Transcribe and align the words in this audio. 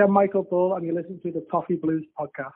I 0.00 0.04
am 0.04 0.12
Michael 0.12 0.44
Ball, 0.44 0.76
and 0.76 0.86
you 0.86 0.94
listen 0.94 1.20
to 1.20 1.30
the 1.30 1.44
Toffee 1.50 1.74
Blues 1.74 2.06
podcast. 2.18 2.54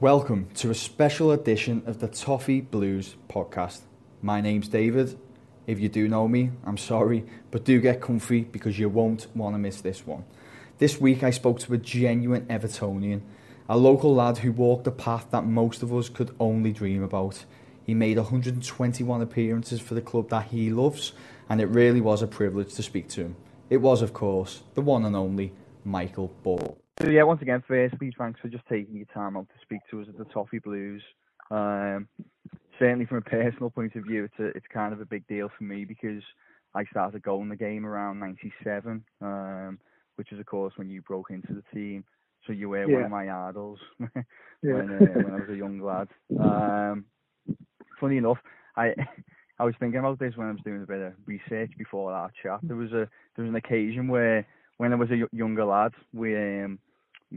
Welcome 0.00 0.48
to 0.54 0.70
a 0.70 0.74
special 0.74 1.32
edition 1.32 1.82
of 1.84 1.98
the 1.98 2.08
Toffee 2.08 2.62
Blues 2.62 3.16
podcast. 3.28 3.80
My 4.22 4.40
name's 4.40 4.68
David. 4.68 5.18
If 5.66 5.78
you 5.78 5.90
do 5.90 6.08
know 6.08 6.26
me, 6.26 6.52
I'm 6.64 6.78
sorry, 6.78 7.26
but 7.50 7.66
do 7.66 7.78
get 7.82 8.00
comfy 8.00 8.40
because 8.40 8.78
you 8.78 8.88
won't 8.88 9.26
want 9.36 9.54
to 9.54 9.58
miss 9.58 9.82
this 9.82 10.06
one. 10.06 10.24
This 10.78 10.98
week 10.98 11.22
I 11.22 11.32
spoke 11.32 11.58
to 11.60 11.74
a 11.74 11.78
genuine 11.78 12.46
Evertonian, 12.46 13.20
a 13.68 13.76
local 13.76 14.14
lad 14.14 14.38
who 14.38 14.52
walked 14.52 14.84
the 14.84 14.90
path 14.90 15.26
that 15.32 15.44
most 15.44 15.82
of 15.82 15.92
us 15.92 16.08
could 16.08 16.34
only 16.40 16.72
dream 16.72 17.02
about. 17.02 17.44
He 17.84 17.92
made 17.92 18.16
121 18.16 19.20
appearances 19.20 19.80
for 19.80 19.92
the 19.92 20.00
club 20.00 20.30
that 20.30 20.46
he 20.46 20.70
loves, 20.70 21.12
and 21.48 21.60
it 21.60 21.66
really 21.66 22.00
was 22.00 22.22
a 22.22 22.26
privilege 22.26 22.74
to 22.74 22.82
speak 22.82 23.08
to 23.10 23.22
him. 23.22 23.36
It 23.70 23.78
was, 23.78 24.02
of 24.02 24.12
course, 24.12 24.62
the 24.74 24.82
one 24.82 25.04
and 25.04 25.16
only 25.16 25.52
Michael 25.84 26.28
Ball. 26.42 26.78
So 27.00 27.08
yeah, 27.08 27.22
once 27.22 27.42
again, 27.42 27.62
firstly, 27.66 28.12
thanks 28.18 28.40
for 28.40 28.48
just 28.48 28.66
taking 28.68 28.96
your 28.96 29.06
time 29.06 29.36
out 29.36 29.48
to 29.48 29.54
speak 29.62 29.80
to 29.90 30.02
us 30.02 30.08
at 30.08 30.18
the 30.18 30.24
Toffee 30.26 30.58
Blues. 30.58 31.02
Um, 31.50 32.08
certainly, 32.78 33.06
from 33.06 33.18
a 33.18 33.22
personal 33.22 33.70
point 33.70 33.96
of 33.96 34.04
view, 34.04 34.24
it's 34.24 34.38
a, 34.38 34.56
it's 34.56 34.66
kind 34.72 34.92
of 34.92 35.00
a 35.00 35.06
big 35.06 35.26
deal 35.26 35.50
for 35.56 35.64
me 35.64 35.84
because 35.84 36.22
I 36.74 36.84
started 36.86 37.22
going 37.22 37.48
the 37.48 37.56
game 37.56 37.86
around 37.86 38.20
'97, 38.20 39.04
um, 39.20 39.78
which 40.16 40.32
is 40.32 40.38
of 40.38 40.46
course 40.46 40.74
when 40.76 40.90
you 40.90 41.02
broke 41.02 41.30
into 41.30 41.52
the 41.54 41.64
team. 41.74 42.04
So 42.46 42.52
you 42.52 42.68
were 42.68 42.86
one 42.88 43.04
of 43.04 43.10
my 43.10 43.30
idols 43.48 43.78
Yeah. 44.00 44.06
when, 44.60 44.90
uh, 44.90 44.98
when 44.98 45.30
I 45.30 45.40
was 45.40 45.50
a 45.50 45.56
young 45.56 45.80
lad. 45.80 46.08
Um, 46.40 47.04
funny 48.00 48.16
enough, 48.16 48.38
I 48.76 48.94
I 49.58 49.64
was 49.64 49.74
thinking 49.78 50.00
about 50.00 50.18
this 50.18 50.36
when 50.36 50.48
I 50.48 50.52
was 50.52 50.60
doing 50.64 50.82
a 50.82 50.86
bit 50.86 51.00
of 51.00 51.12
research 51.26 51.72
before 51.78 52.12
our 52.12 52.30
chat. 52.42 52.60
There 52.68 52.76
was 52.76 52.92
a 52.92 53.08
there 53.36 53.44
was 53.44 53.48
an 53.50 53.56
occasion 53.56 54.08
where 54.08 54.46
when 54.78 54.92
I 54.92 54.96
was 54.96 55.10
a 55.10 55.16
y- 55.16 55.28
younger 55.32 55.64
lad, 55.64 55.92
we 56.12 56.36
um, 56.36 56.78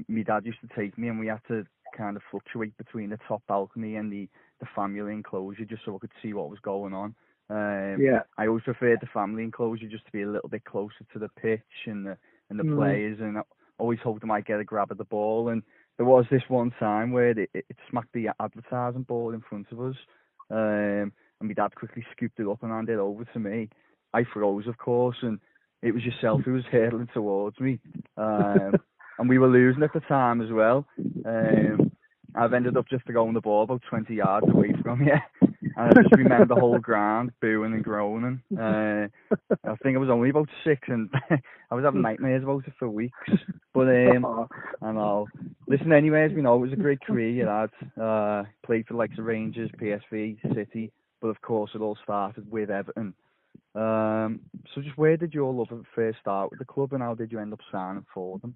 my 0.08 0.24
dad 0.24 0.46
used 0.46 0.62
to 0.62 0.70
take 0.76 0.98
me 0.98 1.08
and 1.10 1.20
we 1.20 1.28
had 1.28 1.42
to 1.48 1.66
kind 1.98 2.16
of 2.18 2.24
fluctuate 2.32 2.76
between 2.78 3.10
the 3.10 3.20
top 3.28 3.42
balcony 3.48 3.96
and 3.96 4.12
the 4.12 4.28
the 4.60 4.68
family 4.76 5.14
enclosure 5.14 5.66
just 5.66 5.84
so 5.86 5.96
I 5.96 6.00
could 6.00 6.12
see 6.22 6.34
what 6.34 6.50
was 6.50 6.60
going 6.60 6.94
on. 6.94 7.16
Um, 7.50 8.06
Yeah, 8.06 8.24
I 8.38 8.48
always 8.48 8.64
preferred 8.64 9.00
the 9.02 9.08
family 9.14 9.44
enclosure 9.44 9.88
just 9.88 10.06
to 10.06 10.12
be 10.12 10.24
a 10.24 10.30
little 10.30 10.50
bit 10.50 10.64
closer 10.66 11.06
to 11.14 11.20
the 11.20 11.30
pitch 11.30 11.88
and 11.88 12.06
the 12.06 12.18
and 12.50 12.60
the 12.60 12.64
Mm. 12.64 12.74
players, 12.76 13.20
and 13.20 13.38
I 13.38 13.42
always 13.78 14.00
hoped 14.04 14.24
I 14.24 14.28
might 14.28 14.46
get 14.46 14.60
a 14.60 14.64
grab 14.64 14.92
at 14.92 14.98
the 14.98 15.04
ball. 15.06 15.50
And 15.50 15.64
there 15.98 16.06
was 16.06 16.26
this 16.32 16.44
one 16.48 16.72
time 16.80 17.12
where 17.12 17.30
it, 17.30 17.38
it, 17.54 17.66
it 17.70 17.78
smacked 17.90 18.14
the 18.14 18.30
advertising 18.40 19.04
board 19.04 19.36
in 19.36 19.42
front 19.42 19.68
of 19.72 19.80
us, 19.82 19.96
um, 20.50 21.12
and 21.46 21.58
my 21.58 21.64
dad 21.64 21.76
quickly 21.76 22.06
scooped 22.12 22.40
it 22.40 22.48
up 22.48 22.64
and 22.64 22.72
handed 22.72 22.94
it 22.94 23.00
over 23.00 23.26
to 23.26 23.40
me. 23.40 23.70
I 24.14 24.24
froze, 24.24 24.68
of 24.68 24.78
course, 24.78 25.18
and 25.22 25.40
it 25.82 25.94
was 25.94 26.04
yourself 26.04 26.42
who 26.44 26.54
was 26.54 26.64
hurtling 26.72 27.10
towards 27.14 27.60
me, 27.60 27.80
um, 28.18 28.74
and 29.20 29.30
we 29.30 29.38
were 29.38 29.48
losing 29.48 29.84
at 29.84 29.94
the 29.94 30.00
time 30.02 30.42
as 30.42 30.52
well. 30.52 30.86
Um, 31.26 31.92
I've 32.34 32.54
ended 32.54 32.76
up 32.76 32.88
just 32.90 33.06
throwing 33.06 33.34
the 33.34 33.42
ball 33.42 33.64
about 33.64 33.82
20 33.90 34.14
yards 34.14 34.48
away 34.50 34.74
from 34.82 35.04
you. 35.04 35.16
And 35.78 35.90
I 35.90 36.02
just 36.02 36.16
remember 36.16 36.54
the 36.54 36.60
whole 36.60 36.80
ground 36.80 37.32
booing 37.42 37.74
and 37.74 37.84
groaning. 37.84 38.42
Uh, 38.58 39.08
I 39.64 39.76
think 39.84 39.96
I 39.96 40.00
was 40.00 40.10
only 40.10 40.30
about 40.30 40.50
six, 40.64 40.82
and 40.88 41.10
I 41.72 41.76
was 41.76 41.84
having 41.84 42.02
nightmares 42.02 42.44
about 42.44 42.68
it 42.68 42.74
for 42.78 42.90
weeks. 42.90 43.18
But 43.74 43.88
um, 43.88 44.48
I 44.82 44.92
know. 44.92 45.28
Listen, 45.68 45.92
anyways, 45.92 46.34
we 46.34 46.42
know 46.42 46.56
it 46.56 46.60
was 46.60 46.74
a 46.74 46.78
great 46.78 47.02
career 47.02 47.30
you 47.30 47.46
had. 47.46 48.02
Uh, 48.02 48.44
played 48.66 48.88
for 48.88 48.94
the 48.94 49.00
likes 49.00 49.18
of 49.18 49.26
Rangers, 49.26 49.70
PSV, 49.82 50.38
City, 50.54 50.92
but 51.22 51.30
of 51.30 51.42
course 51.42 51.72
it 51.74 51.82
all 51.82 51.98
started 52.04 52.50
with 52.52 52.70
Everton. 52.70 53.14
Um, 53.74 54.42
so 54.74 54.82
just 54.82 54.98
where 54.98 55.18
did 55.18 55.34
your 55.34 55.54
love 55.54 55.68
it 55.72 55.86
first 55.94 56.20
start 56.20 56.52
with 56.52 56.60
the 56.60 56.66
club, 56.66 56.94
and 56.94 57.02
how 57.02 57.14
did 57.14 57.32
you 57.32 57.40
end 57.40 57.54
up 57.54 57.60
signing 57.72 58.06
for 58.14 58.40
them? 58.40 58.56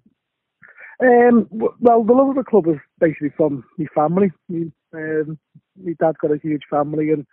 Um, 1.02 1.48
well, 1.50 2.04
the 2.04 2.12
love 2.12 2.30
of 2.30 2.36
the 2.36 2.44
club 2.44 2.66
was 2.66 2.78
basically 2.98 3.30
from 3.36 3.64
my 3.78 3.86
family. 3.94 4.32
Me, 4.48 4.70
um, 4.94 5.38
my 5.82 5.94
dad 5.98 6.16
got 6.20 6.32
a 6.32 6.38
huge 6.42 6.62
family, 6.70 7.10
and 7.10 7.26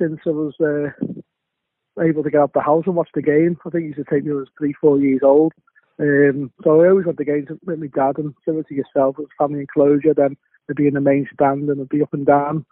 since 0.00 0.20
I 0.26 0.30
was 0.30 0.54
uh, 0.60 2.02
able 2.02 2.22
to 2.22 2.30
get 2.30 2.40
out 2.40 2.52
the 2.52 2.60
house 2.60 2.84
and 2.86 2.96
watch 2.96 3.10
the 3.14 3.22
game, 3.22 3.58
I 3.64 3.70
think 3.70 3.82
he 3.82 3.88
used 3.88 3.98
to 3.98 4.04
take 4.04 4.24
me 4.24 4.30
when 4.30 4.38
I 4.38 4.40
was 4.40 4.48
three, 4.58 4.74
four 4.80 4.98
years 4.98 5.20
old. 5.22 5.52
Um, 6.00 6.50
so 6.64 6.80
I 6.80 6.88
always 6.88 7.06
went 7.06 7.18
to 7.18 7.24
games 7.24 7.48
with 7.64 7.78
my 7.78 7.86
dad, 7.86 8.18
and 8.18 8.34
similar 8.44 8.64
to 8.64 8.74
yourself, 8.74 9.16
it 9.18 9.22
was 9.22 9.28
family 9.38 9.60
enclosure. 9.60 10.14
Then 10.14 10.36
they'd 10.66 10.76
be 10.76 10.88
in 10.88 10.94
the 10.94 11.00
main 11.00 11.28
stand, 11.32 11.68
and 11.68 11.78
it'd 11.78 11.88
be 11.90 12.02
up 12.02 12.14
and 12.14 12.26
down. 12.26 12.64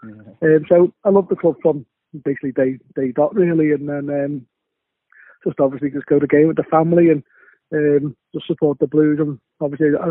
Um, 0.42 0.65
so 0.69 0.92
I 1.04 1.10
love 1.10 1.28
the 1.28 1.37
club 1.37 1.56
from 1.62 1.87
basically 2.25 2.53
day 2.53 2.78
day 2.94 3.12
dot 3.12 3.34
really, 3.34 3.72
and 3.72 3.88
then 3.88 4.09
um, 4.10 4.47
just 5.44 5.60
obviously 5.60 5.91
just 5.91 6.06
go 6.06 6.19
to 6.19 6.26
game 6.26 6.48
with 6.48 6.56
the 6.56 6.65
family 6.65 7.09
and 7.10 7.22
um, 7.72 8.16
just 8.34 8.47
support 8.47 8.78
the 8.78 8.87
Blues. 8.87 9.19
And 9.21 9.38
obviously 9.60 9.88
I, 10.00 10.10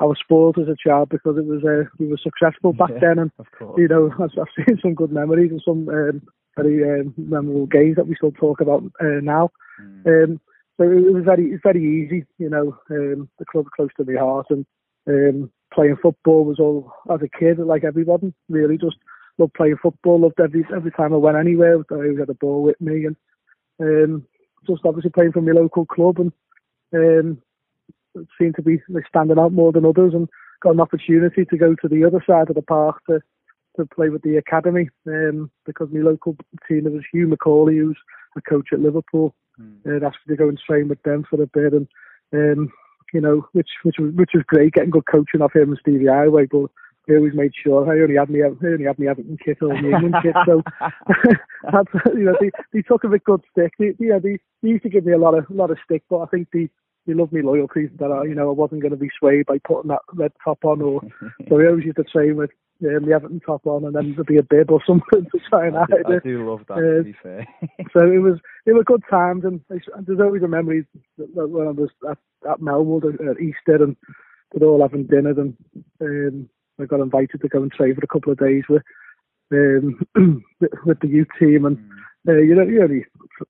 I 0.00 0.04
was 0.04 0.18
spoiled 0.20 0.58
as 0.58 0.68
a 0.68 0.76
child 0.76 1.08
because 1.08 1.36
it 1.38 1.46
was 1.46 1.62
uh, 1.64 1.88
we 1.98 2.06
were 2.06 2.18
successful 2.18 2.72
back 2.72 2.90
Yeah. 2.94 2.98
then, 3.00 3.18
and 3.18 3.30
Of 3.38 3.46
course. 3.58 3.78
you 3.78 3.88
know 3.88 4.10
I've, 4.20 4.30
I've 4.38 4.66
seen 4.66 4.78
some 4.82 4.94
good 4.94 5.12
memories 5.12 5.50
and 5.50 5.62
some 5.64 5.88
um, 5.88 6.22
very 6.56 7.00
um, 7.00 7.14
memorable 7.16 7.66
games 7.66 7.96
that 7.96 8.06
we 8.08 8.16
still 8.16 8.32
talk 8.32 8.60
about 8.60 8.82
uh, 9.00 9.20
now. 9.22 9.50
Mm. 9.80 10.24
Um, 10.24 10.40
so 10.78 10.84
it 10.84 11.12
was 11.12 11.24
very 11.24 11.46
it's 11.52 11.62
very 11.62 11.82
easy, 11.82 12.24
you 12.38 12.50
know. 12.50 12.76
Um, 12.90 13.28
the 13.38 13.44
club 13.50 13.66
close 13.74 13.90
to 13.96 14.04
my 14.04 14.18
heart, 14.20 14.46
and 14.50 14.66
um, 15.08 15.50
playing 15.72 15.96
football 16.02 16.44
was 16.44 16.58
all 16.58 16.92
as 17.12 17.20
a 17.22 17.38
kid, 17.38 17.58
like 17.58 17.84
everybody, 17.84 18.34
really 18.48 18.76
just 18.76 18.96
loved 19.38 19.54
playing 19.54 19.76
football. 19.82 20.20
Loved 20.20 20.40
every 20.40 20.64
every 20.74 20.90
time 20.92 21.12
I 21.12 21.16
went 21.16 21.36
anywhere, 21.36 21.78
I 21.78 21.94
always 21.94 22.18
had 22.18 22.30
a 22.30 22.34
ball 22.34 22.62
with 22.62 22.80
me, 22.80 23.06
and 23.06 23.16
um, 23.80 24.26
just 24.66 24.82
obviously 24.84 25.10
playing 25.10 25.32
for 25.32 25.42
my 25.42 25.52
local 25.52 25.86
club, 25.86 26.18
and 26.18 26.32
um, 26.94 27.42
seemed 28.38 28.56
to 28.56 28.62
be 28.62 28.80
like, 28.88 29.06
standing 29.08 29.38
out 29.38 29.52
more 29.52 29.72
than 29.72 29.84
others, 29.84 30.14
and 30.14 30.28
got 30.62 30.74
an 30.74 30.80
opportunity 30.80 31.44
to 31.44 31.56
go 31.56 31.74
to 31.74 31.88
the 31.88 32.04
other 32.04 32.22
side 32.26 32.48
of 32.48 32.56
the 32.56 32.62
park 32.62 33.02
to 33.08 33.20
to 33.76 33.84
play 33.84 34.08
with 34.08 34.22
the 34.22 34.36
academy 34.36 34.88
um, 35.06 35.50
because 35.66 35.88
my 35.92 36.00
local 36.00 36.34
team 36.66 36.84
there 36.84 36.92
was 36.92 37.04
Hugh 37.12 37.26
Macaulay, 37.26 37.76
who's 37.76 37.98
a 38.36 38.40
coach 38.40 38.68
at 38.72 38.80
Liverpool 38.80 39.34
Mm. 39.60 40.02
uh, 40.02 40.06
asked 40.06 40.18
me 40.26 40.36
to 40.36 40.38
go 40.38 40.48
and 40.48 40.58
train 40.58 40.88
with 40.88 41.02
them 41.02 41.24
for 41.28 41.42
a 41.42 41.46
bit, 41.46 41.72
and 41.72 41.88
um, 42.34 42.70
you 43.12 43.20
know, 43.20 43.48
which 43.52 43.70
which 43.82 43.96
was 43.98 44.12
which 44.14 44.30
was 44.34 44.44
great, 44.46 44.74
getting 44.74 44.90
good 44.90 45.06
coaching 45.10 45.40
off 45.40 45.56
him 45.56 45.70
and 45.70 45.78
Stevie 45.80 46.04
Heighway. 46.04 46.48
But 46.50 46.70
they 47.06 47.16
always 47.16 47.34
made 47.34 47.52
sure 47.54 47.90
I 47.90 48.02
only 48.02 48.16
had 48.16 48.30
me 48.30 48.42
I 48.42 48.48
only 48.66 48.84
had 48.84 48.98
me 48.98 49.08
Everton 49.08 49.38
kit 49.44 49.58
or 49.60 49.74
England 49.74 50.16
kit, 50.22 50.34
so 50.46 50.62
that's, 51.72 52.06
you 52.14 52.24
know 52.24 52.36
they, 52.40 52.50
they 52.72 52.82
took 52.82 53.04
a 53.04 53.08
bit 53.08 53.24
good 53.24 53.42
stick. 53.50 53.72
They, 53.78 53.94
yeah, 53.98 54.18
they, 54.22 54.38
they 54.62 54.70
used 54.70 54.82
to 54.82 54.88
give 54.88 55.04
me 55.04 55.12
a 55.12 55.18
lot 55.18 55.36
of 55.36 55.44
lot 55.50 55.70
of 55.70 55.78
stick, 55.84 56.02
but 56.08 56.20
I 56.20 56.26
think 56.26 56.48
they 56.52 56.68
they 57.06 57.14
loved 57.14 57.32
me 57.32 57.42
loyalty 57.42 57.88
that 57.98 58.10
I, 58.10 58.24
you 58.24 58.34
know 58.34 58.48
I 58.48 58.52
wasn't 58.52 58.82
going 58.82 58.92
to 58.92 58.98
be 58.98 59.10
swayed 59.18 59.46
by 59.46 59.58
putting 59.58 59.88
that 59.88 60.02
red 60.14 60.32
top 60.42 60.64
on, 60.64 60.82
or 60.82 61.00
so 61.48 61.56
we 61.56 61.66
always 61.66 61.84
used 61.84 61.96
to 61.96 62.04
train 62.04 62.36
with 62.36 62.50
um, 62.82 63.06
the 63.06 63.12
Everton 63.14 63.40
top 63.40 63.66
on, 63.66 63.84
and 63.84 63.94
then 63.94 64.14
there'd 64.14 64.26
be 64.26 64.38
a 64.38 64.42
bib 64.42 64.70
or 64.70 64.82
something 64.86 65.24
to 65.30 65.38
try 65.48 65.68
and 65.68 65.76
I, 65.76 65.80
hide 65.80 66.06
do, 66.06 66.14
I 66.14 66.18
do 66.18 66.50
love 66.50 66.64
that. 66.68 66.74
Uh, 66.74 66.98
to 66.98 67.02
be 67.04 67.14
fair. 67.22 67.46
so 67.92 68.00
it 68.00 68.18
was 68.18 68.38
it 68.66 68.72
were 68.72 68.84
good 68.84 69.02
times 69.08 69.44
and 69.44 69.60
and 69.70 70.06
there's 70.06 70.20
always 70.20 70.42
a 70.42 70.48
memory 70.48 70.86
when 71.16 71.68
I 71.68 71.70
was 71.70 71.90
at, 72.10 72.18
at 72.50 72.60
Melwood 72.60 73.14
at, 73.14 73.26
at 73.26 73.40
Easter 73.40 73.82
and 73.82 73.96
they're 74.52 74.68
all 74.68 74.82
having 74.82 75.06
dinner 75.06 75.30
and 75.30 75.56
um, 76.00 76.48
I 76.80 76.84
got 76.84 77.00
invited 77.00 77.40
to 77.40 77.48
go 77.48 77.62
and 77.62 77.72
train 77.72 77.94
for 77.94 78.02
a 78.04 78.06
couple 78.08 78.32
of 78.32 78.38
days 78.38 78.64
with 78.68 78.82
um, 79.52 79.98
with 80.84 81.00
the 81.00 81.08
youth 81.08 81.28
team 81.38 81.64
and 81.64 81.78
Mm. 82.26 82.38
uh, 82.38 82.42
you 82.42 82.54
know 82.56 82.64
you're 82.64 82.82
only 82.82 83.04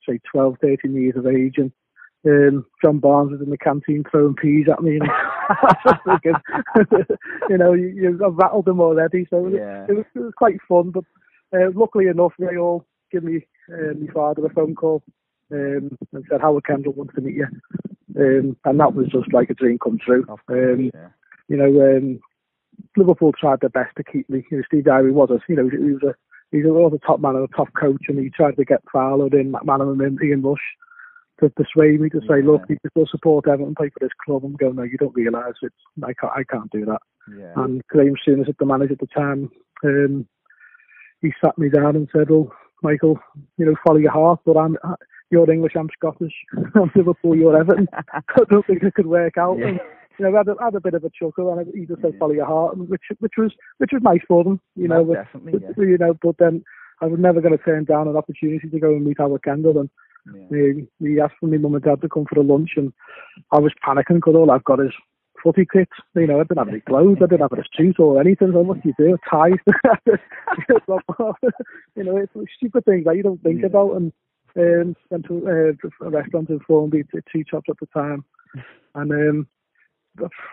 say 0.07 0.21
12 0.31 0.57
13 0.61 0.95
years 0.95 1.17
of 1.17 1.27
age 1.27 1.55
and 1.57 1.73
um, 2.27 2.67
John 2.85 2.99
Barnes 2.99 3.31
was 3.33 3.41
in 3.41 3.49
the 3.51 3.57
canteen 3.57 4.05
throwing 4.11 4.35
peas 4.35 4.67
at 4.71 4.83
me 4.83 4.99
and 5.01 5.09
I 5.09 5.57
was 5.63 5.77
just 5.87 6.03
thinking 6.05 7.17
you 7.49 7.57
know 7.57 7.73
you, 7.73 7.87
you 7.89 8.21
I've 8.25 8.35
rattled 8.37 8.67
them 8.67 8.81
already 8.81 9.27
so 9.31 9.39
it 9.39 9.43
was- 9.45 9.53
Yeah. 9.55 9.87
it 9.89 9.93
was, 9.97 10.05
it 10.15 10.19
was 10.19 10.33
quite 10.37 10.59
fun. 10.69 10.91
But 10.91 11.05
uh, 11.57 11.71
luckily 11.75 12.07
enough, 12.09 12.33
they 12.39 12.57
all 12.59 12.85
give 13.11 13.23
me 13.25 13.47
uh, 13.73 13.95
my 13.99 14.13
father 14.13 14.45
a 14.45 14.51
phone 14.51 14.75
call 14.75 15.03
um, 15.53 15.97
and 16.13 16.25
said 16.29 16.41
Howard 16.43 16.67
Kendall 16.67 16.93
wants 16.93 17.15
to 17.15 17.21
meet 17.23 17.37
you, 17.37 17.47
um, 18.19 18.57
and 18.65 18.81
that 18.81 18.95
was 18.95 19.07
just 19.07 19.33
like 19.33 19.49
a 19.49 19.55
dream 19.55 19.79
come 19.79 19.97
true. 20.05 20.25
Course, 20.25 20.41
Um, 20.49 20.91
yeah. 20.93 21.09
you 21.49 21.57
know, 21.57 21.97
um, 21.97 22.21
Liverpool 22.97 23.33
tried 23.33 23.61
their 23.61 23.71
best 23.71 23.95
to 23.97 24.05
keep 24.05 24.29
me. 24.29 24.45
You 24.51 24.59
know, 24.59 24.63
Steve 24.67 24.85
Dowry 24.85 25.13
was 25.13 25.31
a, 25.31 25.39
you 25.49 25.57
know, 25.57 25.69
he 25.69 25.93
was 25.93 26.03
a 26.03 26.15
he's 26.53 26.65
a, 26.65 26.69
was 26.69 26.93
a 26.95 27.07
top 27.07 27.21
man 27.21 27.37
and 27.37 27.45
a 27.45 27.57
top 27.57 27.69
coach, 27.79 28.05
and 28.09 28.19
he 28.19 28.31
tried 28.31 28.57
to 28.57 28.65
get 28.65 28.83
Fowler 28.93 29.27
in, 29.39 29.53
McManaman 29.53 30.07
in, 30.07 30.19
Ian 30.27 30.43
Rush 30.43 30.59
to 31.41 31.51
persuade 31.51 32.01
me 32.01 32.09
to 32.11 32.21
say, 32.21 32.39
Yeah. 32.39 32.51
look, 32.53 32.63
you 32.69 32.79
can 32.81 32.91
still 32.91 33.07
support 33.11 33.47
Everton, 33.47 33.75
play 33.75 33.91
for 33.91 33.99
this 34.01 34.15
club. 34.25 34.43
I'm 34.45 34.55
going, 34.55 34.77
no, 34.77 34.83
you 34.83 34.97
don't 34.97 35.15
realise 35.15 35.55
it. 35.63 35.73
I 36.03 36.15
can't 36.15 36.33
I 36.35 36.45
can't 36.45 36.71
do 36.71 36.85
that. 36.87 37.01
Yeah. 37.37 37.53
And 37.57 37.87
Graham 37.89 38.15
Souness 38.27 38.49
at 38.49 38.59
the 38.59 38.67
manager 38.67 38.95
at 38.95 39.01
the 39.01 39.07
time, 39.07 39.51
um, 39.85 40.27
he 41.21 41.33
sat 41.45 41.59
me 41.59 41.69
down 41.69 41.97
and 41.97 42.09
said, 42.15 42.31
"Well, 42.31 42.53
Michael, 42.83 43.19
you 43.59 43.67
know, 43.67 43.75
follow 43.85 43.99
your 43.99 44.13
heart, 44.13 44.41
but 44.47 44.57
I'm 44.57 44.77
you're 45.31 45.51
English, 45.51 45.73
I'm 45.77 45.91
Scottish, 45.93 46.35
I'm 46.75 46.91
Liverpool, 46.95 47.37
you're 47.37 47.59
Everton. 47.59 47.89
I 48.13 48.21
don't 48.51 48.67
think 48.67 48.83
it 48.83 48.95
could 48.95 49.07
work 49.07 49.37
out." 49.37 49.59
Yeah. 49.59 49.79
You 50.19 50.25
know, 50.31 50.37
had 50.37 50.49
a, 50.49 50.55
had 50.63 50.75
a 50.75 50.81
bit 50.81 50.95
of 50.95 51.05
a 51.05 51.11
chuckle, 51.11 51.53
and 51.53 51.67
he 51.75 51.87
just 51.87 52.01
said, 52.01 52.13
Yeah. 52.15 52.19
"Follow 52.19 52.33
your 52.33 52.47
heart," 52.47 52.77
which 52.79 53.03
which 53.19 53.35
was 53.37 53.53
which 53.79 53.91
was 53.93 54.03
nice 54.03 54.23
for 54.27 54.45
them, 54.45 54.61
you 54.75 54.89
know. 54.89 55.03
No, 55.03 55.05
but- 55.05 55.15
definitely, 55.15 55.59
but, 55.75 55.83
you 55.83 55.99
know, 55.99 56.15
but 56.23 56.37
then 56.39 56.65
I 57.01 57.07
was 57.07 57.21
never 57.21 57.41
going 57.41 57.57
to 57.57 57.63
turn 57.65 57.85
down 57.85 58.09
an 58.09 58.17
opportunity 58.17 58.69
to 58.69 58.79
go 58.81 58.91
and 58.91 59.05
meet 59.05 59.19
Howard 59.19 59.43
Kendall, 59.45 59.79
and 59.79 59.91
yeah. 60.35 60.47
yeah. 60.51 60.73
he, 61.01 61.07
he 61.09 61.21
asked 61.21 61.35
for 61.41 61.47
me 61.47 61.59
mum 61.59 61.75
and 61.75 61.85
dad 61.85 62.01
to 62.01 62.09
come 62.09 62.25
for 62.29 62.41
a 62.41 62.43
lunch, 62.43 62.71
and 62.77 62.93
I 63.53 63.59
was 63.59 63.73
panicking 63.87 64.17
because 64.17 64.35
all 64.35 64.51
I've 64.51 64.65
got 64.65 64.81
is 64.81 64.93
footy 65.43 65.67
kit. 65.71 65.89
You 66.15 66.27
know, 66.27 66.41
I 66.41 66.45
didn't 66.45 66.59
have 66.59 66.69
any 66.69 66.81
clothes, 66.81 67.19
I 67.23 67.27
didn't 67.27 67.43
have 67.43 67.53
a 67.53 67.63
suit 67.77 68.01
or 68.01 68.21
anything. 68.21 68.53
So 68.53 68.61
what 68.61 68.83
do 68.83 68.89
you 68.89 68.95
do? 68.99 69.19
Ties. 69.31 69.53
you 71.97 72.05
know, 72.05 72.17
it's 72.17 72.33
stupid 72.57 72.85
things 72.85 73.05
that 73.05 73.17
you 73.17 73.23
don't 73.23 73.43
think 73.43 73.61
Yeah. 73.61 73.67
about. 73.67 73.97
And 73.97 74.13
um, 74.57 74.97
went 75.11 75.27
to 75.27 75.47
uh, 75.47 76.07
a 76.07 76.11
restaurant 76.11 76.49
in 76.49 76.61
Formby, 76.61 77.03
two 77.31 77.45
chops 77.45 77.69
at 77.69 77.77
the 77.79 77.87
time, 77.87 78.25
and 78.95 79.13
um, 79.13 79.47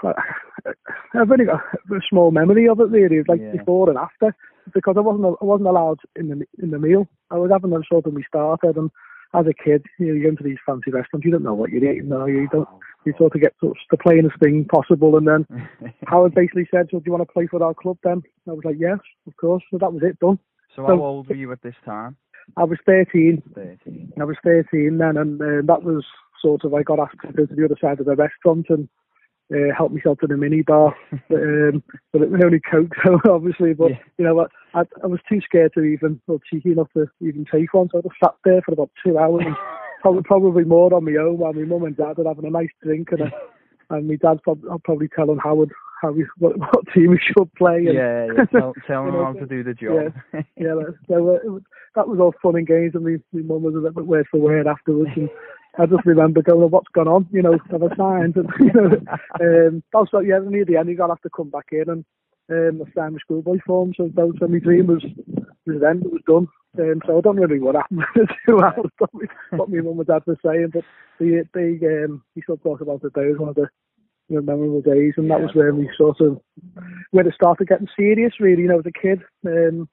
I've 0.03 1.31
only 1.31 1.45
got 1.45 1.61
a 1.91 1.99
small 2.09 2.31
memory 2.31 2.67
of 2.67 2.79
it 2.79 2.89
really, 2.89 3.23
like 3.27 3.39
Yeah. 3.41 3.51
before 3.51 3.89
and 3.89 3.97
after, 3.97 4.35
because 4.73 4.95
I 4.97 5.01
wasn't 5.01 5.37
I 5.41 5.45
wasn't 5.45 5.69
allowed 5.69 5.99
in 6.15 6.29
the 6.29 6.45
in 6.61 6.71
the 6.71 6.79
meal. 6.79 7.07
I 7.31 7.37
was 7.37 7.51
having 7.51 7.73
a 7.73 7.79
sort 7.89 8.05
of 8.05 8.13
we 8.13 8.23
started, 8.27 8.77
and 8.77 8.89
as 9.33 9.45
a 9.47 9.53
kid, 9.53 9.83
you 9.99 10.07
know, 10.07 10.13
you 10.13 10.23
go 10.23 10.29
into 10.29 10.43
these 10.43 10.57
fancy 10.65 10.91
restaurants, 10.91 11.25
you 11.25 11.31
don't 11.31 11.43
know 11.43 11.53
what 11.55 11.71
you're 11.71 11.83
eating, 11.83 12.09
no, 12.09 12.25
you 12.25 12.47
don't. 12.51 12.67
You 13.05 13.13
sort 13.17 13.35
of 13.35 13.41
get 13.41 13.53
sort 13.59 13.71
of 13.71 13.77
the 13.91 13.97
plainest 13.97 14.39
thing 14.39 14.65
possible, 14.65 15.17
and 15.17 15.27
then 15.27 15.45
Howard 16.07 16.33
basically 16.33 16.67
said, 16.71 16.87
"So 16.89 16.99
do 16.99 17.03
you 17.05 17.11
want 17.11 17.27
to 17.27 17.33
play 17.33 17.47
for 17.47 17.61
our 17.63 17.73
club?" 17.73 17.97
Then 18.03 18.23
I 18.47 18.51
was 18.53 18.63
like, 18.63 18.77
"Yes, 18.79 18.99
of 19.27 19.35
course." 19.37 19.63
So 19.71 19.77
that 19.79 19.91
was 19.91 20.03
it, 20.03 20.19
done. 20.19 20.39
so 20.75 20.85
how 20.85 20.99
old 21.03 21.27
were 21.27 21.35
you 21.35 21.51
at 21.51 21.61
this 21.61 21.75
time? 21.83 22.15
I 22.57 22.63
was 22.65 22.77
13. 22.85 23.41
13. 23.55 24.13
I 24.19 24.23
was 24.25 24.37
13 24.43 24.97
then, 24.97 25.17
and 25.17 25.41
uh, 25.41 25.61
that 25.65 25.83
was 25.83 26.05
sort 26.41 26.63
of 26.65 26.73
I 26.73 26.83
got 26.83 26.99
asked 26.99 27.17
to 27.25 27.31
go 27.33 27.45
to 27.45 27.55
the 27.55 27.65
other 27.65 27.77
side 27.79 27.99
of 27.99 28.05
the 28.05 28.15
restaurant 28.15 28.65
and 28.69 28.87
uh, 29.53 29.73
help 29.77 29.91
myself 29.91 30.17
to 30.19 30.27
the 30.27 30.35
mini 30.37 30.61
bar, 30.61 30.95
but, 31.29 31.37
um, 31.41 31.83
but 32.11 32.21
it 32.23 32.31
was 32.31 32.41
only 32.43 32.59
coke, 32.59 32.93
so 33.05 33.19
obviously. 33.29 33.73
But 33.73 33.91
Yeah. 33.91 33.97
you 34.17 34.25
know, 34.25 34.39
I, 34.73 34.79
I 34.79 34.83
I 35.03 35.07
was 35.07 35.19
too 35.29 35.39
scared 35.41 35.73
to 35.75 35.81
even 35.83 36.19
or 36.27 36.39
cheeky 36.49 36.71
enough 36.71 36.91
to 36.97 37.07
even 37.21 37.45
take 37.51 37.73
one, 37.73 37.89
so 37.91 37.99
I 37.99 38.01
just 38.01 38.15
sat 38.23 38.33
there 38.43 38.61
for 38.65 38.73
about 38.73 38.89
two 39.05 39.17
hours, 39.17 39.43
and 39.45 39.55
probably 40.01 40.23
probably 40.23 40.63
more 40.63 40.93
on 40.93 41.05
my 41.05 41.15
own 41.19 41.37
while 41.37 41.53
my 41.53 41.63
mum 41.63 41.83
and 41.83 41.95
dad 41.97 42.17
were 42.17 42.27
having 42.27 42.45
a 42.45 42.49
nice 42.49 42.69
drink, 42.81 43.11
and 43.11 43.21
uh, 43.23 43.29
and 43.89 44.07
my 44.07 44.15
dad's 44.15 44.41
prob- 44.41 44.65
I'll 44.69 44.79
probably 44.79 45.07
telling 45.15 45.37
Howard 45.37 45.71
how 46.01 46.11
we 46.11 46.25
what, 46.39 46.57
what 46.59 46.87
team 46.93 47.11
we 47.11 47.19
should 47.25 47.53
play. 47.55 47.85
And, 47.85 47.93
Yeah, 47.93 48.25
yeah. 48.25 48.45
Tell, 48.45 48.73
tell 48.87 49.05
them 49.05 49.13
how 49.13 49.33
to 49.33 49.45
do 49.45 49.63
the 49.63 49.73
job. 49.73 50.13
yeah, 50.33 50.73
that- 50.75 50.95
so 51.07 51.29
uh, 51.29 51.33
it 51.35 51.49
was, 51.51 51.61
that 51.95 52.07
was 52.07 52.19
all 52.19 52.33
fun 52.41 52.55
and 52.57 52.67
games, 52.67 52.91
and 52.95 53.03
my, 53.05 53.17
my 53.31 53.41
mum 53.41 53.63
was 53.63 53.73
a 53.75 53.77
little 53.77 53.91
bit 53.93 54.05
word 54.07 54.25
for 54.31 54.39
word 54.39 54.67
afterwards, 54.67 55.11
and 55.15 55.29
I 55.77 55.85
just 55.87 56.05
remember 56.05 56.41
going, 56.41 56.59
well, 56.59 56.69
"What's 56.69 56.87
gone 56.93 57.07
on?" 57.07 57.27
You 57.31 57.41
know, 57.41 57.57
have 57.71 57.83
I 57.83 57.95
signed? 57.95 58.35
And, 58.37 58.49
you 58.59 58.73
know, 58.73 59.67
um, 59.67 59.83
also, 59.93 60.19
yeah, 60.19 60.39
near 60.45 60.65
the 60.65 60.77
end, 60.77 60.89
you 60.89 60.95
got 60.97 61.07
to 61.07 61.13
have 61.13 61.21
to 61.21 61.29
come 61.35 61.49
back 61.49 61.67
in 61.71 61.89
and 61.89 62.05
um, 62.51 62.85
I 62.85 62.91
signed 62.93 63.13
my 63.13 63.19
schoolboy 63.19 63.57
form. 63.65 63.93
So, 63.97 64.09
that 64.15 64.27
was, 64.27 64.35
so 64.39 64.47
my 64.47 64.59
dream 64.59 64.87
was 64.87 65.03
was 65.65 65.81
then 65.81 66.01
it 66.05 66.11
was 66.11 66.21
done. 66.27 66.47
Um, 66.79 67.01
so 67.05 67.17
I 67.17 67.21
don't 67.21 67.37
really 67.37 67.59
know 67.59 67.65
what 67.67 67.75
happened 67.75 67.99
with 68.15 68.27
the 68.27 68.35
two 68.47 68.59
hours, 68.59 68.91
what 68.97 69.09
my- 69.13 69.57
what 69.57 69.69
mum 69.69 69.99
and 69.99 70.07
dad 70.07 70.23
were 70.25 70.37
saying, 70.45 70.69
but 70.73 70.83
they 71.19 71.41
they 71.53 72.03
um, 72.03 72.23
we 72.35 72.41
still 72.43 72.57
talk 72.57 72.81
about 72.81 73.03
it. 73.03 73.13
There 73.15 73.29
was 73.29 73.39
one 73.39 73.49
of 73.49 73.55
the 73.55 73.69
you 74.29 74.35
know, 74.37 74.41
memorable 74.41 74.81
days, 74.81 75.13
and 75.17 75.29
that 75.29 75.39
Yeah, 75.39 75.45
was 75.45 75.55
where 75.55 75.73
we 75.73 75.89
sort 75.97 76.19
of 76.21 76.39
where 77.11 77.27
it 77.27 77.33
started 77.35 77.67
getting 77.67 77.87
serious. 77.95 78.33
Really, 78.39 78.63
you 78.63 78.67
know, 78.67 78.79
as 78.79 78.85
a 78.85 78.91
kid. 78.99 79.21
Um, 79.45 79.89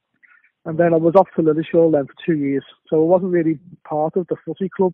and 0.67 0.79
then 0.79 0.93
I 0.93 0.99
was 0.99 1.15
off 1.17 1.29
to 1.37 1.43
Lilleshall 1.43 1.93
then 1.93 2.06
for 2.06 2.15
two 2.27 2.37
years, 2.37 2.65
so 2.88 2.97
I 3.03 3.06
wasn't 3.06 3.32
really 3.32 3.59
part 3.88 4.17
of 4.17 4.27
the 4.29 4.37
footy 4.44 4.69
club. 4.69 4.93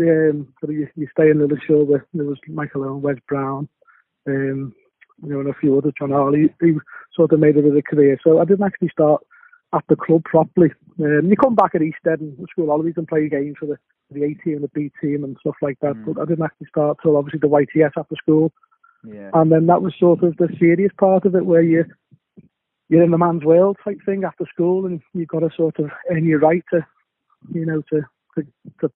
Um, 0.00 0.52
you, 0.68 0.88
you 0.96 1.06
stay 1.12 1.30
in 1.30 1.38
Lilleshall, 1.38 1.86
where 1.86 2.06
there 2.14 2.24
was 2.26 2.38
Michael 2.48 2.84
Owen, 2.84 3.02
Wes 3.02 3.16
Brown, 3.28 3.68
um, 4.26 4.74
you 5.22 5.28
know, 5.28 5.40
and 5.40 5.48
a 5.50 5.54
few 5.60 5.76
others, 5.76 5.92
Jon 5.98 6.10
Harley, 6.10 6.52
who 6.60 6.80
sort 7.14 7.32
of 7.32 7.40
made 7.40 7.56
it 7.56 7.66
as 7.66 7.76
a 7.76 7.82
career. 7.82 8.18
So 8.24 8.40
I 8.40 8.44
didn't 8.44 8.64
actually 8.66 8.88
start 8.88 9.22
at 9.74 9.84
the 9.88 9.96
club 9.96 10.24
properly. 10.24 10.70
Um, 10.98 11.26
you 11.28 11.36
come 11.36 11.54
back 11.54 11.74
at 11.74 11.82
Easted 11.82 12.20
and 12.20 12.36
school 12.50 12.68
holidays 12.68 12.94
and 12.96 13.06
play 13.06 13.28
games 13.28 13.56
for 13.58 13.66
the, 13.66 13.76
for 14.08 14.14
the 14.14 14.24
A 14.24 14.34
team 14.42 14.54
and 14.56 14.64
the 14.64 14.68
B 14.68 14.90
team 15.00 15.24
and 15.24 15.36
stuff 15.40 15.56
like 15.62 15.78
that, 15.80 15.94
Mm. 15.94 16.06
but 16.14 16.22
I 16.22 16.24
didn't 16.24 16.44
actually 16.44 16.68
start 16.68 16.98
till 17.02 17.16
obviously 17.16 17.40
the 17.40 17.48
YTS 17.48 17.92
after 17.96 18.16
school. 18.16 18.52
yeah. 19.04 19.30
And 19.34 19.52
then 19.52 19.66
that 19.66 19.82
was 19.82 19.94
sort 19.98 20.22
of 20.22 20.36
the 20.38 20.48
serious 20.58 20.92
part 20.98 21.24
of 21.26 21.34
it 21.34 21.46
where 21.46 21.62
you 21.62 21.84
you're 22.88 23.04
in 23.04 23.12
the 23.12 23.18
man's 23.18 23.44
world 23.44 23.76
type 23.84 23.98
thing 24.04 24.24
after 24.24 24.44
school 24.52 24.84
and 24.84 25.00
you've 25.14 25.28
got 25.28 25.40
to 25.40 25.50
sort 25.56 25.78
of 25.78 25.90
earn 26.10 26.24
your 26.24 26.40
right 26.40 26.64
to 26.72 26.84
you 27.52 27.64
know 27.64 27.82
to 27.90 28.02
to 28.36 28.46
to, 28.80 28.90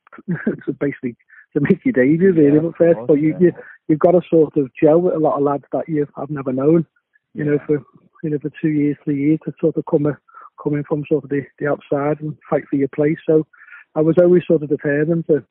to 0.67 0.73
basically 0.73 1.17
to 1.55 1.61
make 1.61 1.85
your 1.85 1.93
debut 1.93 2.33
really 2.33 2.55
Yeah, 2.55 2.61
but 2.61 2.69
of 2.69 2.77
first 2.77 2.97
course, 2.97 3.09
but 3.09 3.15
you, 3.15 3.31
yeah. 3.33 3.39
you 3.41 3.53
you've 3.89 3.99
got 3.99 4.13
to 4.13 4.21
sort 4.29 4.57
of 4.57 4.71
gel 4.81 5.01
with 5.01 5.15
a 5.15 5.19
lot 5.19 5.37
of 5.37 5.43
lads 5.43 5.65
that 5.73 5.89
you 5.89 6.07
I've 6.17 6.31
never 6.31 6.53
known 6.53 6.87
you 7.35 7.45
know 7.45 7.59
for 7.67 7.83
you 8.23 8.31
know 8.31 8.39
for 8.39 8.51
two 8.61 8.69
years 8.69 8.97
three 9.05 9.21
years 9.21 9.39
to 9.45 9.53
sort 9.61 9.77
of 9.77 9.85
come 9.91 10.07
a, 10.07 10.17
coming 10.63 10.85
from 10.89 11.05
sort 11.09 11.25
of 11.25 11.31
the, 11.31 11.43
the 11.59 11.67
outside 11.67 12.21
and 12.21 12.37
fight 12.49 12.65
for 12.71 12.77
your 12.77 12.89
place 12.89 13.19
so 13.27 13.47
I 13.95 14.01
was 14.01 14.17
always 14.21 14.43
sort 14.47 14.63
of 14.63 14.69
determined 14.69 15.27
to 15.27 15.45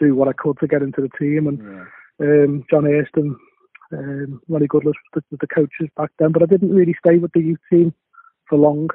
do 0.00 0.14
what 0.14 0.28
I 0.28 0.32
could 0.32 0.58
to 0.58 0.66
get 0.66 0.82
into 0.82 1.00
the 1.00 1.08
team 1.18 1.46
and 1.46 1.58
yeah. 1.58 2.44
um, 2.44 2.64
John 2.70 2.84
Hairston, 2.84 3.36
um, 3.92 4.40
Ronnie 4.48 4.66
Goodlass, 4.66 4.94
the, 5.14 5.22
the 5.30 5.46
coaches 5.46 5.88
back 5.96 6.10
then, 6.18 6.32
but 6.32 6.42
I 6.42 6.46
didn't 6.46 6.74
really 6.74 6.94
stay 7.04 7.18
with 7.18 7.32
the 7.32 7.40
youth 7.40 7.60
team 7.72 7.94
for 8.48 8.58
long. 8.58 8.88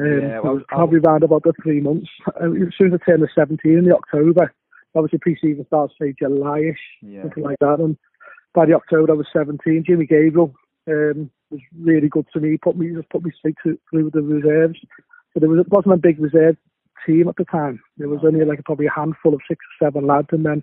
Um, 0.00 0.20
Yeah, 0.20 0.40
well, 0.40 0.54
was 0.54 0.64
probably 0.68 1.00
around 1.00 1.22
about 1.24 1.42
the 1.42 1.52
three 1.62 1.80
months. 1.80 2.08
Uh, 2.26 2.52
As 2.52 2.74
soon 2.76 2.92
as 2.92 3.00
I 3.02 3.10
turned 3.10 3.22
the 3.22 3.28
17 3.34 3.78
in 3.78 3.84
the 3.84 3.96
October, 3.96 4.52
obviously 4.94 5.18
pre-season 5.18 5.66
starts 5.66 5.94
say 6.00 6.14
July-ish, 6.18 6.78
Yeah. 7.02 7.22
something 7.22 7.44
like 7.44 7.58
that. 7.60 7.80
And 7.80 7.96
by 8.54 8.66
the 8.66 8.74
October 8.74 9.12
I 9.12 9.16
was 9.16 9.26
17. 9.32 9.84
Jimmy 9.86 10.06
Gabriel 10.06 10.54
um, 10.88 11.30
was 11.50 11.60
really 11.78 12.08
good 12.08 12.26
to 12.32 12.40
me. 12.40 12.56
Put 12.56 12.76
me 12.76 12.94
just 12.94 13.10
put 13.10 13.24
me 13.24 13.30
straight 13.38 13.56
to, 13.64 13.78
through 13.90 14.10
the 14.10 14.22
reserves. 14.22 14.78
So 15.32 15.40
there 15.40 15.48
was 15.48 15.60
it 15.60 15.68
wasn't 15.70 15.94
a 15.94 15.98
big 15.98 16.18
reserve 16.20 16.56
team 17.06 17.28
at 17.28 17.36
the 17.36 17.44
time. 17.44 17.80
There 17.96 18.08
was 18.08 18.20
only 18.24 18.44
like 18.44 18.64
probably 18.64 18.86
a 18.86 18.90
handful 18.90 19.34
of 19.34 19.40
six 19.48 19.64
or 19.64 19.86
seven 19.86 20.06
lads, 20.06 20.28
and 20.32 20.44
then 20.44 20.62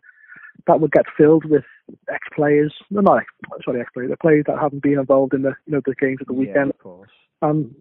that 0.67 0.79
would 0.79 0.91
get 0.91 1.05
filled 1.17 1.45
with 1.45 1.63
ex-players. 2.11 2.73
No, 2.89 3.01
not 3.01 3.19
ex, 3.19 3.27
sorry, 3.63 3.81
ex-players. 3.81 4.09
The 4.09 4.17
players 4.17 4.45
that 4.47 4.59
hadn't 4.59 4.81
been 4.81 4.99
involved 4.99 5.33
in 5.33 5.43
the 5.43 5.53
you 5.65 5.73
know 5.73 5.81
the 5.85 5.95
games 5.95 6.19
of 6.21 6.27
the 6.27 6.33
weekend. 6.33 6.67
Yeah, 6.67 6.69
of 6.69 6.79
course. 6.79 7.11
And 7.41 7.75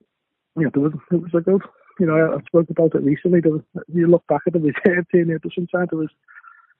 you 0.57 0.65
know 0.65 0.71
there 0.73 0.83
was 0.83 0.93
it 1.13 1.23
was 1.23 1.31
a 1.35 1.41
good. 1.41 1.63
You 2.01 2.07
know 2.07 2.15
I, 2.17 2.37
I 2.37 2.43
spoke 2.47 2.69
about 2.71 2.95
it 2.95 3.03
recently. 3.03 3.41
There 3.41 3.53
was, 3.53 3.63
you 3.93 4.07
look 4.07 4.27
back 4.27 4.41
at 4.47 4.53
the 4.53 4.61
reserve 4.61 5.09
team. 5.11 5.29
You 5.31 5.41
know, 5.43 5.51
sometimes 5.55 5.89
there 5.91 5.99
was 5.99 6.11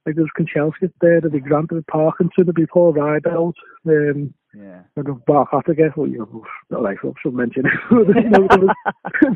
like 0.07 0.17
there 0.17 0.25
was 0.25 0.31
Kanchelskis 0.39 0.93
there, 1.01 1.21
there'd 1.21 1.33
be 1.33 1.41
Grant, 1.41 1.71
there'd 1.71 1.87
Parkinson, 1.87 2.45
there'd 2.45 2.55
be 2.55 2.67
Paul 2.67 2.93
Rideout, 2.93 3.55
um, 3.87 4.35
Yeah. 4.55 4.81
and 4.97 5.09
Marc 5.27 5.51
Hottiger, 5.51 5.97
well, 5.97 6.07
you 6.09 6.19
know, 6.19 6.45
not 6.71 6.83
like 6.83 6.99
I 7.03 7.09
should 7.23 7.35
mention 7.35 7.65
it. 7.67 7.73
you 7.91 8.29
know, 8.31 8.47
there, 8.51 8.61
was, 8.61 8.75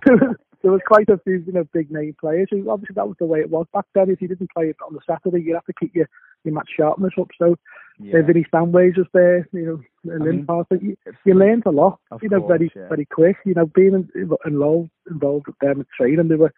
there, 0.04 0.16
was, 0.16 0.36
there 0.62 0.72
was 0.72 0.80
quite 0.86 1.08
a 1.08 1.18
few, 1.18 1.44
you 1.46 1.52
know, 1.52 1.64
big 1.72 1.90
name 1.90 2.16
players. 2.20 2.48
Who, 2.50 2.68
obviously, 2.70 2.94
that 2.94 3.06
was 3.06 3.16
the 3.18 3.26
way 3.26 3.40
it 3.40 3.50
was 3.50 3.66
back 3.72 3.84
then. 3.94 4.10
If 4.10 4.20
you 4.20 4.28
didn't 4.28 4.50
play 4.52 4.66
it 4.66 4.76
on 4.86 4.94
the 4.94 5.00
Saturday, 5.08 5.42
you'd 5.44 5.54
have 5.54 5.64
to 5.66 5.72
keep 5.78 5.94
your, 5.94 6.08
your 6.44 6.54
match 6.54 6.70
sharpness 6.76 7.12
up. 7.18 7.28
So, 7.38 7.56
Yeah. 7.98 8.18
uh, 8.18 8.22
Vinny 8.22 8.44
Samways 8.52 8.96
was 8.96 9.06
there, 9.14 9.48
you 9.52 9.66
know, 10.04 10.12
and 10.12 10.24
mean, 10.24 10.46
Parker. 10.46 10.76
You, 10.76 10.96
you 11.24 11.34
learned 11.34 11.64
a 11.66 11.70
lot, 11.70 12.00
you 12.20 12.28
know, 12.28 12.44
very, 12.46 12.72
yeah. 12.74 12.88
very 12.88 13.06
quick. 13.06 13.36
You 13.44 13.54
know, 13.54 13.66
being 13.66 14.08
involved, 14.44 14.90
involved 15.08 15.46
with 15.46 15.58
them 15.60 15.80
at 15.80 15.86
training, 15.96 16.28
they 16.28 16.34
were, 16.34 16.52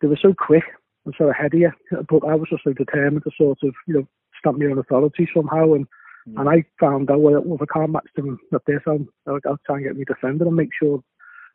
they 0.00 0.08
were 0.08 0.18
so 0.20 0.32
quick 0.32 0.64
and 1.04 1.14
so 1.18 1.28
ahead 1.28 1.52
of 1.52 1.60
you. 1.60 1.72
But 1.90 2.26
I 2.26 2.34
was 2.34 2.48
just 2.48 2.64
so 2.64 2.72
determined 2.72 3.24
to 3.24 3.30
sort 3.36 3.58
of, 3.62 3.74
you 3.86 3.94
know, 3.94 4.08
stamp 4.38 4.58
my 4.58 4.66
own 4.66 4.78
authority 4.78 5.28
somehow. 5.34 5.74
And 5.74 5.86
Yeah. 6.26 6.40
and 6.40 6.48
I 6.48 6.64
found 6.78 7.10
out, 7.10 7.20
well, 7.20 7.42
if 7.54 7.62
I 7.62 7.66
can't 7.72 7.92
match 7.92 8.08
them 8.16 8.38
at 8.54 8.62
this, 8.66 8.80
I'll, 8.86 9.06
I'll, 9.26 9.58
try 9.66 9.76
and 9.76 9.84
get 9.84 9.96
me 9.96 10.04
defender 10.04 10.46
and 10.46 10.56
make 10.56 10.70
sure 10.78 11.02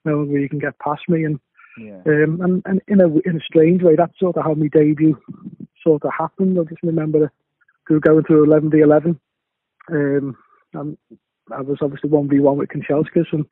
no 0.04 0.18
one 0.18 0.32
really 0.32 0.50
can 0.50 0.60
get 0.60 0.78
past 0.80 1.02
me. 1.08 1.24
And 1.24 1.40
yeah. 1.78 2.02
um, 2.06 2.40
and, 2.42 2.62
and 2.66 2.82
in 2.88 3.02
a 3.02 3.08
in 3.08 3.38
a 3.38 3.46
strange 3.46 3.82
way, 3.82 3.96
that's 3.96 4.18
sort 4.20 4.38
of 4.38 4.44
how 4.44 4.54
my 4.54 4.68
debut 4.68 5.18
sort 5.84 6.04
of 6.04 6.12
happened. 6.18 6.58
I 6.60 6.64
just 6.64 6.84
remember 6.84 7.32
we 7.90 7.96
were 7.96 8.00
going 8.00 8.24
through 8.24 8.46
11 8.46 8.72
v 8.72 8.80
11. 8.80 9.20
Um, 9.92 10.38
and 10.74 10.98
I 11.52 11.62
was 11.62 11.78
obviously 11.82 12.10
1v1 12.10 12.56
with 12.56 12.70
Kanchelskis, 12.70 13.32
and 13.32 13.46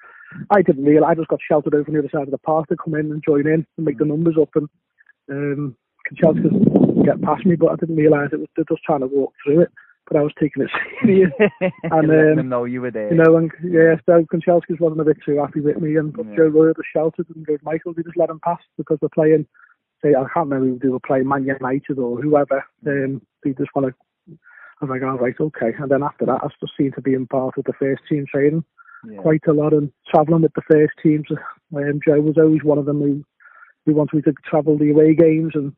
I 0.50 0.62
didn't 0.62 0.86
realise, 0.86 1.10
I 1.10 1.16
just 1.16 1.28
got 1.28 1.40
shouted 1.48 1.74
over 1.76 1.88
on 1.88 1.94
the 1.94 2.00
other 2.00 2.10
side 2.12 2.24
of 2.24 2.32
the 2.32 2.40
park 2.40 2.68
to 2.70 2.76
come 2.76 2.96
in 2.96 3.12
and 3.12 3.24
join 3.24 3.48
in 3.48 3.66
and 3.78 3.86
make 3.86 4.00
the 4.00 4.06
numbers 4.06 4.36
up. 4.42 4.50
And 4.56 4.68
um, 5.30 5.76
Kanchelskis 6.10 6.52
didn't 6.52 7.04
get 7.04 7.22
past 7.22 7.46
me, 7.46 7.56
but 7.56 7.72
I 7.72 7.76
didn't 7.76 7.96
realise 7.96 8.30
it 8.34 8.40
was 8.40 8.48
they're 8.56 8.66
just 8.68 8.84
trying 8.84 9.02
to 9.02 9.08
walk 9.08 9.34
through 9.44 9.62
it. 9.62 9.72
But 10.08 10.18
I 10.18 10.22
was 10.22 10.34
taking 10.40 10.64
it 10.64 10.70
serious. 11.02 11.32
and 11.84 11.94
um, 11.94 12.36
them 12.36 12.50
know 12.50 12.66
you 12.66 12.82
were 12.82 12.92
there. 12.92 13.10
You 13.10 13.22
know, 13.24 13.38
and 13.38 13.52
yeah, 13.64 13.96
so 14.06 14.26
Kanchelskis 14.32 14.80
wasn't 14.80 15.02
a 15.02 15.06
bit 15.06 15.18
too 15.26 15.38
happy 15.38 15.62
with 15.62 15.80
me, 15.82 15.96
and 15.96 16.14
Yeah. 16.18 16.36
Joe 16.36 16.48
Royle 16.48 16.74
just 16.74 16.90
shouted 16.94 17.28
and 17.34 17.46
goes, 17.46 17.60
Michael, 17.64 17.94
we 17.96 18.04
just 18.04 18.18
let 18.18 18.30
him 18.30 18.40
pass 18.44 18.60
because 18.78 18.98
we're 19.02 19.10
playing, 19.10 19.46
say, 20.02 20.10
I 20.10 20.26
can't 20.34 20.50
remember 20.50 20.76
if 20.76 20.82
they 20.82 20.90
were 20.90 21.00
playing 21.00 21.28
Man 21.28 21.46
United 21.46 21.98
or 21.98 22.22
whoever. 22.22 22.66
Um, 22.86 23.22
they 23.44 23.52
just 23.52 23.74
want 23.76 23.88
to. 23.88 23.94
I 24.82 24.86
was 24.86 24.90
like, 24.90 25.04
all 25.04 25.18
right, 25.18 25.36
okay. 25.40 25.72
And 25.80 25.90
then 25.90 26.04
after 26.04 26.26
that, 26.26 26.42
I 26.44 26.48
just 26.60 26.74
seemed 26.78 26.96
to 26.96 27.02
be 27.02 27.14
in 27.14 27.26
part 27.28 27.58
of 27.58 27.64
the 27.64 27.74
first 27.80 28.02
team 28.10 28.26
training 28.30 28.66
yeah. 29.10 29.18
quite 29.18 29.46
a 29.48 29.54
lot 29.54 29.74
and 29.74 29.92
travelling 30.10 30.42
with 30.42 30.54
the 30.54 30.62
first 30.70 30.94
teams. 31.02 31.26
Um, 31.76 32.00
Joe 32.06 32.22
was 32.22 32.38
always 32.38 32.64
one 32.64 32.78
of 32.78 32.86
them 32.86 33.00
who, 33.00 33.24
who 33.86 33.94
wanted 33.94 34.16
me 34.16 34.22
to 34.24 34.34
travel 34.46 34.78
the 34.78 34.92
away 34.92 35.16
games 35.16 35.52
and 35.56 35.74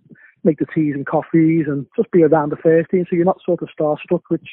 make 0.46 0.60
the 0.60 0.66
teas 0.74 0.94
and 0.96 1.06
coffees 1.06 1.66
and 1.68 1.86
just 1.96 2.12
be 2.12 2.24
around 2.24 2.52
the 2.52 2.58
first 2.58 2.90
team. 2.90 3.06
So 3.10 3.16
you're 3.16 3.26
not 3.26 3.42
sort 3.46 3.62
of 3.62 3.70
starstruck, 3.78 4.22
which, 4.30 4.48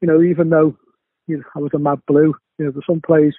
you 0.00 0.08
know, 0.08 0.22
even 0.22 0.50
though 0.50 0.76
you 1.26 1.38
know, 1.38 1.44
I 1.54 1.58
was 1.58 1.72
a 1.74 1.78
mad 1.78 2.00
blue. 2.06 2.34
You 2.58 2.66
know, 2.66 2.70
there's 2.70 2.86
some 2.86 3.02
players 3.04 3.36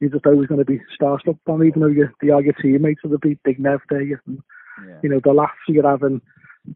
you're 0.00 0.10
just 0.10 0.26
always 0.26 0.48
going 0.48 0.58
to 0.58 0.64
be 0.64 0.80
starstruck 1.00 1.38
on, 1.46 1.64
even 1.64 1.80
though 1.80 1.86
you, 1.86 2.08
they 2.20 2.30
are 2.30 2.42
your 2.42 2.54
teammates. 2.54 3.00
So 3.02 3.08
there'll 3.08 3.18
be 3.20 3.38
big 3.44 3.60
Nev 3.60 3.80
there. 3.90 4.20
And, 4.26 4.42
Yeah. 4.86 4.98
you 5.02 5.08
know, 5.08 5.20
the 5.22 5.32
laughs 5.32 5.54
you're 5.68 5.88
having 5.88 6.20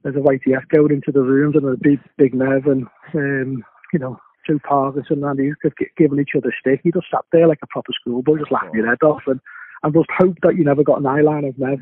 as 0.05 0.15
a 0.15 0.21
YTS 0.21 0.69
going 0.69 0.93
into 0.93 1.13
the 1.13 1.23
rooms 1.23 1.57
and 1.57 1.65
a 1.65 1.77
big, 1.77 1.99
big 2.17 2.35
Nev 2.35 2.67
and, 2.67 2.87
um, 3.15 3.65
you 3.93 3.99
know, 3.99 4.19
Joe 4.47 4.59
Parkinson 4.67 5.25
and 5.25 5.41
Andy 5.41 5.53
gi- 5.63 5.91
giving 5.97 6.21
each 6.21 6.37
other 6.37 6.55
stick. 6.59 6.81
You 6.85 6.93
just 6.93 7.11
sat 7.11 7.25
there 7.33 7.49
like 7.49 7.59
a 7.63 7.67
proper 7.67 7.93
schoolboy, 7.93 8.39
just 8.39 8.53
laughing 8.53 8.75
your 8.75 8.89
head 8.89 9.03
off 9.03 9.23
and, 9.27 9.41
and 9.83 9.95
just 9.95 10.09
hope 10.17 10.37
that 10.43 10.57
you 10.57 10.65
never 10.65 10.83
got 10.83 10.99
an 10.99 11.05
eyeliner 11.05 11.51
of 11.51 11.59
Nev. 11.59 11.81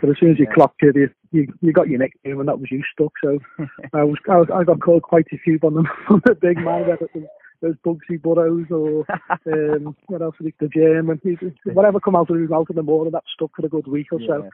But 0.00 0.10
as 0.10 0.16
soon 0.18 0.32
as 0.32 0.38
you 0.38 0.46
Yeah. 0.46 0.54
clocked 0.54 0.82
it, 0.82 0.96
you, 0.96 1.08
you 1.32 1.52
you 1.60 1.72
got 1.72 1.88
your 1.88 1.98
next 1.98 2.16
nickname 2.24 2.40
and 2.40 2.48
that 2.48 2.58
was 2.60 2.70
you 2.70 2.82
stuck. 2.92 3.12
So 3.22 3.38
I 3.92 4.04
was 4.04 4.16
I, 4.28 4.36
was, 4.36 4.48
I 4.54 4.64
got 4.64 4.80
called 4.80 5.02
quite 5.02 5.26
a 5.32 5.38
few 5.38 5.58
on 5.62 5.74
the 5.74 5.84
on 6.10 6.22
the 6.26 6.34
big 6.34 6.56
man 6.58 6.86
whether 6.86 7.08
it 7.14 7.28
was 7.60 7.74
Bugsy 7.84 8.22
Burrows 8.22 8.66
or 8.70 9.04
um, 9.52 9.96
what 10.06 10.22
else 10.22 10.36
like 10.40 10.54
the 10.60 10.68
gym 10.68 11.10
and 11.10 11.20
whatever 11.74 11.98
come 11.98 12.14
out 12.14 12.30
of 12.30 12.38
his 12.38 12.48
mouth 12.48 12.70
in 12.70 12.76
the 12.76 12.82
morning 12.84 13.12
that 13.12 13.24
stuck 13.34 13.50
for 13.56 13.66
a 13.66 13.68
good 13.68 13.88
week 13.88 14.06
or 14.12 14.20
so. 14.20 14.48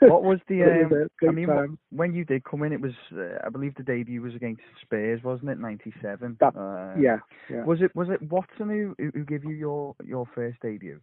What 0.00 0.22
was 0.24 0.38
the? 0.48 0.62
Um, 0.62 0.88
was 0.90 1.08
I 1.28 1.30
mean, 1.30 1.48
time. 1.48 1.78
when 1.90 2.14
you 2.14 2.24
did 2.24 2.44
come 2.44 2.62
in, 2.62 2.72
it 2.72 2.80
was 2.80 2.92
uh, 3.14 3.38
I 3.44 3.50
believe 3.50 3.74
the 3.74 3.82
debut 3.82 4.22
was 4.22 4.34
against 4.34 4.62
Spurs, 4.80 5.22
wasn't 5.22 5.50
it? 5.50 5.58
'97. 5.58 6.38
That- 6.40 6.56
uh, 6.56 6.98
yeah, 6.98 7.18
yeah. 7.50 7.64
Was 7.64 7.82
it 7.82 7.94
was 7.94 8.08
it 8.08 8.22
Watson 8.22 8.70
who 8.70 8.94
who 8.98 9.10
who 9.12 9.24
gave 9.24 9.44
you 9.44 9.50
your 9.54 9.94
your 10.02 10.24
first 10.34 10.58
debut? 10.62 11.00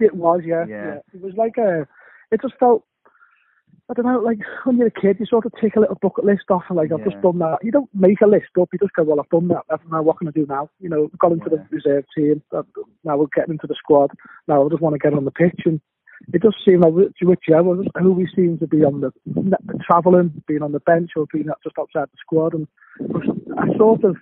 It 0.00 0.14
was, 0.14 0.42
yeah, 0.44 0.64
Yeah. 0.68 0.84
yeah. 0.84 0.98
It 1.12 1.20
was 1.22 1.34
like 1.36 1.56
a, 1.58 1.88
it 2.30 2.40
just 2.40 2.54
felt, 2.60 2.84
I 3.90 3.94
don't 3.94 4.04
know, 4.04 4.18
like 4.20 4.38
when 4.64 4.76
you're 4.76 4.88
a 4.88 5.00
kid, 5.00 5.16
you 5.18 5.24
sort 5.24 5.46
of 5.46 5.52
take 5.60 5.74
a 5.74 5.80
little 5.80 5.96
bucket 6.02 6.24
list 6.24 6.44
off, 6.50 6.64
and 6.68 6.76
like 6.76 6.92
I've 6.92 7.04
just 7.04 7.20
done 7.22 7.38
that. 7.38 7.58
You 7.62 7.72
don't 7.72 7.88
make 7.94 8.20
a 8.20 8.26
list 8.26 8.48
up. 8.60 8.68
You 8.72 8.78
just 8.78 8.92
go, 8.92 9.02
well, 9.02 9.18
I've 9.18 9.30
done 9.30 9.48
that. 9.48 9.62
That's 9.70 9.82
now 9.90 10.02
what 10.02 10.18
can 10.18 10.28
I 10.28 10.30
do 10.32 10.44
now? 10.46 10.68
You 10.78 10.90
know, 10.90 11.10
got 11.18 11.32
into 11.32 11.48
Yeah. 11.50 11.56
the 11.62 11.66
reserve 11.76 12.04
team. 12.14 12.42
uh, 12.52 12.64
Now 13.04 13.16
we're 13.16 13.26
getting 13.34 13.52
into 13.54 13.66
the 13.66 13.74
squad. 13.74 14.10
Now 14.46 14.64
I 14.64 14.68
just 14.68 14.82
want 14.82 14.92
to 14.94 14.98
get 14.98 15.14
on 15.14 15.24
the 15.24 15.30
pitch, 15.30 15.62
and 15.64 15.80
it 16.34 16.42
just 16.42 16.62
seemed 16.66 16.82
like 16.82 16.92
which- 16.92 17.16
whichever 17.22 17.76
who 17.98 18.12
we 18.12 18.26
seem 18.36 18.58
to 18.58 18.66
be 18.66 18.84
on 18.84 19.00
the 19.00 19.12
traveling, 19.86 20.42
being 20.46 20.62
on 20.62 20.72
the 20.72 20.80
bench, 20.80 21.12
or 21.16 21.26
being 21.32 21.48
just 21.64 21.78
outside 21.78 22.08
the 22.12 22.16
squad, 22.20 22.52
and 22.54 22.68
I 23.56 23.74
sort 23.78 24.04
of. 24.04 24.16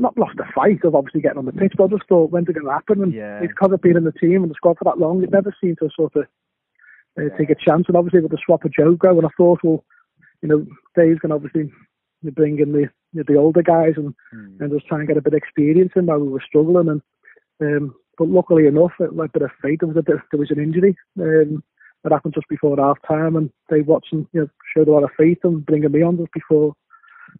Not 0.00 0.16
lost 0.16 0.38
a 0.38 0.44
fight 0.54 0.84
of 0.84 0.94
obviously 0.94 1.20
getting 1.20 1.38
on 1.38 1.44
the 1.46 1.50
pitch, 1.52 1.72
but 1.76 1.84
I 1.92 1.96
just 1.96 2.08
thought 2.08 2.30
when's 2.30 2.48
it 2.48 2.52
going 2.52 2.66
to 2.66 2.70
happen? 2.72 3.02
And 3.02 3.12
Yeah. 3.12 3.40
it's 3.40 3.48
because 3.52 3.72
I've 3.72 3.82
been 3.82 3.96
in 3.96 4.04
the 4.04 4.12
team 4.12 4.42
and 4.44 4.48
the 4.50 4.54
squad 4.54 4.78
for 4.78 4.84
that 4.84 5.00
long. 5.00 5.24
It 5.24 5.32
never 5.32 5.52
seemed 5.60 5.78
to 5.78 5.90
sort 5.90 6.14
of 6.14 6.24
uh, 7.18 7.36
take 7.36 7.50
a 7.50 7.54
chance. 7.54 7.84
And 7.88 7.96
obviously 7.96 8.20
with 8.20 8.30
the 8.30 8.38
swap 8.44 8.64
of 8.64 8.72
Jogo, 8.72 9.18
and 9.18 9.26
I 9.26 9.30
thought, 9.36 9.60
well, 9.62 9.84
you 10.42 10.48
know, 10.48 10.66
Dave's 10.96 11.18
going 11.18 11.30
to 11.30 11.36
obviously 11.36 11.72
bring 12.22 12.58
in 12.58 12.72
the 12.72 12.88
the 13.14 13.36
older 13.36 13.62
guys 13.62 13.94
and 13.96 14.14
Hmm. 14.32 14.62
and 14.62 14.72
just 14.72 14.86
try 14.86 14.98
and 14.98 15.08
get 15.08 15.16
a 15.16 15.22
bit 15.22 15.32
of 15.32 15.38
experience 15.38 15.92
in 15.96 16.06
while 16.06 16.18
we 16.18 16.28
were 16.28 16.42
struggling. 16.46 16.88
And 16.88 17.02
um, 17.60 17.94
but 18.18 18.28
luckily 18.28 18.66
enough, 18.66 18.92
it, 19.00 19.10
a 19.18 19.28
bit 19.28 19.42
of 19.42 19.50
fate, 19.62 19.80
there 19.80 19.88
was 19.88 19.96
a 19.96 20.02
bit, 20.02 20.16
there 20.30 20.40
was 20.40 20.50
an 20.50 20.58
injury 20.58 20.96
um, 21.20 21.62
that 22.02 22.12
happened 22.12 22.34
just 22.34 22.48
before 22.48 22.76
half 22.76 22.98
time, 23.06 23.36
and 23.36 23.50
Dave 23.70 23.86
Watson, 23.86 24.28
you 24.32 24.40
know, 24.42 24.48
showed 24.74 24.88
a 24.88 24.92
lot 24.92 25.04
of 25.04 25.10
faith 25.16 25.38
in 25.44 25.60
bringing 25.60 25.92
me 25.92 26.02
on 26.02 26.16
just 26.18 26.32
before 26.32 26.74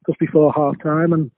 just 0.06 0.18
before 0.18 0.52
half 0.52 0.80
time, 0.82 1.12
and 1.12 1.30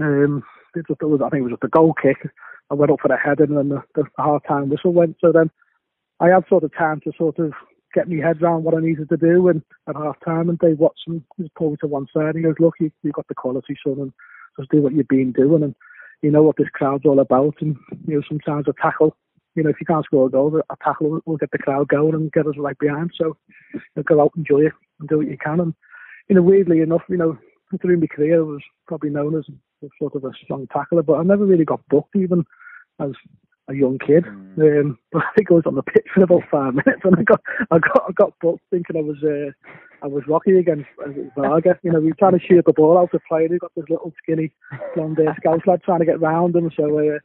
um, 0.00 0.42
it 0.74 0.86
just, 0.88 1.00
it 1.00 1.06
was, 1.06 1.20
I 1.24 1.28
think 1.28 1.40
it 1.40 1.44
was 1.44 1.52
just 1.52 1.64
a 1.64 1.68
goal 1.68 1.94
kick. 2.00 2.28
I 2.70 2.74
went 2.74 2.90
up 2.90 3.00
for 3.00 3.08
the 3.08 3.16
header, 3.16 3.44
and 3.44 3.56
then 3.56 3.68
the, 3.70 3.82
the 3.94 4.04
half 4.18 4.42
time 4.46 4.68
whistle 4.68 4.92
went. 4.92 5.16
So 5.20 5.32
then 5.32 5.50
I 6.20 6.28
had 6.28 6.44
sort 6.48 6.64
of 6.64 6.72
time 6.74 7.00
to 7.04 7.12
sort 7.16 7.38
of 7.38 7.52
get 7.94 8.08
my 8.08 8.16
head 8.24 8.42
around 8.42 8.64
what 8.64 8.74
I 8.74 8.80
needed 8.80 9.08
to 9.08 9.16
do. 9.16 9.48
And 9.48 9.62
at 9.88 9.96
half 9.96 10.16
time, 10.24 10.48
and 10.48 10.58
Dave 10.58 10.78
Watson 10.78 11.24
just 11.40 11.54
pulled 11.54 11.72
me 11.72 11.76
to 11.80 11.86
one 11.86 12.06
side. 12.14 12.34
And 12.34 12.38
he 12.38 12.42
goes, 12.42 12.54
"Look, 12.58 12.74
you, 12.80 12.90
you've 13.02 13.14
got 13.14 13.28
the 13.28 13.34
quality, 13.34 13.76
son, 13.84 14.00
and 14.00 14.12
just 14.58 14.70
do 14.70 14.82
what 14.82 14.94
you've 14.94 15.08
been 15.08 15.32
doing, 15.32 15.62
and 15.62 15.74
you 16.22 16.30
know 16.30 16.42
what 16.42 16.56
this 16.56 16.68
crowd's 16.72 17.06
all 17.06 17.20
about. 17.20 17.54
And 17.60 17.76
you 18.06 18.16
know, 18.16 18.22
sometimes 18.28 18.66
a 18.68 18.74
tackle." 18.80 19.16
You 19.54 19.62
know, 19.62 19.70
if 19.70 19.76
you 19.80 19.86
can't 19.86 20.04
score 20.04 20.28
a 20.28 20.30
goal, 20.30 20.56
a 20.56 20.76
tackle 20.82 21.20
will- 21.26 21.36
get 21.36 21.50
the 21.50 21.58
crowd 21.58 21.88
going 21.88 22.14
and 22.14 22.32
get 22.32 22.46
us 22.46 22.54
right 22.56 22.78
behind. 22.78 23.10
So, 23.14 23.36
you 23.74 23.80
know, 23.96 24.02
go 24.02 24.22
out, 24.22 24.32
enjoy 24.34 24.60
it, 24.60 24.72
and 24.98 25.08
do 25.10 25.18
what 25.18 25.28
you 25.28 25.36
can. 25.36 25.60
And 25.60 25.74
you 26.28 26.36
know, 26.36 26.42
weirdly 26.42 26.80
enough, 26.80 27.02
you 27.08 27.18
know, 27.18 27.36
through 27.80 27.98
my 27.98 28.06
career, 28.06 28.40
I 28.40 28.44
was 28.44 28.62
probably 28.86 29.10
known 29.10 29.36
as 29.36 29.44
sort 29.98 30.14
of 30.14 30.24
a 30.24 30.30
strong 30.42 30.66
tackler, 30.72 31.02
but 31.02 31.14
I 31.14 31.22
never 31.22 31.44
really 31.44 31.64
got 31.64 31.86
booked 31.88 32.16
even 32.16 32.44
as 33.00 33.10
a 33.68 33.74
young 33.74 33.98
kid. 33.98 34.24
Mm. 34.24 34.80
Um, 34.80 34.98
but 35.12 35.22
I 35.36 35.42
was 35.52 35.64
on 35.66 35.74
the 35.74 35.82
pitch 35.82 36.06
for 36.14 36.24
about 36.24 36.42
five 36.50 36.74
minutes, 36.74 37.02
and 37.04 37.16
I 37.16 37.22
got 37.22 37.40
I 37.70 37.78
got 37.78 38.04
I 38.08 38.12
got 38.12 38.32
booked 38.40 38.62
thinking 38.70 38.96
I 38.96 39.00
was 39.00 39.22
uh, 39.22 39.50
I 40.02 40.08
was 40.08 40.24
Rocky 40.26 40.58
against 40.58 40.88
uh, 41.04 41.10
Varga. 41.36 41.78
You 41.82 41.92
know, 41.92 42.00
we 42.00 42.08
were 42.08 42.16
trying 42.18 42.38
to 42.38 42.44
shoot 42.44 42.64
the 42.64 42.72
ball 42.72 42.98
out 42.98 43.10
to 43.12 43.20
play, 43.28 43.44
and 43.44 43.52
he 43.52 43.58
got 43.58 43.72
this 43.76 43.84
little 43.88 44.12
skinny 44.22 44.52
blonde 44.94 45.18
uh, 45.20 45.34
scout 45.36 45.66
lad 45.66 45.82
trying 45.84 46.00
to 46.00 46.06
get 46.06 46.20
round 46.20 46.56
him. 46.56 46.70
So 46.76 46.98
uh, 46.98 47.18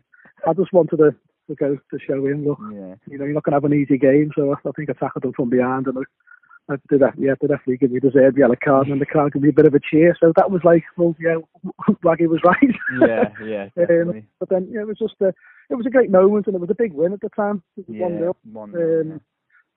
I 0.50 0.54
just 0.54 0.74
wanted 0.74 0.98
to, 0.98 1.16
to 1.50 1.56
go 1.56 1.76
to 1.76 2.00
show 2.00 2.26
him, 2.26 2.46
look, 2.46 2.60
Yeah. 2.72 2.96
you 3.08 3.18
know, 3.18 3.26
you're 3.26 3.34
not 3.34 3.44
going 3.44 3.54
to 3.54 3.58
have 3.58 3.64
an 3.64 3.74
easy 3.74 3.98
game. 3.98 4.32
So 4.36 4.52
I, 4.52 4.70
I 4.70 4.72
think 4.76 4.90
I 4.90 4.94
tackled 4.94 5.26
him 5.26 5.34
from 5.34 5.50
behind, 5.50 5.88
and 5.88 5.98
I, 5.98 6.74
I 6.74 6.76
did 6.90 7.02
that. 7.02 7.14
Yeah, 7.18 7.34
they 7.42 7.48
definitely 7.48 7.78
give 7.78 7.92
me 7.92 8.00
the 8.00 8.10
deserved 8.12 8.38
yellow 8.38 8.56
card, 8.64 8.88
and 8.88 9.02
the 9.02 9.06
crowd 9.06 9.34
gave 9.34 9.42
me 9.42 9.50
a 9.50 9.54
bit 9.54 9.66
of 9.66 9.74
a 9.74 9.80
cheer. 9.80 10.16
So 10.20 10.32
that 10.36 10.52
was 10.52 10.62
like, 10.64 10.84
well, 10.98 11.16
yeah, 11.20 11.38
Raggy 12.04 12.28
was 12.28 12.42
right. 12.46 12.76
Yeah. 13.02 13.30
Yeah. 13.44 13.70
Um, 13.90 14.24
but 14.40 14.50
then 14.50 14.68
yeah, 14.70 14.82
it 14.82 14.88
was 14.88 15.00
just 15.00 15.16
a, 15.22 15.34
it 15.70 15.76
was 15.76 15.86
a 15.86 15.90
great 15.92 16.10
moment, 16.12 16.48
and 16.48 16.56
it 16.56 16.62
was 16.62 16.70
a 16.70 16.76
big 16.76 16.94
win 16.94 17.14
at 17.14 17.22
the 17.22 17.30
time. 17.30 17.62
Yeah. 17.88 18.04
one 18.04 18.18
0 18.18 18.36
One. 18.52 18.76
um, 18.76 19.22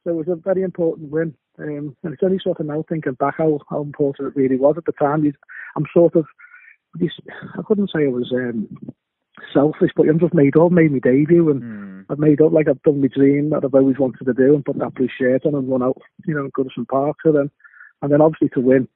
so 0.05 0.11
it 0.11 0.15
was 0.15 0.29
a 0.29 0.37
very 0.37 0.63
important 0.63 1.11
win. 1.11 1.35
Um, 1.59 1.97
and 2.03 2.15
it's 2.15 2.23
only 2.23 2.39
sort 2.43 2.61
of 2.61 2.67
now 2.67 2.85
thinking 2.89 3.13
back 3.15 3.35
how, 3.37 3.59
how 3.69 3.83
important 3.83 4.29
it 4.29 4.37
really 4.39 4.57
was 4.57 4.77
at 4.79 4.87
the 4.87 4.93
time. 4.93 5.31
I'm 5.77 5.85
sort 5.93 6.17
of, 6.17 6.25
I 7.01 7.63
couldn't 7.67 7.91
say 7.95 8.05
I 8.05 8.09
was 8.09 8.33
um, 8.33 8.69
selfish, 9.53 9.91
but 9.95 10.09
I'm 10.09 10.19
just 10.21 10.33
made 10.33 10.57
up, 10.57 10.73
made 10.73 10.93
my 10.93 11.01
debut, 11.01 11.51
and 11.51 11.63
Hmm. 11.63 12.01
I've 12.09 12.19
made 12.19 12.41
up 12.41 12.53
like 12.53 12.67
I've 12.67 12.83
done 12.83 13.01
my 13.01 13.09
dream 13.09 13.51
that 13.51 13.65
I've 13.65 13.75
always 13.75 13.99
wanted 13.99 14.25
to 14.25 14.33
do 14.33 14.55
and 14.55 14.65
put 14.65 14.79
that 14.79 14.95
blue 14.95 15.09
shirt 15.17 15.45
on 15.47 15.55
and 15.55 15.71
run 15.71 15.83
out, 15.83 16.01
you 16.27 16.35
know, 16.35 16.45
in 16.47 16.51
Goodison 16.51 16.89
Park. 16.89 17.19
So 17.23 17.31
then, 17.31 17.51
and 18.03 18.11
then 18.11 18.21
obviously 18.21 18.49
to 18.51 18.61
win 18.61 18.89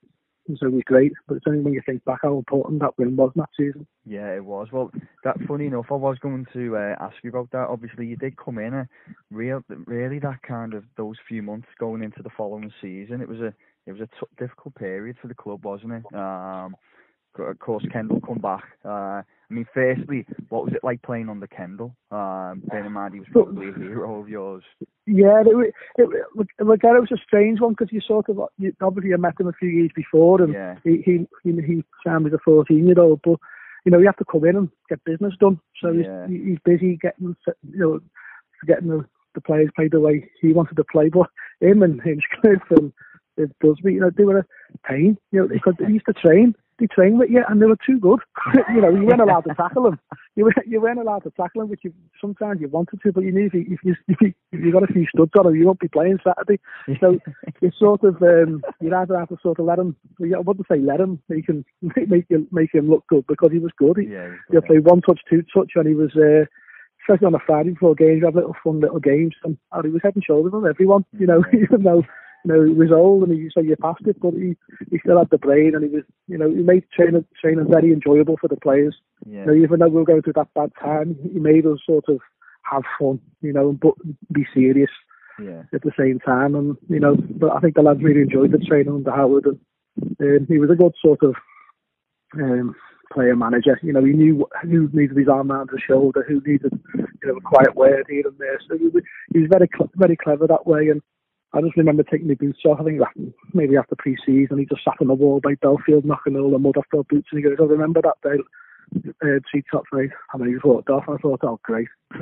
was 0.48 0.62
always 0.62 0.84
great. 0.84 1.12
But 1.26 1.36
it's 1.36 1.46
only 1.46 1.60
when 1.60 1.74
you 1.74 1.82
think 1.84 2.04
back 2.04 2.20
how 2.22 2.36
important 2.36 2.80
that 2.80 2.98
win 2.98 3.16
was 3.16 3.32
that 3.36 3.48
season. 3.56 3.86
Yeah, 4.04 4.34
it 4.34 4.44
was. 4.44 4.68
Well, 4.72 4.90
that 5.24 5.36
funny 5.46 5.66
enough, 5.66 5.86
I 5.90 5.94
was 5.94 6.18
going 6.18 6.46
to 6.52 6.76
uh, 6.76 6.96
ask 7.00 7.16
you 7.22 7.30
about 7.30 7.50
that. 7.52 7.68
Obviously, 7.68 8.06
you 8.06 8.16
did 8.16 8.36
come 8.36 8.58
in 8.58 8.74
a 8.74 8.88
real, 9.30 9.62
really 9.68 10.18
that 10.20 10.42
kind 10.42 10.74
of 10.74 10.84
those 10.96 11.16
few 11.28 11.42
months 11.42 11.68
going 11.78 12.02
into 12.02 12.22
the 12.22 12.30
following 12.36 12.72
season. 12.80 13.20
It 13.20 13.28
was 13.28 13.40
a, 13.40 13.54
it 13.86 13.92
was 13.92 14.00
a 14.00 14.06
t- 14.06 14.26
difficult 14.38 14.74
period 14.74 15.16
for 15.20 15.28
the 15.28 15.34
club, 15.34 15.64
wasn't 15.64 15.92
it? 15.92 16.14
Um, 16.14 16.76
of 17.38 17.58
course, 17.58 17.84
Kendall 17.92 18.20
come 18.20 18.38
back. 18.38 18.64
Uh, 18.84 19.22
I 19.50 19.54
mean, 19.54 19.66
firstly, 19.74 20.26
what 20.48 20.64
was 20.64 20.72
it 20.74 20.82
like 20.82 21.02
playing 21.02 21.28
under 21.28 21.46
Kendall? 21.46 21.94
Um, 22.10 22.62
bearing 22.66 22.86
in 22.86 22.92
mind 22.92 23.14
he 23.14 23.20
was 23.20 23.28
probably 23.30 23.68
a 23.68 23.74
hero 23.74 24.20
of 24.20 24.28
yours. 24.28 24.64
Yeah, 25.06 25.42
it, 25.42 25.48
it, 25.48 25.74
it, 25.98 26.08
look, 26.34 26.48
look, 26.58 26.80
it 26.82 27.00
was 27.00 27.12
a 27.12 27.22
strange 27.26 27.60
one 27.60 27.74
because 27.78 27.92
you 27.92 28.00
sort 28.00 28.28
of 28.28 28.40
you, 28.58 28.72
obviously 28.80 29.12
I 29.12 29.16
met 29.18 29.38
him 29.38 29.48
a 29.48 29.52
few 29.52 29.68
years 29.68 29.90
before 29.94 30.42
and 30.42 30.52
Yeah. 30.52 30.76
he 30.82 31.02
he 31.04 31.26
he, 31.42 31.52
he 31.62 31.74
me 32.06 32.30
a 32.32 32.38
fourteen 32.44 32.86
year 32.86 32.98
old, 32.98 33.20
but 33.22 33.38
you 33.84 33.92
know 33.92 33.98
you 33.98 34.06
have 34.06 34.16
to 34.16 34.24
come 34.24 34.44
in 34.44 34.56
and 34.56 34.70
get 34.88 35.04
business 35.04 35.34
done. 35.38 35.60
So 35.80 35.90
Yeah. 35.90 36.26
he's 36.26 36.42
he's 36.44 36.58
busy 36.64 36.96
getting 36.96 37.36
you 37.44 37.78
know 37.78 38.00
getting 38.66 38.88
the, 38.88 39.04
the 39.34 39.40
players 39.42 39.70
played 39.76 39.92
the 39.92 40.00
way 40.00 40.30
he 40.40 40.52
wanted 40.52 40.76
to 40.76 40.84
play, 40.84 41.08
but 41.12 41.28
him 41.60 41.82
and 41.82 42.00
Hinchcliffe 42.00 42.70
and 42.70 42.92
it 43.36 43.50
does 43.60 43.82
me, 43.82 43.94
you 43.94 44.00
know, 44.00 44.10
they 44.16 44.24
were 44.24 44.38
a 44.38 44.46
pain, 44.88 45.18
you 45.32 45.40
know, 45.40 45.48
because 45.48 45.74
they 45.78 45.86
used 45.92 46.06
to 46.06 46.12
train. 46.12 46.54
They 46.78 46.86
trained 46.88 47.18
with 47.18 47.30
you, 47.30 47.44
and 47.48 47.62
they 47.62 47.66
were 47.66 47.78
too 47.86 48.00
good. 48.00 48.18
you 48.74 48.80
know, 48.80 48.90
you 48.90 49.04
weren't 49.04 49.20
allowed 49.20 49.42
to 49.42 49.54
tackle 49.54 49.84
them. 49.84 49.98
You 50.36 50.42
weren't, 50.42 50.66
you 50.66 50.80
weren't 50.80 50.98
allowed 50.98 51.22
to 51.22 51.30
tackle 51.30 51.60
them, 51.60 51.70
which 51.70 51.82
you 51.84 51.92
sometimes 52.20 52.60
you 52.60 52.66
wanted 52.66 53.00
to, 53.02 53.12
but 53.12 53.22
you 53.22 53.30
knew 53.30 53.46
if 53.46 53.54
you 53.54 53.66
if 53.70 53.78
you, 53.84 53.94
if 54.08 54.34
you, 54.64 54.72
got 54.72 54.82
a 54.82 54.92
few 54.92 55.06
studs 55.06 55.30
on 55.38 55.46
them, 55.46 55.54
you 55.54 55.64
won't 55.64 55.78
be 55.78 55.86
playing 55.86 56.18
Saturday. 56.24 56.60
So 56.98 57.20
you 57.60 57.70
sort 57.78 58.02
of 58.02 58.20
um, 58.20 58.60
you'd 58.80 58.92
either 58.92 59.16
have 59.16 59.28
to 59.28 59.36
sort 59.40 59.60
of 59.60 59.66
let 59.66 59.78
him. 59.78 59.94
I 60.20 60.40
wouldn't 60.40 60.66
say 60.66 60.80
let 60.80 60.98
him. 60.98 61.22
Make 61.28 61.48
him 61.48 61.64
make 61.80 62.28
him 62.28 62.48
make 62.50 62.74
him 62.74 62.90
look 62.90 63.06
good 63.06 63.24
because 63.28 63.52
he 63.52 63.60
was 63.60 63.70
good. 63.78 63.96
He, 63.98 64.06
yeah, 64.06 64.24
he 64.24 64.30
was 64.30 64.38
you 64.50 64.60
good, 64.60 64.66
play 64.66 64.78
one 64.80 65.02
touch, 65.02 65.20
two 65.30 65.44
touch, 65.54 65.70
and 65.76 65.86
he 65.86 65.94
was. 65.94 66.10
Uh, 66.16 66.46
Especially 67.06 67.26
on 67.26 67.34
a 67.34 67.38
Friday 67.46 67.68
before 67.68 67.94
games, 67.94 68.20
you 68.20 68.24
have 68.24 68.34
little 68.34 68.56
fun 68.64 68.80
little 68.80 68.98
games, 68.98 69.34
and, 69.44 69.58
and 69.72 69.84
he 69.84 69.90
was 69.90 70.00
head 70.02 70.14
and 70.14 70.24
shoulders 70.24 70.54
on 70.54 70.66
everyone. 70.66 71.04
You 71.18 71.26
know, 71.26 71.44
even 71.52 71.82
though 71.82 72.02
know 72.52 72.64
he 72.64 72.72
was 72.72 72.92
old 72.92 73.28
and 73.28 73.32
he 73.38 73.48
so 73.52 73.60
you 73.60 73.76
passed 73.76 74.06
it, 74.06 74.20
but 74.20 74.34
he 74.34 74.56
he 74.90 74.98
still 74.98 75.18
had 75.18 75.30
the 75.30 75.38
brain, 75.38 75.74
and 75.74 75.84
he 75.84 75.90
was 75.90 76.04
you 76.28 76.38
know 76.38 76.48
he 76.50 76.62
made 76.62 76.84
training 76.96 77.24
training 77.40 77.66
very 77.70 77.92
enjoyable 77.92 78.36
for 78.40 78.48
the 78.48 78.56
players. 78.56 78.96
yeah. 79.26 79.40
You 79.40 79.46
know, 79.46 79.54
even 79.54 79.80
though 79.80 79.88
we 79.88 79.96
were 79.96 80.04
going 80.04 80.22
through 80.22 80.34
that 80.34 80.52
bad 80.54 80.72
time, 80.80 81.16
he 81.32 81.38
made 81.38 81.66
us 81.66 81.78
sort 81.86 82.04
of 82.08 82.18
have 82.62 82.82
fun, 82.98 83.20
you 83.42 83.52
know, 83.52 83.72
but 83.72 83.94
be 84.32 84.46
serious 84.54 84.90
yeah. 85.42 85.62
at 85.72 85.82
the 85.82 85.92
same 85.98 86.18
time. 86.20 86.54
And 86.54 86.76
you 86.88 87.00
know, 87.00 87.14
but 87.16 87.52
I 87.52 87.60
think 87.60 87.74
the 87.74 87.82
lads 87.82 88.02
really 88.02 88.22
enjoyed 88.22 88.52
the 88.52 88.58
training 88.58 88.94
under 88.94 89.10
Howard, 89.10 89.46
and 89.46 89.58
um, 90.20 90.46
he 90.48 90.58
was 90.58 90.70
a 90.70 90.74
good 90.76 90.94
sort 91.02 91.22
of 91.22 91.34
um, 92.34 92.74
player 93.12 93.36
manager. 93.36 93.78
You 93.82 93.92
know, 93.92 94.04
he 94.04 94.12
knew 94.12 94.46
who 94.62 94.88
needed 94.92 95.16
his 95.16 95.28
arm 95.28 95.52
around 95.52 95.70
his 95.70 95.82
shoulder, 95.86 96.24
who 96.26 96.40
needed 96.46 96.72
you 96.94 97.28
know 97.28 97.36
a 97.36 97.40
quiet 97.40 97.74
word 97.76 98.06
here 98.08 98.26
and 98.26 98.38
there. 98.38 98.58
So 98.68 98.76
he, 98.78 98.88
was- 98.88 99.04
he 99.32 99.40
was 99.40 99.48
very 99.52 99.68
cl- 99.76 99.90
very 99.96 100.16
clever 100.16 100.46
that 100.46 100.66
way. 100.66 100.88
And 100.88 101.00
I 101.54 101.60
just 101.60 101.76
remember 101.76 102.02
taking 102.02 102.28
my 102.28 102.34
boots 102.34 102.60
off. 102.66 102.80
I 102.80 102.84
think 102.84 102.98
that 102.98 103.32
maybe 103.52 103.76
after 103.76 103.94
pre-season, 103.96 104.58
he 104.58 104.66
just 104.66 104.84
sat 104.84 104.94
on 105.00 105.08
the 105.08 105.14
wall 105.14 105.40
by 105.40 105.54
Bellefield, 105.54 106.04
knocking 106.04 106.36
all 106.36 106.50
the 106.50 106.58
mud 106.58 106.76
off 106.76 106.86
their 106.92 107.04
boots, 107.04 107.28
and 107.30 107.38
he 107.38 107.48
goes, 107.48 107.56
"I 107.60 107.64
remember 107.64 108.02
that 108.02 108.20
day." 108.22 108.42
uh, 109.22 109.38
see 109.52 109.62
top 109.70 109.84
three, 109.90 110.10
and 110.32 110.40
then 110.40 110.48
he 110.48 110.54
was 110.54 110.62
walked 110.64 110.90
off. 110.90 111.04
I 111.08 111.16
thought, 111.16 111.40
oh 111.42 111.58
great, 111.62 111.88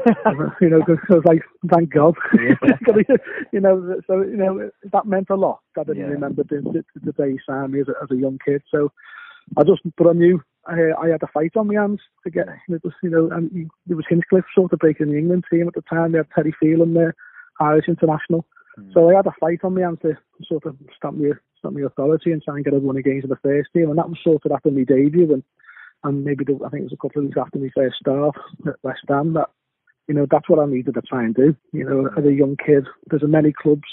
you 0.61 0.69
know, 0.69 0.81
because 0.81 0.99
I 1.11 1.15
was 1.15 1.25
like, 1.25 1.43
thank 1.73 1.93
God, 1.93 2.15
you 3.53 3.61
know. 3.61 4.01
So 4.07 4.23
you 4.23 4.37
know 4.37 4.71
that 4.93 5.07
meant 5.07 5.31
a 5.31 5.37
lot. 5.37 5.61
I 5.79 5.85
didn't 5.85 6.03
Yeah. 6.03 6.07
remember 6.07 6.45
the, 6.45 6.85
the, 7.03 7.13
day 7.13 7.33
he 7.33 7.41
signed 7.47 7.73
me 7.73 7.81
as 7.81 7.89
a, 7.89 7.95
as 8.03 8.11
a 8.11 8.17
young 8.17 8.39
kid. 8.45 8.63
So 8.71 8.93
I 9.57 9.65
just, 9.65 9.83
but 9.97 10.09
I 10.09 10.13
knew 10.13 10.43
I, 10.67 10.91
I 11.01 11.09
had 11.09 11.23
a 11.23 11.27
fight 11.29 11.57
on 11.57 11.69
my 11.69 11.75
hands 11.75 12.01
to 12.25 12.31
get. 12.31 12.47
It 12.69 12.83
was, 12.85 12.95
you 13.03 13.11
know, 13.11 13.31
and 13.31 13.71
there 13.87 13.97
was 13.97 14.07
Hinchcliffe 14.09 14.45
sort 14.55 14.73
of 14.73 14.79
breaking 14.79 15.11
the 15.11 15.19
England 15.19 15.45
team 15.51 15.69
at 15.69 15.75
the 15.75 15.83
time. 15.83 16.13
They 16.13 16.19
had 16.19 16.29
Terry 16.35 16.55
Phelan 16.61 16.95
there, 16.95 17.15
Irish 17.61 17.89
international. 17.89 18.47
So 18.95 19.11
I 19.11 19.17
had 19.17 19.27
a 19.27 19.33
fight 19.39 19.61
on 19.65 19.75
my 19.75 19.83
hands 19.83 19.99
to 20.03 20.15
sort 20.49 20.65
of 20.67 20.77
stamp 20.97 21.19
me, 21.19 21.31
stamp 21.59 21.75
me 21.75 21.83
authority 21.83 22.33
and 22.33 22.43
try 22.43 22.57
and 22.57 22.65
get 22.65 22.75
everyone 22.75 22.97
against 22.97 23.29
the 23.29 23.37
first 23.37 23.69
team, 23.75 23.91
and 23.91 23.99
that 23.99 24.09
was 24.09 24.19
sort 24.25 24.45
of 24.45 24.53
after 24.53 24.71
my 24.71 24.85
debut 24.85 25.33
and 25.33 25.43
and 26.05 26.25
maybe 26.25 26.45
the, 26.45 26.59
I 26.67 26.69
think 26.69 26.81
it 26.81 26.91
was 26.91 26.93
a 26.93 26.97
couple 26.97 27.23
of 27.23 27.27
weeks 27.27 27.39
after 27.39 27.59
my 27.59 27.71
first 27.75 27.97
start 27.97 28.35
at 28.67 28.75
West 28.83 29.03
Ham 29.09 29.35
that 29.35 29.51
you 30.09 30.15
know 30.15 30.27
that's 30.31 30.49
what 30.49 30.59
I 30.59 30.67
needed 30.67 30.95
to 30.95 31.03
try 31.03 31.25
and 31.25 31.35
do. 31.35 31.55
You 31.73 31.85
know, 31.85 32.09
as 32.17 32.25
a 32.25 32.33
young 32.33 32.57
kid, 32.57 32.87
there's 33.09 33.23
many 33.25 33.53
clubs 33.53 33.89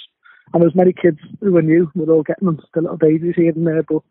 and 0.53 0.61
there's 0.61 0.75
many 0.75 0.93
kids 0.93 1.19
who 1.41 1.51
were 1.51 1.61
new. 1.61 1.91
We're 1.95 2.13
all 2.13 2.23
getting 2.23 2.45
them, 2.45 2.59
the 2.73 2.81
little 2.81 2.97
babies 2.97 3.35
here 3.35 3.51
and 3.51 3.67
there, 3.67 3.83
but 3.83 4.01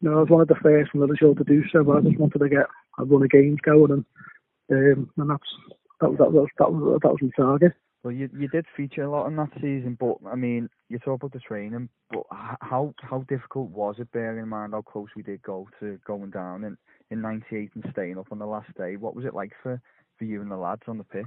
you 0.00 0.10
know, 0.10 0.18
I 0.18 0.20
was 0.20 0.30
one 0.30 0.40
of 0.40 0.48
the 0.48 0.56
first 0.56 0.90
and 0.92 1.00
Liverpool 1.00 1.34
to 1.34 1.44
do 1.44 1.62
so. 1.72 1.84
But 1.84 1.98
I 1.98 2.00
just 2.00 2.18
wanted 2.18 2.38
to 2.38 2.48
get 2.48 2.66
a 2.98 3.04
run 3.04 3.22
of 3.22 3.30
games 3.30 3.58
going, 3.62 3.92
and 3.92 4.04
um, 4.70 5.10
and 5.16 5.30
that's 5.30 5.42
that 6.00 6.10
was 6.10 6.18
that 6.18 6.32
was 6.32 6.48
that 6.58 6.72
was 6.72 7.00
that 7.02 7.08
was 7.08 7.22
my 7.22 7.30
target. 7.36 7.72
Well, 8.02 8.12
you 8.12 8.28
you 8.36 8.48
did 8.48 8.66
feature 8.76 9.04
a 9.04 9.10
lot 9.10 9.26
in 9.28 9.36
that 9.36 9.52
season, 9.54 9.96
but 9.98 10.16
I 10.26 10.34
mean, 10.34 10.68
you 10.88 10.98
talk 10.98 11.20
about 11.22 11.32
the 11.32 11.38
training, 11.38 11.88
but 12.10 12.24
how 12.30 12.94
how 13.00 13.24
difficult 13.28 13.70
was 13.70 13.96
it, 13.98 14.10
bearing 14.12 14.42
in 14.42 14.48
mind 14.48 14.72
how 14.72 14.82
close 14.82 15.08
we 15.14 15.22
did 15.22 15.42
go 15.42 15.68
to 15.80 15.98
going 16.04 16.30
down 16.30 16.64
in 16.64 16.76
in 17.10 17.20
'98 17.20 17.70
and 17.76 17.84
staying 17.92 18.18
up 18.18 18.26
on 18.32 18.38
the 18.38 18.46
last 18.46 18.74
day? 18.76 18.96
What 18.96 19.14
was 19.14 19.24
it 19.24 19.34
like 19.34 19.52
for 19.62 19.80
for 20.18 20.24
you 20.24 20.42
and 20.42 20.50
the 20.50 20.56
lads 20.56 20.82
on 20.88 20.98
the 20.98 21.04
pitch? 21.04 21.26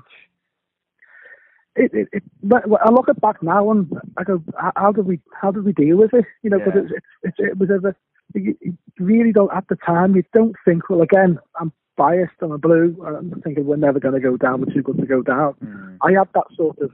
it, 1.76 1.92
it, 1.94 2.08
it 2.14 2.24
but 2.44 2.64
I 2.82 2.90
look 2.90 3.10
at 3.10 3.20
back 3.22 3.42
now 3.44 3.70
and 3.72 3.92
I 4.18 4.24
go, 4.24 4.42
how, 4.76 4.92
did 4.92 5.06
we, 5.06 5.20
how 5.40 5.52
did 5.52 5.66
we 5.66 5.74
deal 5.74 5.98
with 5.98 6.14
it? 6.14 6.26
You 6.42 6.50
know, 6.50 6.60
because 6.60 6.74
Yeah. 6.92 6.98
it's, 6.98 7.06
it's, 7.24 7.38
it 7.40 7.58
was 7.58 7.70
ever, 7.70 7.96
you 8.34 8.56
really 9.00 9.32
don't 9.32 9.54
at 9.54 9.68
the 9.68 9.76
time. 9.76 10.16
You 10.16 10.24
don't 10.34 10.56
think, 10.64 10.90
well, 10.90 11.02
again, 11.02 11.38
I'm 11.60 11.72
biased. 11.98 12.34
I'm 12.42 12.52
a 12.52 12.58
blue. 12.58 12.96
I'm 13.06 13.42
thinking 13.44 13.66
we're 13.66 13.76
never 13.76 14.00
going 14.00 14.16
to 14.16 14.20
go 14.20 14.38
down. 14.38 14.62
We're 14.62 14.74
too 14.74 14.82
good 14.82 14.98
to 14.98 15.06
go 15.06 15.22
down. 15.22 15.56
Mm. 15.64 15.98
I 16.02 16.18
had 16.18 16.30
that 16.34 16.48
sort 16.56 16.78
of 16.80 16.92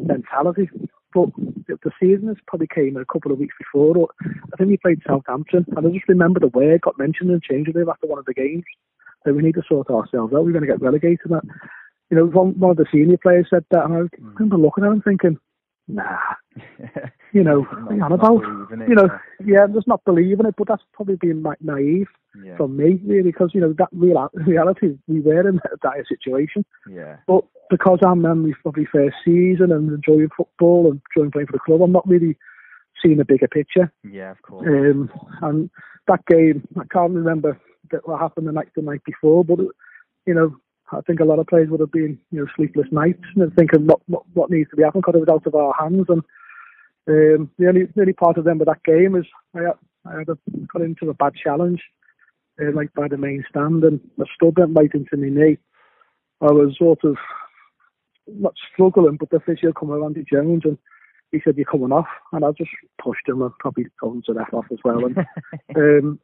mentality. 0.00 0.68
But 1.14 1.30
the 1.66 1.90
season 2.00 2.28
has 2.28 2.36
probably 2.46 2.68
came 2.72 2.96
a 2.96 3.04
couple 3.04 3.32
of 3.32 3.38
weeks 3.38 3.54
before. 3.58 3.96
Or 3.96 4.08
I 4.24 4.56
think 4.56 4.70
we 4.70 4.76
played 4.76 5.02
Southampton, 5.06 5.64
and 5.76 5.86
I 5.86 5.90
just 5.90 6.08
remember 6.08 6.40
the 6.40 6.48
word 6.48 6.82
got 6.82 6.98
mentioned 6.98 7.30
in 7.30 7.36
the 7.36 7.40
change 7.40 7.68
room 7.74 7.88
after 7.88 8.06
one 8.06 8.18
of 8.18 8.26
the 8.26 8.34
games 8.34 8.64
that 9.24 9.34
we 9.34 9.42
need 9.42 9.54
to 9.54 9.62
sort 9.68 9.90
ourselves 9.90 10.32
out. 10.34 10.44
We're 10.44 10.52
going 10.52 10.66
to 10.66 10.70
get 10.70 10.82
relegated. 10.82 11.30
That, 11.30 11.42
you 12.10 12.16
know, 12.16 12.26
one, 12.26 12.58
one 12.58 12.72
of 12.72 12.76
the 12.76 12.86
senior 12.92 13.16
players 13.16 13.46
said 13.50 13.64
that, 13.70 13.84
and 13.84 13.94
I 13.94 14.18
remember 14.18 14.56
looking 14.56 14.84
at 14.84 14.92
him 14.92 15.02
thinking, 15.02 15.38
nah, 15.88 16.18
you 17.32 17.42
know, 17.42 17.62
what 17.62 17.92
are 17.92 17.96
you 17.96 18.02
on 18.02 18.12
about? 18.12 18.42
You 18.88 18.94
know, 18.94 19.08
yeah. 19.40 19.46
yeah, 19.46 19.62
I'm 19.64 19.74
just 19.74 19.88
not 19.88 20.04
believing 20.04 20.46
it. 20.46 20.54
But 20.56 20.68
that's 20.68 20.82
probably 20.92 21.16
being 21.16 21.42
like 21.42 21.60
naive 21.60 22.08
yeah, 22.42 22.56
from 22.56 22.76
me, 22.76 23.00
really, 23.04 23.30
because 23.30 23.50
you 23.54 23.60
know 23.60 23.74
that 23.78 23.88
real 23.92 24.28
reality 24.34 24.96
we 25.06 25.20
were 25.20 25.48
in 25.48 25.60
a 25.72 25.76
dire 25.82 26.04
situation. 26.08 26.64
yeah, 26.90 27.16
But 27.26 27.44
because 27.70 27.98
I'm 28.04 28.24
in 28.24 28.46
my 28.46 28.52
probably 28.62 28.86
first 28.86 29.16
season 29.24 29.72
and 29.72 29.90
enjoying 29.90 30.28
football 30.36 30.90
and 30.90 31.00
enjoying 31.14 31.32
playing 31.32 31.46
for 31.48 31.52
the 31.52 31.58
club, 31.58 31.82
I'm 31.82 31.92
not 31.92 32.08
really 32.08 32.36
seeing 33.02 33.18
the 33.18 33.24
bigger 33.24 33.48
picture. 33.48 33.92
yeah, 34.04 34.30
of 34.30 34.42
course. 34.42 34.66
Um, 34.68 35.10
and 35.42 35.70
that 36.08 36.24
game, 36.26 36.66
I 36.78 36.84
can't 36.92 37.12
remember 37.12 37.60
that 37.90 38.06
what 38.06 38.20
happened 38.20 38.48
the 38.48 38.52
night 38.52 38.68
the 38.74 38.82
night 38.82 39.02
before, 39.04 39.44
but 39.44 39.58
you 40.26 40.34
know, 40.34 40.56
I 40.92 41.00
think 41.00 41.20
a 41.20 41.24
lot 41.24 41.38
of 41.38 41.46
players 41.46 41.68
would 41.70 41.80
have 41.80 41.92
been 41.92 42.18
you 42.30 42.40
know 42.40 42.46
sleepless 42.56 42.86
nights 42.90 43.24
and 43.34 43.52
thinking 43.54 43.86
what 43.86 44.00
what, 44.06 44.22
what 44.34 44.50
needs 44.50 44.70
to 44.70 44.76
be 44.76 44.82
happening 44.82 45.02
because 45.06 45.20
it 45.20 45.28
was 45.28 45.34
out 45.34 45.46
of 45.46 45.54
our 45.54 45.74
hands. 45.78 46.06
And 46.08 46.22
um, 47.08 47.50
the 47.58 47.68
only 47.68 47.84
the 47.94 48.00
only 48.00 48.12
part 48.12 48.38
of 48.38 48.44
them 48.44 48.58
with 48.58 48.68
that 48.68 48.82
game 48.84 49.16
is 49.16 49.26
I 49.54 49.62
had, 49.62 49.78
I 50.04 50.18
had 50.18 50.28
a, 50.28 50.38
got 50.72 50.82
into 50.82 51.10
a 51.10 51.14
bad 51.14 51.34
challenge, 51.34 51.82
uh, 52.60 52.72
like 52.74 52.92
by 52.94 53.08
the 53.08 53.16
main 53.16 53.44
stand, 53.48 53.84
and 53.84 54.00
I 54.20 54.24
stood 54.34 54.58
went 54.58 54.76
right 54.76 54.90
into 54.94 55.16
my 55.16 55.28
knee. 55.28 55.58
I 56.40 56.52
was 56.52 56.76
sort 56.78 57.04
of 57.04 57.16
not 58.26 58.54
struggling, 58.72 59.16
but 59.16 59.30
the 59.30 59.40
physio 59.40 59.72
come 59.72 59.90
around 59.90 60.16
Andy 60.16 60.24
Jones 60.30 60.62
and 60.64 60.78
he 61.32 61.40
said, 61.44 61.56
You're 61.56 61.66
coming 61.66 61.92
off. 61.92 62.06
And 62.32 62.44
I 62.44 62.50
just 62.52 62.70
pushed 63.02 63.28
him 63.28 63.42
and 63.42 63.56
probably 63.58 63.86
told 64.00 64.16
him 64.16 64.22
to 64.26 64.40
F 64.40 64.52
off 64.52 64.66
as 64.70 64.78
well. 64.84 65.04
And 65.04 65.18
um, 65.76 66.20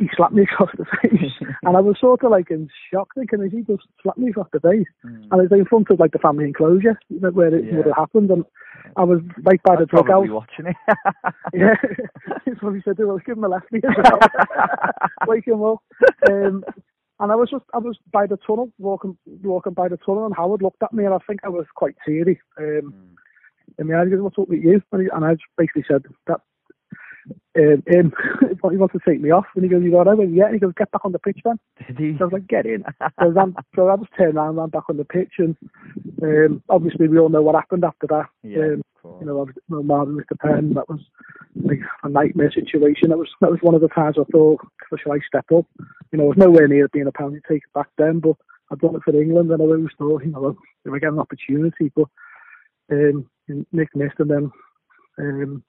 he 0.00 0.08
slapped 0.16 0.32
me 0.34 0.42
across 0.50 0.70
the 0.76 0.86
face. 1.02 1.30
and 1.62 1.76
I 1.76 1.80
was 1.80 1.96
sort 2.00 2.24
of 2.24 2.30
like 2.32 2.50
in 2.50 2.68
shock, 2.92 3.08
thinking, 3.14 3.42
Is 3.42 3.52
he 3.52 3.60
just 3.62 3.86
slapped 4.02 4.18
me 4.18 4.30
across 4.30 4.48
the 4.52 4.60
face? 4.60 4.88
Mm. 5.04 5.28
And 5.30 5.40
it 5.40 5.50
was 5.50 5.52
in 5.60 5.64
front 5.66 5.90
of 5.90 6.00
like 6.00 6.12
the 6.12 6.18
family 6.18 6.44
enclosure 6.46 6.98
you 7.08 7.20
know, 7.20 7.30
where 7.30 7.54
it 7.54 7.64
Yeah. 7.66 7.76
would 7.76 7.86
have 7.86 7.96
happened. 7.96 8.30
And 8.30 8.44
I 8.96 9.04
was 9.04 9.20
right 9.44 9.62
by 9.62 9.76
the 9.76 9.82
I'd 9.82 9.88
probably 9.90 10.28
dugout. 10.28 10.34
watching 10.34 10.66
it. 10.66 10.76
Yeah, 11.54 11.74
he 12.44 12.52
probably 12.52 12.80
said, 12.84 12.96
"Well, 12.98 13.18
give 13.26 13.36
him 13.36 13.44
a 13.44 13.48
lefty 13.48 13.78
as 13.78 13.94
well, 13.96 14.18
wake 15.26 15.46
him 15.46 15.62
up." 15.62 15.82
Um, 16.30 16.64
and 17.18 17.30
I 17.32 17.34
was 17.34 17.50
just, 17.50 17.64
I 17.74 17.78
was 17.78 17.98
by 18.12 18.26
the 18.26 18.38
tunnel, 18.46 18.72
walking, 18.78 19.18
walking 19.42 19.74
by 19.74 19.88
the 19.88 19.98
tunnel, 19.98 20.24
and 20.26 20.34
Howard 20.34 20.62
looked 20.62 20.82
at 20.82 20.92
me, 20.94 21.04
and 21.04 21.12
I 21.12 21.18
think 21.26 21.40
I 21.44 21.48
was 21.48 21.66
quite 21.74 21.96
teary. 22.06 22.40
Um, 22.58 22.94
Mm. 22.94 23.14
and 23.78 23.90
the 23.90 24.04
he 24.04 24.10
goes, 24.10 24.20
"What's 24.22 24.38
up 24.38 24.48
with 24.48 24.62
you?" 24.62 24.80
And, 24.92 25.02
he, 25.02 25.08
and 25.12 25.24
I 25.24 25.34
just 25.34 25.44
basically 25.58 25.84
said 25.86 26.02
that. 26.28 26.40
Um, 27.58 27.82
him, 27.86 28.12
he 28.70 28.76
wants 28.76 28.92
to 28.92 29.00
take 29.06 29.20
me 29.20 29.30
off, 29.30 29.46
and 29.54 29.64
he 29.64 29.70
goes, 29.70 29.82
"You 29.82 29.90
got 29.90 30.06
it?" 30.06 30.30
Yeah, 30.30 30.46
and 30.46 30.54
he 30.54 30.60
goes, 30.60 30.72
"Get 30.76 30.90
back 30.90 31.04
on 31.04 31.12
the 31.12 31.18
pitch, 31.18 31.40
then." 31.44 31.58
Did 31.86 31.98
he? 31.98 32.16
So 32.18 32.22
I 32.22 32.24
was 32.24 32.32
like, 32.34 32.46
"Get 32.46 32.66
in." 32.66 32.84
So, 32.98 33.06
I 33.18 33.24
ran, 33.26 33.54
so 33.74 33.88
I 33.88 33.96
just 33.96 34.10
turned 34.16 34.36
around, 34.36 34.56
ran 34.56 34.68
back 34.68 34.84
on 34.88 34.96
the 34.96 35.04
pitch, 35.04 35.34
and 35.38 35.56
um, 36.22 36.62
obviously 36.68 37.08
we 37.08 37.18
all 37.18 37.28
know 37.28 37.42
what 37.42 37.54
happened 37.54 37.84
after 37.84 38.06
that. 38.08 38.26
yeah, 38.42 38.58
Um, 38.58 38.82
you 39.20 39.26
know, 39.26 39.40
obviously, 39.40 39.62
no 39.68 39.82
Marvin 39.82 40.16
with 40.16 40.28
the 40.28 40.36
pen. 40.36 40.74
That 40.74 40.88
was 40.88 41.00
like 41.56 41.80
a 42.02 42.08
nightmare 42.08 42.52
situation. 42.52 43.08
That 43.08 43.18
was 43.18 43.28
that 43.40 43.50
was 43.50 43.60
one 43.62 43.74
of 43.74 43.80
the 43.80 43.88
times 43.88 44.16
I 44.18 44.24
thought, 44.30 44.60
should 44.96 45.12
I 45.12 45.18
step 45.26 45.46
up? 45.54 45.66
You 46.12 46.18
know, 46.18 46.24
I 46.24 46.28
was 46.28 46.38
nowhere 46.38 46.68
near 46.68 46.88
being 46.88 47.06
a 47.06 47.12
penalty 47.12 47.40
taker 47.48 47.66
back 47.74 47.88
then, 47.98 48.20
but 48.20 48.36
I'd 48.70 48.78
done 48.78 48.94
it 48.94 49.02
for 49.04 49.14
England, 49.14 49.50
and 49.50 49.60
I 49.60 49.64
always 49.64 49.88
thought, 49.98 50.24
you 50.24 50.30
know, 50.30 50.56
if 50.84 50.92
I 50.92 50.98
get 50.98 51.12
an 51.12 51.18
opportunity, 51.18 51.90
but 51.94 52.08
um, 52.92 53.28
Nick 53.72 53.94
missed, 53.94 54.18
and 54.18 54.30
then 54.30 54.50
um, 55.18 55.64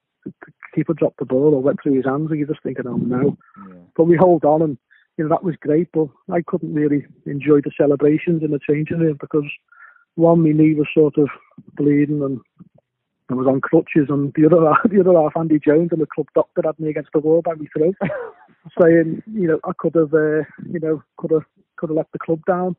keeper 0.74 0.94
dropped 0.94 1.20
the 1.20 1.26
ball 1.26 1.54
or 1.54 1.62
went 1.62 1.82
through 1.82 1.96
his 1.96 2.06
hands, 2.06 2.30
and 2.30 2.40
you're 2.40 2.48
just 2.48 2.64
thinking, 2.64 2.88
oh 2.88 2.98
no. 2.98 3.38
yeah. 3.68 3.76
But 3.96 4.06
we 4.06 4.18
hold 4.18 4.46
on, 4.46 4.62
and 4.62 4.78
you 5.18 5.24
know 5.24 5.30
that 5.30 5.44
was 5.44 5.56
great. 5.60 5.90
But 5.94 6.08
I 6.32 6.42
couldn't 6.42 6.74
really 6.74 7.06
enjoy 7.26 7.62
the 7.62 7.72
celebrations 7.78 8.44
in 8.44 8.52
the 8.52 8.60
changing 8.68 9.00
room 9.00 9.18
because 9.20 9.46
one, 10.16 10.44
my 10.44 10.52
knee 10.52 10.76
was 10.76 10.88
sort 10.94 11.18
of 11.18 11.30
bleeding, 11.76 12.22
and 12.22 12.40
I 13.30 13.36
was 13.36 13.48
on 13.48 13.62
crutches, 13.62 14.08
and 14.10 14.34
the 14.36 14.46
other 14.46 14.60
the 14.90 15.00
other 15.02 15.20
half, 15.20 15.34
Andy 15.38 15.60
Jones, 15.60 15.90
and 15.92 16.02
the 16.02 16.08
club 16.08 16.28
doctor 16.36 16.62
had 16.66 16.80
me 16.80 16.90
against 16.90 17.12
the 17.14 17.20
wall 17.20 17.42
by 17.42 17.54
my 17.56 17.66
throat, 17.76 17.96
saying, 18.82 19.24
you 19.34 19.48
know, 19.48 19.60
I 19.64 19.72
could 19.78 19.96
have, 19.96 20.14
uh, 20.14 20.44
you 20.72 20.80
know, 20.82 21.04
could 21.18 21.32
have 21.32 21.46
could 21.78 21.90
have 21.90 21.98
let 21.98 22.12
the 22.12 22.20
club 22.20 22.42
down. 22.46 22.76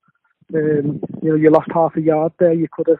Um, 0.54 1.00
you 1.22 1.30
know, 1.30 1.34
you 1.34 1.50
lost 1.50 1.70
half 1.72 1.96
a 1.96 2.00
yard 2.00 2.32
there. 2.38 2.52
You 2.52 2.68
could 2.70 2.88
have 2.88 2.98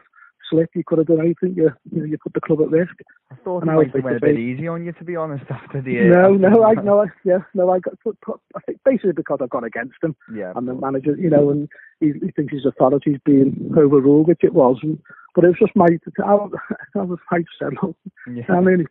slipped. 0.49 0.75
You 0.75 0.83
could 0.85 0.97
have 0.99 1.07
done 1.07 1.19
anything. 1.21 1.53
You 1.55 1.71
you 1.91 1.99
know, 1.99 2.05
you 2.05 2.17
put 2.17 2.33
the 2.33 2.41
club 2.41 2.61
at 2.61 2.69
risk. 2.69 2.95
I 3.31 3.35
thought 3.43 3.63
And 3.63 3.69
he 3.71 3.73
I 3.73 3.77
was 3.77 3.87
like 3.93 4.03
went 4.03 4.17
a 4.17 4.19
bit 4.19 4.37
easy 4.39 4.67
on 4.67 4.85
you, 4.85 4.91
to 4.93 5.03
be 5.03 5.15
honest, 5.15 5.45
after 5.49 5.81
the. 5.81 5.93
no, 6.09 6.25
after 6.35 6.37
no, 6.37 6.49
the- 6.49 6.61
I 6.63 6.73
no, 6.83 6.99
I, 7.01 7.05
yeah, 7.23 7.39
no, 7.53 7.69
I 7.71 7.79
got 7.79 7.99
put, 8.01 8.19
put, 8.21 8.39
I 8.55 8.59
think 8.61 8.79
basically 8.85 9.13
because 9.13 9.39
I've 9.41 9.49
gone 9.49 9.63
against 9.63 9.95
him. 10.03 10.15
Yeah, 10.33 10.53
and 10.55 10.67
the 10.67 10.73
manager, 10.73 11.15
you 11.17 11.29
know, 11.29 11.49
and 11.49 11.67
he, 11.99 12.13
he 12.23 12.31
thinks 12.31 12.53
his 12.53 12.65
authority's 12.65 13.19
being 13.25 13.71
overruled, 13.77 14.27
which 14.27 14.43
it 14.43 14.53
was. 14.53 14.77
And, 14.83 14.99
but 15.35 15.45
it 15.45 15.47
was 15.47 15.57
just 15.59 15.75
my, 15.75 15.87
I, 16.23 16.31
I 16.99 17.01
was 17.03 17.19
I 17.31 17.37
said, 17.59 17.73
look, 17.81 17.95
Yeah. 18.31 18.43
I'm 18.49 18.67
only 18.67 18.85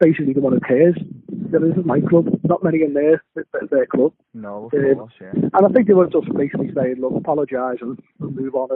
basically 0.00 0.34
the 0.34 0.40
one 0.40 0.52
who 0.52 0.60
cares. 0.60 0.96
There 1.28 1.64
isn't 1.64 1.86
my 1.86 2.00
club, 2.00 2.26
not 2.44 2.62
many 2.64 2.82
in 2.82 2.92
there, 2.94 3.22
their, 3.34 3.44
their 3.70 3.86
club. 3.86 4.12
No, 4.34 4.66
of 4.72 4.74
Um, 4.74 4.94
course, 4.96 5.12
yeah. 5.20 5.30
And 5.34 5.66
I 5.66 5.68
think 5.70 5.86
they 5.86 5.94
were 5.94 6.06
just 6.08 6.26
basically 6.34 6.70
saying, 6.74 6.96
look, 7.00 7.12
apologise 7.16 7.78
and, 7.80 7.98
and 8.20 8.36
move 8.36 8.54
on. 8.54 8.68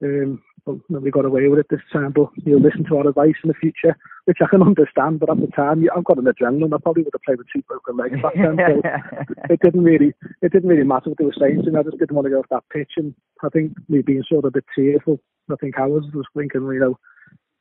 And 0.00 0.22
um, 0.24 0.42
nobody 0.88 1.10
got 1.10 1.24
away 1.24 1.48
with 1.48 1.58
it 1.60 1.66
this 1.70 1.80
time. 1.92 2.12
But 2.12 2.28
you'll 2.44 2.60
listen 2.60 2.84
to 2.84 2.98
our 2.98 3.08
advice 3.08 3.34
in 3.42 3.48
the 3.48 3.54
future, 3.54 3.96
which 4.26 4.38
I 4.42 4.46
can 4.46 4.62
understand. 4.62 5.20
But 5.20 5.30
at 5.30 5.40
the 5.40 5.46
time, 5.48 5.84
I've 5.94 6.04
got 6.04 6.18
an 6.18 6.24
adrenaline. 6.24 6.74
I 6.74 6.78
probably 6.78 7.02
would 7.02 7.14
have 7.14 7.22
played 7.22 7.38
with 7.38 7.48
two 7.54 7.62
broken 7.62 7.96
legs 7.96 8.20
back 8.22 8.34
then. 8.34 8.56
So 8.56 9.44
it 9.50 9.60
didn't 9.62 9.84
really 9.84 10.14
it 10.42 10.52
didn't 10.52 10.68
really 10.68 10.84
matter 10.84 11.10
what 11.10 11.18
they 11.18 11.24
were 11.24 11.38
saying 11.38 11.62
to 11.64 11.70
me. 11.70 11.78
I 11.78 11.82
just 11.82 11.98
didn't 11.98 12.14
want 12.14 12.26
to 12.26 12.30
go 12.30 12.40
off 12.40 12.50
that 12.50 12.68
pitch, 12.72 12.92
and 12.96 13.14
I 13.42 13.48
think 13.48 13.72
me 13.88 14.02
being 14.02 14.24
sort 14.28 14.44
of 14.44 14.48
a 14.48 14.52
bit 14.52 14.64
tearful. 14.74 15.20
I 15.50 15.56
think 15.56 15.78
I 15.78 15.86
was 15.86 16.04
just 16.12 16.28
thinking, 16.36 16.62
you 16.62 16.80
know, 16.80 16.98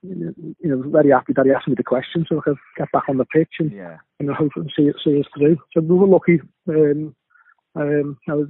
you 0.03 0.53
know, 0.63 0.83
very 0.89 1.11
happy 1.11 1.33
that 1.35 1.45
he 1.45 1.51
asked 1.51 1.67
me 1.67 1.75
the 1.75 1.83
question, 1.83 2.25
so 2.27 2.39
I 2.39 2.41
could 2.41 2.57
get 2.77 2.91
back 2.91 3.09
on 3.09 3.17
the 3.17 3.25
pitch 3.25 3.53
and 3.59 3.71
yeah. 3.71 3.97
you 4.19 4.27
know 4.27 4.33
hope 4.33 4.51
and 4.55 4.71
see 4.75 4.83
it 4.83 4.95
see 5.03 5.19
us 5.19 5.25
through. 5.35 5.57
So 5.73 5.81
we 5.81 5.95
were 5.95 6.07
lucky. 6.07 6.41
Um, 6.67 7.15
um, 7.75 8.17
I 8.29 8.33
was 8.33 8.47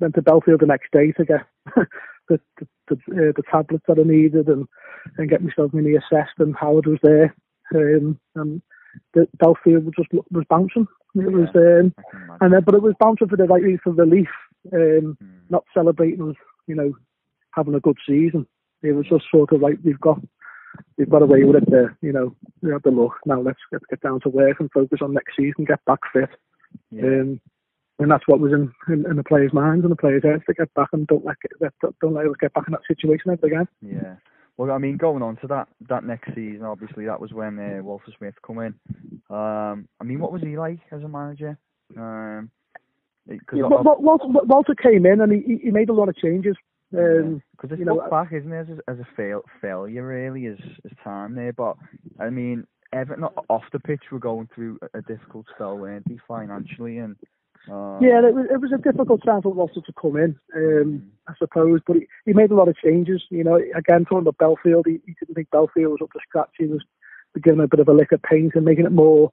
went 0.00 0.14
to 0.14 0.22
Bellefield 0.22 0.60
the 0.60 0.66
next 0.66 0.90
day 0.92 1.12
to 1.12 1.24
get 1.24 1.46
the 2.28 2.40
the, 2.58 2.66
the, 2.88 2.94
uh, 2.94 3.32
the 3.36 3.42
tablets 3.50 3.84
that 3.88 3.98
I 3.98 4.02
needed 4.02 4.48
and 4.48 4.66
and 5.18 5.28
get 5.30 5.42
myself 5.42 5.72
mini 5.72 5.94
assessed. 5.96 6.38
And 6.38 6.54
Howard 6.56 6.86
was 6.86 6.98
there, 7.02 7.34
um, 7.74 8.18
and 8.34 8.62
the 9.14 9.28
Bellefield 9.38 9.84
was 9.84 9.94
just 9.96 10.10
was 10.30 10.44
bouncing. 10.48 10.86
It 11.16 11.30
was, 11.32 11.48
um, 11.54 11.94
I 11.96 12.02
can 12.10 12.22
imagine. 12.22 12.38
and 12.40 12.52
then, 12.54 12.62
but 12.64 12.74
it 12.74 12.82
was 12.82 12.94
bouncing 12.98 13.28
for 13.28 13.36
the 13.36 13.44
right 13.44 13.62
reason 13.62 13.78
for 13.84 13.92
relief 13.92 14.28
um, 14.72 15.16
Mm. 15.22 15.50
not 15.50 15.64
celebrating 15.72 16.30
us, 16.30 16.36
you 16.66 16.74
know, 16.74 16.92
having 17.52 17.74
a 17.74 17.80
good 17.80 17.98
season. 18.06 18.46
It 18.82 18.92
was 18.92 19.06
just 19.08 19.24
sort 19.30 19.52
of 19.52 19.60
like 19.60 19.78
we've 19.84 20.00
got 20.00 20.20
we've 20.96 21.08
got 21.08 21.22
away 21.22 21.44
with 21.44 21.62
it 21.62 21.70
there, 21.70 21.96
you 22.02 22.12
know. 22.12 22.34
We 22.62 22.72
had 22.72 22.82
the 22.82 22.90
luck. 22.90 23.12
Now 23.26 23.40
let's 23.40 23.60
get 23.70 23.82
get 23.88 24.00
down 24.00 24.20
to 24.20 24.28
work 24.28 24.58
and 24.60 24.70
focus 24.72 25.00
on 25.02 25.14
next 25.14 25.36
season, 25.36 25.64
get 25.66 25.84
back 25.84 26.00
fit. 26.12 26.30
Yeah. 26.90 27.04
Um, 27.04 27.40
and 27.98 28.10
that's 28.10 28.26
what 28.26 28.40
was 28.40 28.52
in, 28.52 28.72
in, 28.92 29.08
in 29.08 29.16
the 29.16 29.22
players' 29.24 29.52
minds 29.52 29.84
and 29.84 29.92
the 29.92 29.96
players' 29.96 30.22
heads 30.24 30.42
to 30.46 30.54
get 30.54 30.72
back 30.74 30.88
and 30.92 31.06
don't 31.06 31.24
let 31.24 31.36
get, 31.40 31.72
don't 32.00 32.14
let 32.14 32.26
us 32.26 32.32
get 32.40 32.52
back 32.54 32.64
in 32.66 32.72
that 32.72 32.80
situation 32.88 33.30
ever 33.30 33.46
again. 33.46 33.68
Yeah. 33.82 34.16
Well, 34.56 34.70
I 34.70 34.78
mean, 34.78 34.96
going 34.96 35.22
on 35.22 35.36
to 35.38 35.46
that 35.48 35.68
that 35.88 36.04
next 36.04 36.28
season, 36.34 36.64
obviously 36.64 37.06
that 37.06 37.20
was 37.20 37.32
when 37.32 37.58
uh, 37.58 37.82
Walter 37.82 38.12
Smith 38.16 38.34
come 38.46 38.58
in. 38.60 38.74
Um, 39.28 39.88
I 40.00 40.04
mean, 40.04 40.20
what 40.20 40.32
was 40.32 40.42
he 40.42 40.56
like 40.56 40.78
as 40.92 41.02
a 41.02 41.08
manager? 41.08 41.58
Um, 41.96 42.50
Yeah, 43.28 43.64
I- 43.64 43.68
Wa- 43.68 43.82
Wa- 43.82 43.98
Walter, 43.98 44.26
Walter 44.28 44.74
came 44.74 45.06
in 45.06 45.20
and 45.20 45.32
he, 45.32 45.58
he 45.62 45.70
made 45.70 45.88
a 45.88 45.92
lot 45.92 46.08
of 46.08 46.16
changes. 46.16 46.56
Um, 46.96 47.42
Because 47.52 47.72
it's 47.72 47.80
you 47.80 47.84
know, 47.84 48.06
back, 48.10 48.32
isn't 48.32 48.52
it, 48.52 48.68
as, 48.70 48.78
as 48.86 48.98
a 49.00 49.08
fail, 49.16 49.42
failure 49.60 50.06
really, 50.06 50.46
as 50.46 50.58
as 50.84 50.92
time 51.02 51.34
there. 51.34 51.52
But 51.52 51.76
I 52.20 52.30
mean, 52.30 52.64
Everton 52.92 53.24
off 53.48 53.64
the 53.72 53.80
pitch 53.80 54.02
were 54.12 54.20
going 54.20 54.48
through 54.54 54.78
a, 54.82 54.98
a 54.98 55.02
difficult 55.02 55.46
spell, 55.54 55.76
weren't 55.78 56.08
they, 56.08 56.18
financially 56.28 56.98
and. 56.98 57.16
Um, 57.70 57.98
yeah, 58.02 58.18
it 58.26 58.34
was, 58.34 58.46
it 58.50 58.60
was 58.60 58.72
a 58.72 58.78
difficult 58.78 59.24
time 59.24 59.42
for 59.42 59.52
Walter 59.52 59.80
to 59.80 59.92
come 60.00 60.16
in, 60.16 60.36
um, 60.54 61.02
I 61.28 61.32
suppose, 61.38 61.80
but 61.86 61.96
he, 61.96 62.06
he 62.26 62.32
made 62.32 62.50
a 62.50 62.54
lot 62.54 62.68
of 62.68 62.76
changes. 62.76 63.22
You 63.30 63.44
know, 63.44 63.56
again, 63.74 64.04
talking 64.04 64.18
about 64.18 64.38
Bellefield, 64.38 64.86
he, 64.86 65.00
he 65.06 65.14
didn't 65.18 65.34
think 65.34 65.50
Bellefield 65.50 65.92
was 65.92 66.00
up 66.02 66.12
to 66.12 66.20
scratch. 66.28 66.50
He 66.58 66.66
was 66.66 66.82
giving 67.42 67.60
a 67.60 67.68
bit 67.68 67.80
of 67.80 67.88
a 67.88 67.92
lick 67.92 68.12
of 68.12 68.22
paint 68.22 68.52
and 68.54 68.64
making 68.64 68.86
it 68.86 68.92
more 68.92 69.32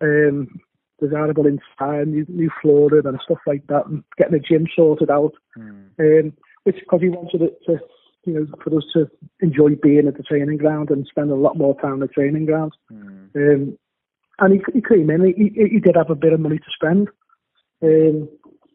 um, 0.00 0.60
desirable 1.00 1.46
inside, 1.46 2.08
new, 2.08 2.24
new 2.28 2.50
flooring 2.60 3.06
and 3.06 3.20
stuff 3.24 3.38
like 3.46 3.66
that, 3.68 3.86
and 3.86 4.02
getting 4.16 4.32
the 4.32 4.40
gym 4.40 4.66
sorted 4.74 5.10
out. 5.10 5.32
mm, 5.56 5.86
um, 5.98 6.32
which 6.64 6.76
because 6.80 7.00
he 7.00 7.08
wanted 7.08 7.42
it 7.42 7.58
to, 7.66 7.78
you 8.24 8.34
know, 8.34 8.46
for 8.62 8.76
us 8.76 8.84
to 8.92 9.08
enjoy 9.40 9.76
being 9.76 10.08
at 10.08 10.16
the 10.16 10.22
training 10.22 10.56
ground 10.56 10.90
and 10.90 11.06
spend 11.06 11.30
a 11.30 11.36
lot 11.36 11.56
more 11.56 11.80
time 11.80 12.02
at 12.02 12.08
the 12.08 12.14
training 12.14 12.46
ground. 12.46 12.72
mm, 12.92 13.28
Um, 13.36 13.78
and 14.38 14.52
he, 14.52 14.60
he 14.74 14.82
came 14.82 15.08
in, 15.10 15.24
he, 15.24 15.50
he 15.54 15.68
he 15.74 15.80
did 15.80 15.96
have 15.96 16.10
a 16.10 16.14
bit 16.14 16.32
of 16.32 16.40
money 16.40 16.58
to 16.58 16.70
spend, 16.74 17.08
um, 17.82 18.28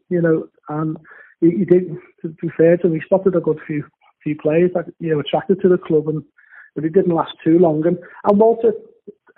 you 0.09 0.21
know, 0.21 0.47
and 0.69 0.97
he, 1.39 1.51
he 1.51 1.65
did, 1.65 1.95
to 2.21 2.29
be 2.29 2.49
fair 2.55 2.77
to 2.77 2.87
him, 2.87 2.93
he 2.93 3.01
spotted 3.01 3.35
a 3.35 3.41
good 3.41 3.59
few 3.65 3.83
few 4.23 4.35
players 4.35 4.71
that, 4.75 4.85
you 4.99 5.11
know, 5.11 5.19
attracted 5.19 5.59
to 5.61 5.69
the 5.69 5.77
club, 5.77 6.07
and 6.07 6.23
but 6.75 6.85
it 6.85 6.93
didn't 6.93 7.15
last 7.15 7.33
too 7.43 7.57
long. 7.57 7.85
And, 7.85 7.97
and 8.23 8.39
Walter, 8.39 8.73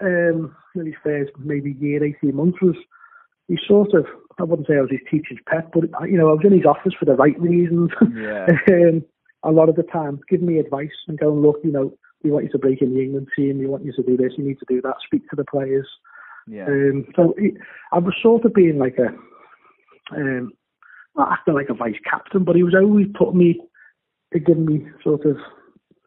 um, 0.01 0.55
in 0.75 0.85
his 0.85 0.95
first 1.03 1.31
maybe 1.39 1.75
year, 1.79 2.03
18 2.03 2.35
months, 2.35 2.61
was 2.61 2.75
he 3.47 3.57
sort 3.67 3.93
of, 3.93 4.05
I 4.39 4.43
wouldn't 4.43 4.67
say 4.67 4.75
I 4.75 4.81
was 4.81 4.91
his 4.91 4.99
teacher's 5.09 5.39
pet, 5.47 5.69
but, 5.73 5.83
you 6.09 6.17
know, 6.17 6.29
I 6.29 6.33
was 6.33 6.45
in 6.45 6.53
his 6.53 6.65
office 6.65 6.93
for 6.97 7.05
the 7.05 7.15
right 7.15 7.39
reasons. 7.39 7.91
yeah. 8.15 8.47
um, 8.69 9.03
a 9.43 9.51
lot 9.51 9.69
of 9.69 9.75
the 9.75 9.83
time, 9.83 10.21
giving 10.29 10.47
me 10.47 10.59
advice 10.59 10.95
and 11.07 11.19
going, 11.19 11.41
look, 11.41 11.59
you 11.63 11.71
know, 11.71 11.93
we 12.23 12.31
want 12.31 12.45
you 12.45 12.51
to 12.51 12.57
break 12.57 12.81
in 12.81 12.93
the 12.93 13.01
England 13.01 13.27
team, 13.35 13.59
we 13.59 13.67
want 13.67 13.83
you 13.83 13.91
to 13.93 14.03
do 14.03 14.15
this, 14.15 14.33
you 14.37 14.45
need 14.45 14.59
to 14.59 14.65
do 14.69 14.81
that, 14.81 14.95
speak 15.05 15.29
to 15.29 15.35
the 15.35 15.43
players. 15.43 15.87
Yeah. 16.47 16.65
Um, 16.65 17.05
so 17.15 17.35
he, 17.37 17.57
I 17.91 17.99
was 17.99 18.13
sort 18.21 18.45
of 18.45 18.53
being 18.53 18.77
like 18.77 18.97
a, 18.97 19.13
um, 20.15 20.51
not 21.15 21.31
acting 21.31 21.53
like 21.53 21.69
a 21.69 21.73
vice 21.73 21.99
captain, 22.09 22.43
but 22.43 22.55
he 22.55 22.63
was 22.63 22.75
always 22.75 23.07
putting 23.17 23.37
me, 23.37 23.59
giving 24.33 24.65
me 24.65 24.87
sort 25.03 25.25
of 25.25 25.37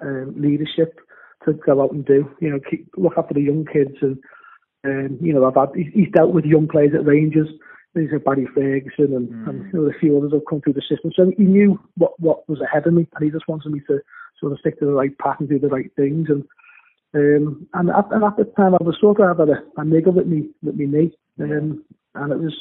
um, 0.01 0.35
leadership 0.37 0.99
to 1.45 1.53
go 1.53 1.83
out 1.83 1.93
and 1.93 2.05
do. 2.05 2.29
You 2.41 2.51
know, 2.51 2.61
keep, 2.69 2.89
look 2.97 3.15
after 3.17 3.35
the 3.35 3.41
young 3.41 3.67
kids, 3.73 3.97
and 4.03 4.19
um, 4.85 5.19
you 5.21 5.33
know, 5.33 5.45
I've 5.45 5.55
had 5.55 5.75
he's, 5.75 5.93
he's 5.95 6.13
dealt 6.13 6.33
with 6.33 6.45
young 6.45 6.69
players 6.69 6.93
at 6.95 7.07
Rangers. 7.07 7.49
He's 7.95 8.11
a 8.15 8.19
Barry 8.19 8.47
Ferguson 8.55 9.15
and, 9.17 9.29
Mm. 9.31 9.49
and 9.49 9.73
you 9.73 9.81
know, 9.81 9.89
a 9.89 9.99
few 9.99 10.19
others 10.19 10.33
have 10.35 10.43
come 10.49 10.61
through 10.61 10.75
the 10.75 10.83
system. 10.83 11.13
So 11.17 11.33
he 11.37 11.45
knew 11.45 11.81
what 11.97 12.19
what 12.21 12.47
was 12.49 12.61
ahead 12.61 12.87
of 12.87 12.93
me, 12.93 13.07
and 13.15 13.25
he 13.25 13.31
just 13.31 13.49
wanted 13.49 13.73
me 13.73 13.81
to 13.87 14.01
sort 14.39 14.53
of 14.53 14.59
stick 14.59 14.79
to 14.79 14.85
the 14.85 14.93
right 14.93 15.17
path 15.19 15.37
and 15.41 15.49
do 15.49 15.59
the 15.59 15.69
right 15.69 15.91
things. 15.97 16.29
And 16.29 16.45
um, 17.15 17.67
and 17.73 17.89
at, 17.91 18.05
and 18.11 18.25
at 18.25 18.37
the 18.37 18.45
time, 18.57 18.75
I 18.75 18.83
was 18.83 18.99
sort 19.01 19.21
of 19.21 19.39
having 19.39 19.55
a, 19.55 19.81
a 19.81 19.85
niggle 19.85 20.13
with 20.13 20.27
me 20.27 20.51
with 20.63 20.75
me 20.75 20.87
knee, 20.87 21.13
um, 21.41 21.83
and 22.15 22.33
it 22.33 22.39
was, 22.39 22.55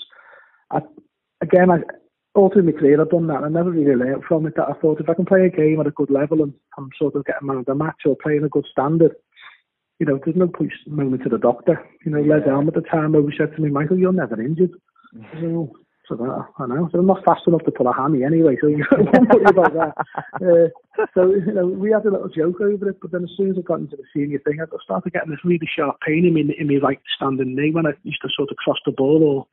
I, 0.71 0.79
again, 1.41 1.71
I 1.71 1.77
all 2.33 2.49
through 2.51 2.63
my 2.63 2.73
career 2.73 2.99
I've 2.99 3.09
done 3.09 3.27
that. 3.27 3.43
I 3.43 3.49
never 3.49 3.71
really 3.71 3.95
learned 3.95 4.23
from 4.27 4.45
it. 4.45 4.55
That 4.55 4.69
I 4.69 4.73
thought 4.73 4.99
if 4.99 5.09
I 5.09 5.13
can 5.13 5.25
play 5.25 5.45
a 5.45 5.49
game 5.49 5.79
at 5.79 5.87
a 5.87 5.91
good 5.91 6.09
level 6.09 6.43
and 6.43 6.53
I'm 6.77 6.89
sort 6.99 7.15
of 7.15 7.25
getting 7.25 7.47
man 7.47 7.57
of 7.57 7.65
the 7.65 7.75
match 7.75 8.01
or 8.05 8.17
playing 8.21 8.43
a 8.43 8.49
good 8.49 8.65
standard, 8.69 9.15
you 9.99 10.05
know, 10.05 10.19
there's 10.23 10.35
no 10.35 10.47
point 10.47 10.73
moaning 10.87 11.23
to 11.23 11.29
the 11.29 11.37
doctor. 11.37 11.81
You 12.05 12.11
know, 12.11 12.21
Les 12.21 12.41
Yeah. 12.45 12.51
Helm 12.51 12.67
at 12.67 12.73
the 12.73 12.81
time 12.81 13.15
always 13.15 13.35
said 13.37 13.55
to 13.55 13.61
me, 13.61 13.69
Michael, 13.69 13.97
you're 13.97 14.11
never 14.11 14.41
injured. 14.41 14.71
"Oh, 15.37 15.71
so 16.07 16.15
that, 16.15 16.45
I 16.59 16.67
know. 16.67 16.89
So 16.91 16.99
I'm 16.99 17.07
not 17.07 17.23
fast 17.25 17.47
enough 17.47 17.63
to 17.63 17.71
pull 17.71 17.87
a 17.87 17.93
hammy 17.93 18.23
anyway, 18.23 18.57
so 18.61 18.67
you 18.67 18.83
don't 18.91 19.29
worry 19.29 19.45
about 19.47 19.73
that. 19.73 19.93
Uh, 20.35 21.07
so, 21.15 21.33
you 21.33 21.53
know, 21.53 21.65
we 21.65 21.91
had 21.91 22.05
a 22.05 22.11
little 22.11 22.29
joke 22.29 22.61
over 22.61 22.89
it, 22.89 22.99
but 23.01 23.11
then 23.11 23.23
as 23.23 23.31
soon 23.37 23.51
as 23.51 23.57
I 23.57 23.61
got 23.61 23.79
into 23.79 23.95
the 23.95 24.03
senior 24.13 24.39
thing, 24.39 24.59
I 24.61 24.65
started 24.83 25.13
getting 25.13 25.31
this 25.31 25.43
really 25.45 25.67
sharp 25.73 25.97
pain 26.05 26.25
in 26.25 26.33
me, 26.33 26.53
in 26.59 26.67
my 26.67 26.77
right 26.83 26.99
standing 27.15 27.55
knee 27.55 27.71
when 27.71 27.87
I 27.87 27.93
used 28.03 28.21
to 28.21 28.29
sort 28.35 28.51
of 28.51 28.57
cross 28.57 28.77
the 28.85 28.91
ball 28.91 29.23
or 29.23 29.47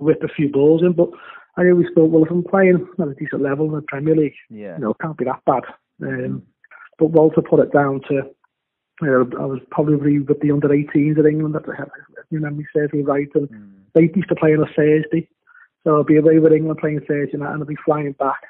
whip 0.00 0.22
a 0.22 0.28
few 0.28 0.50
balls 0.50 0.82
in. 0.82 0.92
But 0.92 1.10
I 1.56 1.68
always 1.68 1.86
thought, 1.94 2.10
well, 2.10 2.24
if 2.24 2.30
I'm 2.30 2.44
playing 2.44 2.86
at 3.00 3.08
a 3.08 3.14
decent 3.14 3.42
level 3.42 3.66
in 3.66 3.72
the 3.72 3.82
Premier 3.82 4.16
League, 4.16 4.34
yeah. 4.48 4.76
you 4.76 4.82
know, 4.82 4.90
it 4.90 4.96
can't 5.00 5.16
be 5.18 5.24
that 5.24 5.44
bad. 5.46 5.62
Um, 6.02 6.42
but 6.98 7.10
Walter 7.10 7.42
put 7.42 7.60
it 7.60 7.72
down 7.72 8.00
to, 8.08 8.14
you 9.02 9.06
know, 9.06 9.28
I 9.38 9.46
was 9.46 9.60
probably 9.70 10.18
with 10.18 10.40
the 10.40 10.50
under 10.50 10.68
18s 10.68 11.18
in 11.18 11.26
England, 11.26 11.56
if 11.56 11.88
you 12.30 12.40
memory 12.40 12.66
serves 12.74 12.92
me 12.92 13.02
right, 13.02 13.28
and 13.34 13.48
Mm, 13.48 13.70
they 13.94 14.10
used 14.14 14.28
to 14.28 14.34
play 14.36 14.54
on 14.54 14.62
a 14.62 14.72
Thursday. 14.74 15.28
So 15.84 15.96
I'll 15.96 16.04
be 16.04 16.16
away 16.16 16.38
with 16.38 16.52
England 16.52 16.78
playing 16.80 17.00
Thursday 17.00 17.36
night 17.38 17.52
and 17.52 17.62
I'll 17.62 17.66
be 17.66 17.76
flying 17.84 18.12
back, 18.12 18.40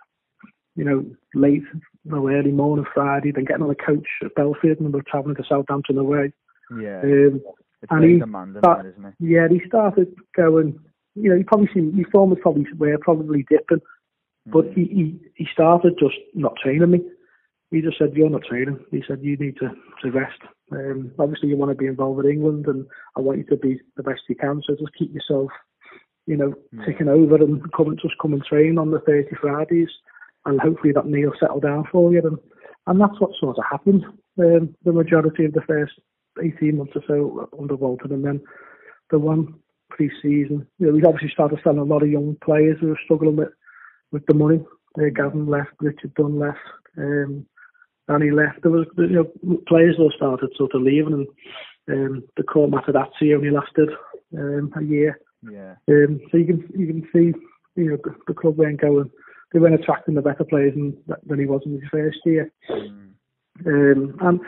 you 0.77 0.85
know, 0.85 1.07
late, 1.35 1.63
you 1.73 2.11
know, 2.11 2.29
early 2.29 2.51
morning 2.51 2.85
Friday, 2.93 3.31
then 3.33 3.45
getting 3.45 3.63
on 3.63 3.71
a 3.71 3.75
coach 3.75 4.07
at 4.25 4.35
Bellefield 4.35 4.81
and 4.81 4.93
we're 4.93 5.03
travelling 5.03 5.37
to 5.37 5.45
Southampton 5.49 5.97
away. 5.99 6.33
yeah. 6.81 7.01
Um, 7.03 7.41
it's 7.83 7.91
and 7.91 8.05
he- 8.05 8.19
demanding, 8.19 8.61
that, 8.63 8.85
isn't 8.85 9.05
it? 9.07 9.15
yeah, 9.21 9.49
he 9.49 9.63
started 9.67 10.15
going, 10.37 10.79
you 11.23 11.31
know, 11.31 11.37
he 11.37 11.45
probably 11.45 11.69
seen, 11.73 11.93
his 11.97 12.07
form 12.13 12.31
was 12.31 12.39
probably, 12.43 12.65
were 12.77 12.99
probably 12.99 13.45
dipping, 13.49 13.81
but 14.47 14.65
Mm, 14.67 14.75
he, 14.75 14.85
he, 14.85 15.21
he 15.35 15.47
started 15.53 15.95
just 15.99 16.17
not 16.35 16.57
training 16.63 16.91
me. 16.91 17.01
He 17.71 17.83
just 17.83 17.99
said, 17.99 18.15
you're 18.15 18.31
not 18.31 18.43
training. 18.45 18.81
He 18.91 19.03
said, 19.07 19.21
you 19.23 19.37
need 19.37 19.57
to, 19.59 19.71
to 20.03 20.11
rest. 20.11 20.41
Um, 20.73 21.13
obviously, 21.19 21.51
you 21.51 21.57
want 21.57 21.71
to 21.71 21.77
be 21.77 21.87
involved 21.87 22.17
with 22.17 22.27
England, 22.27 22.67
and 22.67 22.87
I 23.17 23.21
want 23.21 23.39
you 23.39 23.45
to 23.45 23.57
be 23.57 23.81
the 23.97 24.03
best 24.03 24.23
you 24.29 24.35
can. 24.35 24.61
So 24.67 24.75
just 24.75 24.95
keep 24.99 25.15
yourself, 25.15 25.51
you 26.27 26.37
know, 26.37 26.55
Yeah. 26.73 26.87
ticking 26.87 27.09
over 27.09 27.37
and 27.37 27.63
come 27.73 27.89
and 27.89 28.01
just 28.01 28.19
come 28.21 28.33
and 28.33 28.43
train 28.45 28.79
on 28.79 28.91
the 28.91 29.01
30 29.01 29.37
Fridays, 29.41 29.89
and 30.47 30.61
hopefully 30.61 30.93
that 30.95 31.07
knee 31.07 31.25
will 31.27 31.35
settle 31.39 31.61
down 31.61 31.85
for 31.93 32.13
you. 32.13 32.21
And, 32.21 32.39
and 32.87 33.01
that's 33.01 33.21
what 33.21 33.31
sort 33.39 33.59
of 33.59 33.65
happened 33.71 34.05
um, 34.39 34.75
the 34.85 34.93
majority 34.93 35.45
of 35.45 35.53
the 35.53 35.63
first 35.63 35.93
18 36.43 36.77
months 36.77 36.93
or 36.97 37.03
so 37.07 37.49
under 37.59 37.77
Walter. 37.77 38.07
And 38.13 38.25
then 38.25 38.41
the 39.11 39.19
one 39.19 39.55
pre-season, 39.91 40.67
you 40.79 40.87
know, 40.87 40.93
we've 40.93 41.05
obviously 41.05 41.31
started 41.31 41.61
selling 41.63 41.79
a 41.79 41.85
lot 41.85 42.03
of 42.03 42.11
young 42.11 42.37
players 42.43 42.79
who 42.81 42.89
were 42.89 43.01
struggling 43.05 43.37
with, 43.37 43.51
with 44.13 44.25
the 44.27 44.35
money. 44.35 44.61
Uh, 44.99 45.11
Gavin 45.15 45.47
left, 45.47 45.71
Richard 45.81 46.15
Dunne 46.15 46.39
left, 46.39 46.59
um, 46.99 47.47
Danny 48.09 48.31
left. 48.31 48.63
There 48.63 48.73
was, 48.73 48.87
you 48.97 49.09
know, 49.45 49.59
players 49.69 49.97
all 49.99 50.13
started 50.17 50.51
sort 50.57 50.75
of 50.75 50.83
leaving, 50.83 51.27
and 51.89 52.07
um, 52.17 52.25
the 52.37 52.43
core 52.43 52.69
Materazzi 52.69 53.35
only 53.35 53.51
lasted 53.51 53.91
um, 54.37 54.73
a 54.77 54.83
year. 54.83 55.21
yeah. 55.49 55.75
Um, 55.89 56.21
so 56.31 56.39
you 56.39 56.47
can 56.47 56.69
you 56.77 56.87
can 56.87 57.09
see, 57.13 57.39
you 57.77 57.91
know, 57.91 57.99
the, 58.03 58.15
the 58.27 58.35
club 58.35 58.57
weren't 58.57 58.81
going, 58.81 59.11
they 59.53 59.59
weren't 59.61 59.81
attracting 59.81 60.15
the 60.15 60.23
better 60.23 60.45
players 60.45 60.75
than, 60.75 60.97
than 61.27 61.39
he 61.39 61.47
was 61.47 61.63
in 61.65 61.73
his 61.73 61.89
first 61.91 62.19
year. 62.25 62.51
Mm, 62.69 63.13
Um, 63.67 64.17
and 64.21 64.41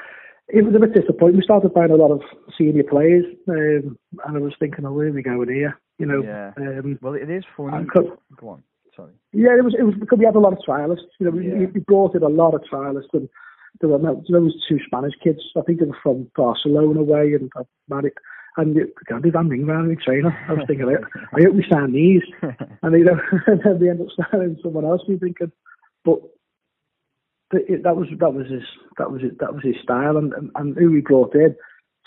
it 0.49 0.65
was 0.65 0.75
a 0.75 0.79
bit 0.79 0.93
disappointing. 0.95 1.37
We 1.37 1.43
started 1.43 1.73
buying 1.75 1.91
a 1.91 1.97
lot 1.97 2.11
of 2.11 2.21
senior 2.59 2.85
players, 2.85 3.25
um, 3.49 3.97
and 4.27 4.37
I 4.37 4.41
was 4.41 4.55
thinking, 4.59 4.85
oh, 4.85 4.93
where 4.93 5.09
are 5.09 5.13
we 5.13 5.23
going 5.23 5.49
here? 5.49 5.79
You 5.99 6.07
know, 6.07 6.23
Yeah. 6.23 6.53
um, 6.57 6.99
Well, 7.01 7.15
it 7.15 7.31
is 7.31 7.45
funny. 7.57 7.85
'cause- 7.87 8.09
Go 8.37 8.49
on. 8.49 8.63
Sorry. 8.97 9.13
yeah, 9.33 9.57
it 9.57 9.65
was 9.65 9.75
it 9.75 9.85
was 9.85 9.95
because 9.95 10.19
we 10.19 10.27
had 10.27 10.37
a 10.37 10.39
lot 10.41 10.53
of 10.53 10.59
trialists. 10.59 11.09
You 11.19 11.25
know, 11.27 11.31
we, 11.33 11.47
Yeah. 11.49 11.67
we 11.73 11.81
brought 11.81 12.15
in 12.15 12.23
a 12.23 12.29
lot 12.29 12.53
of 12.55 12.63
trialists, 12.71 13.15
and 13.15 13.27
there 13.81 13.89
were 13.89 13.99
no, 13.99 14.23
there 14.29 14.41
was 14.43 14.55
two 14.69 14.79
Spanish 14.85 15.15
kids. 15.23 15.41
I 15.57 15.63
think 15.63 15.81
they 15.81 15.87
were 15.87 15.97
from 16.03 16.31
Barcelona 16.37 17.03
way, 17.03 17.33
and 17.35 17.51
I 17.57 17.63
married. 17.89 18.13
And 18.59 18.77
it, 18.77 18.93
God, 19.09 19.23
they've 19.23 19.33
had 19.33 19.47
me 19.47 19.63
around 19.63 19.89
me 19.89 19.97
trainer. 19.97 20.37
I 20.47 20.53
was 20.53 20.65
thinking, 20.67 20.87
I 20.87 20.97
I 21.33 21.43
hope 21.43 21.55
we 21.55 21.65
sign 21.71 21.93
these. 21.93 22.23
And 22.83 22.93
you 22.99 23.05
know, 23.09 23.19
and 23.47 23.63
then 23.65 23.79
they 23.81 23.89
end 23.89 24.03
up 24.03 24.09
signing 24.31 24.59
someone 24.63 24.85
else. 24.85 25.01
You're 25.07 25.19
thinking, 25.19 25.51
but 26.05 26.19
it, 27.53 27.83
that 27.85 27.97
was 27.97 28.09
that 28.19 28.35
was 28.35 28.47
his 28.49 28.63
that 28.99 29.11
was 29.11 29.23
it 29.23 29.39
that 29.39 29.55
was 29.55 29.63
his 29.63 29.77
style, 29.83 30.17
and, 30.17 30.33
and 30.35 30.51
and 30.55 30.77
who 30.77 30.95
he 30.95 31.01
brought 31.01 31.35
in 31.35 31.55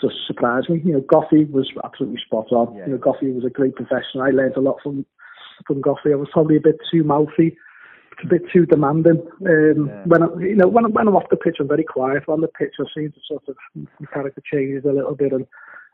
just 0.00 0.14
surprised 0.26 0.68
me. 0.68 0.82
You 0.84 0.94
know, 0.94 1.00
Goughie 1.00 1.44
was 1.44 1.70
absolutely 1.84 2.20
spot 2.24 2.52
on. 2.52 2.74
Yeah. 2.76 2.86
You 2.86 2.92
know, 2.92 2.98
Goughie 2.98 3.32
was 3.32 3.44
a 3.44 3.50
great 3.50 3.74
professional. 3.74 4.22
I 4.22 4.30
learned 4.30 4.56
a 4.56 4.60
lot 4.60 4.76
from 4.82 5.06
from 5.66 5.80
Goughie. 5.80 6.12
I 6.12 6.16
was 6.16 6.28
probably 6.32 6.56
a 6.56 6.60
bit 6.60 6.76
too 6.90 7.02
mouthy, 7.02 7.56
a 8.22 8.26
bit 8.26 8.42
too 8.52 8.66
demanding. 8.66 9.22
Um, 9.46 9.88
Yeah. 9.88 10.02
When 10.04 10.22
I, 10.22 10.26
you 10.40 10.56
know, 10.56 10.68
when, 10.68 10.84
I, 10.84 10.88
when 10.88 11.08
I'm 11.08 11.16
off 11.16 11.30
the 11.30 11.36
pitch, 11.36 11.56
I'm 11.60 11.68
very 11.68 11.84
quiet. 11.84 12.24
On 12.28 12.40
the 12.40 12.48
pitch, 12.48 12.74
I 12.78 12.84
seem 12.94 13.12
to 13.12 13.20
sort 13.26 13.48
of 13.48 13.56
my 13.74 14.06
character 14.12 14.42
changes 14.52 14.84
a 14.84 14.92
little 14.92 15.14
bit, 15.14 15.32
and 15.32 15.46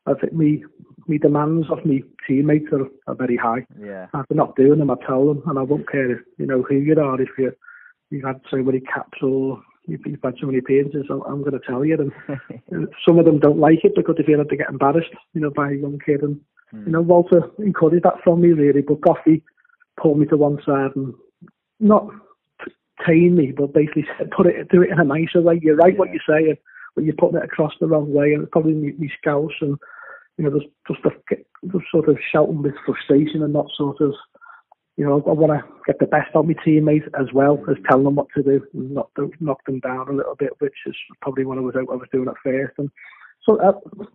I 0.07 0.15
think 0.15 0.33
me 0.33 0.65
me 1.07 1.19
demands 1.19 1.69
of 1.71 1.85
me 1.85 2.03
teammates 2.27 2.73
are, 2.73 2.87
are 3.07 3.15
very 3.15 3.37
high. 3.37 3.67
Yeah. 3.81 4.07
If 4.15 4.27
they're 4.29 4.37
not 4.37 4.57
doing 4.57 4.79
them, 4.79 4.91
I 4.91 4.97
tell 5.07 5.27
them, 5.27 5.43
and 5.47 5.59
I 5.59 5.63
won't 5.63 5.91
care, 5.91 6.11
if, 6.11 6.21
you 6.39 6.47
know, 6.47 6.63
who 6.63 6.77
you 6.77 7.01
are. 7.01 7.21
If 7.21 7.29
you 7.39 7.53
you've 8.13 8.25
had 8.25 8.41
so 8.51 8.59
many 8.59 8.81
caps 8.81 9.19
or 9.23 9.63
you've, 9.87 10.01
you've 10.07 10.23
had 10.23 10.35
so 10.41 10.47
many 10.47 10.59
appearances, 10.59 11.07
I'm, 11.11 11.23
I'm 11.23 11.41
going 11.41 11.59
to 11.59 11.67
tell 11.67 11.85
you. 11.85 11.99
And, 11.99 12.13
and 12.71 12.89
some 13.07 13.19
of 13.19 13.25
them 13.25 13.41
don't 13.41 13.59
like 13.59 13.85
it 13.85 13.95
because 13.97 14.17
they 14.17 14.25
feel 14.25 14.39
like 14.39 14.49
they 14.49 14.57
get 14.57 14.71
embarrassed, 14.71 15.11
you 15.35 15.41
know, 15.41 15.51
by 15.51 15.71
a 15.71 15.75
young 15.75 15.99
kid. 16.05 16.23
And 16.23 16.41
Hmm. 16.73 16.87
you 16.87 16.93
know, 16.93 17.03
Walter 17.03 17.51
encouraged 17.59 18.05
that 18.05 18.23
from 18.25 18.41
me 18.41 18.49
really, 18.49 18.83
but 18.83 19.01
Goughie 19.01 19.43
pulled 20.01 20.19
me 20.19 20.27
to 20.27 20.37
one 20.37 20.59
side 20.65 20.91
and 20.97 21.15
not 21.81 22.09
tame 23.07 23.37
me, 23.37 23.53
but 23.57 23.75
basically 23.75 24.07
said, 24.19 24.31
put 24.31 24.47
it, 24.47 24.69
do 24.71 24.83
it 24.83 24.91
in 24.91 24.99
a 24.99 25.05
nicer 25.05 25.43
way. 25.43 25.61
You're 25.63 25.77
right 25.77 25.97
what 25.97 26.09
you're 26.11 26.23
saying, 26.29 26.57
but 26.95 27.05
you're 27.05 27.15
putting 27.15 27.37
it 27.37 27.45
across 27.45 27.73
the 27.81 27.87
wrong 27.87 28.13
way, 28.13 28.33
and 28.33 28.43
it's 28.43 28.53
probably 28.53 28.75
me, 28.75 28.93
me 28.99 29.11
scouts 29.21 29.55
and 29.61 29.77
you 30.39 30.45
know, 30.45 30.59
just 30.59 30.71
just, 30.89 31.01
a, 31.05 31.37
just 31.71 31.85
sort 31.91 32.09
of 32.09 32.17
shouting 32.33 32.63
with 32.63 32.75
frustration 32.87 33.43
and 33.43 33.53
not 33.53 33.67
sort 33.77 34.01
of, 34.01 34.15
you 34.97 35.05
know, 35.05 35.23
I 35.27 35.33
want 35.33 35.53
to 35.53 35.67
get 35.87 35.99
the 35.99 36.07
best 36.07 36.35
out 36.37 36.41
of 36.41 36.47
my 36.47 36.55
teammates 36.65 37.07
as 37.19 37.33
well 37.33 37.59
as 37.71 37.77
telling 37.89 38.05
them 38.05 38.17
what 38.17 38.27
to 38.37 38.43
do, 38.43 38.63
and 38.75 38.93
not 38.93 39.11
knock 39.41 39.65
them 39.65 39.81
down 39.81 40.09
a 40.09 40.13
little 40.13 40.35
bit, 40.35 40.53
which 40.59 40.75
is 40.87 40.95
probably 41.21 41.45
what 41.45 41.59
I 41.59 41.63
was 41.63 41.75
I 41.77 41.83
was 41.83 42.09
doing 42.13 42.29
at 42.29 42.35
first. 42.45 42.75
And 42.79 42.91
so, 43.45 43.59
uh, 43.61 43.73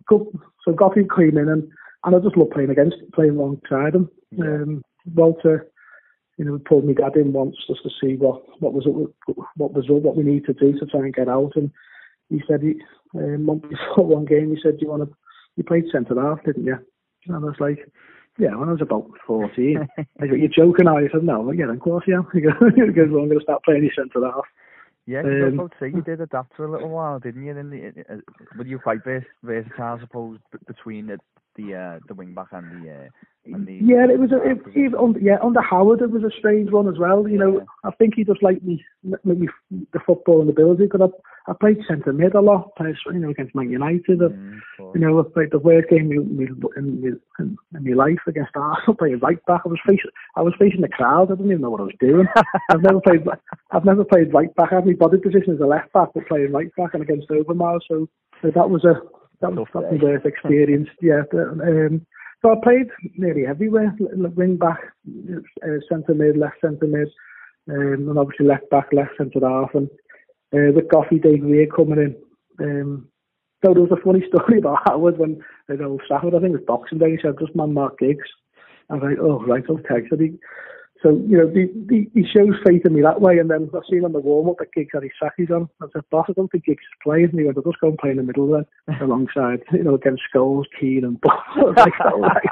go, 0.08 0.30
so 0.64 0.72
Goughie 0.72 1.06
came 1.16 1.36
in 1.36 1.48
and 1.48 1.68
and 2.04 2.14
I 2.14 2.18
just 2.20 2.36
love 2.36 2.50
playing 2.50 2.70
against, 2.70 2.96
playing 3.12 3.32
alongside 3.32 3.94
him. 3.94 4.08
Um, 4.40 4.82
Walter, 5.14 5.68
you 6.36 6.44
know, 6.44 6.60
pulled 6.64 6.84
me 6.84 6.94
dad 6.94 7.16
in 7.16 7.32
once 7.32 7.56
just 7.66 7.82
to 7.82 7.90
see 8.00 8.14
what 8.14 8.42
what 8.60 8.72
was 8.72 8.86
up, 8.86 9.36
what 9.56 9.74
was 9.74 9.86
up, 9.90 10.02
what 10.02 10.16
we 10.16 10.22
need 10.22 10.46
to 10.46 10.52
do 10.52 10.78
to 10.78 10.86
try 10.86 11.00
and 11.00 11.14
get 11.14 11.28
out. 11.28 11.52
And 11.56 11.72
he 12.28 12.40
said, 12.46 12.62
he, 12.62 12.76
um, 13.14 13.44
month 13.44 13.62
before 13.68 14.06
one 14.06 14.26
game, 14.26 14.54
he 14.54 14.62
said, 14.62 14.78
"Do 14.78 14.84
you 14.84 14.90
want 14.90 15.08
to?" 15.08 15.16
You 15.56 15.64
played 15.64 15.86
centre 15.90 16.14
half, 16.20 16.44
didn't 16.44 16.66
you? 16.66 16.78
And 17.26 17.34
I 17.34 17.40
was 17.40 17.56
like, 17.58 17.80
"Yeah." 18.38 18.54
When 18.56 18.68
I 18.68 18.72
was 18.72 18.82
about 18.82 19.10
fourteen, 19.26 19.86
I 19.98 20.04
said, 20.20 20.38
"You're 20.38 20.48
joking, 20.48 20.88
are 20.88 21.00
you?" 21.02 21.08
I 21.08 21.12
said, 21.12 21.24
"No, 21.24 21.50
yeah, 21.52 21.70
of 21.70 21.80
course, 21.80 22.04
yeah." 22.06 22.22
He 22.32 22.40
goes, 22.40 22.54
"He 22.74 22.92
goes, 22.92 23.10
well, 23.10 23.22
"I'm 23.22 23.28
going 23.28 23.38
to 23.38 23.42
start 23.42 23.64
playing 23.64 23.90
centre 23.96 24.24
half." 24.24 24.44
Yeah, 25.06 25.20
I 25.20 25.46
Um, 25.46 25.56
to 25.56 25.70
say 25.80 25.88
you 25.88 26.02
did 26.02 26.20
adapt 26.20 26.54
for 26.54 26.66
a 26.66 26.70
little 26.70 26.90
while, 26.90 27.18
didn't 27.18 27.42
you? 27.42 27.56
In 27.56 27.70
the, 27.70 27.80
uh, 28.12 28.16
were 28.58 28.66
you 28.66 28.78
quite 28.78 29.02
vers- 29.02 29.24
versatile, 29.42 29.96
I 29.96 30.00
suppose, 30.00 30.38
b- 30.52 30.58
between 30.66 31.06
the 31.06 31.18
the 31.56 31.74
uh, 31.74 31.98
the 32.08 32.14
wing 32.14 32.34
back 32.34 32.48
and 32.52 32.66
the 32.84 32.90
uh, 32.90 32.94
and 33.02 33.10
the 33.37 33.37
Yeah, 33.48 34.06
it 34.10 34.18
was 34.18 34.32
a, 34.32 34.40
it, 34.42 34.58
even 34.76 34.94
under, 34.98 35.20
yeah 35.20 35.36
under 35.42 35.60
Howard 35.60 36.02
it 36.02 36.10
was 36.10 36.22
a 36.22 36.36
strange 36.38 36.70
one 36.70 36.88
as 36.88 36.98
well. 36.98 37.28
You 37.28 37.38
know, 37.38 37.66
I 37.84 37.90
think 37.92 38.14
he 38.14 38.24
just 38.24 38.42
liked 38.42 38.62
me 38.62 38.84
maybe 39.24 39.48
the 39.70 40.00
football 40.06 40.40
and 40.40 40.50
ability 40.50 40.84
because 40.84 41.10
I, 41.10 41.50
I 41.50 41.54
played 41.58 41.78
centre 41.88 42.12
mid 42.12 42.34
a 42.34 42.40
lot, 42.40 42.76
played, 42.76 42.96
you 43.06 43.20
know, 43.20 43.30
against 43.30 43.54
Man 43.54 43.70
United. 43.70 44.20
and 44.20 44.38
Mm. 44.78 44.94
You 44.94 45.00
know, 45.00 45.18
I 45.18 45.22
played 45.34 45.50
the 45.50 45.58
worst 45.58 45.88
game 45.88 46.12
in, 46.12 46.18
in, 46.38 46.62
in, 46.76 47.20
in, 47.38 47.58
in 47.74 47.84
my 47.84 48.04
life 48.04 48.20
against 48.26 48.52
Arsenal, 48.54 48.94
playing 48.98 49.18
right 49.20 49.44
back. 49.46 49.62
I 49.64 49.68
was 49.68 49.80
facing 49.86 50.10
I 50.36 50.42
was 50.42 50.54
facing 50.58 50.82
the 50.82 50.88
crowd. 50.88 51.30
I 51.30 51.34
didn't 51.34 51.50
even 51.50 51.62
know 51.62 51.70
what 51.70 51.80
I 51.80 51.84
was 51.84 51.98
doing. 52.00 52.26
I've 52.70 52.82
never 52.82 53.00
played 53.00 53.26
I've 53.72 53.84
never 53.84 54.04
played 54.04 54.32
right 54.32 54.54
back. 54.54 54.72
I 54.72 54.76
had 54.76 54.86
my 54.86 54.92
body 54.92 55.18
position 55.18 55.54
as 55.54 55.60
a 55.60 55.66
left 55.66 55.92
back, 55.92 56.10
but 56.14 56.28
playing 56.28 56.52
right 56.52 56.74
back 56.76 56.94
and 56.94 57.02
against 57.02 57.28
Overmars. 57.28 57.80
So, 57.88 58.08
so 58.42 58.50
that 58.54 58.70
was 58.70 58.84
a 58.84 58.94
that 59.40 59.52
was 59.52 59.66
that 59.72 59.82
was 59.82 59.92
my 60.00 60.04
worst 60.04 60.26
experience. 60.26 60.88
yeah. 61.00 61.22
but, 61.30 61.38
Um, 61.38 62.06
so 62.42 62.52
I 62.52 62.54
played 62.62 62.86
nearly 63.16 63.46
everywhere, 63.46 63.94
wing 63.98 64.56
back, 64.56 64.78
uh, 65.08 65.66
centre 65.88 66.14
mid, 66.14 66.36
left 66.36 66.60
centre 66.60 66.86
mid, 66.86 67.08
um, 67.68 68.08
and 68.08 68.18
obviously 68.18 68.46
left 68.46 68.70
back, 68.70 68.86
left 68.92 69.12
centre 69.18 69.40
half, 69.42 69.74
and 69.74 69.88
uh, 70.54 70.72
with 70.72 70.88
Goughie 70.88 71.18
Dave 71.18 71.44
Weir 71.44 71.66
coming 71.66 71.98
in. 71.98 72.16
Um, 72.60 73.08
so 73.64 73.74
there 73.74 73.82
was 73.82 73.92
a 73.92 74.04
funny 74.04 74.24
story 74.28 74.58
about 74.58 74.78
Howard 74.86 75.18
when 75.18 75.42
at 75.68 75.80
Old 75.80 76.02
Trafford, 76.06 76.34
I 76.34 76.38
think 76.38 76.54
it 76.54 76.58
was 76.58 76.64
Boxing 76.66 76.98
Day, 76.98 77.12
he 77.12 77.18
said, 77.20 77.34
just 77.40 77.56
man 77.56 77.74
Mark 77.74 77.98
Giggs. 77.98 78.28
I 78.90 78.94
was 78.94 79.02
like, 79.02 79.18
oh, 79.20 79.44
right, 79.44 79.64
okay. 79.68 80.06
So, 80.08 80.16
he, 80.16 80.38
so 81.02 81.10
you 81.28 81.38
know, 81.38 81.46
the, 81.46 81.70
the, 81.86 82.10
he 82.12 82.24
shows 82.26 82.54
faith 82.66 82.82
in 82.84 82.94
me 82.94 83.02
that 83.02 83.20
way, 83.20 83.38
and 83.38 83.48
then 83.50 83.70
I 83.72 83.78
seen 83.88 84.04
on 84.04 84.12
the 84.12 84.18
warm-up 84.18 84.56
that 84.58 84.72
Giggs 84.72 84.90
had 84.92 85.04
his 85.04 85.12
sackies 85.22 85.50
on. 85.54 85.68
I 85.80 85.86
said, 85.92 86.02
boss, 86.10 86.26
I 86.28 86.32
don't 86.32 86.50
think 86.50 86.64
Giggs 86.64 86.82
is 86.82 86.98
playing. 87.02 87.30
And 87.30 87.38
he 87.38 87.44
went, 87.46 87.56
I'll 87.56 87.62
just 87.62 87.80
go 87.80 87.88
and 87.88 87.98
play 87.98 88.10
in 88.10 88.16
the 88.16 88.24
middle 88.24 88.48
then, 88.48 88.66
alongside, 89.00 89.62
you 89.72 89.84
know, 89.84 89.94
against 89.94 90.22
Scholes, 90.34 90.64
Keane, 90.78 91.04
and 91.04 91.20
Butt. 91.20 91.38
I 91.56 91.60
was 91.62 91.74
like, 91.76 92.00
all 92.00 92.20
right. 92.20 92.42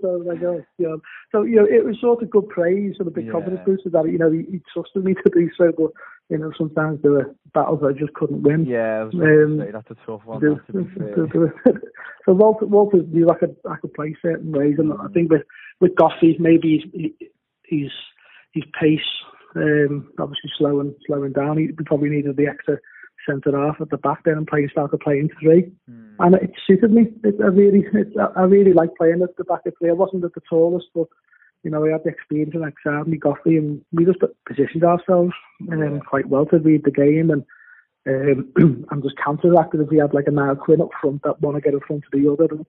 so 0.00 0.08
like, 0.26 0.42
oh, 0.42 0.64
yeah. 0.78 0.96
So, 1.32 1.42
you 1.42 1.56
know, 1.56 1.64
it 1.66 1.84
was 1.84 1.96
sort 2.00 2.22
of 2.22 2.30
good 2.30 2.48
praise 2.48 2.94
and 2.98 3.08
a 3.08 3.10
big 3.10 3.26
Yeah. 3.26 3.32
confidence 3.32 3.60
booster 3.64 3.90
that, 3.90 4.10
you 4.10 4.18
know, 4.18 4.30
he, 4.30 4.42
he 4.50 4.60
trusted 4.72 5.04
me 5.04 5.14
to 5.14 5.30
do 5.32 5.50
so, 5.56 5.72
but, 5.76 5.90
you 6.30 6.38
know, 6.38 6.52
sometimes 6.56 7.00
there 7.02 7.12
were 7.12 7.34
battles 7.52 7.80
I 7.84 7.92
just 7.92 8.14
couldn't 8.14 8.42
win. 8.42 8.64
Yeah, 8.64 9.00
I 9.00 9.04
was 9.04 9.14
Um, 9.14 9.60
say 9.60 9.70
that's 9.70 9.90
a 9.90 9.96
tough 10.06 10.24
one. 10.24 10.40
Do- 10.40 10.60
that, 10.68 11.14
to 11.14 11.26
be 11.26 11.30
fair. 11.64 11.82
so 12.24 12.32
Walter, 12.32 12.66
Walter 12.66 12.98
knew 13.08 13.28
I 13.30 13.36
could 13.36 13.56
I 13.68 13.76
could 13.76 13.92
play 13.94 14.16
certain 14.22 14.50
ways, 14.52 14.76
and 14.78 14.92
I 14.92 15.08
think 15.12 15.30
with 15.30 15.42
with 15.84 15.94
Goughie 15.96 16.36
maybe 16.40 16.68
he's 16.92 17.12
he's 17.64 17.92
his 18.54 18.64
pace 18.80 19.10
um, 19.56 20.10
obviously 20.18 20.50
slowing 20.58 20.94
slowing 21.06 21.32
down. 21.32 21.58
He 21.58 21.68
probably 21.86 22.10
needed 22.10 22.36
the 22.36 22.46
extra 22.46 22.78
centre 23.28 23.56
half 23.56 23.80
at 23.80 23.90
the 23.90 23.96
back 23.96 24.24
then 24.24 24.36
and 24.36 24.46
playing 24.46 24.68
started 24.70 24.98
playing 25.00 25.30
three, 25.40 25.72
Hmm. 25.88 26.14
and 26.20 26.34
it 26.36 26.52
suited 26.66 26.92
me. 26.92 27.12
It, 27.22 27.36
I 27.40 27.46
really 27.46 27.86
it, 27.92 28.08
I 28.36 28.42
really 28.42 28.72
like 28.72 28.94
playing 28.96 29.22
at 29.22 29.36
the 29.36 29.44
back 29.44 29.66
of 29.66 29.74
three. 29.78 29.90
I 29.90 29.94
wasn't 29.94 30.24
at 30.24 30.34
the 30.34 30.42
tallest, 30.48 30.88
but 30.94 31.08
you 31.62 31.70
know, 31.70 31.80
we 31.80 31.92
had 31.92 32.04
the 32.04 32.10
experience 32.10 32.54
and 32.54 32.64
Exam, 32.66 33.10
me 33.10 33.16
Goughie, 33.16 33.56
and 33.56 33.80
we 33.92 34.04
just 34.04 34.18
positioned 34.46 34.84
ourselves 34.84 35.32
um, 35.72 36.00
quite 36.00 36.28
well 36.28 36.46
to 36.46 36.58
read 36.58 36.84
the 36.84 36.90
game 36.90 37.30
and 37.30 37.44
um, 38.06 38.52
and 38.90 39.02
just 39.02 39.16
counteracted 39.16 39.80
if 39.80 39.88
we 39.88 39.98
had 39.98 40.12
like 40.12 40.26
a 40.26 40.30
Niall 40.30 40.56
Quinn 40.56 40.82
up 40.82 40.90
front 41.00 41.22
that 41.22 41.40
want 41.40 41.56
to 41.56 41.62
get 41.62 41.72
in 41.74 41.80
front 41.80 42.04
of 42.04 42.12
the 42.12 42.30
other. 42.30 42.48
And, 42.54 42.66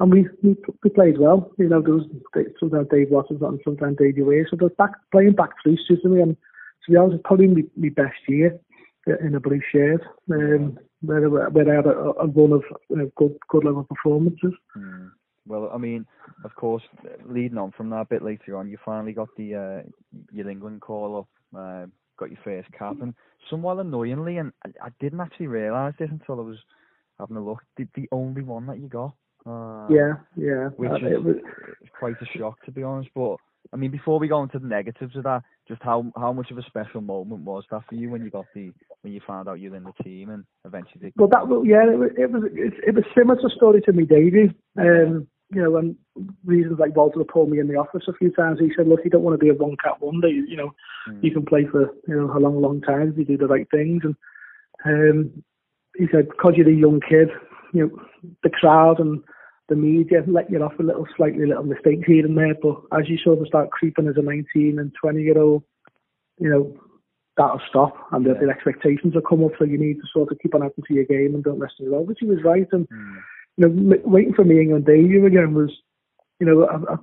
and 0.00 0.12
we, 0.12 0.26
we 0.42 0.56
we 0.82 0.90
played 0.90 1.18
well. 1.18 1.50
You 1.58 1.68
know, 1.68 1.82
there 1.82 1.94
was 1.94 2.06
sometimes 2.58 2.88
Dave 2.90 3.10
Watson 3.10 3.38
and 3.40 3.60
sometimes 3.64 3.98
Dave 3.98 4.14
Weir. 4.18 4.46
So 4.50 4.56
the 4.56 4.68
back 4.70 4.92
playing 5.10 5.32
back 5.32 5.50
three 5.62 5.78
suited 5.86 6.10
me, 6.10 6.22
and 6.22 6.36
to 6.84 6.90
be 6.90 6.96
honest, 6.96 7.16
it's 7.16 7.22
probably 7.24 7.48
my, 7.48 7.62
my 7.76 7.88
best 7.90 8.16
year 8.28 8.58
in 9.06 9.34
a 9.34 9.40
blue 9.40 9.60
shirt. 9.70 10.02
Um, 10.30 10.78
where, 11.02 11.28
where 11.28 11.72
I 11.72 11.76
had 11.76 11.86
a, 11.86 12.12
a 12.20 12.26
run 12.26 12.52
of 12.52 12.62
uh, 12.92 13.04
good 13.16 13.36
good 13.48 13.64
level 13.64 13.84
performances. 13.84 14.52
Hmm. 14.74 15.08
Well, 15.46 15.70
I 15.74 15.78
mean, 15.78 16.06
of 16.44 16.54
course, 16.54 16.84
leading 17.26 17.58
on 17.58 17.72
from 17.72 17.90
that 17.90 18.02
a 18.02 18.04
bit 18.06 18.22
later 18.22 18.56
on, 18.56 18.68
you 18.68 18.78
finally 18.84 19.12
got 19.12 19.28
the 19.36 19.54
uh, 19.54 19.88
your 20.32 20.48
England 20.48 20.80
call 20.80 21.18
up, 21.18 21.58
uh, 21.58 21.86
got 22.16 22.30
your 22.30 22.38
first 22.44 22.68
cap, 22.72 22.96
and 23.02 23.14
somewhat 23.50 23.78
annoyingly, 23.78 24.38
and 24.38 24.52
I, 24.64 24.86
I 24.86 24.88
didn't 25.00 25.20
actually 25.20 25.48
realise 25.48 25.94
this 25.98 26.10
until 26.10 26.38
I 26.38 26.44
was 26.44 26.58
having 27.18 27.36
a 27.36 27.44
look. 27.44 27.62
The, 27.76 27.88
the 27.94 28.08
only 28.12 28.42
one 28.42 28.66
that 28.66 28.78
you 28.78 28.88
got. 28.88 29.14
Uh, 29.46 29.88
Yeah, 29.90 30.14
yeah. 30.36 30.68
Which 30.76 30.90
Uh, 30.90 30.96
is 30.96 31.12
it 31.12 31.24
was, 31.24 31.36
quite 31.98 32.14
a 32.20 32.26
shock 32.38 32.62
to 32.64 32.70
be 32.72 32.82
honest. 32.82 33.10
But 33.14 33.36
I 33.72 33.76
mean, 33.76 33.90
before 33.90 34.18
we 34.18 34.28
go 34.28 34.42
into 34.42 34.58
the 34.58 34.66
negatives 34.66 35.16
of 35.16 35.24
that, 35.24 35.42
just 35.68 35.82
how 35.82 36.12
how 36.16 36.32
much 36.32 36.50
of 36.50 36.58
a 36.58 36.62
special 36.62 37.00
moment 37.00 37.44
was 37.44 37.64
that 37.70 37.82
for 37.88 37.94
you 37.94 38.10
when 38.10 38.22
you 38.22 38.30
got 38.30 38.46
the 38.54 38.72
when 39.02 39.12
you 39.12 39.20
found 39.26 39.48
out 39.48 39.60
you 39.60 39.70
were 39.70 39.76
in 39.76 39.84
the 39.84 40.02
team 40.04 40.30
and 40.30 40.44
eventually 40.64 41.00
did 41.00 41.12
Well, 41.16 41.28
that 41.28 41.48
was 41.48 41.64
yeah, 41.66 41.84
it 41.90 41.98
was 41.98 42.10
it 42.16 42.30
was 42.30 42.42
it, 42.52 42.74
it 42.88 42.94
was 42.94 43.04
similar 43.16 43.40
to 43.40 43.48
story 43.50 43.80
to 43.82 43.92
me, 43.92 44.04
Davey. 44.04 44.54
Um, 44.78 45.26
you 45.54 45.60
know, 45.62 45.76
and 45.76 45.96
reasons 46.46 46.78
like 46.78 46.96
Walter 46.96 47.22
pulled 47.24 47.50
me 47.50 47.60
in 47.60 47.68
the 47.68 47.76
office 47.76 48.04
a 48.08 48.14
few 48.14 48.30
times. 48.32 48.58
He 48.58 48.72
said, 48.74 48.88
"Look, 48.88 49.00
you 49.04 49.10
don't 49.10 49.22
want 49.22 49.34
to 49.38 49.44
be 49.44 49.50
a 49.50 49.54
one 49.54 49.76
cat 49.76 50.00
wonder. 50.00 50.28
You, 50.28 50.46
you 50.46 50.56
know, 50.56 50.72
Mm. 51.10 51.22
you 51.24 51.30
can 51.32 51.44
play 51.44 51.66
for 51.66 51.92
you 52.08 52.14
know 52.16 52.32
a 52.36 52.38
long, 52.38 52.60
long 52.62 52.80
time 52.80 53.10
if 53.10 53.18
you 53.18 53.24
do 53.24 53.36
the 53.36 53.48
right 53.48 53.68
things." 53.70 54.02
And 54.04 54.16
um, 54.84 55.42
he 55.98 56.06
said, 56.12 56.28
"Cause 56.38 56.54
you're 56.56 56.68
a 56.68 56.72
young 56.72 57.00
kid, 57.00 57.28
you 57.72 57.86
know, 57.86 58.30
the 58.42 58.50
crowd 58.50 59.00
and 59.00 59.22
the 59.68 59.76
media 59.76 60.22
let 60.26 60.50
you 60.50 60.62
off 60.62 60.78
a 60.78 60.82
little, 60.82 61.06
slightly 61.16 61.46
little 61.46 61.64
mistakes 61.64 62.06
here 62.06 62.26
and 62.26 62.36
there. 62.36 62.54
But 62.60 62.82
as 62.92 63.08
you 63.08 63.18
sort 63.18 63.40
of 63.40 63.46
start 63.46 63.70
creeping 63.70 64.08
as 64.08 64.16
a 64.16 64.22
19 64.22 64.78
and 64.78 64.92
20 65.00 65.22
year 65.22 65.38
old, 65.38 65.62
you 66.38 66.50
know." 66.50 66.76
That'll 67.38 67.62
stop, 67.66 67.96
and 68.12 68.26
the, 68.26 68.34
the 68.34 68.50
expectations 68.50 69.14
will 69.14 69.22
come 69.22 69.42
up. 69.42 69.52
So 69.58 69.64
you 69.64 69.78
need 69.78 69.94
to 69.94 70.06
sort 70.12 70.30
of 70.30 70.38
keep 70.40 70.54
on 70.54 70.62
adding 70.62 70.84
to 70.86 70.94
your 70.94 71.04
game 71.06 71.34
and 71.34 71.42
don't 71.42 71.58
rest 71.58 71.76
in 71.80 71.86
your 71.86 72.04
Which 72.04 72.18
he 72.20 72.26
was 72.26 72.44
right, 72.44 72.66
and 72.72 72.86
Mm. 72.90 73.16
you 73.56 73.68
know, 73.68 73.94
m- 73.94 74.02
waiting 74.12 74.34
for 74.34 74.44
me 74.44 74.60
England 74.60 74.84
debut 74.84 75.24
again 75.24 75.54
was, 75.54 75.70
you 76.40 76.46
know, 76.46 76.64
I, 76.66 76.76
I, 76.92 76.96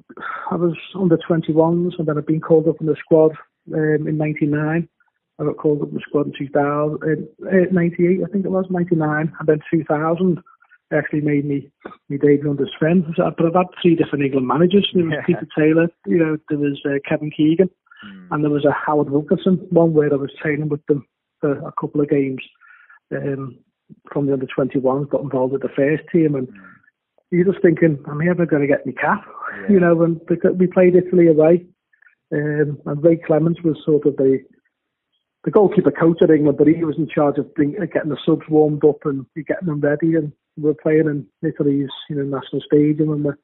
I 0.52 0.56
was 0.56 0.76
under 0.96 1.18
21s 1.18 1.98
and 1.98 2.08
then 2.08 2.18
I'd 2.18 2.26
been 2.26 2.42
called 2.42 2.68
up 2.68 2.80
in 2.80 2.88
the 2.88 2.96
squad 3.00 3.32
um, 3.74 4.08
in 4.08 4.18
99. 4.18 4.88
I 5.40 5.44
got 5.44 5.58
called 5.58 5.82
up 5.82 5.90
in 5.90 5.96
the 5.96 6.02
squad 6.08 6.28
in 6.28 6.34
2000, 6.38 7.00
uh, 7.02 7.48
uh, 7.48 7.66
98, 7.72 8.22
I 8.24 8.32
think 8.32 8.46
it 8.46 8.52
was, 8.52 8.66
99, 8.70 9.34
and 9.40 9.48
then 9.48 9.60
2000 9.72 10.40
actually 10.92 11.22
made 11.22 11.46
me 11.46 11.70
me 12.10 12.18
debut 12.18 12.50
under 12.50 12.68
Sven. 12.78 13.06
So, 13.16 13.32
but 13.38 13.46
I've 13.46 13.54
had 13.54 13.68
three 13.82 13.96
different 13.96 14.26
England 14.26 14.48
managers. 14.48 14.90
There 14.94 15.04
was 15.06 15.14
Yeah. 15.14 15.26
Peter 15.26 15.48
Taylor, 15.58 15.88
you 16.08 16.18
know, 16.18 16.38
there 16.50 16.58
was 16.58 16.80
uh, 16.86 17.00
Kevin 17.08 17.32
Keegan, 17.32 17.70
Mm. 18.06 18.28
and 18.32 18.44
there 18.44 18.52
was 18.52 18.64
a 18.64 18.72
Howard 18.72 19.10
Wilkinson, 19.10 19.58
one 19.72 19.94
where 19.94 20.12
I 20.12 20.16
was 20.16 20.32
training 20.42 20.70
with 20.70 20.86
them 20.86 21.06
for 21.42 21.52
a 21.52 21.74
couple 21.82 22.00
of 22.00 22.10
games 22.10 22.40
um, 23.12 23.58
from 24.14 24.26
the 24.26 24.32
under 24.34 24.48
21s, 24.48 25.10
got 25.10 25.22
involved 25.22 25.52
with 25.52 25.62
the 25.64 25.70
first 25.76 26.04
team, 26.12 26.36
and 26.36 26.48
Mm. 26.48 26.56
you're 27.32 27.52
just 27.52 27.62
thinking, 27.62 28.00
am 28.08 28.22
I 28.22 28.28
ever 28.30 28.46
going 28.46 28.62
to 28.62 28.68
get 28.68 28.86
my 28.86 28.94
cap? 28.94 29.26
Yeah. 29.64 29.70
You 29.74 29.80
know, 29.82 30.02
and 30.04 30.24
because 30.28 30.56
we 30.56 30.68
played 30.68 30.96
Italy 30.96 31.28
away, 31.28 31.66
um, 32.32 32.80
and 32.86 33.04
Ray 33.04 33.18
Clemence 33.18 33.62
was 33.64 33.84
sort 33.84 34.06
of 34.06 34.16
the 34.18 34.40
the 35.44 35.52
goalkeeper 35.52 35.92
coach 35.92 36.22
at 36.22 36.30
England, 36.30 36.58
but 36.58 36.68
he 36.68 36.84
was 36.84 36.98
in 36.98 37.08
charge 37.08 37.38
of 37.38 37.54
getting 37.56 38.10
the 38.10 38.18
subs 38.26 38.48
warmed 38.50 38.84
up 38.86 39.06
and 39.06 39.26
getting 39.36 39.68
them 39.68 39.80
ready. 39.80 40.16
And 40.16 40.34
we're 40.62 40.74
playing 40.74 41.08
in 41.08 41.26
Italy's 41.48 41.90
you 42.10 42.16
know 42.16 42.24
national 42.24 42.62
stadium, 42.66 43.12
and 43.12 43.24
we're, 43.24 43.38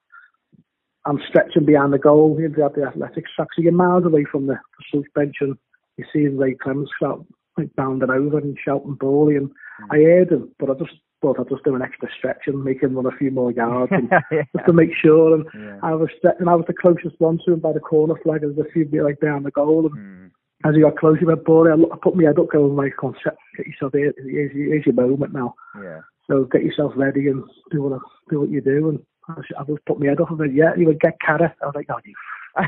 I'm 1.06 1.20
stretching 1.28 1.66
behind 1.66 1.94
the 1.94 2.00
goal 2.00 2.38
into 2.38 2.58
the 2.58 2.84
athletics 2.84 3.32
track, 3.36 3.48
so 3.56 3.62
you're 3.62 3.72
miles 3.72 4.06
away 4.06 4.26
from 4.30 4.48
the, 4.48 4.60
the 4.94 5.04
bench, 5.14 5.36
and 5.42 5.58
you 5.98 6.06
see 6.12 6.28
Ray 6.28 6.56
Clemence 6.56 6.90
shout, 7.02 7.26
like 7.58 7.76
bounding 7.76 8.10
over 8.10 8.38
and 8.38 8.58
shouting 8.64 8.96
bally, 8.96 9.36
and 9.36 9.50
mm. 9.50 9.88
I 9.92 9.98
heard 9.98 10.32
him, 10.32 10.52
but 10.60 10.70
I 10.70 10.74
just 10.74 10.98
thought 11.22 11.40
I'd 11.40 11.50
just 11.50 11.64
do 11.64 11.76
an 11.76 11.82
extra 11.82 12.10
stretch 12.18 12.44
and 12.48 12.64
make 12.64 12.84
him 12.84 12.96
run 12.96 13.06
a 13.06 13.18
few 13.18 13.32
more 13.32 13.52
yards, 13.52 13.92
and, 13.92 14.10
yeah. 14.32 14.44
just 14.56 14.66
to 14.66 14.74
make 14.74 14.92
sure. 14.94 15.36
And 15.36 15.46
yeah. 15.54 15.80
I 15.84 15.94
was 15.94 16.10
and 16.40 16.50
I 16.50 16.56
was 16.56 16.66
the 16.68 16.74
closest 16.74 17.20
one 17.20 17.40
to 17.46 17.54
him 17.54 17.60
by 17.60 17.74
the 17.74 17.80
corner 17.80 18.16
flag, 18.24 18.44
as 18.44 18.58
a 18.58 18.70
few 18.72 18.88
like 19.04 19.20
behind 19.20 19.46
the 19.46 19.52
goal, 19.52 19.88
and. 19.88 19.96
Mm 19.96 20.32
as 20.66 20.76
he 20.76 20.82
got 20.82 20.98
closer, 20.98 21.26
went, 21.26 21.46
Boy, 21.46 21.70
I, 21.70 21.74
I 21.74 21.98
put 22.02 22.16
my 22.16 22.24
head 22.24 22.40
up 22.40 22.50
going, 22.52 22.76
like, 22.76 22.98
concept, 22.98 23.38
get 23.56 23.68
yourself 23.68 23.94
here, 23.94 24.14
here's, 24.18 24.52
here's 24.52 24.86
your 24.86 24.96
moment 24.96 25.34
now. 25.34 25.54
Yeah. 25.82 26.02
So 26.30 26.46
get 26.46 26.64
yourself 26.64 26.94
ready 26.96 27.28
and 27.28 27.44
do 27.72 27.84
what 27.84 28.02
do 28.30 28.40
what 28.40 28.50
you 28.50 28.62
do. 28.62 28.90
And 28.90 29.00
I, 29.30 29.34
I 29.60 29.64
just 29.64 29.86
put 29.86 30.00
my 30.00 30.08
head 30.08 30.20
up 30.20 30.32
and 30.32 30.40
went, 30.40 30.56
yeah, 30.56 30.76
he 30.76 30.86
would 30.86 31.00
get 31.00 31.22
carrot. 31.22 31.52
I 31.62 31.66
was 31.66 31.76
like, 31.76 31.88
oh, 31.90 32.00
you. 32.04 32.16
I 32.58 32.66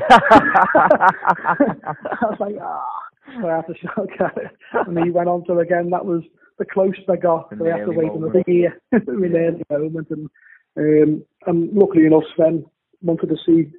was 2.22 2.36
like, 2.38 2.54
ah. 2.60 2.84
Oh. 2.86 3.08
So 3.40 3.48
I 3.48 3.56
had 3.56 3.66
to 3.66 3.74
shout 3.74 4.08
carrot. 4.18 4.56
And 4.72 4.98
he 5.04 5.10
went 5.10 5.28
on 5.28 5.44
to 5.46 5.58
again. 5.58 5.90
That 5.90 6.06
was 6.06 6.22
the 6.58 6.64
closest 6.64 7.08
I 7.10 7.16
got. 7.16 7.50
so 7.56 7.66
I 7.66 7.78
had 7.78 7.86
to 7.86 7.90
wait 7.90 8.12
moment. 8.12 8.34
another 8.34 8.44
year. 8.46 8.80
in 8.92 9.36
early 9.36 9.64
moment. 9.70 10.08
And, 10.10 10.28
um, 10.76 11.24
and 11.46 11.72
luckily 11.72 12.06
enough, 12.06 12.24
Sven 12.34 12.64
wanted 13.02 13.28
to 13.28 13.36
see 13.44 13.70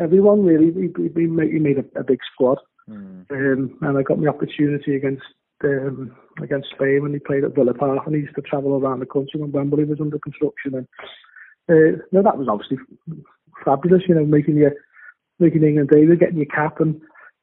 everyone 0.00 0.44
really. 0.44 0.72
He, 0.72 0.88
he 1.14 1.26
made, 1.26 1.52
he 1.52 1.58
made 1.58 1.78
a, 1.78 2.00
a 2.00 2.04
big 2.04 2.20
squad. 2.32 2.58
Mm. 2.88 3.30
Um, 3.30 3.78
and 3.80 3.98
I 3.98 4.02
got 4.02 4.18
my 4.18 4.28
opportunity 4.28 4.96
against 4.96 5.22
um, 5.62 6.14
against 6.42 6.68
Spain 6.74 7.02
when 7.02 7.12
he 7.12 7.18
played 7.18 7.44
at 7.44 7.54
Villa 7.54 7.72
Park, 7.74 8.02
and 8.06 8.14
he 8.14 8.22
used 8.22 8.34
to 8.34 8.42
travel 8.42 8.74
around 8.74 9.00
the 9.00 9.06
country 9.06 9.40
when 9.40 9.52
Wembley 9.52 9.84
was 9.84 10.00
under 10.00 10.18
construction. 10.18 10.74
And 10.74 10.86
uh, 11.68 12.02
no, 12.12 12.22
that 12.22 12.36
was 12.36 12.48
obviously 12.48 12.78
fabulous. 13.64 14.02
You 14.08 14.16
know, 14.16 14.24
making 14.24 14.56
your 14.56 14.72
making 15.38 15.62
England 15.62 15.90
debut, 15.90 16.16
getting 16.16 16.36
your 16.36 16.46
cap, 16.46 16.80
and 16.80 17.00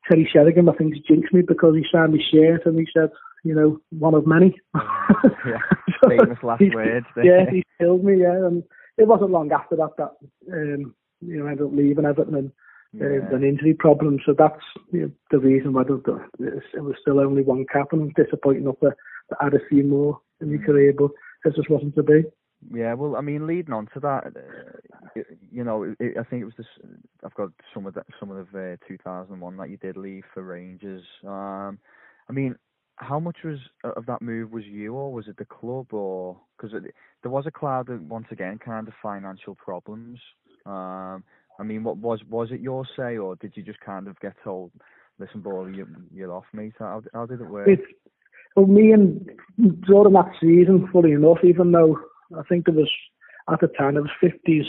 Teddy 0.10 0.28
Sheringham, 0.32 0.70
I 0.70 0.74
think, 0.74 0.94
jinxed 1.08 1.34
me 1.34 1.42
because 1.42 1.76
he 1.76 1.86
signed 1.92 2.14
my 2.14 2.20
shirt 2.32 2.66
and 2.66 2.78
he 2.78 2.88
said, 2.96 3.10
you 3.44 3.56
know, 3.56 3.80
one 3.90 4.14
of 4.14 4.28
many. 4.28 4.60
yeah, 4.76 5.58
famous 6.08 6.38
last 6.44 6.64
words. 6.74 7.06
yeah, 7.24 7.50
he 7.50 7.64
killed 7.80 8.04
me. 8.04 8.22
Yeah, 8.22 8.34
and 8.34 8.64
it 8.98 9.08
wasn't 9.08 9.32
long 9.32 9.52
after 9.52 9.76
that 9.78 9.92
that 9.98 10.12
um, 10.52 10.94
you 11.22 11.40
know 11.40 11.48
I 11.48 11.52
ended 11.52 11.66
up 11.66 11.74
leaving 11.74 12.06
Everton 12.06 12.36
and 12.36 12.52
yeah. 12.94 13.06
uh, 13.32 13.36
an 13.36 13.44
injury 13.44 13.74
problem. 13.74 14.20
So 14.26 14.34
that's 14.38 14.62
you 14.92 15.02
know, 15.02 15.12
the 15.32 15.40
reason 15.40 15.74
why 15.74 15.84
the, 15.84 16.02
it 16.40 16.84
was 16.84 16.96
still 17.02 17.20
only 17.20 17.44
one 17.44 17.66
cap, 17.72 17.88
and 17.92 18.02
I'm 18.02 18.24
disappointed 18.24 18.64
enough 18.64 18.80
to, 18.82 18.90
to 18.90 19.36
add 19.42 19.54
a 19.54 19.66
few 19.70 19.84
more 19.84 20.20
in 20.42 20.50
your 20.50 20.60
mm. 20.60 20.66
career, 20.66 20.94
but 20.98 21.12
it 21.46 21.56
just 21.56 21.70
wasn't 21.70 21.96
to 21.96 22.04
be. 22.04 22.24
Yeah, 22.74 22.94
well, 22.94 23.16
I 23.16 23.22
mean, 23.22 23.48
leading 23.48 23.74
on 23.74 23.88
to 23.94 24.00
that, 24.02 24.28
uh, 24.36 25.22
you 25.52 25.64
know, 25.64 25.96
it, 26.00 26.18
I 26.18 26.24
think 26.24 26.44
it 26.44 26.46
was 26.46 26.54
this. 26.58 26.68
I've 27.26 27.34
got 27.34 27.50
some 27.74 27.88
of 27.88 27.96
that, 27.96 28.06
some 28.20 28.30
of 28.30 28.48
the 28.52 28.74
uh, 28.74 28.88
2001 28.88 29.58
that 29.58 29.70
you 29.70 29.78
did 29.78 29.98
leave 29.98 30.24
for 30.34 30.44
Rangers. 30.44 31.04
Um, 31.26 31.80
I 32.30 32.34
mean, 32.34 32.56
how 32.98 33.20
much 33.20 33.38
was 33.44 33.58
of 33.84 34.06
that 34.06 34.22
move 34.22 34.52
was 34.52 34.66
you, 34.66 34.94
or 34.94 35.12
was 35.12 35.28
it 35.28 35.38
the 35.38 35.46
club, 35.46 35.92
or 35.92 36.38
because 36.56 36.72
there 37.24 37.32
was 37.32 37.46
a 37.48 37.52
cloud 37.52 37.90
of 37.90 38.02
once 38.08 38.28
again 38.30 38.60
kind 38.64 38.88
of 38.88 38.94
financial 39.02 39.56
problems. 39.56 40.20
Um, 40.66 41.24
I 41.62 41.64
mean, 41.64 41.84
what 41.84 41.98
was 41.98 42.20
was 42.28 42.50
it 42.52 42.60
your 42.60 42.86
say, 42.98 43.18
or 43.18 43.36
did 43.36 43.54
you 43.56 43.62
just 43.62 43.80
kind 43.82 44.08
of 44.08 44.20
get 44.20 44.34
told, 44.44 44.72
"Listen, 45.20 45.42
boy, 45.42 45.68
you, 45.68 45.88
you're 46.12 46.34
off, 46.34 46.46
mate"? 46.54 46.74
How, 46.80 47.04
how 47.14 47.28
did 47.28 47.40
it 47.40 47.48
work? 47.48 47.68
It's, 47.68 47.84
well, 48.56 48.66
me 48.66 48.92
and 48.92 49.30
during 49.86 50.14
that 50.14 50.32
season, 50.42 50.90
fully 50.92 51.12
enough, 51.12 51.38
even 51.44 51.72
though 51.72 52.00
I 52.36 52.42
think 52.50 52.66
there 52.66 52.74
was 52.74 52.90
at 53.54 53.60
the 53.62 53.68
time 53.68 53.94
there 53.94 54.02
was 54.02 54.12
50 54.20 54.64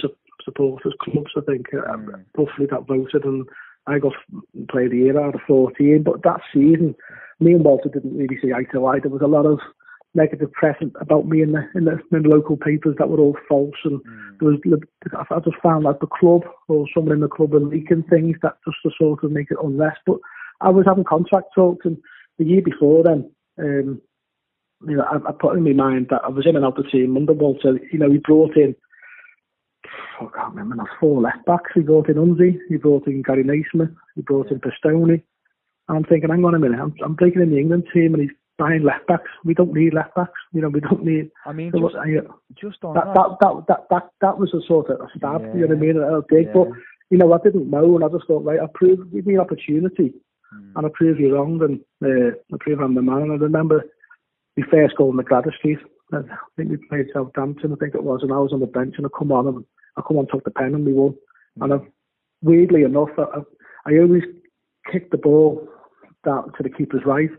supporters 0.45 0.95
clubs, 1.01 1.31
I 1.35 1.41
think, 1.41 1.67
uh, 1.73 1.97
mm. 1.97 2.25
roughly 2.37 2.67
that 2.71 2.87
voted, 2.87 3.25
and 3.25 3.49
I 3.87 3.99
got 3.99 4.13
played 4.71 4.91
the 4.91 4.99
year 4.99 5.19
out 5.19 5.35
of 5.35 5.41
14. 5.47 6.03
But 6.03 6.23
that 6.25 6.41
season, 6.53 6.95
me 7.41 7.55
and 7.55 7.65
Walter 7.65 7.89
didn't 7.89 8.17
really 8.17 8.39
see 8.43 8.53
eye 8.53 8.71
to 8.73 8.87
eye. 8.87 9.01
There 9.01 9.11
was 9.11 9.23
a 9.23 9.27
lot 9.27 9.47
of 9.47 9.61
negative 10.15 10.53
press 10.53 10.77
about 11.01 11.27
me 11.27 11.43
in 11.43 11.53
the 11.53 11.63
in 11.75 11.85
the, 11.85 11.99
in 12.13 12.23
the 12.23 12.29
local 12.29 12.57
papers 12.57 12.97
that 12.99 13.09
were 13.09 13.19
all 13.19 13.37
false, 13.49 13.75
and 13.85 14.01
mm. 14.05 14.39
there 14.39 14.51
was 14.51 14.81
I 15.31 15.41
just 15.41 15.57
found 15.63 15.87
that 15.87 16.01
the 16.01 16.07
club 16.07 16.43
or 16.69 16.87
someone 16.95 17.15
in 17.15 17.21
the 17.21 17.29
club 17.29 17.53
were 17.53 17.61
leaking 17.61 18.05
things 18.05 18.37
that 18.43 18.57
just 18.65 18.77
to 18.85 18.91
sort 18.99 19.25
of 19.25 19.31
make 19.31 19.51
it 19.51 19.59
unrest. 19.63 20.01
But 20.07 20.19
I 20.61 20.71
was 20.71 20.85
having 20.87 21.05
contract 21.05 21.47
talks, 21.55 21.87
and 21.87 21.97
the 22.39 22.45
year 22.45 22.63
before 22.63 23.03
then, 23.03 23.31
um, 23.59 24.03
you 24.87 24.97
know, 24.97 25.05
I, 25.05 25.17
I 25.29 25.33
put 25.33 25.57
in 25.57 25.65
my 25.65 25.73
mind 25.73 26.09
that 26.11 26.23
I 26.25 26.29
was 26.29 26.47
in 26.47 26.57
and 26.57 26.65
out 26.65 26.77
the 26.77 26.83
team 26.83 27.17
under 27.17 27.33
Walter. 27.33 27.79
You 27.93 27.99
know, 27.99 28.11
he 28.11 28.19
brought 28.19 28.57
in. 28.57 28.75
I 30.21 30.27
can't 30.37 30.55
remember 30.55 30.77
now, 30.77 30.87
four 31.01 31.21
left 31.21 31.45
backs. 31.47 31.71
He 31.75 31.81
brought 31.81 32.09
in 32.09 32.17
Unzi, 32.17 32.59
he 32.69 32.77
brought 32.77 33.07
in 33.07 33.23
Gary 33.23 33.43
Naysmith, 33.43 33.95
he 34.15 34.23
brought 34.23 34.51
in 34.51 34.61
Pistone. 34.61 35.23
And 35.89 35.97
I'm 35.99 36.05
thinking, 36.05 36.31
hang 36.31 36.45
on 36.45 36.55
a 36.55 36.59
minute, 36.59 36.79
I'm, 36.81 36.95
I'm 37.05 37.15
breaking 37.15 37.43
in 37.43 37.51
the 37.51 37.59
England 37.59 37.89
team 37.93 38.15
and 38.15 38.23
he's 38.23 38.31
buying 38.59 38.83
left 38.83 39.07
backs. 39.07 39.31
We 39.45 39.55
don't 39.55 39.73
need 39.73 39.95
left 39.95 40.15
backs. 40.15 40.41
You 40.53 40.61
know, 40.61 40.69
we 40.69 40.81
don't 40.81 41.05
need. 41.05 41.31
I 41.47 41.53
mean, 41.53 41.73
just, 41.73 41.95
just 42.61 42.85
on 42.85 42.95
that, 42.95 43.15
that, 43.15 43.37
that, 43.41 43.65
that, 43.69 43.87
that, 43.91 44.09
that 44.21 44.39
was 44.39 44.53
a 44.55 44.61
sort 44.67 44.91
of 44.91 45.01
a 45.01 45.09
stab. 45.17 45.43
Yeah. 45.43 45.55
You 45.55 45.61
know 45.61 45.75
what 45.75 45.77
I 45.77 45.81
mean? 45.81 45.97
A 45.99 46.23
big, 46.29 46.47
yeah. 46.47 46.53
but 46.55 46.69
you 47.11 47.19
know, 47.19 47.33
I 47.33 47.39
didn't 47.43 47.71
know, 47.71 47.95
and 47.95 48.05
I 48.05 48.09
just 48.09 48.27
thought, 48.27 48.45
right, 48.45 48.61
I 48.61 48.67
prove, 48.73 49.13
give 49.13 49.27
me 49.27 49.35
an 49.35 49.41
opportunity, 49.41 50.15
mm. 50.55 50.73
and 50.75 50.87
I 50.87 50.89
prove 50.95 51.21
you 51.21 51.35
wrong, 51.35 51.61
and 51.63 51.81
uh, 52.03 52.37
I 52.53 52.57
prove 52.61 52.81
I'm 52.81 52.95
the 52.95 53.03
man. 53.03 53.23
And 53.23 53.33
I 53.33 53.37
remember 53.37 53.85
we 54.57 54.65
first 54.71 54.97
goal 54.97 55.11
in 55.11 55.17
the 55.17 55.25
Gwladys 55.25 55.57
Street. 55.59 55.79
I 56.15 56.21
think 56.57 56.71
we 56.71 56.77
played 56.89 57.07
Southampton, 57.13 57.73
I 57.73 57.77
think 57.77 57.95
it 57.95 58.05
was, 58.05 58.21
and 58.23 58.33
I 58.33 58.37
was 58.37 58.53
on 58.53 58.61
the 58.61 58.67
bench, 58.67 58.95
and 58.99 59.07
I 59.07 59.11
come 59.19 59.33
on 59.33 59.47
and 59.47 59.65
I 59.97 60.03
come 60.07 60.19
on, 60.19 60.27
took 60.27 60.45
the 60.45 60.51
pen, 60.51 60.75
and 60.75 60.85
we 60.85 60.93
won. 60.93 61.15
Mm. 61.59 61.65
And 61.65 61.75
I, 61.75 61.77
weirdly 62.43 62.83
enough, 62.83 63.09
I, 63.19 63.41
I 63.87 63.99
always 63.99 64.25
kicked 64.91 65.11
the 65.11 65.17
ball 65.17 65.67
down 66.25 66.53
to 66.57 66.63
the 66.63 66.71
keeper's 66.71 67.03
right 67.05 67.31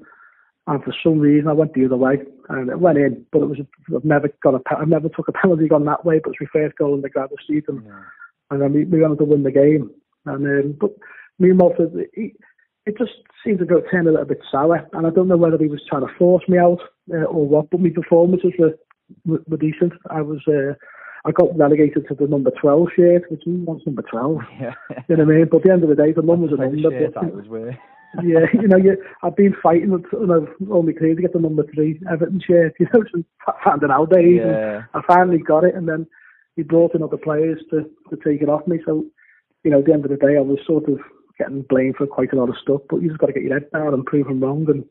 and 0.67 0.83
for 0.83 0.93
some 1.03 1.19
reason 1.19 1.47
I 1.47 1.53
went 1.53 1.73
the 1.73 1.85
other 1.85 1.97
way 1.97 2.19
and 2.49 2.69
it 2.69 2.79
went 2.79 2.97
in, 2.97 3.25
but 3.31 3.41
it 3.41 3.49
was 3.49 3.59
I've 3.93 4.05
never 4.05 4.29
got 4.41 4.55
a 4.55 4.61
I've 4.77 4.87
never 4.87 5.09
took 5.09 5.27
a 5.27 5.33
penalty 5.33 5.67
gone 5.67 5.85
that 5.85 6.05
way, 6.05 6.19
but 6.23 6.31
it's 6.31 6.41
my 6.41 6.61
first 6.61 6.77
goal 6.77 6.95
in 6.95 7.01
the 7.01 7.09
Gwladys 7.09 7.41
Street 7.43 7.65
and 7.67 7.83
yeah. 7.85 8.03
and 8.51 8.61
then 8.61 8.73
we, 8.73 8.85
we 8.85 9.01
wanted 9.01 9.19
to 9.19 9.25
win 9.25 9.43
the 9.43 9.51
game 9.51 9.91
and 10.25 10.45
um, 10.45 10.77
but 10.79 10.91
me 11.39 11.49
and 11.49 11.59
Walter 11.59 11.89
it, 12.13 12.31
it 12.85 12.97
just 12.97 13.11
seemed 13.43 13.59
to 13.59 13.65
go 13.65 13.81
turn 13.91 14.07
a 14.07 14.11
little 14.11 14.25
bit 14.25 14.41
sour 14.49 14.87
and 14.93 15.05
I 15.05 15.09
don't 15.09 15.27
know 15.27 15.37
whether 15.37 15.57
he 15.57 15.67
was 15.67 15.81
trying 15.89 16.07
to 16.07 16.13
force 16.17 16.43
me 16.47 16.57
out 16.57 16.79
uh, 17.13 17.23
or 17.23 17.45
what, 17.47 17.69
but 17.69 17.81
my 17.81 17.89
performances 17.93 18.53
were 18.57 18.77
were, 19.25 19.43
were 19.47 19.57
decent. 19.57 19.93
I 20.09 20.21
was 20.21 20.39
uh, 20.47 20.75
I 21.25 21.31
got 21.31 21.57
relegated 21.57 22.07
to 22.07 22.15
the 22.15 22.27
number 22.27 22.51
12 22.51 22.87
shirt, 22.95 23.23
which 23.29 23.43
wants 23.45 23.85
number 23.85 24.01
12. 24.01 24.37
Yeah. 24.59 24.73
you 25.09 25.17
know 25.17 25.23
what 25.25 25.33
I 25.33 25.37
mean? 25.37 25.47
But 25.49 25.57
at 25.57 25.63
the 25.63 25.71
end 25.71 25.83
of 25.83 25.89
the 25.89 25.95
day, 25.95 26.11
the 26.11 26.21
numbers 26.21 26.51
are 26.51 26.57
number. 26.57 26.99
Shirt, 26.99 27.13
that 27.13 27.35
was 27.35 27.47
weird 27.47 27.77
yeah, 28.21 28.45
you 28.53 28.67
know, 28.67 28.77
you, 28.77 28.97
I've 29.23 29.35
been 29.35 29.55
fighting 29.61 29.91
with 29.91 30.05
you 30.11 30.27
know, 30.27 30.47
all 30.71 30.83
my 30.83 30.91
career 30.91 31.15
to 31.15 31.21
get 31.21 31.33
the 31.33 31.39
number 31.39 31.65
three 31.73 31.99
Everton 32.11 32.41
shirt, 32.45 32.73
you 32.79 32.87
know, 32.93 33.03
since 33.13 33.25
found 33.63 33.83
it 33.83 33.87
nowadays. 33.87 34.41
Yeah. 34.43 34.83
I 34.93 35.01
finally 35.07 35.39
got 35.39 35.63
it, 35.63 35.75
and 35.75 35.87
then 35.87 36.05
he 36.55 36.63
brought 36.63 36.93
in 36.93 37.01
other 37.01 37.17
players 37.17 37.59
to, 37.71 37.89
to 38.09 38.17
take 38.23 38.41
it 38.41 38.49
off 38.49 38.67
me. 38.67 38.79
So, 38.85 39.05
you 39.63 39.71
know, 39.71 39.79
at 39.79 39.85
the 39.85 39.93
end 39.93 40.05
of 40.05 40.11
the 40.11 40.17
day, 40.17 40.37
I 40.37 40.41
was 40.41 40.59
sort 40.65 40.87
of 40.87 40.99
getting 41.39 41.63
blamed 41.63 41.95
for 41.97 42.05
quite 42.05 42.33
a 42.33 42.35
lot 42.35 42.49
of 42.49 42.57
stuff, 42.61 42.81
but 42.89 43.01
you 43.01 43.07
just 43.07 43.19
got 43.19 43.27
to 43.27 43.33
get 43.33 43.43
your 43.43 43.53
head 43.53 43.71
down 43.71 43.93
and 43.93 44.05
prove 44.05 44.27
them 44.27 44.41
wrong, 44.41 44.65
and 44.69 44.85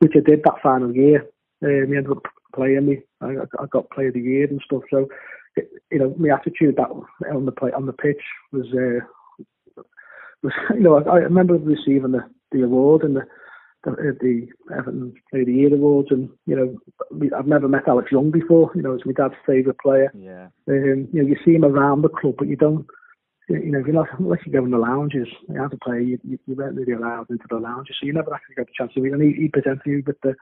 which 0.00 0.12
I 0.14 0.20
did 0.20 0.42
that 0.44 0.62
final 0.62 0.94
year. 0.94 1.26
Um, 1.64 1.86
he 1.88 1.96
ended 1.96 2.10
up 2.10 2.22
playing 2.54 2.86
me. 2.86 2.98
I, 3.20 3.34
I 3.58 3.66
got 3.70 3.90
player 3.90 4.08
of 4.08 4.14
the 4.14 4.20
year 4.20 4.46
and 4.46 4.60
stuff. 4.64 4.82
So, 4.90 5.08
you 5.90 5.98
know, 5.98 6.14
my 6.18 6.34
attitude 6.34 6.76
that 6.76 6.90
on 7.32 7.46
the 7.46 7.52
play 7.52 7.72
on 7.72 7.86
the 7.86 7.92
pitch 7.92 8.22
was. 8.52 8.66
Uh, 8.72 9.06
was, 10.42 10.52
you 10.74 10.80
know, 10.80 10.96
I, 10.96 11.02
I 11.02 11.16
remember 11.18 11.54
receiving 11.54 12.12
the, 12.12 12.20
the 12.52 12.62
award 12.62 13.02
and 13.02 13.16
the 13.16 13.22
the, 13.84 14.16
the 14.20 14.74
Everton 14.76 15.14
Player 15.30 15.42
of 15.42 15.46
the 15.46 15.52
Year 15.52 15.74
awards, 15.74 16.08
and 16.10 16.28
you 16.46 16.56
know, 16.56 17.30
I've 17.36 17.46
never 17.46 17.68
met 17.68 17.88
Alex 17.88 18.10
Young 18.10 18.30
before. 18.30 18.70
You 18.74 18.82
know, 18.82 18.94
it's 18.94 19.06
my 19.06 19.12
dad's 19.12 19.34
favourite 19.46 19.78
player. 19.78 20.10
Yeah. 20.14 20.48
Um, 20.68 21.08
you 21.12 21.22
know, 21.22 21.28
you 21.28 21.36
see 21.44 21.54
him 21.54 21.64
around 21.64 22.02
the 22.02 22.08
club, 22.08 22.34
but 22.38 22.48
you 22.48 22.56
don't. 22.56 22.86
You 23.48 23.70
know, 23.70 23.78
if 23.78 23.86
you're 23.86 23.94
not 23.94 24.08
unless 24.18 24.40
you 24.44 24.52
go 24.52 24.64
in 24.64 24.70
the 24.70 24.78
lounges, 24.78 25.28
you 25.48 25.60
have 25.60 25.70
to 25.70 25.78
play. 25.82 26.02
You, 26.02 26.18
you, 26.22 26.38
you 26.46 26.54
weren't 26.54 26.76
really 26.76 26.92
allowed 26.92 27.30
into 27.30 27.46
the 27.48 27.56
lounges, 27.56 27.96
so 27.98 28.06
you 28.06 28.12
never 28.12 28.34
actually 28.34 28.56
got 28.56 28.66
the 28.66 28.72
chance 28.76 28.92
to 28.94 29.00
meet. 29.00 29.12
And 29.12 29.22
he, 29.22 29.32
he 29.32 29.48
presented 29.48 29.86
you 29.86 30.02
with 30.06 30.20
the 30.22 30.34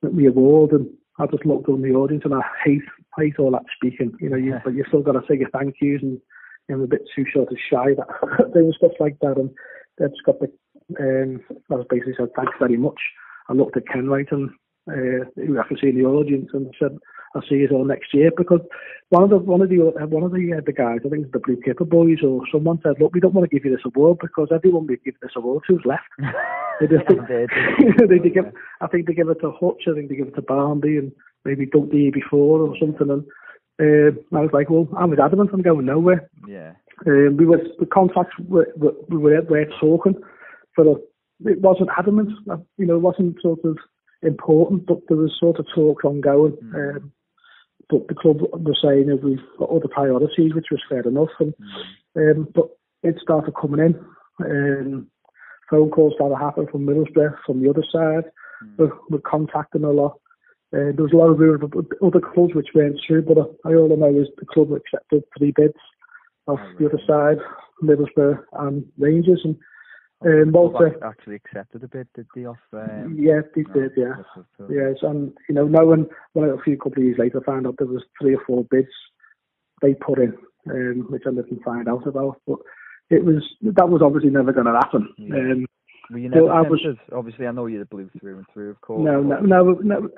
with 0.00 0.16
the 0.16 0.26
award, 0.26 0.72
and 0.72 0.88
I 1.18 1.26
just 1.26 1.44
looked 1.44 1.68
on 1.68 1.82
the 1.82 1.90
audience, 1.90 2.22
and 2.24 2.34
I 2.34 2.40
hate 2.64 2.82
hate 3.18 3.38
all 3.38 3.50
that 3.50 3.64
speaking. 3.76 4.12
You 4.20 4.30
know, 4.30 4.36
you, 4.36 4.58
but 4.64 4.74
you 4.74 4.84
still 4.88 5.02
got 5.02 5.12
to 5.12 5.22
say 5.28 5.36
your 5.36 5.50
thank 5.50 5.74
yous, 5.82 6.00
and 6.00 6.12
you 6.12 6.20
know, 6.68 6.76
I'm 6.76 6.82
a 6.82 6.86
bit 6.86 7.02
too 7.14 7.24
sort 7.34 7.52
of 7.52 7.58
shy 7.70 7.94
that 7.96 8.52
doing 8.54 8.72
stuff 8.78 8.92
like 8.98 9.18
that, 9.20 9.36
and 9.36 9.50
they 9.98 10.06
just 10.06 10.24
got 10.24 10.40
the 10.40 10.50
um, 10.98 11.40
I 11.70 11.74
was 11.74 11.86
basically 11.88 12.14
said, 12.16 12.28
thanks 12.36 12.52
very 12.58 12.76
much. 12.76 13.00
I 13.48 13.52
looked 13.52 13.76
at 13.76 13.86
Kenwright 13.86 14.32
and 14.32 14.50
uh, 14.90 15.24
who 15.36 15.58
I 15.58 15.66
can 15.66 15.78
see 15.80 15.88
in 15.88 15.98
the 15.98 16.04
audience 16.04 16.50
and 16.52 16.74
said, 16.78 16.96
I'll 17.34 17.42
see 17.42 17.56
you 17.56 17.68
all 17.72 17.84
next 17.84 18.14
year 18.14 18.30
because 18.34 18.60
one 19.10 19.22
of 19.22 19.30
the 19.30 19.36
one 19.38 19.60
of 19.60 19.68
the 19.68 19.76
one 19.76 20.22
of 20.22 20.32
the 20.32 20.54
uh, 20.56 20.60
the 20.64 20.72
guys, 20.72 21.00
I 21.04 21.08
think 21.10 21.24
it's 21.24 21.32
the 21.32 21.40
Blue 21.40 21.60
Kipper 21.62 21.84
boys 21.84 22.18
or 22.22 22.42
someone 22.50 22.80
said, 22.82 22.94
look, 23.00 23.12
we 23.12 23.20
don't 23.20 23.34
want 23.34 23.48
to 23.48 23.54
give 23.54 23.66
you 23.66 23.70
this 23.70 23.84
award 23.84 24.18
because 24.20 24.48
everyone 24.50 24.86
we 24.86 24.96
give 25.04 25.14
this 25.20 25.32
award 25.36 25.64
to's 25.68 25.80
left. 25.84 26.08
they 26.80 26.86
just, 26.86 27.04
they, 27.28 28.18
they, 28.18 28.30
give, 28.30 28.46
I 28.80 28.86
think 28.86 29.06
they 29.06 29.12
give 29.12 29.28
it 29.28 29.40
to 29.42 29.50
Hutch, 29.50 29.84
I 29.86 29.94
think 29.94 30.08
they 30.08 30.16
give 30.16 30.28
it 30.28 30.36
to 30.36 30.42
Barmby 30.42 30.96
and 30.96 31.12
maybe 31.44 31.66
Doug 31.66 31.90
the 31.90 31.98
year 31.98 32.12
before 32.12 32.60
or 32.60 32.74
something. 32.80 33.10
And 33.10 33.24
Uh, 33.80 34.10
I 34.36 34.40
was 34.40 34.50
like, 34.52 34.70
well, 34.70 34.88
I 34.96 35.04
was 35.04 35.18
adamant 35.22 35.50
I'm 35.52 35.62
going 35.62 35.86
nowhere. 35.86 36.28
Yeah. 36.46 36.72
Um, 37.06 37.36
we 37.36 37.46
were 37.46 37.62
the 37.78 37.86
contracts 37.86 38.34
were, 38.48 38.66
were 38.76 38.94
we 39.08 39.18
were, 39.18 39.42
were 39.42 39.66
talking 39.78 40.16
the 40.84 41.50
it 41.50 41.60
wasn't 41.60 41.90
adamant, 41.96 42.30
you 42.78 42.86
know, 42.86 42.96
it 42.96 43.00
wasn't 43.00 43.40
sort 43.40 43.60
of 43.64 43.76
important, 44.22 44.86
but 44.86 44.98
there 45.08 45.16
was 45.16 45.36
sort 45.38 45.58
of 45.58 45.66
talk 45.74 46.04
ongoing. 46.04 46.56
Mm. 46.64 46.96
Um, 46.96 47.12
but 47.88 48.08
the 48.08 48.14
club 48.14 48.40
was 48.40 48.78
saying 48.82 49.06
that 49.06 49.22
we've 49.22 49.38
got 49.58 49.70
other 49.70 49.88
priorities, 49.88 50.52
which 50.54 50.66
was 50.70 50.82
fair 50.88 51.02
enough. 51.02 51.30
And 51.38 51.54
Mm. 52.16 52.36
um, 52.36 52.48
but 52.54 52.68
it 53.02 53.16
started 53.22 53.54
coming 53.54 53.80
in. 53.80 54.04
Um, 54.44 55.06
phone 55.70 55.90
calls 55.90 56.14
started 56.14 56.36
happening 56.36 56.68
from 56.68 56.86
Middlesbrough, 56.86 57.36
from 57.46 57.62
the 57.62 57.70
other 57.70 57.84
side. 57.90 58.24
Mm. 58.64 58.76
We're, 58.78 58.92
we're 59.10 59.18
contacting 59.20 59.84
a 59.84 59.90
lot. 59.90 60.18
Uh, 60.74 60.92
there 60.92 61.04
was 61.04 61.12
a 61.12 61.16
lot 61.16 61.30
of 61.30 61.38
rumours 61.38 61.62
about 61.62 61.86
other 62.02 62.20
clubs 62.20 62.54
which 62.54 62.74
weren't 62.74 63.00
true, 63.06 63.22
but 63.22 63.38
I, 63.38 63.70
I 63.70 63.74
all 63.74 63.92
I 63.92 63.96
know 63.96 64.20
is 64.20 64.28
the 64.38 64.46
club 64.46 64.72
accepted 64.72 65.22
three 65.38 65.52
bids 65.56 65.78
off 66.46 66.60
Oh, 66.62 66.72
the 66.78 66.86
other 66.86 67.00
side, 67.06 67.38
Middlesbrough 67.82 68.42
and 68.54 68.84
Rangers. 68.98 69.40
And 69.44 69.56
um, 70.24 70.52
Walter, 70.52 70.88
ac- 70.88 70.96
actually 71.04 71.36
accepted 71.36 71.84
a 71.84 71.88
bit, 71.88 72.08
did 72.14 72.26
they, 72.34 72.44
off? 72.44 72.56
Um, 72.72 73.16
yeah, 73.18 73.40
they 73.54 73.62
no, 73.62 73.74
did, 73.74 73.92
yeah. 73.96 74.12
that's 74.16 74.46
what 74.56 74.70
I. 74.70 74.72
Yes, 74.74 74.96
and 75.02 75.32
you 75.48 75.54
know, 75.54 75.66
knowing 75.66 76.06
when 76.32 76.50
a 76.50 76.58
few 76.62 76.76
couple 76.76 76.98
of 77.02 77.04
years 77.04 77.18
later, 77.18 77.40
I 77.40 77.44
found 77.44 77.66
out 77.66 77.76
there 77.78 77.86
was 77.86 78.02
three 78.20 78.34
or 78.34 78.42
four 78.46 78.64
bids 78.70 78.88
they 79.82 79.94
put 79.94 80.18
in, 80.18 80.34
um, 80.70 81.06
which 81.08 81.22
I 81.26 81.30
didn't 81.30 81.62
find 81.62 81.88
out 81.88 82.06
about. 82.06 82.40
But 82.46 82.58
it 83.10 83.24
was 83.24 83.44
that 83.62 83.88
was 83.88 84.02
obviously 84.02 84.30
never 84.30 84.52
going 84.52 84.66
to 84.66 84.72
happen. 84.72 85.08
Yeah. 85.16 85.34
Um, 85.36 85.66
Were 86.10 86.18
you 86.18 86.28
never 86.30 86.50
I 86.50 86.62
was- 86.62 86.84
Obviously, 87.12 87.46
I 87.46 87.52
know 87.52 87.66
you're 87.66 87.84
blue 87.84 88.10
through 88.18 88.38
and 88.38 88.46
through, 88.52 88.70
of 88.70 88.80
course. 88.80 89.04
no, 89.04 89.22
no, 89.22 89.40
no, 89.40 89.72
no. 89.82 90.08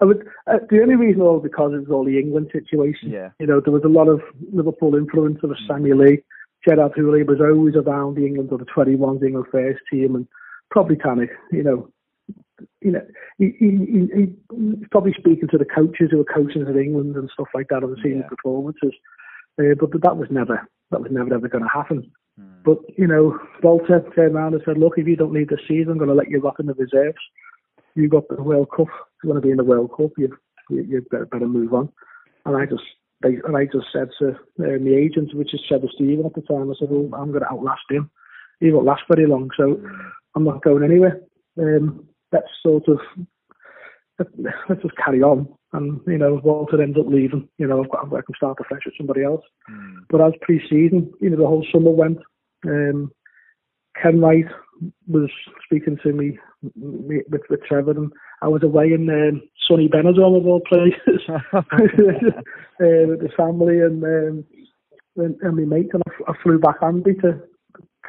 I 0.00 0.04
would. 0.04 0.26
Uh, 0.46 0.58
the 0.70 0.80
only 0.82 0.94
reason 0.94 1.20
was 1.20 1.40
because 1.42 1.72
it 1.74 1.80
was 1.80 1.90
all 1.90 2.04
the 2.04 2.18
England 2.18 2.50
situation. 2.52 3.10
Yeah. 3.10 3.30
You 3.40 3.46
know, 3.48 3.60
there 3.60 3.72
was 3.72 3.82
a 3.84 3.88
lot 3.88 4.08
of 4.08 4.20
Liverpool 4.52 4.94
influence. 4.94 5.38
There 5.42 5.48
was 5.50 5.58
Sammy 5.66 5.92
Lee, 5.94 6.22
Gerard 6.66 6.92
Houllier 6.96 7.26
was 7.26 7.40
always 7.40 7.76
around 7.76 8.16
the 8.16 8.26
England 8.26 8.50
or 8.52 8.58
the 8.58 8.64
21s 8.64 9.22
England 9.22 9.46
first 9.50 9.80
team, 9.90 10.14
and 10.16 10.26
probably 10.70 10.96
Tannic. 10.96 11.30
You 11.52 11.62
know, 11.62 11.88
you 12.80 12.92
know, 12.92 13.02
he, 13.38 13.54
he, 13.58 13.68
he, 13.68 14.26
he's 14.50 14.88
probably 14.90 15.14
speaking 15.18 15.48
to 15.48 15.58
the 15.58 15.64
coaches 15.64 16.08
who 16.10 16.18
were 16.18 16.24
coaching 16.24 16.62
in 16.66 16.78
England 16.78 17.16
and 17.16 17.30
stuff 17.32 17.48
like 17.54 17.68
that 17.68 17.84
on 17.84 17.90
the 17.90 17.96
season 17.96 18.18
Yeah. 18.22 18.28
performances. 18.28 18.92
Uh, 19.58 19.74
but, 19.78 19.90
but 19.90 20.02
that 20.02 20.16
was 20.16 20.28
never 20.30 20.68
that 20.90 21.00
was 21.00 21.10
never 21.10 21.34
ever 21.34 21.48
going 21.48 21.64
to 21.64 21.70
happen. 21.72 22.10
Mm. 22.40 22.62
But 22.64 22.78
you 22.96 23.06
know, 23.06 23.38
Walter 23.62 24.04
turned 24.14 24.34
around 24.34 24.54
and 24.54 24.62
said, 24.64 24.78
"Look, 24.78 24.94
if 24.96 25.06
you 25.06 25.16
don't 25.16 25.32
need 25.32 25.48
the 25.48 25.58
season, 25.66 25.92
I'm 25.92 25.98
going 25.98 26.08
to 26.08 26.14
let 26.14 26.30
you 26.30 26.40
rock 26.40 26.60
in 26.60 26.66
the 26.66 26.74
reserves. 26.74 27.18
You 27.94 28.08
got 28.08 28.28
the 28.28 28.42
World 28.42 28.68
Cup. 28.70 28.86
If 28.88 29.24
you 29.24 29.30
want 29.30 29.42
to 29.42 29.46
be 29.46 29.50
in 29.50 29.56
the 29.56 29.64
World 29.64 29.90
Cup, 29.96 30.10
you 30.16 30.36
you, 30.70 30.82
you 30.88 31.06
better, 31.10 31.26
better 31.26 31.48
move 31.48 31.74
on." 31.74 31.88
And 32.46 32.56
I 32.56 32.66
just 32.66 32.82
they, 33.22 33.38
and 33.44 33.56
I 33.56 33.64
just 33.64 33.86
said 33.92 34.08
to 34.18 34.30
uh, 34.30 34.78
my 34.80 34.90
agent, 34.90 35.34
which 35.34 35.54
is 35.54 35.60
Trevor 35.66 35.88
Steven 35.94 36.26
at 36.26 36.34
the 36.34 36.42
time, 36.42 36.70
I 36.70 36.74
said, 36.78 36.88
"Well, 36.90 37.08
I'm 37.20 37.30
going 37.30 37.42
to 37.42 37.50
outlast 37.50 37.82
him. 37.90 38.10
He 38.60 38.70
won't 38.70 38.86
last 38.86 39.02
very 39.08 39.26
long, 39.26 39.50
so 39.56 39.80
I'm 40.34 40.44
not 40.44 40.62
going 40.62 40.84
anywhere. 40.84 41.20
Um, 41.58 42.06
let's 42.32 42.46
sort 42.62 42.86
of 42.88 42.98
let- 44.18 44.38
let's 44.68 44.82
just 44.82 44.96
carry 44.96 45.22
on." 45.22 45.48
And 45.72 46.00
you 46.06 46.18
know, 46.18 46.40
Walter 46.44 46.80
ends 46.80 46.98
up 46.98 47.06
leaving. 47.06 47.48
You 47.58 47.66
know, 47.66 47.82
I've 47.82 47.90
got 47.90 48.06
I 48.06 48.22
can 48.22 48.34
start 48.36 48.58
afresh 48.60 48.82
with 48.86 48.94
somebody 48.96 49.22
else. 49.22 49.44
Mm. 49.70 49.96
But 50.08 50.20
as 50.20 50.32
pre-season, 50.40 51.12
you 51.20 51.30
know, 51.30 51.36
the 51.36 51.46
whole 51.46 51.66
summer 51.72 51.90
went. 51.90 52.18
Um, 52.66 53.12
Kenwright 54.02 54.48
was 55.06 55.30
speaking 55.64 55.98
to 56.02 56.12
me, 56.12 56.38
me 56.76 57.20
with, 57.28 57.42
with 57.50 57.64
Trevor, 57.64 57.92
and 57.92 58.12
I 58.42 58.48
was 58.48 58.62
away 58.62 58.92
in 58.92 59.08
um, 59.10 59.42
sunny 59.68 59.88
Benidorm 59.88 60.36
of 60.36 60.46
all 60.46 60.60
places 60.60 61.22
uh, 61.52 61.62
with 62.78 63.20
the 63.20 63.30
family 63.36 63.80
and 63.80 64.02
um, 64.04 64.44
and, 65.16 65.36
and 65.42 65.56
my 65.56 65.64
mate, 65.64 65.90
and 65.92 66.02
I, 66.06 66.12
f- 66.14 66.28
I 66.28 66.42
flew 66.42 66.58
back 66.58 66.76
Andy 66.82 67.14
to. 67.22 67.40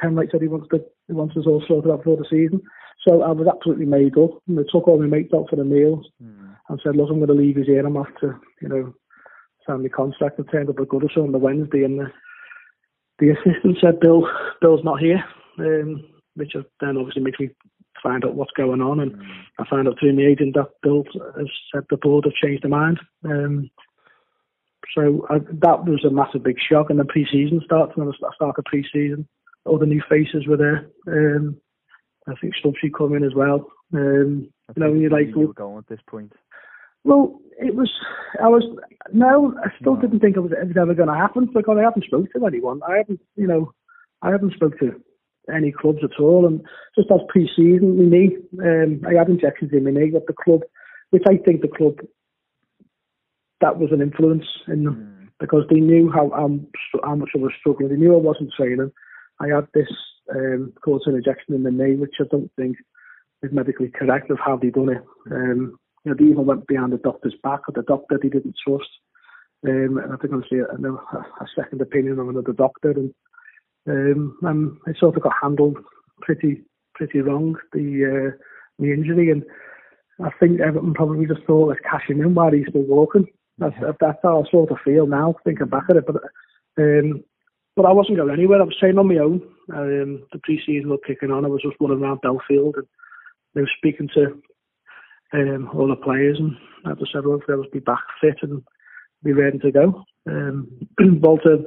Kenwright 0.00 0.30
said 0.30 0.40
he 0.40 0.48
wants 0.48 0.68
to 0.70 0.82
he 1.08 1.12
wants 1.12 1.36
us 1.36 1.44
all 1.46 1.62
sorted 1.66 1.90
out 1.90 1.98
before 1.98 2.16
the 2.16 2.24
season, 2.30 2.60
so 3.06 3.22
I 3.22 3.32
was 3.32 3.48
absolutely 3.52 3.84
made 3.86 4.16
up. 4.16 4.30
And 4.48 4.58
I 4.58 4.62
took 4.70 4.88
all 4.88 4.98
my 4.98 5.06
mates 5.06 5.34
out 5.34 5.46
for 5.50 5.56
the 5.56 5.64
meals 5.64 6.06
Mm. 6.22 6.56
and 6.68 6.80
said, 6.82 6.96
"Look, 6.96 7.10
I'm 7.10 7.16
going 7.16 7.28
to 7.28 7.34
leave 7.34 7.58
you 7.58 7.64
here. 7.64 7.84
I'm 7.84 7.96
off 7.96 8.08
to, 8.20 8.34
you 8.62 8.68
know, 8.68 8.94
sign 9.66 9.82
my 9.82 9.88
contract." 9.88 10.40
I 10.40 10.50
turned 10.50 10.70
up 10.70 10.78
at 10.80 10.88
Goodison 10.88 11.24
on 11.24 11.32
the 11.32 11.38
Wednesday, 11.38 11.82
and 11.84 11.98
the, 11.98 12.06
the 13.18 13.30
assistant 13.30 13.76
said, 13.80 14.00
"Bill, 14.00 14.26
Bill's 14.62 14.84
not 14.84 15.00
here," 15.00 15.22
um, 15.58 16.02
which 16.40 16.54
then 16.80 16.96
obviously 16.96 17.22
makes 17.22 17.38
me 17.38 17.50
find 18.02 18.24
out 18.24 18.34
what's 18.34 18.50
going 18.56 18.80
on. 18.80 18.98
And 19.00 19.12
Mm. 19.12 19.26
I 19.58 19.64
found 19.68 19.86
out 19.86 19.98
through 20.00 20.14
my 20.14 20.22
agent 20.22 20.54
that 20.54 20.70
Bill 20.82 21.04
has 21.36 21.46
said 21.72 21.84
the 21.90 21.96
board 21.96 22.24
have 22.24 22.34
changed 22.34 22.62
their 22.64 22.70
mind. 22.70 22.98
Um, 23.24 23.70
so 24.94 25.26
I, 25.30 25.38
that 25.38 25.84
was 25.86 26.04
a 26.04 26.10
massive 26.10 26.42
big 26.42 26.56
shock. 26.58 26.90
And 26.90 26.98
then 26.98 27.06
pre-season 27.06 27.60
starts, 27.64 27.92
and 27.96 28.08
I 28.10 28.34
started 28.34 28.64
pre-season. 28.64 29.28
All 29.66 29.78
the 29.78 29.86
new 29.86 30.02
faces 30.08 30.46
were 30.48 30.56
there. 30.56 30.88
Um, 31.06 31.56
I 32.26 32.34
think 32.40 32.54
Stubbsy 32.56 32.90
come 32.96 33.14
in 33.14 33.22
as 33.24 33.34
well. 33.34 33.70
Um, 33.94 34.48
I 34.68 34.72
you 34.76 34.80
know, 34.82 34.90
think 34.90 35.02
you're 35.02 35.10
like, 35.10 35.28
you 35.28 35.48
were 35.48 35.52
going 35.52 35.78
at 35.78 35.86
this 35.88 36.00
point. 36.08 36.32
well, 37.04 37.38
it 37.58 37.74
was. 37.74 37.90
I 38.42 38.48
was. 38.48 38.64
No, 39.12 39.54
I 39.62 39.68
still 39.80 39.96
No. 39.96 40.00
didn't 40.00 40.20
think 40.20 40.36
it 40.36 40.40
was, 40.40 40.52
it 40.52 40.66
was 40.68 40.76
ever 40.80 40.94
going 40.94 41.08
to 41.08 41.14
happen 41.14 41.46
because 41.52 41.76
I 41.78 41.82
haven't 41.82 42.04
spoken 42.04 42.28
to 42.40 42.46
anyone. 42.46 42.80
I 42.88 42.98
haven't, 42.98 43.20
you 43.36 43.46
know, 43.46 43.72
I 44.22 44.30
haven't 44.30 44.54
spoke 44.54 44.78
to 44.78 45.00
any 45.54 45.72
clubs 45.72 46.00
at 46.02 46.20
all. 46.20 46.46
And 46.46 46.60
just 46.96 47.10
as 47.10 47.20
pre-season, 47.28 47.96
my 47.98 48.04
knee, 48.04 48.36
um, 48.62 49.02
I 49.06 49.18
had 49.18 49.28
injections 49.28 49.72
in 49.72 49.84
my 49.84 49.90
knee 49.90 50.12
at 50.14 50.26
the 50.26 50.34
club, 50.44 50.60
which 51.10 51.24
I 51.28 51.36
think 51.36 51.60
the 51.60 51.68
club 51.68 51.96
that 53.60 53.78
was 53.78 53.90
an 53.92 54.00
influence 54.00 54.46
in 54.68 54.84
them 54.84 54.94
Mm. 54.94 55.28
because 55.38 55.64
they 55.68 55.80
knew 55.80 56.10
how 56.10 56.30
um, 56.32 56.66
how 57.04 57.14
much 57.14 57.30
I 57.34 57.38
was 57.38 57.52
struggling. 57.58 57.90
They 57.90 57.96
knew 57.96 58.14
I 58.14 58.18
wasn't 58.18 58.52
training. 58.56 58.90
I 59.38 59.48
had 59.48 59.66
this 59.74 59.88
um, 60.34 60.72
cortisone 60.84 61.16
injection 61.16 61.54
in 61.54 61.62
the 61.62 61.70
knee, 61.70 61.96
which 61.96 62.14
I 62.20 62.24
don't 62.30 62.50
think 62.56 62.76
is 63.42 63.52
medically 63.52 63.90
correct 63.90 64.30
of 64.30 64.38
how 64.38 64.56
they 64.56 64.70
done 64.70 64.90
it. 64.90 65.04
Um, 65.30 65.78
you 66.04 66.10
know, 66.10 66.16
they 66.18 66.24
even 66.30 66.46
went 66.46 66.66
behind 66.66 66.92
the 66.92 66.98
doctor's 66.98 67.34
back, 67.42 67.60
or 67.68 67.72
the 67.74 67.82
doctor 67.82 68.18
they 68.20 68.28
didn't 68.28 68.56
trust. 68.66 68.88
Um, 69.66 69.98
and 69.98 70.12
I 70.12 70.16
think 70.16 70.32
I'll 70.32 70.42
see 70.50 70.56
a, 70.56 70.64
a 70.64 71.46
second 71.54 71.82
opinion 71.82 72.18
on 72.18 72.30
another 72.30 72.54
doctor, 72.54 72.92
and 72.92 73.12
um, 73.88 74.36
and 74.42 74.76
it 74.86 74.96
sort 74.98 75.16
of 75.16 75.22
got 75.22 75.32
handled 75.40 75.78
pretty 76.20 76.62
pretty 76.94 77.20
wrong 77.20 77.56
the 77.72 78.32
uh, 78.32 78.36
the 78.78 78.92
injury, 78.92 79.30
and 79.30 79.44
I 80.22 80.30
think 80.38 80.60
Everton 80.60 80.94
probably 80.94 81.26
just 81.26 81.46
thought 81.46 81.68
let's 81.68 81.80
cash 81.88 82.08
him 82.08 82.20
in 82.20 82.34
while 82.34 82.52
he's 82.52 82.66
still 82.68 82.82
walking. 82.82 83.26
That's 83.58 83.74
Yeah. 83.80 83.92
that's 84.00 84.18
how 84.22 84.42
I 84.42 84.50
sort 84.50 84.70
of 84.70 84.78
feel 84.84 85.06
now, 85.06 85.34
thinking 85.44 85.66
back 85.66 85.84
at 85.90 85.96
it. 85.96 86.04
But 86.06 86.16
um, 86.78 87.24
but 87.76 87.86
I 87.86 87.92
wasn't 87.92 88.18
going 88.18 88.32
anywhere. 88.32 88.60
I 88.60 88.64
was 88.64 88.76
training 88.78 88.98
on 88.98 89.08
my 89.08 89.18
own. 89.18 89.42
Um, 89.72 90.24
the 90.32 90.40
pre-season 90.42 90.90
was 90.90 91.00
kicking 91.06 91.30
on. 91.30 91.44
I 91.44 91.48
was 91.48 91.62
just 91.62 91.76
running 91.80 92.02
around 92.02 92.20
Bellefield 92.20 92.76
and 92.76 92.86
they 93.54 93.60
were 93.60 93.70
speaking 93.78 94.08
to 94.14 94.42
um, 95.32 95.70
all 95.74 95.88
the 95.88 95.96
players, 95.96 96.38
and 96.38 96.56
I 96.84 96.94
just 96.94 97.12
said, 97.12 97.24
"Well, 97.24 97.38
if 97.38 97.46
they'll 97.46 97.64
be 97.72 97.78
back 97.80 98.02
fit 98.20 98.38
and 98.42 98.62
be 99.22 99.32
ready 99.32 99.58
to 99.58 99.70
go." 99.72 100.04
Um, 100.28 100.68
Walter, 101.00 101.58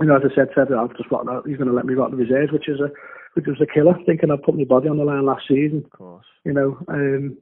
you 0.00 0.06
know, 0.06 0.16
as 0.16 0.22
I 0.24 0.34
said, 0.34 0.48
said 0.54 0.72
I'll 0.72 0.88
just 0.88 1.10
rot 1.10 1.28
out. 1.28 1.46
He's 1.46 1.56
going 1.56 1.68
to 1.68 1.74
let 1.74 1.86
me 1.86 1.94
rot 1.94 2.10
the 2.10 2.16
reserves, 2.16 2.52
which 2.52 2.68
is 2.68 2.80
a 2.80 2.88
which 3.34 3.46
was 3.46 3.60
a 3.60 3.66
killer. 3.66 3.94
Thinking 4.04 4.30
I 4.30 4.36
put 4.36 4.56
my 4.56 4.64
body 4.64 4.88
on 4.88 4.98
the 4.98 5.04
line 5.04 5.24
last 5.24 5.44
season, 5.48 5.82
Of 5.84 5.98
course. 5.98 6.26
you 6.44 6.52
know, 6.52 6.78
um, 6.88 7.38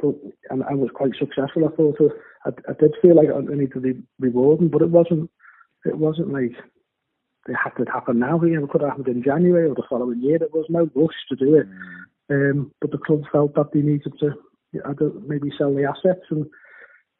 but 0.00 0.14
and 0.50 0.62
I 0.64 0.74
was 0.74 0.90
quite 0.94 1.12
successful. 1.18 1.66
I 1.66 1.76
thought 1.76 1.96
so 1.98 2.10
I, 2.46 2.50
I 2.68 2.72
did 2.78 2.94
feel 3.02 3.16
like 3.16 3.28
I 3.28 3.40
needed 3.40 3.72
to 3.74 3.80
be 3.80 4.02
rewarding, 4.18 4.68
but 4.68 4.82
it 4.82 4.90
wasn't. 4.90 5.30
It 5.84 5.96
wasn't 5.96 6.32
like 6.32 6.52
it 7.48 7.56
had 7.56 7.70
to 7.82 7.90
happen 7.90 8.18
now. 8.18 8.40
You 8.42 8.60
know, 8.60 8.64
it 8.64 8.70
could 8.70 8.82
have 8.82 8.90
happened 8.90 9.08
in 9.08 9.22
January 9.22 9.68
or 9.68 9.74
the 9.74 9.86
following 9.88 10.20
year. 10.20 10.38
There 10.38 10.48
was 10.52 10.66
no 10.68 10.90
rush 10.94 11.16
to 11.30 11.36
do 11.36 11.54
it. 11.56 11.66
Mm. 12.30 12.50
Um, 12.52 12.72
but 12.80 12.90
the 12.92 12.98
club 12.98 13.22
felt 13.32 13.54
that 13.54 13.72
they 13.72 13.80
needed 13.80 14.12
to 14.20 14.34
I 14.86 14.92
don't, 14.92 15.28
maybe 15.28 15.50
sell 15.56 15.74
the 15.74 15.84
assets. 15.84 16.26
And 16.30 16.46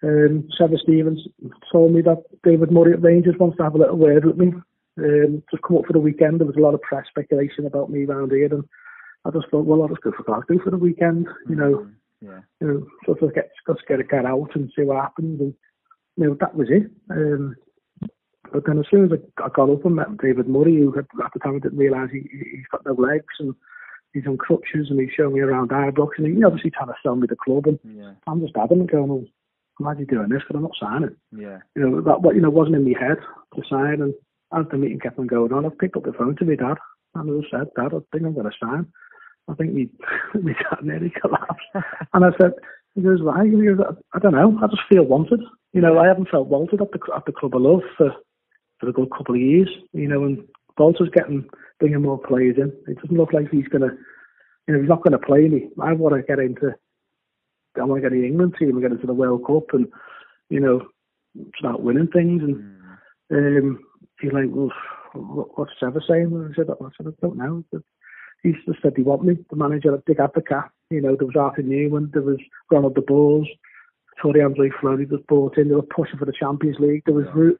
um, 0.02 0.48
Trevor 0.56 0.78
Stevens 0.82 1.20
told 1.70 1.92
me 1.92 2.02
that 2.02 2.22
David 2.42 2.70
Murray 2.72 2.92
at 2.94 3.02
Rangers 3.02 3.34
wants 3.38 3.56
to 3.58 3.62
have 3.64 3.74
a 3.74 3.78
little 3.78 3.96
word 3.98 4.24
with 4.24 4.36
me. 4.36 4.52
Um, 4.98 5.42
just 5.50 5.62
come 5.62 5.76
up 5.78 5.86
for 5.86 5.92
the 5.92 6.00
weekend. 6.00 6.40
There 6.40 6.46
was 6.46 6.56
a 6.56 6.60
lot 6.60 6.74
of 6.74 6.82
press 6.82 7.06
speculation 7.08 7.66
about 7.66 7.90
me 7.90 8.04
around 8.04 8.32
here, 8.32 8.52
and 8.52 8.64
I 9.24 9.30
just 9.30 9.48
thought, 9.50 9.66
well, 9.66 9.82
I'll 9.82 9.88
just 9.88 10.02
go 10.02 10.12
for 10.16 10.22
Glasgow 10.24 10.58
for 10.62 10.70
the 10.70 10.78
weekend. 10.78 11.26
You 11.48 11.56
know, 11.56 11.74
Mm. 11.74 11.94
Yeah. 12.22 12.40
you 12.60 12.66
know, 12.66 12.86
sort 13.06 13.22
of 13.22 13.34
get 13.34 13.50
just 13.66 13.86
get 13.88 14.06
get 14.10 14.26
out 14.26 14.50
and 14.54 14.70
see 14.76 14.82
what 14.82 15.00
happens. 15.00 15.40
And 15.40 15.54
you 16.16 16.26
know, 16.26 16.36
that 16.40 16.54
was 16.54 16.68
it. 16.70 16.90
Um, 17.10 17.56
but 18.52 18.64
then 18.66 18.78
as 18.78 18.84
soon 18.90 19.04
as 19.04 19.12
I, 19.12 19.44
I 19.44 19.48
got 19.48 19.70
up 19.70 19.84
and 19.84 19.96
met 19.96 20.16
David 20.18 20.48
Murray, 20.48 20.76
who 20.76 20.92
had, 20.92 21.06
at 21.24 21.32
the 21.32 21.38
time 21.40 21.56
I 21.56 21.58
didn't 21.60 21.78
realise 21.78 22.10
he, 22.10 22.20
he- 22.30 22.56
he's 22.56 22.66
got 22.70 22.84
no 22.84 22.92
legs 22.92 23.32
and 23.38 23.54
he's 24.12 24.26
on 24.26 24.36
crutches 24.36 24.88
and 24.90 25.00
he's 25.00 25.10
showing 25.16 25.34
me 25.34 25.40
around 25.40 25.70
Ibrox 25.70 26.08
and 26.18 26.26
he 26.26 26.42
obviously 26.44 26.70
trying 26.70 26.88
to 26.88 26.94
sell 27.02 27.14
me 27.16 27.26
the 27.28 27.36
club 27.36 27.66
and 27.66 27.78
Yeah. 27.84 28.12
I'm 28.26 28.40
just 28.40 28.56
adamant 28.56 28.90
going, 28.90 29.28
why 29.80 29.92
are 29.92 29.98
you 29.98 30.06
doing 30.06 30.28
this? 30.28 30.42
Because 30.42 30.56
I'm 30.56 30.62
not 30.62 30.76
signing. 30.80 31.16
Yeah. 31.36 31.58
You 31.74 31.82
know, 31.82 32.00
that 32.02 32.22
what 32.22 32.34
you 32.34 32.40
know 32.40 32.50
wasn't 32.50 32.76
in 32.76 32.84
my 32.84 32.98
head 32.98 33.18
to 33.54 33.62
sign 33.68 34.02
and 34.02 34.14
as 34.52 34.66
the 34.70 34.76
meeting 34.76 34.98
kept 34.98 35.18
on 35.18 35.26
going 35.26 35.52
on, 35.52 35.64
I 35.64 35.68
picked 35.68 35.96
up 35.96 36.04
the 36.04 36.12
phone 36.12 36.36
to 36.36 36.44
my 36.44 36.56
dad 36.56 36.76
and 37.14 37.44
I 37.44 37.48
said, 37.50 37.68
Dad, 37.76 37.94
I 37.94 37.98
think 38.12 38.26
I'm 38.26 38.34
going 38.34 38.50
to 38.50 38.56
sign. 38.60 38.86
I 39.48 39.54
think 39.54 39.72
me, 39.72 39.88
me 40.34 40.54
dad 40.54 40.84
nearly 40.84 41.12
collapsed. 41.20 41.66
and 42.12 42.24
I 42.24 42.30
said, 42.40 42.52
he 42.94 43.02
goes, 43.02 43.22
why? 43.22 43.44
He 43.44 43.50
goes, 43.50 43.78
I 44.14 44.18
don't 44.18 44.34
know. 44.34 44.58
I 44.62 44.66
just 44.66 44.82
feel 44.88 45.04
wanted. 45.04 45.40
You 45.72 45.80
know, 45.80 45.98
I 45.98 46.06
haven't 46.08 46.28
felt 46.28 46.48
wanted 46.48 46.80
at 46.80 46.90
the 46.90 46.98
at 47.14 47.24
the 47.24 47.32
club 47.32 47.54
I 47.54 47.58
love 47.58 47.82
for 47.96 48.12
for 48.80 48.88
a 48.88 48.92
good 48.92 49.10
couple 49.16 49.36
of 49.36 49.40
years. 49.40 49.68
You 49.92 50.08
know, 50.08 50.24
and 50.24 50.42
Walter's 50.76 51.10
getting 51.14 51.48
bringing 51.78 52.02
more 52.02 52.18
players 52.18 52.56
in. 52.58 52.72
It 52.88 53.00
doesn't 53.00 53.16
look 53.16 53.32
like 53.32 53.48
he's 53.50 53.68
gonna, 53.68 53.90
you 54.66 54.74
know, 54.74 54.80
he's 54.80 54.88
not 54.88 55.04
gonna 55.04 55.20
play 55.20 55.46
me. 55.46 55.68
I 55.80 55.92
want 55.92 56.16
to 56.16 56.22
get 56.22 56.40
into, 56.40 56.74
I 57.76 57.84
want 57.84 58.02
to 58.02 58.08
get 58.08 58.14
the 58.14 58.26
England 58.26 58.54
team 58.58 58.70
and 58.70 58.82
get 58.82 58.92
into 58.92 59.06
the 59.06 59.14
World 59.14 59.46
Cup 59.46 59.72
and, 59.72 59.86
you 60.48 60.60
know, 60.60 60.88
start 61.58 61.80
winning 61.80 62.08
things. 62.08 62.42
And 62.42 62.78
um, 63.30 63.78
he's 64.20 64.32
like, 64.32 64.46
well, 64.48 64.72
what, 65.14 65.58
what's 65.58 65.72
Trevor 65.78 66.02
saying? 66.08 66.26
And 66.26 66.52
I 66.52 66.56
said, 66.56 66.70
I 66.70 66.88
said, 66.96 67.06
I 67.06 67.10
don't 67.20 67.36
know. 67.36 67.64
But 67.70 67.82
he 68.42 68.52
just 68.66 68.82
said 68.82 68.94
he 68.96 69.02
want 69.02 69.24
me, 69.24 69.36
the 69.50 69.56
manager 69.56 69.94
at 69.94 70.04
Dick 70.04 70.18
Advocaat. 70.18 70.70
You 70.90 71.00
know, 71.00 71.16
there 71.16 71.26
was 71.26 71.36
Arthur 71.38 71.62
Numan, 71.62 72.12
there 72.12 72.22
was 72.22 72.38
Ronald 72.70 72.94
de 72.94 73.02
Boers, 73.02 73.48
Tore 74.20 74.34
André 74.34 74.70
Flo 74.80 74.96
was 74.96 75.20
brought 75.28 75.56
in, 75.56 75.68
they 75.68 75.74
were 75.74 75.82
pushing 75.82 76.18
for 76.18 76.24
the 76.24 76.32
Champions 76.32 76.78
League. 76.78 77.02
There 77.06 77.14
was 77.14 77.26
yeah 77.36 77.52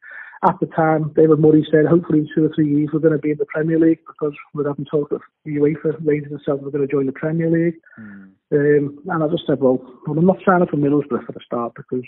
at 0.47 0.59
the 0.59 0.66
time, 0.66 1.12
David 1.14 1.38
Murray 1.38 1.66
said 1.70 1.84
hopefully 1.86 2.20
in 2.20 2.28
two 2.34 2.45
or 2.45 2.53
three 2.55 2.68
years 2.68 2.88
we're 2.93 3.01
going 3.01 3.12
to 3.12 3.18
be 3.18 3.32
in 3.32 3.38
the 3.38 3.45
Premier 3.45 3.78
League 3.78 4.01
because 4.07 4.32
we're 4.55 4.66
having 4.66 4.86
talk 4.86 5.12
of 5.12 5.20
UEFA 5.47 5.97
Rangers 6.01 6.30
themselves 6.30 6.62
we're 6.62 6.70
going 6.70 6.86
to 6.86 6.91
join 6.91 7.07
the 7.07 7.12
Premier 7.12 7.51
League. 7.51 7.76
Mm. 7.99 8.30
Um, 8.53 8.99
and 9.07 9.22
I 9.22 9.28
just 9.28 9.47
said, 9.47 9.61
well, 9.61 9.78
well, 10.07 10.18
I'm 10.18 10.26
not 10.26 10.38
signing 10.45 10.66
for 10.66 10.76
Middlesbrough 10.76 11.26
for 11.26 11.32
the 11.32 11.41
start 11.45 11.74
because 11.76 12.05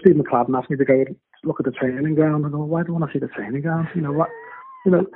Steve 0.00 0.16
McClaren 0.16 0.58
asked 0.58 0.70
me 0.70 0.76
to 0.76 0.84
go 0.84 0.94
and 0.94 1.16
look 1.44 1.60
at 1.60 1.66
the 1.66 1.72
training 1.72 2.14
ground. 2.14 2.44
And 2.44 2.54
I 2.54 2.58
go, 2.58 2.64
why 2.64 2.82
do 2.82 2.94
I 2.94 2.98
want 2.98 3.10
to 3.10 3.16
see 3.16 3.20
the 3.20 3.32
training 3.32 3.62
ground? 3.62 3.88
You 3.94 4.02
know 4.02 4.12
what? 4.12 4.28
You 4.84 4.92
know, 4.92 5.06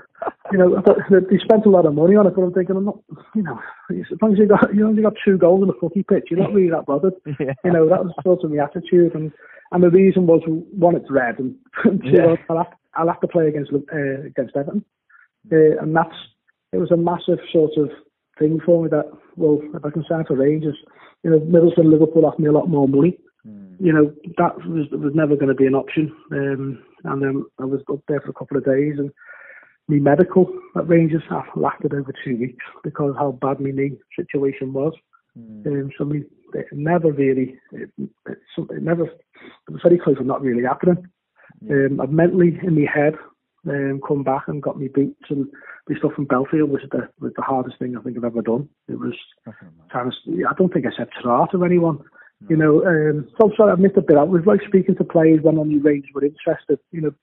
you 0.51 0.59
know, 0.59 0.83
they 1.11 1.39
spent 1.39 1.67
a 1.67 1.71
lot 1.71 1.87
of 1.87 1.95
money 1.95 2.17
on 2.17 2.27
it, 2.27 2.35
but 2.35 2.43
I'm 2.43 2.53
thinking, 2.53 2.77
I'm 2.77 2.85
not, 2.85 2.99
you 3.35 3.43
know, 3.43 3.61
as 3.91 4.19
long 4.21 4.33
as 4.33 4.39
you 4.39 4.47
got, 4.47 4.75
you 4.75 4.87
only 4.87 5.03
got 5.03 5.15
two 5.25 5.39
goals 5.39 5.63
in 5.63 5.71
a 5.71 5.73
footy 5.75 6.03
pitch, 6.03 6.25
you're 6.31 6.41
not 6.41 6.53
really 6.53 6.71
that 6.71 6.87
bothered. 6.87 7.15
Yeah. 7.41 7.55
You 7.65 7.73
know, 7.73 7.89
that 7.89 8.05
was 8.05 8.13
sort 8.23 8.45
of 8.45 8.51
my 8.51 8.63
attitude, 8.63 9.15
and 9.15 9.33
and 9.73 9.83
the 9.83 9.91
reason 9.91 10.27
was 10.27 10.43
one, 10.47 10.97
it's 10.97 11.11
red, 11.11 11.39
and 11.39 11.57
two, 11.83 11.99
yeah. 12.05 12.35
I'll, 12.49 12.59
have, 12.59 12.73
I'll 12.95 13.09
have 13.09 13.21
to 13.21 13.29
play 13.29 13.49
against 13.49 13.73
uh, 13.73 14.27
against 14.27 14.57
Everton, 14.57 14.85
uh, 15.51 15.83
and 15.83 15.97
that's 15.97 16.15
it 16.73 16.79
was 16.79 16.91
a 16.91 16.97
massive 16.97 17.39
sort 17.53 17.73
of 17.77 17.91
thing 18.39 18.61
for 18.65 18.83
me 18.83 18.89
that 18.91 19.11
well, 19.37 19.61
if 19.75 19.85
I 19.85 19.91
can 19.91 20.05
sign 20.09 20.25
for 20.27 20.37
Rangers, 20.37 20.77
you 21.23 21.31
know, 21.31 21.41
Middlesbrough 21.41 21.91
Liverpool 21.91 22.27
offer 22.27 22.41
me 22.41 22.49
a 22.49 22.53
lot 22.53 22.69
more 22.69 22.89
money. 22.89 23.19
Mm. 23.47 23.77
You 23.81 23.93
know, 23.93 24.15
that 24.39 24.57
was 24.67 24.89
was 24.91 25.13
never 25.15 25.37
going 25.37 25.49
to 25.49 25.55
be 25.55 25.67
an 25.67 25.75
option. 25.75 26.15
Um, 26.31 26.83
and 27.05 27.23
then 27.23 27.45
I 27.61 27.65
was 27.65 27.81
up 27.91 28.01
there 28.09 28.21
for 28.21 28.31
a 28.31 28.35
couple 28.35 28.57
of 28.57 28.65
days, 28.65 28.95
and 28.99 29.11
my 29.89 29.97
medical 29.97 30.53
at 30.77 30.89
Rangers 30.89 31.23
lasted 31.57 31.95
over 31.95 32.13
two 32.25 32.37
weeks 32.37 32.65
because 32.85 33.15
how 33.19 33.33
bad 33.33 33.61
my 33.61 33.71
knee 33.71 33.99
situation 34.17 34.73
was. 34.73 34.93
Mm. 35.39 35.67
Um, 35.67 35.91
so 35.97 36.05
me, 36.05 36.25
it 36.55 36.67
never 36.73 37.13
really, 37.13 37.59
it, 37.73 37.91
it, 37.99 38.39
it 38.57 38.83
never, 38.83 39.05
it 39.05 39.71
was 39.71 39.81
very 39.83 39.99
close 39.99 40.19
to 40.19 40.25
not 40.25 40.43
really 40.43 40.63
happening. 40.63 41.07
Um, 41.71 42.01
I've 42.01 42.11
mentally 42.11 42.59
in 42.63 42.75
my 42.75 42.87
head 42.93 43.15
um, 43.69 44.01
come 44.07 44.23
back 44.23 44.49
and 44.49 44.63
got 44.63 44.79
me 44.79 44.89
boots 44.89 45.25
and 45.29 45.47
my 45.89 45.97
stuff 45.99 46.13
from 46.15 46.25
Bellefield 46.25 46.71
was 46.71 46.83
the 46.91 47.09
was 47.21 47.33
the 47.37 47.43
hardest 47.43 47.79
thing 47.79 47.97
I 47.97 48.03
think 48.03 48.17
I've 48.17 48.25
ever 48.25 48.43
done. 48.43 48.69
It 48.89 48.99
was 48.99 49.15
kind 49.93 50.09
of, 50.09 50.15
I 50.49 50.55
don't 50.57 50.73
think 50.73 50.87
I 50.87 50.97
said 50.97 51.09
ta 51.23 51.47
to 51.47 51.65
anyone. 51.65 51.99
No. 52.41 52.49
You 52.51 52.57
know, 52.57 52.87
um, 52.87 53.29
so 53.39 53.49
I'm 53.49 53.57
sorry 53.57 53.73
I 53.73 53.77
missed 53.77 53.97
a 53.97 54.03
bit. 54.03 54.17
I 54.17 54.25
was 54.25 54.43
like 54.47 54.61
speaking 54.67 54.97
to 54.97 55.05
players 55.05 55.41
when 55.43 55.59
on 55.59 55.69
the 55.69 55.79
range 55.79 56.07
were 56.15 56.25
interested. 56.25 56.81
You 56.91 57.03
know, 57.03 57.15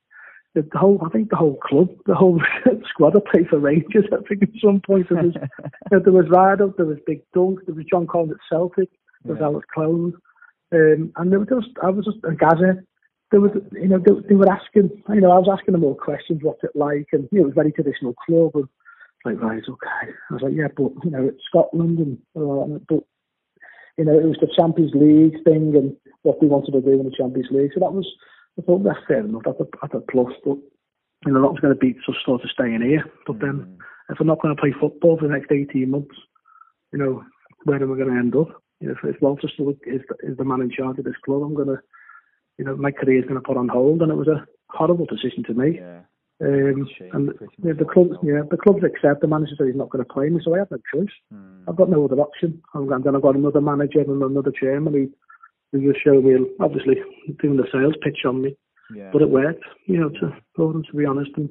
the, 0.55 0.61
the 0.71 0.77
whole, 0.77 0.99
I 1.05 1.09
think 1.09 1.29
the 1.29 1.35
whole 1.35 1.57
club, 1.57 1.89
the 2.05 2.15
whole 2.15 2.41
squad 2.89 3.13
had 3.13 3.25
played 3.25 3.49
for 3.49 3.59
Rangers. 3.59 4.05
I 4.11 4.17
think 4.27 4.43
at 4.43 4.49
some 4.63 4.81
point 4.81 5.07
there 5.09 5.23
was, 5.23 5.35
there 5.91 6.13
was 6.13 6.29
Rideout, 6.29 6.77
there 6.77 6.85
was 6.85 6.97
Big 7.05 7.21
Dunk, 7.33 7.59
there 7.65 7.75
was 7.75 7.85
John 7.89 8.07
Collins 8.07 8.31
at 8.31 8.37
Celtic, 8.49 8.89
was 9.23 9.37
yeah. 9.39 9.59
Clone, 9.73 10.13
um, 10.71 11.11
and 11.15 11.31
there 11.31 11.39
was 11.39 11.47
just, 11.49 11.75
I 11.83 11.89
was 11.89 12.05
just, 12.05 12.17
a 12.23 12.33
Gazette. 12.33 12.83
There 13.31 13.41
was, 13.41 13.51
you 13.73 13.87
know, 13.87 13.99
they, 13.99 14.27
they, 14.27 14.35
were 14.35 14.51
asking, 14.51 14.89
you 15.09 15.21
know, 15.21 15.31
I 15.31 15.37
was 15.37 15.49
asking 15.51 15.73
them 15.73 15.83
all 15.83 15.95
questions, 15.95 16.41
what's 16.41 16.63
it 16.63 16.71
like, 16.75 17.07
and 17.11 17.29
you 17.31 17.39
know, 17.39 17.43
it 17.43 17.47
was 17.47 17.53
a 17.53 17.61
very 17.61 17.71
traditional 17.71 18.13
club, 18.25 18.51
and 18.55 18.67
like, 19.25 19.41
right, 19.41 19.61
okay. 19.61 20.11
I 20.29 20.33
was 20.33 20.41
like, 20.41 20.53
yeah, 20.55 20.67
but 20.75 20.91
you 21.03 21.11
know, 21.11 21.25
it's 21.25 21.43
Scotland, 21.45 21.99
and 21.99 22.17
uh, 22.35 22.79
but 22.87 23.03
you 23.97 24.05
know, 24.05 24.17
it 24.17 24.25
was 24.25 24.37
the 24.39 24.49
Champions 24.57 24.93
League 24.95 25.43
thing, 25.43 25.75
and 25.75 25.95
what 26.23 26.39
they 26.39 26.47
wanted 26.47 26.71
to 26.71 26.81
do 26.81 26.99
in 26.99 27.05
the 27.05 27.15
Champions 27.15 27.49
League. 27.51 27.71
So 27.73 27.81
that 27.81 27.93
was 27.93 28.07
I 28.59 28.61
thought 28.61 28.83
that's 28.83 29.05
fair 29.07 29.19
enough. 29.19 29.43
That's 29.45 29.59
a, 29.59 29.65
that's 29.81 29.93
a 29.93 30.11
plus. 30.11 30.33
But 30.43 30.57
you 31.25 31.33
know, 31.33 31.39
not 31.39 31.61
going 31.61 31.73
to 31.73 31.79
beat 31.79 31.97
just 32.05 32.25
sort 32.25 32.43
of 32.43 32.49
staying 32.49 32.81
here. 32.81 33.05
But 33.25 33.37
mm. 33.37 33.41
then, 33.41 33.77
if 34.09 34.19
I'm 34.19 34.27
not 34.27 34.41
going 34.41 34.55
to 34.55 34.61
play 34.61 34.73
football 34.79 35.17
for 35.17 35.27
the 35.27 35.33
next 35.33 35.51
18 35.51 35.89
months, 35.89 36.15
you 36.91 36.99
know, 36.99 37.23
where 37.63 37.81
am 37.81 37.93
I 37.93 37.97
going 37.97 38.09
to 38.09 38.19
end 38.19 38.35
up? 38.35 38.61
You 38.79 38.87
know, 38.87 38.95
if, 39.03 39.15
if 39.15 39.21
Walter 39.21 39.49
still 39.53 39.69
is 39.69 40.01
the, 40.09 40.15
is 40.23 40.37
the 40.37 40.45
man 40.45 40.61
in 40.61 40.71
charge 40.71 40.99
of 40.99 41.05
this 41.05 41.17
club, 41.25 41.41
I'm 41.43 41.53
going 41.53 41.67
to, 41.67 41.79
you 42.57 42.65
know, 42.65 42.75
my 42.75 42.91
career 42.91 43.19
is 43.19 43.25
going 43.25 43.39
to 43.39 43.45
put 43.45 43.57
on 43.57 43.67
hold. 43.67 44.01
And 44.01 44.11
it 44.11 44.15
was 44.15 44.27
a 44.27 44.45
horrible 44.69 45.05
decision 45.05 45.43
to 45.45 45.53
make. 45.53 45.75
Yeah. 45.75 46.01
Um, 46.41 46.87
and 47.11 47.33
yeah, 47.61 47.73
the 47.77 47.83
club, 47.83 48.11
yeah, 48.23 48.41
the 48.49 48.55
clubs 48.55 48.81
accept 48.83 49.19
the 49.19 49.27
manager 49.27 49.55
said 49.57 49.67
he's 49.67 49.75
not 49.75 49.89
going 49.89 50.05
to 50.05 50.13
play 50.13 50.29
me, 50.29 50.39
so 50.41 50.55
I 50.55 50.59
have 50.59 50.71
no 50.71 50.77
choice. 50.93 51.11
Mm. 51.33 51.63
I've 51.67 51.75
got 51.75 51.89
no 51.89 52.05
other 52.05 52.15
option. 52.21 52.61
And 52.73 52.89
then 53.03 53.15
I've 53.15 53.21
got 53.21 53.35
another 53.35 53.59
manager 53.59 53.99
and 53.99 54.23
another 54.23 54.51
chairman 54.57 54.93
who 54.93 55.09
they 55.73 55.85
just 55.85 56.01
showed 56.01 56.23
me, 56.23 56.37
obviously, 56.61 56.95
doing 57.41 57.57
the 57.57 57.67
sales 57.71 57.95
pitch 58.01 58.19
on 58.25 58.41
me. 58.41 58.55
Yeah. 58.95 59.09
But 59.11 59.21
it 59.21 59.29
worked, 59.29 59.65
you 59.85 59.99
know, 59.99 60.09
to, 60.09 60.33
for 60.55 60.71
them, 60.71 60.83
to 60.89 60.97
be 60.97 61.05
honest. 61.05 61.31
And, 61.35 61.49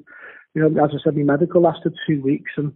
you 0.55 0.63
know, 0.63 0.83
as 0.83 0.91
I 0.93 0.99
said, 1.05 1.17
my 1.17 1.23
medical 1.23 1.61
lasted 1.61 1.95
two 2.07 2.23
weeks 2.23 2.53
and 2.57 2.73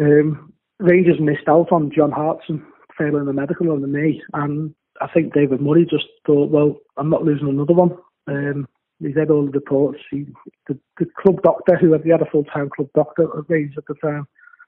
um, 0.00 0.52
Rangers 0.78 1.18
missed 1.20 1.48
out 1.48 1.72
on 1.72 1.90
John 1.94 2.12
Hartson 2.12 2.64
failing 2.96 3.26
the 3.26 3.32
medical 3.32 3.70
on 3.70 3.82
the 3.82 3.88
knee. 3.88 4.22
And 4.34 4.74
I 5.00 5.08
think 5.08 5.34
David 5.34 5.60
Murray 5.60 5.86
just 5.88 6.06
thought, 6.26 6.50
well, 6.50 6.76
I'm 6.96 7.10
not 7.10 7.24
losing 7.24 7.48
another 7.48 7.72
one. 7.72 7.92
Um, 8.26 8.68
he's 9.00 9.16
had 9.16 9.30
all 9.30 9.46
the 9.46 9.52
reports. 9.52 9.98
He, 10.10 10.26
the, 10.68 10.78
the 10.98 11.06
club 11.20 11.42
doctor, 11.42 11.76
who 11.76 11.92
had, 11.92 12.02
he 12.02 12.10
had 12.10 12.22
a 12.22 12.30
full-time 12.30 12.70
club 12.74 12.88
doctor 12.94 13.24
at 13.24 13.48
Rangers 13.48 13.76
at 13.78 13.86
the 13.86 13.94
time, 13.94 14.26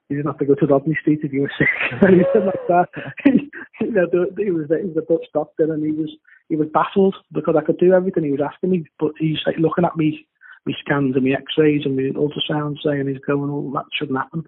you 0.09 0.17
didn't 0.19 0.33
have 0.33 0.39
to 0.39 0.45
go 0.45 0.55
to 0.55 0.67
Rodney 0.67 0.97
Street 1.01 1.21
if 1.23 1.33
you 1.33 1.43
were 1.43 1.53
sick 1.59 1.69
or 2.03 2.09
anything 2.09 2.45
like 2.45 2.67
that. 2.69 2.89
you 3.25 3.91
know, 3.91 4.07
he 4.37 4.51
was 4.51 4.69
he 4.69 4.89
was 4.89 4.97
a 4.97 5.13
Dutch 5.13 5.27
doctor, 5.33 5.73
and 5.73 5.83
he 5.83 5.93
was 5.93 6.11
he 6.49 6.57
was 6.57 6.69
baffled 6.75 7.17
because 7.33 7.55
I 7.57 7.65
could 7.65 7.79
do 7.79 7.95
everything 7.95 8.25
he 8.25 8.33
was 8.33 8.41
asking 8.45 8.71
me, 8.71 8.85
but 8.99 9.13
he's 9.19 9.39
like 9.47 9.57
looking 9.59 9.85
at 9.85 9.97
me, 9.97 10.27
me 10.67 10.75
scans 10.81 11.15
and 11.15 11.25
me 11.25 11.35
X-rays 11.35 11.83
and 11.87 11.97
me 11.97 12.13
ultrasound, 12.13 12.77
saying 12.85 13.09
he's 13.09 13.25
going, 13.27 13.49
"Oh, 13.51 13.73
that 13.75 13.87
shouldn't 13.97 14.19
happen." 14.19 14.45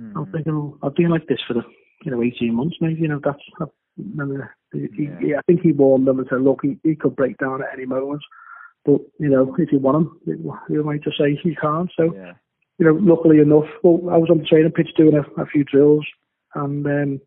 Mm. 0.00 0.12
I'm 0.16 0.32
thinking, 0.32 0.52
oh, 0.52 0.78
I've 0.82 0.94
been 0.94 1.10
like 1.10 1.26
this 1.28 1.40
for 1.46 1.54
the 1.54 1.62
you 2.04 2.10
know 2.10 2.22
18 2.22 2.54
months, 2.54 2.76
maybe. 2.80 3.00
You 3.02 3.08
know, 3.08 3.20
that's. 3.22 3.42
I, 3.60 3.64
he, 4.72 4.88
yeah. 4.98 5.18
he, 5.20 5.34
I 5.34 5.42
think 5.46 5.60
he 5.60 5.72
warned 5.72 6.06
them 6.06 6.18
and 6.18 6.28
said, 6.30 6.42
"Look, 6.42 6.60
he, 6.62 6.78
he 6.82 6.94
could 6.94 7.16
break 7.16 7.38
down 7.38 7.62
at 7.62 7.72
any 7.72 7.86
moment." 7.86 8.22
But 8.84 9.00
you 9.18 9.28
know, 9.28 9.54
if 9.58 9.72
you 9.72 9.78
want 9.78 10.08
him, 10.26 10.52
you 10.68 10.82
might 10.82 11.02
just 11.02 11.18
say 11.18 11.38
he 11.42 11.54
can't. 11.56 11.90
So 11.96 12.14
yeah 12.14 12.32
you 12.80 12.86
know, 12.86 12.98
luckily 12.98 13.38
enough, 13.40 13.68
well, 13.84 14.10
I 14.10 14.16
was 14.16 14.30
on 14.30 14.38
the 14.38 14.44
training 14.44 14.72
pitch 14.72 14.88
doing 14.96 15.14
a, 15.14 15.40
a 15.40 15.44
few 15.44 15.64
drills, 15.64 16.06
and 16.54 16.84
um, 16.86 17.20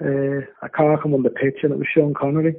uh, 0.00 0.40
a 0.62 0.68
car 0.74 1.00
come 1.00 1.12
on 1.12 1.22
the 1.22 1.30
pitch, 1.30 1.58
and 1.62 1.72
it 1.72 1.78
was 1.78 1.86
Sean 1.94 2.14
Connery. 2.14 2.56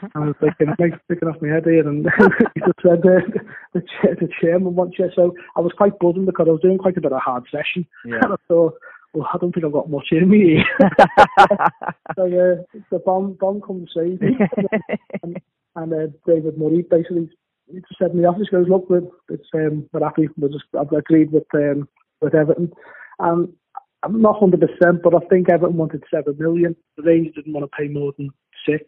And 0.00 0.10
I 0.14 0.26
was 0.28 0.36
thinking, 0.40 0.68
I'm 0.68 1.00
picking 1.08 1.28
off 1.28 1.42
my 1.42 1.48
head 1.48 1.64
here, 1.64 1.86
and 1.88 2.06
he 2.54 2.60
just 2.60 2.78
said 2.80 3.02
uh, 3.04 3.26
the, 3.74 3.80
chair, 3.80 4.14
the 4.14 4.28
chairman 4.40 4.76
wants 4.76 4.96
you. 4.96 5.10
So 5.16 5.34
I 5.56 5.60
was 5.60 5.72
quite 5.76 5.98
buzzing 5.98 6.24
because 6.24 6.46
I 6.48 6.52
was 6.52 6.60
doing 6.60 6.78
quite 6.78 6.96
a 6.96 7.00
bit 7.00 7.12
of 7.12 7.20
hard 7.20 7.44
session, 7.50 7.84
yeah. 8.04 8.20
and 8.22 8.34
I 8.34 8.36
thought, 8.46 8.74
well, 9.14 9.28
I 9.32 9.38
don't 9.38 9.52
think 9.52 9.64
I've 9.64 9.72
got 9.72 9.90
much 9.90 10.08
in 10.10 10.28
me. 10.28 10.62
so 12.16 12.24
uh, 12.24 12.78
the 12.90 12.98
bomb 13.04 13.34
bomb 13.34 13.60
comes 13.60 13.90
save 13.94 14.20
and, 15.22 15.40
and 15.76 15.92
uh, 15.92 16.06
David 16.26 16.58
Murray 16.58 16.84
basically 16.88 17.30
he 17.66 17.78
just 17.80 17.98
said 17.98 18.10
in 18.10 18.20
the 18.20 18.28
office, 18.28 18.48
goes, 18.50 18.66
look, 18.68 18.90
we're, 18.90 19.00
it's, 19.30 19.48
um, 19.54 19.88
we're 19.92 20.04
happy. 20.04 20.28
We're 20.36 20.48
just, 20.48 20.64
I've 20.78 20.92
agreed 20.92 21.32
with 21.32 21.46
um, 21.54 21.88
with 22.20 22.34
Everton. 22.34 22.72
And 23.18 23.52
I'm 24.02 24.20
not 24.20 24.40
100%, 24.40 24.58
but 25.02 25.14
I 25.14 25.26
think 25.28 25.48
Everton 25.48 25.76
wanted 25.76 26.04
7 26.12 26.36
million. 26.38 26.76
The 26.96 27.04
Rangers 27.04 27.34
didn't 27.34 27.52
want 27.54 27.70
to 27.70 27.76
pay 27.76 27.88
more 27.88 28.12
than 28.18 28.30
6. 28.68 28.84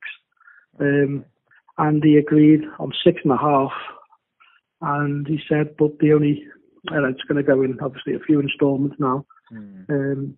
Um, 0.81 1.25
and 1.79 2.03
he 2.03 2.17
agreed 2.17 2.63
on 2.79 2.93
six 3.05 3.21
and 3.25 3.33
a 3.33 3.37
half. 3.37 3.73
And 4.81 5.27
he 5.27 5.39
said, 5.49 5.75
but 5.79 5.99
the 6.01 6.13
only, 6.13 6.45
and 6.89 7.15
it's 7.15 7.25
going 7.25 7.43
to 7.43 7.43
go 7.43 7.63
in 7.63 7.79
obviously 7.81 8.15
a 8.15 8.21
few 8.21 8.41
instalments 8.41 8.97
now. 8.99 9.25
Mm. 9.53 9.91
Um, 9.91 10.37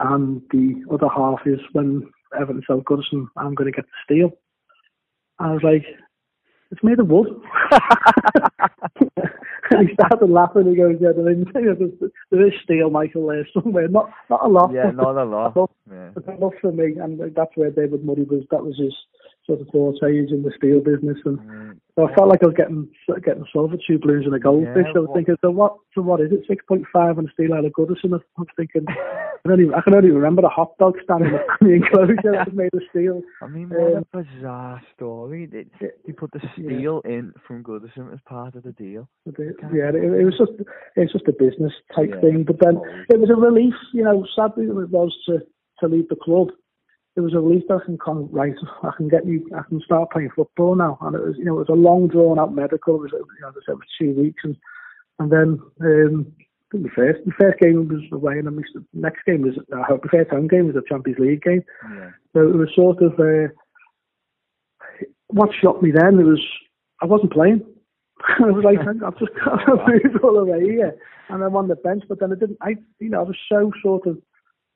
and 0.00 0.42
the 0.50 0.84
other 0.92 1.08
half 1.14 1.40
is 1.46 1.60
when 1.72 2.08
Everton 2.38 2.62
sell 2.66 2.80
Goodison, 2.80 3.26
I'm 3.36 3.54
going 3.54 3.72
to 3.72 3.76
get 3.76 3.84
the 3.84 3.92
steal. 4.04 4.30
I 5.38 5.52
was 5.52 5.62
like, 5.62 5.84
it's 6.70 6.82
made 6.82 6.98
of 6.98 7.08
wood. 7.08 7.28
and 9.70 9.88
he 9.88 9.94
started 9.94 10.26
laughing. 10.26 10.68
He 10.68 10.76
goes, 10.76 10.96
yeah, 11.00 11.12
there 11.16 11.30
is, 11.30 11.92
there 12.30 12.46
is 12.46 12.52
steel, 12.62 12.90
Michael, 12.90 13.28
there 13.28 13.46
somewhere. 13.52 13.88
Not 13.88 14.10
not 14.28 14.44
a 14.44 14.48
lot. 14.48 14.72
Yeah, 14.72 14.90
not 14.90 15.16
a 15.16 15.24
lot. 15.24 15.56
Enough, 15.56 15.70
yeah. 15.90 16.34
enough 16.34 16.54
for 16.60 16.72
me. 16.72 16.96
And 17.00 17.20
that's 17.36 17.56
where 17.56 17.70
David 17.70 18.04
Murray 18.04 18.24
was. 18.24 18.44
That 18.50 18.64
was 18.64 18.76
his 18.78 18.94
sort 19.46 19.60
of 19.60 19.68
forte. 19.72 20.00
He's 20.20 20.30
in 20.32 20.42
the 20.42 20.52
steel 20.56 20.80
business. 20.80 21.18
And, 21.24 21.38
mm. 21.38 21.76
So 21.96 22.08
I 22.08 22.14
felt 22.14 22.28
like 22.28 22.42
I 22.42 22.46
was 22.46 22.56
getting 22.56 22.88
getting 23.24 23.44
silver 23.52 23.76
two 23.86 23.98
blues 24.00 24.24
and 24.26 24.34
a 24.34 24.38
goldfish. 24.40 24.86
Yeah, 24.86 24.96
I 24.96 24.98
was 24.98 25.08
what- 25.08 25.14
thinking, 25.16 25.36
so 25.42 25.50
what? 25.50 25.76
So 25.94 26.02
what 26.02 26.20
is 26.20 26.32
it? 26.32 26.40
Six 26.48 26.64
point 26.66 26.84
five 26.92 27.18
on 27.18 27.26
a 27.28 27.32
steel 27.32 27.54
out 27.54 27.64
of 27.64 27.72
Goodison. 27.72 28.14
I 28.14 28.18
was 28.36 28.48
thinking, 28.56 28.84
I 28.88 29.36
can 29.44 29.52
only 29.52 29.72
I 29.74 29.80
can 29.82 29.94
only 29.94 30.10
remember 30.10 30.42
the 30.42 30.48
hot 30.48 30.76
dog 30.78 30.96
stand 31.04 31.24
in 31.26 31.32
the 31.60 31.72
enclosure 31.74 32.16
that 32.32 32.48
was 32.48 32.54
made 32.54 32.74
of 32.74 32.82
steel. 32.90 33.22
I 33.42 33.46
mean, 33.46 33.68
what 33.68 33.94
Um, 33.96 34.04
a 34.12 34.22
bizarre 34.24 34.82
story. 34.96 35.46
They, 35.46 35.66
they 35.80 36.12
put 36.12 36.32
the 36.32 36.40
Yeah. 36.42 36.52
steel 36.76 37.00
in 37.04 37.32
from 37.46 37.62
Goodison 37.62 38.12
as 38.12 38.18
part 38.26 38.56
of 38.56 38.64
the 38.64 38.72
deal. 38.72 39.08
Yeah, 39.26 39.90
it, 39.90 39.94
it 39.94 40.24
was 40.24 40.36
just 40.36 40.52
it 40.96 41.00
was 41.00 41.12
just 41.12 41.28
a 41.28 41.32
business 41.32 41.72
type 41.94 42.10
Yeah, 42.14 42.20
thing. 42.22 42.44
But 42.44 42.56
then 42.60 42.80
it 43.08 43.20
was 43.20 43.30
a 43.30 43.36
relief, 43.36 43.74
you 43.92 44.02
know. 44.02 44.26
Sadly, 44.34 44.64
it 44.66 44.74
was 44.90 45.12
to 45.26 45.38
to 45.80 45.86
leave 45.88 46.08
the 46.08 46.16
club. 46.16 46.48
It 47.16 47.20
was 47.20 47.32
a 47.32 47.40
relief 47.40 47.62
that 47.68 47.80
I 47.82 47.84
can 47.84 47.98
come 47.98 48.28
right. 48.32 48.54
I 48.82 48.90
can 48.96 49.08
get 49.08 49.24
you. 49.24 49.48
I 49.56 49.62
can 49.68 49.80
start 49.80 50.10
playing 50.10 50.30
football 50.34 50.74
now. 50.74 50.98
And 51.00 51.14
it 51.14 51.22
was, 51.22 51.36
you 51.38 51.44
know, 51.44 51.54
it 51.54 51.68
was 51.68 51.68
a 51.68 51.72
long 51.72 52.08
drawn 52.08 52.40
out 52.40 52.54
medical. 52.54 52.96
It 52.96 53.02
was, 53.02 53.10
you 53.12 53.40
know, 53.40 53.48
I 53.48 53.72
it 53.72 53.74
was 53.74 53.86
two 54.00 54.12
weeks, 54.12 54.42
and 54.42 54.56
and 55.20 55.30
then 55.30 55.60
um, 55.80 56.32
the 56.72 56.88
first 56.94 57.20
the 57.24 57.32
first 57.38 57.60
game 57.60 57.88
was 57.88 58.02
away, 58.12 58.38
and 58.38 58.46
then 58.46 58.56
the 58.56 58.84
next 58.92 59.24
game 59.26 59.42
was 59.42 59.54
uh, 59.72 59.96
the 60.02 60.08
first 60.10 60.30
home 60.30 60.48
game 60.48 60.66
was 60.66 60.76
a 60.76 60.88
Champions 60.88 61.20
League 61.20 61.42
game. 61.42 61.62
Yeah. 61.84 62.10
So 62.34 62.48
it 62.48 62.56
was 62.56 62.68
sort 62.74 63.00
of 63.00 63.12
uh, 63.20 63.52
what 65.28 65.50
shocked 65.60 65.82
me 65.82 65.92
then. 65.94 66.18
It 66.18 66.24
was 66.24 66.42
I 67.00 67.06
wasn't 67.06 67.32
playing. 67.32 67.62
I 68.40 68.50
was 68.50 68.64
like, 68.64 68.78
I've 68.80 69.18
just 69.18 69.32
got 69.44 69.60
moved 69.88 70.22
all 70.22 70.34
the 70.34 70.44
way 70.44 70.62
here, 70.64 70.96
and 71.28 71.44
I'm 71.44 71.56
on 71.56 71.68
the 71.68 71.76
bench. 71.76 72.04
But 72.08 72.20
then 72.20 72.32
I 72.32 72.36
didn't. 72.36 72.58
I, 72.60 72.76
you 72.98 73.10
know, 73.10 73.20
I 73.20 73.24
was 73.24 73.36
so 73.48 73.70
sort 73.82 74.06
of 74.06 74.18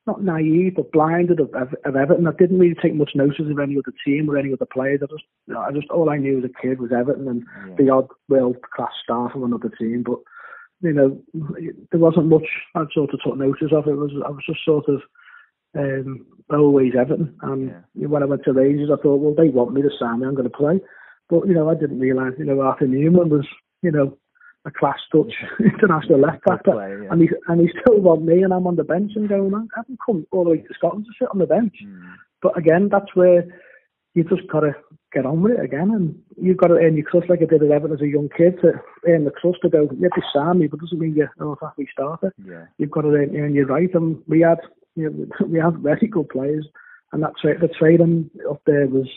not 0.08 0.24
naive, 0.24 0.74
but 0.74 0.90
blinded 0.90 1.38
of, 1.38 1.54
of, 1.54 1.68
of 1.84 1.94
Everton. 1.94 2.26
I 2.26 2.32
didn't 2.32 2.58
really 2.58 2.74
take 2.82 2.94
much 2.94 3.12
notice 3.14 3.46
of 3.48 3.58
any 3.60 3.76
other 3.76 3.94
team 4.04 4.28
or 4.28 4.36
any 4.36 4.52
other 4.52 4.66
players. 4.66 5.00
I 5.02 5.06
just, 5.06 5.22
you 5.46 5.54
know, 5.54 5.60
I 5.60 5.70
just 5.70 5.88
all 5.90 6.10
I 6.10 6.16
knew 6.16 6.38
as 6.38 6.44
a 6.44 6.60
kid 6.60 6.80
was 6.80 6.90
Everton 6.90 7.28
and 7.28 7.44
Yeah. 7.68 7.74
the 7.78 7.90
odd 7.90 8.08
world 8.28 8.56
class 8.74 8.90
star 9.04 9.30
from 9.30 9.44
another 9.44 9.70
team. 9.78 10.02
But 10.02 10.18
you 10.80 10.92
know, 10.92 11.20
there 11.90 12.00
wasn't 12.00 12.26
much 12.26 12.48
I 12.74 12.84
sort 12.92 13.14
of 13.14 13.20
took 13.22 13.36
notice 13.36 13.72
of. 13.72 13.86
It 13.86 13.94
was 13.94 14.12
I 14.26 14.30
was 14.30 14.44
just 14.46 14.64
sort 14.64 14.88
of 14.88 15.02
um, 15.76 16.26
always 16.50 16.92
Everton. 16.98 17.36
And 17.42 17.72
when 17.94 18.22
I 18.22 18.26
went 18.26 18.44
to 18.44 18.52
Rangers, 18.52 18.90
I 18.92 19.00
thought, 19.00 19.20
well, 19.20 19.34
they 19.36 19.50
want 19.50 19.74
me 19.74 19.82
to 19.82 19.90
sign 19.98 20.20
me. 20.20 20.26
I'm 20.26 20.34
going 20.34 20.50
to 20.50 20.56
play. 20.56 20.80
But 21.28 21.46
you 21.46 21.54
know, 21.54 21.68
I 21.68 21.74
didn't 21.74 22.00
realise. 22.00 22.34
You 22.38 22.46
know, 22.46 22.60
Arthur 22.60 22.86
Numan 22.86 23.28
was, 23.28 23.46
you 23.82 23.90
know, 23.92 24.16
a 24.68 24.78
class 24.78 24.98
Dutch 25.12 25.32
international 25.60 26.20
left 26.20 26.44
back, 26.44 26.64
player, 26.64 27.04
yeah. 27.04 27.10
and 27.10 27.22
he 27.22 27.28
and 27.48 27.60
he 27.60 27.68
still 27.80 28.00
want 28.00 28.24
me, 28.24 28.42
and 28.42 28.52
I'm 28.52 28.66
on 28.66 28.76
the 28.76 28.84
bench 28.84 29.12
and 29.16 29.28
going, 29.28 29.54
I 29.54 29.64
haven't 29.74 29.98
come 30.04 30.26
all 30.30 30.44
the 30.44 30.50
way 30.50 30.58
to 30.58 30.74
Scotland 30.74 31.06
to 31.06 31.12
sit 31.18 31.28
on 31.32 31.38
the 31.38 31.46
bench. 31.46 31.74
Mm. 31.84 32.14
But 32.42 32.56
again, 32.56 32.88
that's 32.90 33.14
where 33.14 33.44
you 34.14 34.24
just 34.24 34.48
got 34.48 34.60
to 34.60 34.74
get 35.12 35.26
on 35.26 35.42
with 35.42 35.52
it 35.52 35.64
again, 35.64 35.90
and 35.90 36.20
you've 36.40 36.56
got 36.56 36.68
to 36.68 36.74
earn 36.74 36.96
your 36.96 37.08
trust 37.10 37.28
like 37.28 37.40
I 37.42 37.46
did 37.46 37.62
at 37.62 37.70
Everton 37.70 37.96
as 37.96 38.02
a 38.02 38.08
young 38.08 38.28
kid 38.36 38.60
to 38.62 38.72
earn 39.06 39.24
the 39.24 39.32
trust 39.40 39.58
to 39.62 39.68
go. 39.68 39.88
Yeah, 39.98 40.08
they 40.14 40.22
sign 40.32 40.58
me, 40.58 40.66
but 40.66 40.80
doesn't 40.80 40.98
mean 40.98 41.14
you're 41.14 41.32
an 41.38 41.46
automatic 41.46 41.88
starter. 41.92 42.34
Yeah. 42.44 42.66
You've 42.78 42.90
got 42.90 43.02
to 43.02 43.08
earn, 43.08 43.36
earn 43.36 43.54
your 43.54 43.66
right, 43.66 43.92
and 43.94 44.22
we 44.26 44.40
had 44.40 44.58
you 44.98 45.10
know, 45.10 45.46
we 45.46 45.58
had 45.58 45.78
very 45.78 46.06
good 46.06 46.28
players, 46.28 46.66
and 47.12 47.22
that 47.22 47.32
tra- 47.40 47.58
the 47.58 47.68
training 47.68 48.30
up 48.50 48.60
there 48.66 48.86
was, 48.86 49.08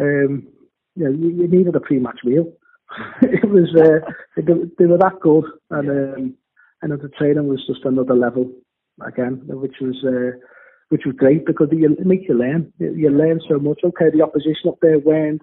um, 0.00 0.46
you 0.94 1.04
know, 1.04 1.10
you, 1.10 1.30
you 1.30 1.48
needed 1.48 1.76
a 1.76 1.80
pre-match 1.80 2.20
meal. 2.24 2.52
it 3.22 3.48
was 3.48 3.74
uh, 3.74 4.10
they, 4.36 4.52
they 4.78 4.86
were 4.86 4.98
that 4.98 5.20
good, 5.20 5.44
and 5.70 5.88
um, 5.90 6.34
and 6.82 6.92
the 6.92 7.08
training 7.18 7.48
was 7.48 7.64
just 7.66 7.84
another 7.84 8.14
level 8.14 8.50
again, 9.06 9.42
which 9.46 9.76
was 9.80 9.96
uh, 10.04 10.38
which 10.88 11.02
was 11.04 11.14
great 11.16 11.46
because 11.46 11.68
you, 11.72 11.92
it 11.98 12.06
makes 12.06 12.28
you 12.28 12.34
learn. 12.38 12.72
You, 12.78 13.10
learn 13.10 13.40
so 13.48 13.58
much. 13.58 13.80
Okay, 13.84 14.10
the 14.12 14.22
opposition 14.22 14.68
up 14.68 14.78
there 14.80 14.98
weren't 14.98 15.42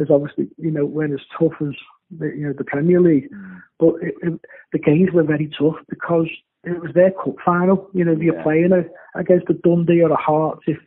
as 0.00 0.08
obviously 0.10 0.48
you 0.56 0.70
know 0.70 0.84
weren't 0.84 1.12
as 1.12 1.26
tough 1.38 1.52
as 1.60 1.74
the, 2.18 2.26
you 2.26 2.46
know 2.46 2.54
the 2.56 2.64
Premier 2.64 3.00
League, 3.00 3.30
Mm. 3.30 3.62
but 3.78 3.94
it, 4.00 4.14
it, 4.22 4.40
the 4.72 4.78
games 4.78 5.10
were 5.12 5.22
very 5.24 5.50
tough 5.58 5.76
because 5.88 6.28
it 6.64 6.80
was 6.80 6.92
their 6.94 7.10
cup 7.12 7.36
final. 7.44 7.88
You 7.92 8.04
know, 8.04 8.12
if 8.12 8.20
you're 8.20 8.42
playing 8.42 8.72
a, 8.72 8.84
against 9.18 9.50
a 9.50 9.54
Dundee 9.54 10.02
or 10.02 10.10
a 10.10 10.16
Hearts, 10.16 10.62
if 10.66 10.78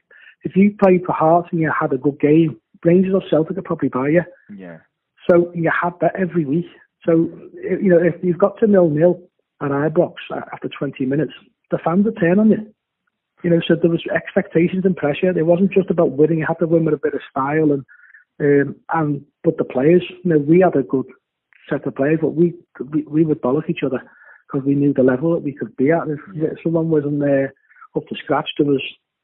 if 0.44 0.56
you 0.56 0.76
played 0.82 1.04
for 1.06 1.14
Hearts 1.14 1.50
and 1.52 1.62
you 1.62 1.72
had 1.78 1.94
a 1.94 1.98
good 1.98 2.20
game, 2.20 2.60
Rangers 2.84 3.14
or 3.14 3.24
Celtic 3.30 3.56
could 3.56 3.66
probably 3.66 3.90
buy 3.90 4.10
you. 4.10 4.24
Yeah. 4.56 4.80
So 5.30 5.52
you 5.54 5.70
had 5.70 5.94
that 6.02 6.16
every 6.20 6.46
week. 6.46 6.66
So 7.06 7.30
you 7.54 7.90
know, 7.90 8.00
if 8.00 8.16
you've 8.24 8.38
got 8.38 8.60
to 8.60 8.68
nil 8.68 8.90
nil 8.90 9.22
at 9.62 9.72
Ibrox 9.72 10.16
after 10.54 10.70
20 10.70 11.06
minutes, 11.06 11.34
the 11.70 11.80
fans 11.84 12.06
would 12.06 12.18
turn 12.20 12.40
on 12.40 12.52
you. 12.52 12.74
You 13.44 13.50
know, 13.50 13.62
so 13.68 13.76
there 13.76 13.90
was 13.90 14.04
expectations 14.14 14.86
and 14.86 14.96
pressure. 14.96 15.38
It 15.38 15.46
wasn't 15.46 15.74
just 15.74 15.90
about 15.90 16.12
winning; 16.12 16.40
you 16.40 16.46
had 16.48 16.60
to 16.60 16.68
win 16.68 16.86
with 16.86 16.94
a 16.94 17.00
bit 17.02 17.16
of 17.16 17.22
style 17.30 17.72
and 17.72 17.86
um, 18.40 18.76
and 18.94 19.26
but 19.44 19.58
the 19.58 19.64
players. 19.64 20.04
You 20.24 20.32
know, 20.32 20.38
we 20.38 20.60
had 20.60 20.76
a 20.76 20.84
good 20.84 21.08
set 21.70 21.88
of 21.88 21.96
players, 21.96 22.20
but 22.22 22.36
we 22.36 22.54
we, 22.92 23.04
we 23.04 23.26
would 23.26 23.42
bollock 23.42 23.70
each 23.70 23.84
other 23.84 24.02
because 24.48 24.66
we 24.66 24.76
knew 24.76 24.94
the 24.94 25.04
level 25.04 25.34
that 25.34 25.44
we 25.44 25.54
could 25.54 25.76
be 25.76 25.92
at. 25.92 26.08
If, 26.08 26.20
if 26.36 26.58
someone 26.64 26.90
wasn't 26.90 27.20
there 27.20 27.54
up 27.96 28.08
to 28.08 28.16
scratch, 28.16 28.50
there 28.58 28.68
was 28.68 28.84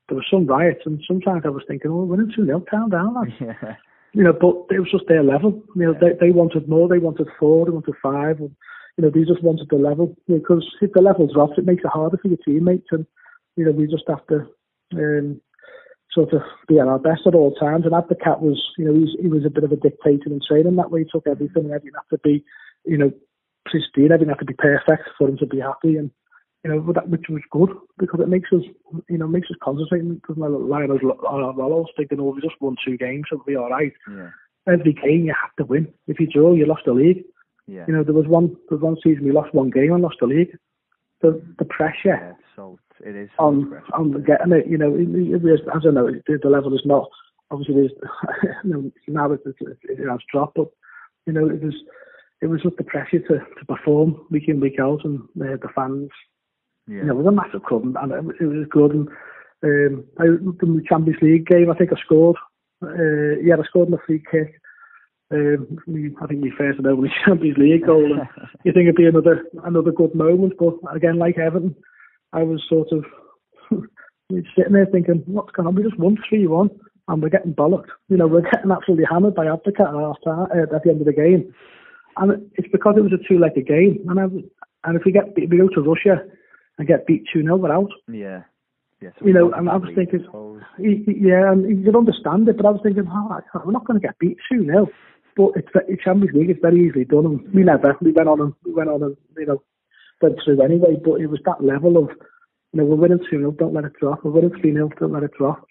there 0.09 0.15
was 0.15 0.25
some 0.31 0.47
riots, 0.47 0.81
and 0.85 1.01
sometimes 1.07 1.43
I 1.45 1.49
was 1.49 1.63
thinking, 1.67 1.91
oh, 1.91 2.05
we're 2.05 2.21
in 2.21 2.31
two 2.35 2.45
nil, 2.45 2.63
calm 2.69 2.89
down, 2.89 3.15
lads 3.15 3.31
Yeah. 3.41 3.75
You 4.17 4.23
know, 4.23 4.33
but 4.33 4.73
it 4.75 4.79
was 4.79 4.89
just 4.89 5.07
their 5.07 5.21
level. 5.21 5.63
You 5.75 5.85
know, 5.85 5.93
they 5.93 6.13
they 6.19 6.31
wanted 6.31 6.67
more. 6.67 6.87
They 6.89 6.97
wanted 6.97 7.27
four. 7.39 7.65
They 7.65 7.71
wanted 7.71 7.93
five. 8.01 8.39
And, 8.39 8.49
you 8.97 9.03
know, 9.03 9.11
they 9.11 9.21
just 9.21 9.43
wanted 9.43 9.67
the 9.69 9.75
level 9.75 10.15
because 10.27 10.65
if 10.81 10.91
the 10.93 11.01
level 11.01 11.31
drops, 11.31 11.59
it 11.59 11.65
makes 11.65 11.83
it 11.83 11.91
harder 11.93 12.17
for 12.17 12.27
your 12.27 12.39
teammates. 12.43 12.87
And 12.89 13.05
you 13.57 13.65
know, 13.65 13.71
we 13.71 13.85
just 13.85 14.05
have 14.07 14.25
to 14.27 14.47
um, 14.95 15.39
sort 16.11 16.33
of 16.33 16.41
be 16.67 16.79
at 16.79 16.87
our 16.87 16.97
best 16.97 17.27
at 17.27 17.35
all 17.35 17.53
times. 17.53 17.85
And 17.85 17.93
Advocaat 17.93 18.41
was, 18.41 18.59
you 18.79 18.85
know, 18.85 18.99
he's, 18.99 19.13
he 19.21 19.27
was 19.27 19.45
a 19.45 19.51
bit 19.51 19.63
of 19.63 19.71
a 19.71 19.75
dictator 19.75 20.31
in 20.31 20.39
training. 20.47 20.77
That 20.77 20.89
way, 20.89 21.03
he 21.03 21.09
took 21.11 21.27
everything. 21.27 21.65
and 21.65 21.73
Everything 21.73 21.91
had 21.93 22.15
to 22.15 22.19
be, 22.23 22.43
you 22.85 22.97
know, 22.97 23.11
pristine. 23.65 24.11
Everything 24.11 24.29
had 24.29 24.39
to 24.39 24.45
be 24.45 24.55
perfect 24.57 25.09
for 25.15 25.29
him 25.29 25.37
to 25.37 25.45
be 25.45 25.59
happy. 25.59 25.95
And 25.97 26.09
you 26.67 26.75
know, 26.81 26.93
that 26.93 27.09
which 27.09 27.25
was 27.29 27.41
good 27.51 27.69
because 27.97 28.19
it 28.19 28.27
makes 28.27 28.51
us, 28.51 28.63
you 29.09 29.17
know, 29.17 29.27
makes 29.27 29.49
us 29.49 29.57
concentrate. 29.63 30.01
Because 30.21 30.37
my 30.37 30.47
Lionel's 30.47 31.01
Rollo's 31.01 31.87
thinking, 31.95 32.19
oh, 32.19 32.33
we 32.35 32.41
just 32.41 32.59
won 32.61 32.75
two 32.85 32.97
games, 32.97 33.25
so 33.29 33.35
it'll 33.35 33.45
be 33.45 33.55
all 33.55 33.69
right 33.69 33.93
Yeah. 34.09 34.29
every 34.67 34.93
game 34.93 35.25
you 35.25 35.33
have 35.41 35.55
to 35.57 35.65
win. 35.65 35.87
If 36.07 36.19
you 36.19 36.27
draw, 36.27 36.53
you 36.53 36.65
lost 36.65 36.83
the 36.85 36.93
league. 36.93 37.23
Yeah. 37.67 37.85
You 37.87 37.93
know, 37.95 38.03
there 38.03 38.13
was 38.13 38.27
one 38.27 38.47
there 38.69 38.77
was 38.77 38.81
one 38.81 38.97
season 39.03 39.25
we 39.25 39.31
lost 39.31 39.53
one 39.53 39.69
game 39.69 39.93
and 39.93 40.01
lost 40.01 40.17
the 40.19 40.27
league. 40.27 40.57
The 41.21 41.41
the 41.59 41.65
pressure 41.65 42.17
Yeah. 42.17 42.33
So 42.55 42.79
it 43.03 43.15
is. 43.15 43.29
so 43.37 43.43
on 43.45 43.69
pressure. 43.69 43.95
on 43.95 44.23
getting 44.23 44.53
it, 44.53 44.67
you 44.67 44.77
know, 44.77 44.93
it, 44.95 45.07
it, 45.09 45.45
it, 45.45 45.61
I 45.73 45.79
don't 45.79 45.93
know, 45.93 46.09
the, 46.27 46.39
the 46.41 46.49
level 46.49 46.73
is 46.73 46.85
not 46.85 47.09
obviously 47.51 47.75
there's 47.75 47.91
you 48.63 48.69
know, 48.71 48.91
now 49.07 49.31
it, 49.31 49.41
it, 49.45 49.55
it, 49.61 49.77
it 50.01 50.09
has 50.09 50.19
dropped, 50.31 50.55
but 50.55 50.69
you 51.25 51.33
know, 51.33 51.47
it 51.49 51.61
was 51.61 51.75
it 52.41 52.47
was 52.47 52.61
just 52.61 52.77
the 52.77 52.83
pressure 52.83 53.19
to, 53.19 53.39
to 53.39 53.65
perform 53.67 54.25
week 54.29 54.47
in 54.47 54.59
week 54.59 54.79
out, 54.79 55.03
and 55.03 55.19
uh, 55.41 55.57
the 55.61 55.69
fans 55.75 56.09
Yeah. 56.87 56.97
you 56.97 57.03
know, 57.05 57.13
it 57.13 57.23
was 57.23 57.27
a 57.27 57.31
massive 57.31 57.63
club 57.63 57.83
and 57.83 58.11
it, 58.11 58.23
was- 58.23 58.67
good. 58.69 58.91
And 58.91 59.07
um, 59.63 60.03
I, 60.19 60.25
the 60.25 60.83
Champions 60.87 61.21
League 61.21 61.47
game, 61.47 61.69
I 61.69 61.75
think 61.75 61.91
I 61.91 61.99
scored. 61.99 62.37
Uh, 62.83 63.39
yeah, 63.41 63.55
I 63.59 63.63
scored 63.65 63.87
in 63.87 63.93
a 63.95 63.97
free 64.05 64.23
kick. 64.31 64.59
Um, 65.29 65.79
I 66.21 66.27
think 66.27 66.41
we 66.41 66.53
first 66.57 66.77
and 66.77 66.87
only 66.87 67.11
Champions 67.25 67.57
League 67.57 67.85
goal. 67.85 68.05
And 68.05 68.27
you 68.63 68.71
think 68.71 68.83
it'd 68.83 68.95
be 68.95 69.05
another 69.05 69.43
another 69.65 69.91
good 69.91 70.15
moment, 70.15 70.53
but 70.57 70.75
again, 70.95 71.17
like 71.17 71.37
Everton, 71.37 71.75
I 72.33 72.43
was 72.43 72.63
sort 72.69 72.89
of 72.91 73.03
sitting 74.31 74.73
there 74.73 74.85
thinking, 74.85 75.23
what's 75.25 75.51
going 75.51 75.67
on? 75.67 75.75
We 75.75 75.83
just 75.83 75.99
won 75.99 76.17
three 76.29 76.47
one, 76.47 76.69
and 77.07 77.21
we're 77.21 77.29
getting 77.29 77.53
bollocked. 77.53 77.89
You 78.07 78.17
know, 78.17 78.27
we're 78.27 78.41
getting 78.41 78.71
absolutely 78.71 79.05
hammered 79.09 79.35
by 79.35 79.45
Advocaat 79.45 80.15
at 80.15 80.27
uh, 80.27 80.75
at 80.75 80.83
the 80.83 80.89
end 80.89 81.01
of 81.01 81.07
the 81.07 81.13
game, 81.13 81.53
and 82.17 82.49
it's 82.55 82.71
because 82.71 82.95
it 82.97 83.01
was 83.03 83.13
a 83.13 83.27
two-legged 83.27 83.67
game. 83.67 84.05
And 84.07 84.19
I, 84.19 84.23
and 84.87 84.97
if 84.97 85.03
we 85.03 85.11
get 85.11 85.33
if 85.35 85.49
we 85.49 85.57
go 85.57 85.67
to 85.67 85.81
Russia 85.81 86.23
and 86.77 86.87
get 86.87 87.05
beat 87.07 87.23
two 87.31 87.41
0 87.41 87.57
we're 87.57 87.71
out. 87.71 87.89
Yeah. 88.07 88.43
Yeah. 89.01 89.09
So 89.19 89.27
You 89.27 89.33
know, 89.33 89.51
and 89.51 89.69
I 89.69 89.77
was 89.77 89.93
thinking- 89.95 90.23
suppose. 90.23 90.61
Y- 90.79 91.03
y- 91.07 91.15
Yeah, 91.17 91.51
and 91.51 91.67
you 91.79 91.85
could 91.85 91.95
understand 91.95 92.47
it, 92.49 92.57
but 92.57 92.65
I 92.65 92.71
was 92.71 92.81
thinking, 92.81 93.07
oh, 93.11 93.39
we're 93.65 93.71
not 93.71 93.85
going 93.85 93.99
to 93.99 94.05
get 94.07 94.17
beat 94.19 94.37
two 94.51 94.65
0 94.65 94.89
But 95.35 95.51
it's 95.55 95.69
it's 95.87 96.03
Champions 96.03 96.35
League; 96.35 96.49
it's 96.49 96.61
very 96.61 96.79
easily 96.87 97.05
done. 97.05 97.25
And 97.25 97.53
we 97.53 97.63
never, 97.63 97.95
we 98.01 98.11
went 98.11 98.27
on 98.29 98.41
and 98.41 98.53
we 98.65 98.73
went 98.73 98.89
on 98.89 99.03
and 99.03 99.15
you 99.37 99.45
know 99.45 99.61
went 100.21 100.39
through 100.43 100.61
anyway. 100.61 100.97
But 101.03 101.21
it 101.21 101.27
was 101.27 101.39
that 101.45 101.63
level 101.63 101.97
of, 101.97 102.09
you 102.73 102.79
know, 102.79 102.85
we're 102.85 102.95
winning 102.95 103.19
two 103.29 103.37
0 103.39 103.51
don't 103.51 103.73
let 103.75 103.85
it 103.85 103.93
drop. 103.99 104.23
We're 104.23 104.31
winning 104.31 104.59
three 104.59 104.73
0 104.73 104.89
don't 104.99 105.11
let 105.13 105.23
it 105.23 105.31
drop. 105.37 105.63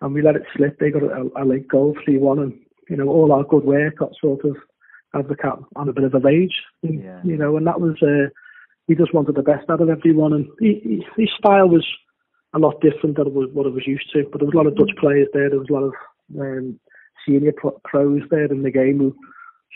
And 0.00 0.14
we 0.14 0.22
let 0.22 0.36
it 0.36 0.44
slip. 0.56 0.78
They 0.78 0.90
got 0.92 1.02
a, 1.02 1.28
a 1.36 1.44
late 1.44 1.66
goal, 1.66 1.96
three 2.04 2.18
one, 2.18 2.38
and 2.38 2.52
you 2.88 2.96
know 2.96 3.08
all 3.08 3.32
our 3.32 3.42
good 3.42 3.64
work 3.64 3.98
got 3.98 4.12
sort 4.20 4.44
of 4.44 4.56
Advocaat 5.16 5.64
on 5.74 5.88
a 5.88 5.92
bit 5.92 6.04
of 6.04 6.14
a 6.14 6.20
rage. 6.20 6.62
Yeah. 6.82 7.20
You 7.24 7.36
know, 7.36 7.56
and 7.56 7.66
that 7.66 7.80
was 7.80 7.96
uh, 8.02 8.28
he 8.88 8.94
just 8.94 9.14
wanted 9.14 9.36
the 9.36 9.42
best 9.42 9.68
out 9.70 9.80
of 9.82 9.88
everyone, 9.90 10.32
and 10.32 10.46
he, 10.58 10.80
he, 10.82 11.06
his 11.22 11.30
style 11.38 11.68
was 11.68 11.86
a 12.54 12.58
lot 12.58 12.80
different 12.80 13.16
than 13.16 13.32
was- 13.34 13.50
what 13.52 13.66
I 13.66 13.70
was 13.70 13.86
used 13.86 14.10
to. 14.14 14.24
But 14.32 14.40
there 14.40 14.46
was 14.46 14.54
a 14.54 14.56
lot 14.56 14.66
of 14.66 14.76
Dutch 14.76 14.90
players 14.98 15.28
there. 15.32 15.48
There 15.50 15.58
was 15.60 15.68
a 15.70 15.72
lot 15.74 15.84
of 15.84 15.94
um, 16.40 16.80
senior 17.26 17.52
pro- 17.56 17.80
pros 17.84 18.22
there 18.30 18.46
in 18.46 18.62
the 18.62 18.70
game 18.70 18.98
who 18.98 19.14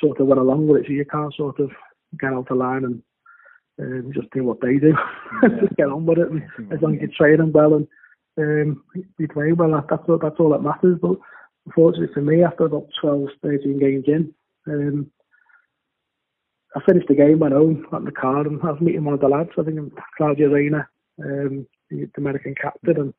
sort 0.03 0.19
of 0.19 0.27
went 0.27 0.41
along 0.41 0.67
with 0.67 0.81
it. 0.83 0.87
So 0.87 0.93
you 0.95 1.05
can't 1.05 1.35
sort 1.35 1.61
of 1.61 1.71
get 2.19 2.33
out 2.33 2.49
the 2.49 2.55
line 2.55 2.85
and 2.85 3.03
um, 3.81 4.13
just 4.15 4.31
do 4.33 4.45
what 4.45 4.61
they 4.63 4.77
do. 4.79 4.95
just 5.61 5.77
get 5.77 5.89
on 5.89 6.07
with 6.07 6.19
it. 6.19 6.31
And 6.31 6.43
as 6.73 6.81
long 6.81 6.95
as 6.95 7.03
you're 7.03 7.11
training 7.17 7.53
well 7.53 7.75
and 7.75 7.87
um, 8.39 8.83
you 9.19 9.29
play 9.29 9.53
well, 9.53 9.85
that's 9.89 10.03
all, 10.09 10.19
that's 10.19 10.37
all 10.41 10.51
that 10.51 10.63
matters. 10.63 10.99
But 11.01 11.17
unfortunately 11.67 12.13
for 12.15 12.23
me, 12.23 12.43
after 12.43 12.65
about 12.65 12.89
12, 13.01 13.29
13 13.43 13.79
games 13.79 14.05
in, 14.07 14.35
Um, 14.67 15.11
I 16.75 16.81
finished 16.87 17.09
the 17.09 17.15
game, 17.15 17.39
went 17.39 17.55
home, 17.55 17.87
got 17.91 17.99
in 17.99 18.05
the 18.07 18.13
car, 18.13 18.41
and 18.47 18.61
I 18.63 18.71
was 18.73 18.81
meeting 18.81 19.05
one 19.05 19.15
of 19.15 19.21
the 19.21 19.29
lads. 19.29 19.51
I 19.59 19.63
think 19.63 19.79
Claudio 20.17 20.49
Reyna, 20.51 20.89
um, 21.23 21.67
the 21.91 22.09
American 22.17 22.55
captain, 22.61 22.97
and 22.99 23.15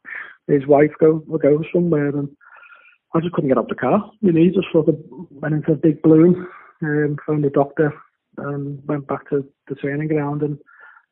his 0.48 0.68
wife 0.68 0.92
go 1.00 1.24
were 1.28 1.38
going 1.40 1.64
somewhere, 1.74 2.10
and 2.10 2.30
I 3.14 3.20
just 3.20 3.34
couldn't 3.34 3.50
get 3.50 3.58
up 3.60 3.70
the 3.70 3.76
car. 3.76 4.10
You 4.22 4.32
know, 4.32 4.40
he 4.42 4.50
just 4.50 4.72
sort 4.72 4.90
of 4.90 4.96
went 5.30 5.54
into 5.54 5.72
a 5.74 5.76
big 5.76 6.02
balloon, 6.02 6.48
um, 6.82 7.18
phoned 7.26 7.44
the 7.44 7.50
doctor, 7.52 7.94
and 8.38 8.82
went 8.88 9.08
back 9.08 9.30
to 9.30 9.48
the 9.68 9.76
training 9.76 10.08
ground, 10.08 10.42
and 10.42 10.58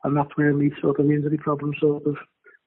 and 0.03 0.17
that's 0.17 0.35
where 0.35 0.51
me 0.51 0.71
sort 0.81 0.99
of 0.99 1.05
injury 1.11 1.37
problem 1.37 1.73
sort 1.79 2.03
of 2.07 2.15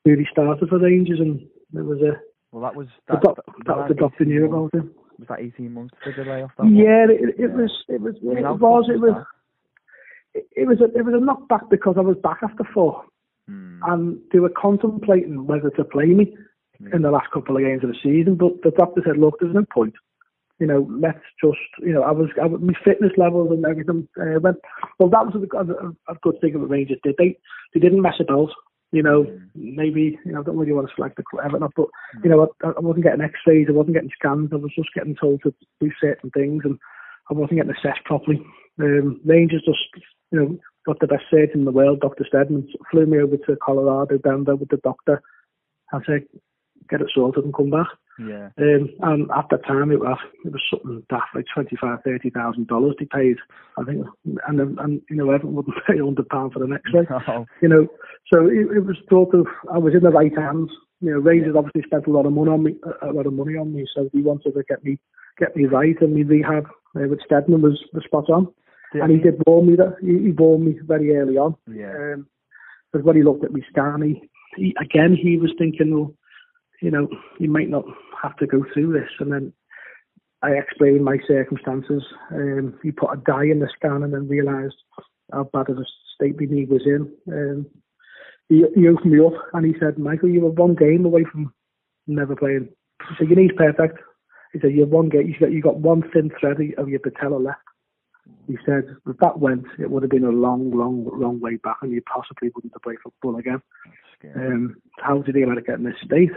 really 0.04 0.28
started 0.30 0.68
for 0.68 0.78
Rangers, 0.78 1.18
and 1.18 1.40
it 1.74 1.84
was 1.84 2.00
a 2.00 2.12
Well, 2.52 2.62
that 2.62 2.76
was 2.76 2.86
the 3.08 3.14
that. 3.14 3.22
doc, 3.24 3.36
that, 3.36 3.64
that 3.66 3.76
was 3.76 3.88
the 3.88 3.94
doctor 3.94 4.24
knew 4.24 4.44
about 4.46 4.70
it. 4.74 4.84
Was 5.18 5.28
that 5.28 5.40
18 5.40 5.72
months 5.72 5.94
the 6.04 6.12
delay 6.12 6.42
off 6.42 6.52
that? 6.58 6.70
Yeah, 6.70 7.06
it, 7.10 7.30
it 7.30 7.50
Yeah. 7.50 7.56
was. 7.56 7.84
It 7.88 8.00
was. 8.00 8.14
I 8.22 8.26
mean, 8.34 8.38
It 8.38 8.58
was. 8.58 8.88
It 8.88 9.00
was. 9.00 9.14
that? 9.14 9.26
It, 10.34 10.46
it 10.56 10.66
was 10.66 10.80
a. 10.80 10.84
It 10.98 11.04
was 11.04 11.14
a 11.14 11.18
knockback 11.24 11.70
because 11.70 11.94
I 11.96 12.00
was 12.02 12.16
back 12.22 12.38
after 12.42 12.64
four, 12.74 13.04
Hmm. 13.48 13.80
and 13.86 14.18
they 14.32 14.38
were 14.38 14.48
contemplating 14.56 15.46
whether 15.46 15.70
to 15.70 15.84
play 15.84 16.06
me 16.06 16.36
in 16.92 17.02
the 17.02 17.10
last 17.10 17.30
couple 17.32 17.56
of 17.56 17.62
games 17.62 17.84
of 17.84 17.90
the 17.90 17.96
season. 18.02 18.36
But 18.36 18.62
the 18.62 18.70
doctor 18.70 19.02
said, 19.04 19.18
"Look, 19.18 19.38
there's 19.40 19.54
no 19.54 19.64
point. 19.72 19.94
You 20.60 20.66
know, 20.66 20.88
let's 20.90 21.24
just. 21.42 21.58
You 21.80 21.92
know, 21.92 22.02
I 22.02 22.10
was. 22.12 22.28
I, 22.40 22.46
was- 22.46 22.60
my 22.60 22.74
fitness 22.84 23.12
levels 23.16 23.50
and 23.50 23.64
everything 23.66 24.08
uh, 24.20 24.40
went. 24.40 24.58
Well, 24.98 25.08
that 25.10 25.26
was 25.26 25.34
a, 25.36 25.56
a, 25.56 26.14
a 26.14 26.16
good 26.22 26.40
thing 26.40 26.54
about 26.54 26.70
Rangers. 26.70 26.98
Did 27.04 27.16
they? 27.18 27.36
They 27.74 27.80
didn't 27.80 28.02
mess 28.02 28.20
about. 28.20 28.50
You 28.92 29.02
know, 29.02 29.24
Mm. 29.24 29.48
maybe 29.76 30.18
you 30.24 30.32
know, 30.32 30.40
I 30.40 30.44
don't 30.44 30.56
really 30.56 30.72
want 30.72 30.88
to 30.88 30.94
select 30.94 31.16
the 31.16 31.24
club, 31.28 31.46
Everton, 31.46 31.68
but 31.74 31.88
you 32.22 32.30
know, 32.30 32.48
I, 32.62 32.68
I 32.68 32.80
wasn't 32.80 33.04
getting 33.04 33.22
X-rays, 33.22 33.66
I 33.68 33.72
wasn't 33.72 33.94
getting 33.94 34.10
scans, 34.16 34.50
I 34.52 34.56
was 34.56 34.70
just 34.76 34.94
getting 34.94 35.16
told 35.16 35.42
to 35.42 35.52
do 35.80 35.90
certain 36.00 36.30
things, 36.30 36.62
and 36.64 36.78
I 37.30 37.34
wasn't 37.34 37.58
getting 37.58 37.72
assessed 37.72 38.04
properly. 38.04 38.40
Um, 38.80 39.20
Rangers 39.24 39.62
just, 39.64 40.04
you 40.30 40.38
know, 40.38 40.58
got 40.86 41.00
the 41.00 41.06
best 41.06 41.24
surgeon 41.30 41.60
in 41.60 41.64
the 41.64 41.72
world, 41.72 42.00
Dr. 42.00 42.24
Steadman, 42.28 42.68
flew 42.90 43.06
me 43.06 43.20
over 43.20 43.36
to 43.36 43.56
Colorado, 43.64 44.18
down 44.18 44.44
there 44.44 44.56
with 44.56 44.68
the 44.68 44.76
doctor. 44.78 45.22
I 45.92 46.00
said, 46.06 46.24
get 46.90 47.00
it 47.00 47.10
sorted 47.14 47.44
and 47.44 47.54
come 47.54 47.70
back. 47.70 47.86
Yeah. 48.18 48.50
Um, 48.58 48.90
and 49.02 49.30
at 49.36 49.46
the 49.50 49.58
time, 49.66 49.90
it 49.90 49.98
was 49.98 50.18
it 50.44 50.52
was 50.52 50.62
something 50.70 51.02
daft, 51.10 51.34
like 51.34 51.46
twenty 51.52 51.76
five, 51.80 51.98
thirty 52.04 52.30
thousand 52.30 52.68
dollars 52.68 52.94
they 52.98 53.06
paid. 53.06 53.36
I 53.76 53.82
think, 53.82 54.06
and 54.46 54.60
and 54.60 55.02
you 55.10 55.16
know, 55.16 55.30
everyone 55.30 55.56
wouldn't 55.56 55.76
pay 55.86 55.98
hundred 55.98 56.28
pound 56.28 56.52
for 56.52 56.60
the 56.60 56.68
next 56.68 56.94
Oh, 57.28 57.44
you 57.60 57.68
know, 57.68 57.88
so 58.32 58.46
it, 58.46 58.76
it 58.76 58.84
was 58.86 58.96
sort 59.10 59.34
of 59.34 59.46
I 59.72 59.78
was 59.78 59.94
in 59.94 60.04
the 60.04 60.10
right 60.10 60.36
hands. 60.36 60.70
You 61.00 61.10
know, 61.10 61.18
Rangers 61.18 61.56
obviously 61.56 61.82
spent 61.82 62.06
a 62.06 62.10
lot 62.10 62.26
of 62.26 62.32
money 62.32 62.50
on 62.50 62.62
me, 62.62 62.76
a 63.02 63.12
lot 63.12 63.26
of 63.26 63.32
money 63.32 63.56
on 63.56 63.74
me, 63.74 63.84
so 63.94 64.08
he 64.12 64.22
wanted 64.22 64.52
to 64.52 64.62
get 64.68 64.84
me 64.84 64.98
get 65.38 65.56
me 65.56 65.64
right, 65.64 66.00
and 66.00 66.14
my 66.14 66.20
rehab 66.20 66.68
uh, 66.96 67.08
with 67.08 67.20
Steadman 67.24 67.62
was, 67.62 67.82
was 67.92 68.04
spot 68.04 68.30
on, 68.30 68.48
and 68.92 69.10
he 69.10 69.18
did 69.18 69.42
warn 69.46 69.66
me 69.66 69.76
that 69.76 69.96
he, 70.00 70.26
he 70.26 70.30
warned 70.30 70.64
me 70.64 70.78
very 70.84 71.16
early 71.16 71.36
on. 71.36 71.56
Yeah. 71.72 71.90
Um, 72.14 72.26
because 72.92 73.04
when 73.04 73.16
he 73.16 73.24
looked 73.24 73.44
at 73.44 73.52
me 73.52 73.62
scan, 73.68 74.02
he, 74.02 74.30
he 74.56 74.74
again 74.80 75.16
he 75.20 75.36
was 75.36 75.52
thinking, 75.58 75.92
well, 75.92 76.14
you 76.80 76.90
know, 76.90 77.08
you 77.40 77.50
might 77.50 77.68
not 77.68 77.84
have 78.22 78.36
to 78.36 78.46
go 78.46 78.64
through 78.72 78.92
this, 78.92 79.10
and 79.18 79.32
then 79.32 79.52
I 80.44 80.50
explained 80.50 81.04
my 81.04 81.16
circumstances. 81.26 82.04
Um, 82.30 82.78
he 82.82 82.92
put 82.92 83.12
a 83.12 83.16
dye 83.16 83.44
in 83.44 83.60
the 83.60 83.68
scan 83.74 84.02
and 84.02 84.12
then 84.12 84.28
realised 84.28 84.76
how 85.32 85.44
bad 85.52 85.70
of 85.70 85.78
a 85.78 85.84
state 86.14 86.38
my 86.38 86.46
knee 86.46 86.66
was 86.66 86.82
in. 86.84 87.10
Um, 87.32 87.66
he, 88.50 88.62
he 88.74 88.86
opened 88.86 89.12
me 89.12 89.24
up 89.24 89.32
and 89.54 89.64
he 89.64 89.74
said, 89.80 89.98
Michael, 89.98 90.28
you 90.28 90.42
were 90.42 90.50
one 90.50 90.74
game 90.74 91.06
away 91.06 91.24
from 91.24 91.52
never 92.06 92.36
playing. 92.36 92.68
Said, 93.18 93.28
your 93.28 93.38
knee's 93.38 93.52
perfect. 93.56 93.98
He 94.54 94.60
said, 94.60 94.72
you're 94.72 94.86
one 94.86 95.08
game, 95.10 95.26
you 95.28 95.38
got, 95.38 95.52
you 95.52 95.60
got 95.60 95.78
one 95.78 96.08
thin 96.12 96.30
thread 96.40 96.58
of 96.78 96.88
your 96.88 97.00
patella 97.00 97.36
left. 97.36 97.58
He 98.46 98.56
said, 98.64 98.84
if 99.06 99.16
that 99.18 99.40
went, 99.40 99.66
it 99.78 99.90
would 99.90 100.04
have 100.04 100.10
been 100.10 100.24
a 100.24 100.30
long, 100.30 100.70
long, 100.70 101.10
long 101.12 101.40
way 101.40 101.56
back 101.56 101.78
and 101.82 101.92
you 101.92 102.00
possibly 102.02 102.50
wouldn't 102.54 102.72
have 102.72 102.82
played 102.82 102.98
football 103.02 103.36
again. 103.36 103.60
Um, 104.34 104.76
how 104.98 105.20
did 105.20 105.34
he 105.34 105.44
let 105.44 105.58
it 105.58 105.66
get 105.66 105.78
in 105.78 105.84
this 105.84 105.96
state? 106.02 106.30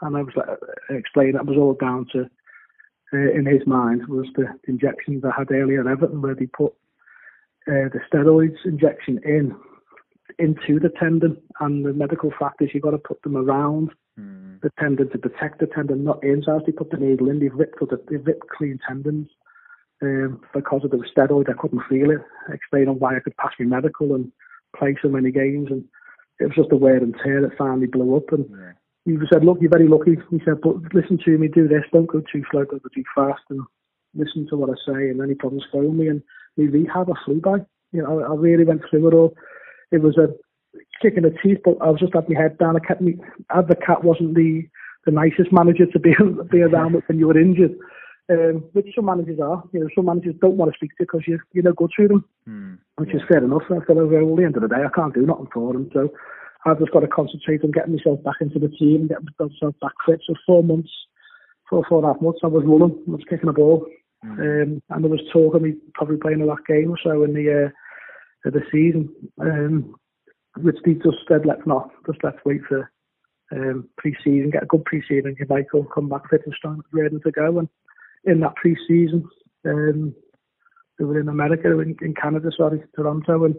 And 0.00 0.16
I 0.16 0.22
was 0.22 0.32
like, 0.36 0.46
I 0.88 0.94
explained 0.94 1.34
that 1.34 1.46
was 1.46 1.58
all 1.58 1.74
down 1.74 2.06
to, 2.12 2.30
uh, 3.12 3.32
in 3.32 3.44
his 3.44 3.66
mind, 3.66 4.06
was 4.06 4.26
the 4.36 4.46
injections 4.68 5.24
I 5.24 5.32
had 5.36 5.50
earlier 5.50 5.80
at 5.80 5.86
Everton 5.86 6.22
where 6.22 6.34
they 6.34 6.46
put 6.46 6.72
uh, 7.66 7.90
the 7.92 8.00
steroids 8.10 8.64
injection 8.64 9.20
in 9.24 9.54
into 10.38 10.80
the 10.80 10.90
tendon, 10.98 11.36
and 11.60 11.84
the 11.84 11.92
medical 11.92 12.32
fact 12.38 12.62
is 12.62 12.70
you've 12.72 12.82
got 12.82 12.90
to 12.92 12.98
put 12.98 13.20
them 13.22 13.36
around 13.36 13.90
Hmm. 14.16 14.56
the 14.62 14.70
tendon 14.78 15.10
to 15.10 15.18
protect 15.18 15.58
the 15.58 15.66
tendon, 15.66 16.04
not 16.04 16.22
in. 16.22 16.38
As 16.48 16.62
they 16.64 16.72
put 16.72 16.90
the 16.90 16.96
needle 16.96 17.28
in, 17.28 17.40
they've 17.40 17.52
ripped, 17.52 17.80
the, 17.80 18.00
they've 18.08 18.24
ripped 18.24 18.48
clean 18.48 18.78
tendons. 18.86 19.28
Um, 20.02 20.40
because 20.52 20.84
of 20.84 20.90
the 20.90 20.98
steroid, 20.98 21.50
I 21.50 21.60
couldn't 21.60 21.82
feel 21.88 22.10
it. 22.10 22.20
Explaining 22.52 22.98
why 22.98 23.16
I 23.16 23.20
could 23.20 23.36
pass 23.36 23.52
my 23.58 23.66
medical 23.66 24.14
and 24.14 24.30
play 24.76 24.96
so 25.02 25.08
many 25.08 25.30
games, 25.30 25.68
and 25.70 25.84
it 26.38 26.44
was 26.44 26.54
just 26.56 26.72
a 26.72 26.76
wear 26.76 26.96
and 26.96 27.14
tear 27.24 27.42
that 27.42 27.56
finally 27.56 27.86
blew 27.86 28.16
up. 28.16 28.32
And 28.32 28.48
Yeah. 28.50 28.72
he 29.04 29.18
said, 29.32 29.44
"Look, 29.44 29.58
you're 29.60 29.70
very 29.70 29.88
lucky." 29.88 30.18
He 30.30 30.40
said, 30.44 30.60
"But 30.60 30.94
listen 30.94 31.18
to 31.24 31.38
me, 31.38 31.48
do 31.48 31.66
this. 31.66 31.84
Don't 31.92 32.06
go 32.06 32.20
too 32.20 32.44
slow, 32.50 32.64
don't 32.64 32.82
go 32.82 32.88
too 32.94 33.04
fast, 33.14 33.42
and 33.50 33.60
listen 34.14 34.46
to 34.48 34.56
what 34.56 34.70
I 34.70 34.74
say. 34.84 35.08
And 35.10 35.20
any 35.20 35.34
problems, 35.34 35.64
phone 35.72 35.96
me." 35.96 36.08
And 36.08 36.22
my 36.56 36.64
rehab, 36.64 37.10
I 37.10 37.14
flew 37.24 37.40
by. 37.40 37.64
You 37.92 38.02
know, 38.02 38.20
I, 38.20 38.32
I 38.32 38.34
really 38.34 38.64
went 38.64 38.82
through 38.88 39.08
it 39.08 39.14
all. 39.14 39.34
It 39.90 40.02
was 40.02 40.18
a 40.18 40.34
kick 41.00 41.14
in 41.16 41.22
the 41.22 41.34
teeth, 41.42 41.58
but 41.64 41.76
I 41.80 41.90
was 41.90 42.00
just 42.00 42.14
had 42.14 42.28
my 42.28 42.40
head 42.40 42.58
down. 42.58 42.76
I 42.76 42.80
kept 42.80 43.00
me. 43.00 43.16
Advocaat 43.50 44.04
wasn't 44.04 44.34
the 44.34 44.62
the 45.06 45.12
nicest 45.12 45.52
manager 45.52 45.86
to 45.86 45.98
be 45.98 46.14
be 46.50 46.62
around 46.62 46.94
with 46.94 47.04
when 47.06 47.18
you 47.18 47.28
were 47.28 47.38
injured. 47.38 47.76
Um, 48.30 48.64
which 48.72 48.86
some 48.94 49.04
managers 49.04 49.38
are. 49.38 49.62
You 49.72 49.80
know, 49.80 49.88
some 49.94 50.06
managers 50.06 50.34
don't 50.40 50.56
want 50.56 50.72
to 50.72 50.76
speak 50.76 50.90
to 50.92 50.96
you 51.00 51.06
because 51.06 51.28
you 51.28 51.38
you're 51.52 51.64
no 51.64 51.72
good 51.72 51.90
to 51.98 52.08
them 52.08 52.24
Hmm. 52.46 52.74
which 52.96 53.10
yeah. 53.10 53.16
is 53.16 53.22
fair 53.28 53.42
enough. 53.44 53.62
I 53.70 53.84
feel 53.84 53.98
over 53.98 54.20
at 54.20 54.36
the 54.36 54.44
end 54.44 54.56
of 54.56 54.62
the 54.62 54.68
day, 54.68 54.84
I 54.84 54.94
can't 54.94 55.14
do 55.14 55.26
nothing 55.26 55.48
for 55.52 55.72
them. 55.72 55.90
So 55.92 56.10
I've 56.66 56.78
just 56.78 56.92
got 56.92 57.00
to 57.00 57.08
concentrate 57.08 57.64
on 57.64 57.70
getting 57.70 57.96
myself 57.96 58.22
back 58.22 58.36
into 58.40 58.58
the 58.58 58.68
team 58.68 59.08
getting 59.08 59.28
myself 59.38 59.74
back 59.80 59.92
fit. 60.06 60.20
So 60.26 60.34
four 60.46 60.62
months, 60.62 60.90
four, 61.68 61.84
four 61.88 61.98
and 61.98 62.08
a 62.08 62.12
half 62.12 62.22
months, 62.22 62.40
I 62.42 62.48
was 62.48 62.64
running, 62.66 62.96
I 63.08 63.10
was 63.10 63.24
kicking 63.28 63.48
a 63.48 63.52
ball. 63.52 63.86
Hmm. 64.22 64.40
Um, 64.40 64.82
and 64.90 65.04
there 65.04 65.10
was 65.10 65.20
talk 65.32 65.54
of 65.54 65.62
me 65.62 65.74
probably 65.94 66.16
playing 66.16 66.38
the 66.38 66.46
last 66.46 66.66
game 66.66 66.90
or 66.90 66.98
so 67.02 67.24
in 67.24 67.34
the, 67.34 67.66
uh, 67.66 68.48
of 68.48 68.54
the 68.54 68.62
season. 68.70 69.08
Um, 69.40 69.94
which 70.58 70.76
they 70.84 70.94
just 70.94 71.18
said, 71.28 71.46
let's 71.46 71.66
not, 71.66 71.90
just 72.06 72.18
let's 72.22 72.38
wait 72.44 72.60
for 72.68 72.90
um, 73.52 73.88
pre-season, 73.98 74.50
get 74.50 74.62
a 74.62 74.66
good 74.66 74.84
pre-season, 74.84 75.36
and 75.38 75.48
Michael 75.48 75.84
come 75.84 76.08
back 76.08 76.28
fit 76.30 76.42
and 76.44 76.54
strong, 76.54 76.82
ready 76.92 77.18
to 77.18 77.30
go. 77.30 77.58
And 77.58 77.68
in 78.24 78.40
that 78.40 78.56
pre-season, 78.56 79.28
um, 79.66 80.14
they 80.98 81.04
were 81.04 81.20
in 81.20 81.28
America, 81.28 81.78
in, 81.80 81.96
in 82.00 82.14
Canada, 82.14 82.50
sorry, 82.56 82.82
Toronto, 82.94 83.44
and 83.44 83.56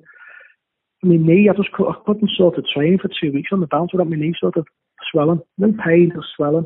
my 1.04 1.18
knee, 1.18 1.50
I 1.50 1.56
just 1.56 1.70
I 1.78 1.94
couldn't 2.06 2.32
sort 2.36 2.58
of 2.58 2.66
train 2.74 2.98
for 3.00 3.10
two 3.10 3.32
weeks 3.32 3.50
on 3.52 3.60
the 3.60 3.68
bounce 3.68 3.92
without 3.94 4.10
my 4.10 4.16
knee 4.16 4.34
sort 4.40 4.58
of 4.58 4.66
swelling. 5.12 5.42
No 5.58 5.72
pain, 5.86 6.12
just 6.16 6.28
swelling. 6.36 6.66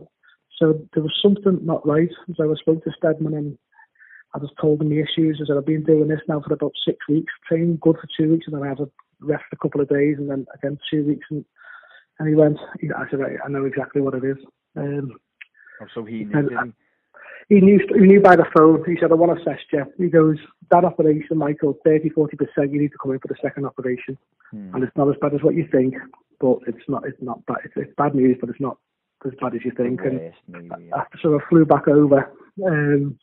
So 0.58 0.80
there 0.94 1.04
was 1.04 1.18
something 1.22 1.60
not 1.66 1.86
right. 1.86 2.10
So 2.36 2.50
I 2.50 2.56
spoke 2.56 2.84
to 2.84 2.92
Steadman 2.98 3.34
and 3.34 3.58
I 4.34 4.40
just 4.40 4.54
told 4.62 4.82
him 4.82 4.90
the 4.90 5.00
issues. 5.02 5.42
I 5.42 5.48
said, 5.48 5.58
I've 5.58 5.66
been 5.66 5.84
doing 5.84 6.08
this 6.08 6.22
now 6.28 6.42
for 6.42 6.54
about 6.54 6.74
six 6.86 6.98
weeks, 7.10 7.34
training 7.48 7.80
good 7.82 7.96
for 7.96 8.08
two 8.18 8.32
weeks, 8.32 8.46
and 8.48 8.56
then 8.56 8.64
I 8.64 8.70
had 8.70 8.80
a 8.80 8.90
rest 9.22 9.46
a 9.52 9.58
couple 9.58 9.82
of 9.82 9.90
days, 9.90 10.16
and 10.18 10.30
then 10.30 10.46
again 10.56 10.78
two 10.90 11.06
weeks. 11.06 11.26
And, 11.30 11.46
and 12.20 12.28
he 12.30 12.36
went, 12.36 12.58
he, 12.80 12.90
I 12.96 13.10
said, 13.10 13.22
I, 13.22 13.46
I 13.46 13.50
know 13.50 13.66
exactly 13.66 14.02
what 14.02 14.14
it 14.14 14.24
is. 14.24 14.38
Um, 14.76 15.14
Oh, 15.82 15.86
so 15.94 16.04
he 16.04 16.26
knew, 16.26 16.50
I- 16.58 16.66
he? 17.48 17.62
knew 17.62 17.80
he 17.96 18.06
knew 18.06 18.22
by 18.22 18.36
the 18.36 18.46
phone. 18.56 18.84
He 18.86 18.98
said, 19.00 19.12
I 19.12 19.16
want 19.16 19.36
to 19.36 19.42
assess 19.42 19.62
you. 19.72 19.86
He 19.98 20.08
goes, 20.10 20.38
that 20.72 20.86
operation, 20.86 21.38
Michael, 21.38 21.78
30, 21.86 22.10
40%, 22.10 22.28
you 22.72 22.82
need 22.82 22.92
to 22.92 22.98
come 23.02 23.14
in 23.14 23.20
for 23.20 23.28
the 23.28 23.36
second 23.42 23.66
operation. 23.66 24.18
Hmm. 24.52 24.76
And 24.76 24.84
it's 24.84 24.96
not 24.96 25.10
as 25.10 25.16
bad 25.22 25.34
as 25.34 25.42
what 25.42 25.56
you 25.56 25.68
think, 25.72 25.96
but 26.40 26.58
it's 26.68 26.84
not, 26.88 27.06
it's 27.06 27.22
not 27.22 27.46
bad. 27.46 27.58
It's, 27.66 27.74
it's 27.78 27.94
bad 27.98 28.14
news, 28.14 28.38
but 28.40 28.50
it's 28.50 28.60
not 28.60 28.78
as 29.26 29.32
bad 29.42 29.56
as 29.56 29.62
you 29.64 29.72
think. 29.72 30.02
And 30.02 30.32
maybe, 30.48 30.88
yeah. 30.88 30.98
after, 30.98 31.18
so 31.22 31.36
I 31.40 31.50
flew 31.50 31.66
back 31.66 31.88
over. 31.88 32.32
Um, 32.66 33.18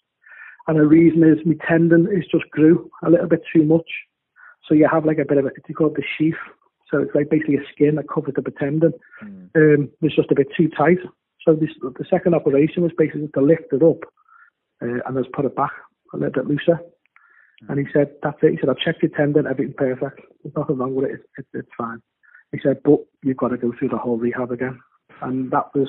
and 0.69 0.79
the 0.79 0.87
reason 0.87 1.23
is 1.23 1.39
my 1.45 1.55
tendon 1.69 2.09
is 2.11 2.25
just 2.31 2.51
grew 2.51 2.91
a 3.05 3.11
little 3.11 3.29
bit 3.29 3.43
too 3.55 3.63
much. 3.65 3.89
So 4.69 4.75
you 4.75 4.89
have 4.91 5.05
like 5.05 5.19
a 5.19 5.25
bit 5.25 5.39
of 5.39 5.47
a, 5.47 5.49
it's 5.49 5.77
called 5.77 5.97
the 5.97 6.03
sheath. 6.17 6.35
So 6.91 6.99
it's 6.99 7.15
like 7.15 7.31
basically 7.31 7.57
a 7.57 7.67
skin 7.73 7.97
that 7.97 8.09
covers 8.09 8.35
the 8.37 8.51
tendon. 8.51 8.93
Hmm. 9.21 9.47
Um, 9.57 9.91
it's 10.03 10.15
just 10.15 10.31
a 10.31 10.37
bit 10.37 10.49
too 10.57 10.69
tight. 10.69 10.99
So 11.45 11.55
this, 11.55 11.71
the 11.81 12.05
second 12.09 12.35
operation 12.35 12.83
was 12.83 12.93
basically 12.97 13.29
to 13.35 13.41
lift 13.41 13.73
it 13.73 13.83
up 13.83 14.03
uh, 14.83 15.01
and 15.07 15.17
just 15.17 15.33
put 15.33 15.45
it 15.45 15.57
back 15.57 15.73
a 16.13 16.17
little 16.17 16.33
bit 16.33 16.47
looser. 16.47 16.81
And 17.69 17.79
he 17.79 17.87
said, 17.93 18.13
that's 18.23 18.37
it. 18.43 18.53
He 18.53 18.59
said, 18.61 18.69
I've 18.69 18.79
checked 18.79 19.03
your 19.03 19.11
tendon, 19.17 19.47
everything's 19.47 19.77
perfect. 19.77 20.21
There's 20.43 20.55
nothing 20.57 20.77
wrong 20.77 20.95
with 20.95 21.07
it. 21.07 21.13
It's, 21.15 21.25
it's, 21.39 21.49
it's 21.55 21.69
fine. 21.79 22.03
He 22.53 22.59
said, 22.63 22.83
but 22.85 23.01
you've 23.23 23.39
got 23.39 23.49
to 23.49 23.57
go 23.57 23.73
through 23.79 23.89
the 23.89 23.99
whole 23.99 24.19
rehab 24.19 24.53
again. 24.53 24.79
And 25.23 25.51
that 25.51 25.75
was 25.75 25.89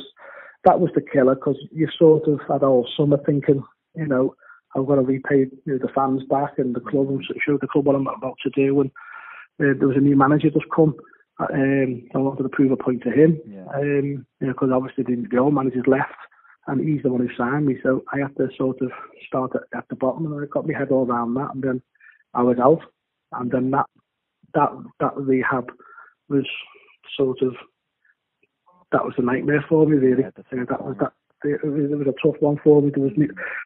that 0.63 0.79
was 0.79 0.89
the 0.95 1.01
killer 1.01 1.35
because 1.35 1.57
you 1.71 1.87
sort 1.97 2.27
of 2.27 2.39
had 2.47 2.63
all 2.63 2.87
summer 2.97 3.17
thinking, 3.25 3.63
you 3.95 4.07
know, 4.07 4.35
I've 4.75 4.85
got 4.85 4.95
to 4.95 5.01
repay 5.01 5.47
you 5.65 5.73
know, 5.73 5.77
the 5.77 5.91
fans 5.93 6.23
back 6.29 6.57
and 6.57 6.75
the 6.75 6.79
club 6.79 7.09
and 7.09 7.23
show 7.45 7.57
the 7.57 7.67
club 7.67 7.85
what 7.85 7.95
I'm 7.95 8.07
about 8.07 8.37
to 8.43 8.49
do. 8.49 8.81
And 8.81 8.91
uh, 9.59 9.77
there 9.77 9.87
was 9.87 9.97
a 9.97 10.01
new 10.01 10.15
manager 10.15 10.49
just 10.49 10.65
come. 10.75 10.95
Um, 11.39 12.03
I 12.13 12.17
wanted 12.17 12.43
to 12.43 12.49
prove 12.49 12.71
a 12.71 12.77
point 12.77 13.03
to 13.03 13.11
him. 13.11 13.39
Yeah. 13.47 13.65
Um, 13.75 14.25
you 14.41 14.47
know, 14.47 14.53
because 14.53 14.69
obviously 14.73 15.03
the, 15.03 15.27
the 15.29 15.37
old 15.37 15.53
manager's 15.53 15.87
left, 15.87 16.13
and 16.67 16.81
he's 16.81 17.03
the 17.03 17.11
one 17.11 17.25
who 17.25 17.33
signed 17.35 17.65
me. 17.65 17.77
So 17.83 18.03
I 18.13 18.19
had 18.19 18.35
to 18.37 18.49
sort 18.57 18.81
of 18.81 18.91
start 19.27 19.51
at, 19.55 19.77
at 19.77 19.87
the 19.89 19.95
bottom, 19.95 20.25
and 20.25 20.43
I 20.43 20.47
got 20.47 20.67
my 20.67 20.77
head 20.77 20.91
all 20.91 21.05
around 21.05 21.35
that, 21.35 21.51
and 21.53 21.63
then 21.63 21.81
I 22.33 22.41
was 22.41 22.57
out, 22.59 22.81
and 23.33 23.51
then 23.51 23.71
that 23.71 23.85
that 24.53 24.69
that 24.99 25.15
rehab 25.15 25.71
was 26.29 26.45
sort 27.15 27.41
of 27.41 27.55
that 28.91 29.03
was 29.03 29.13
a 29.17 29.21
nightmare 29.21 29.63
for 29.67 29.85
me 29.85 29.97
really. 29.97 30.23
Yeah, 30.23 30.43
You 30.51 30.57
know, 30.59 30.65
that 30.69 30.83
was 30.83 30.95
that 30.99 31.13
it 31.43 31.63
was, 31.63 32.01
a 32.07 32.27
tough 32.27 32.41
one 32.41 32.59
for 32.63 32.81
me. 32.81 32.91
There 32.93 33.03
was 33.03 33.13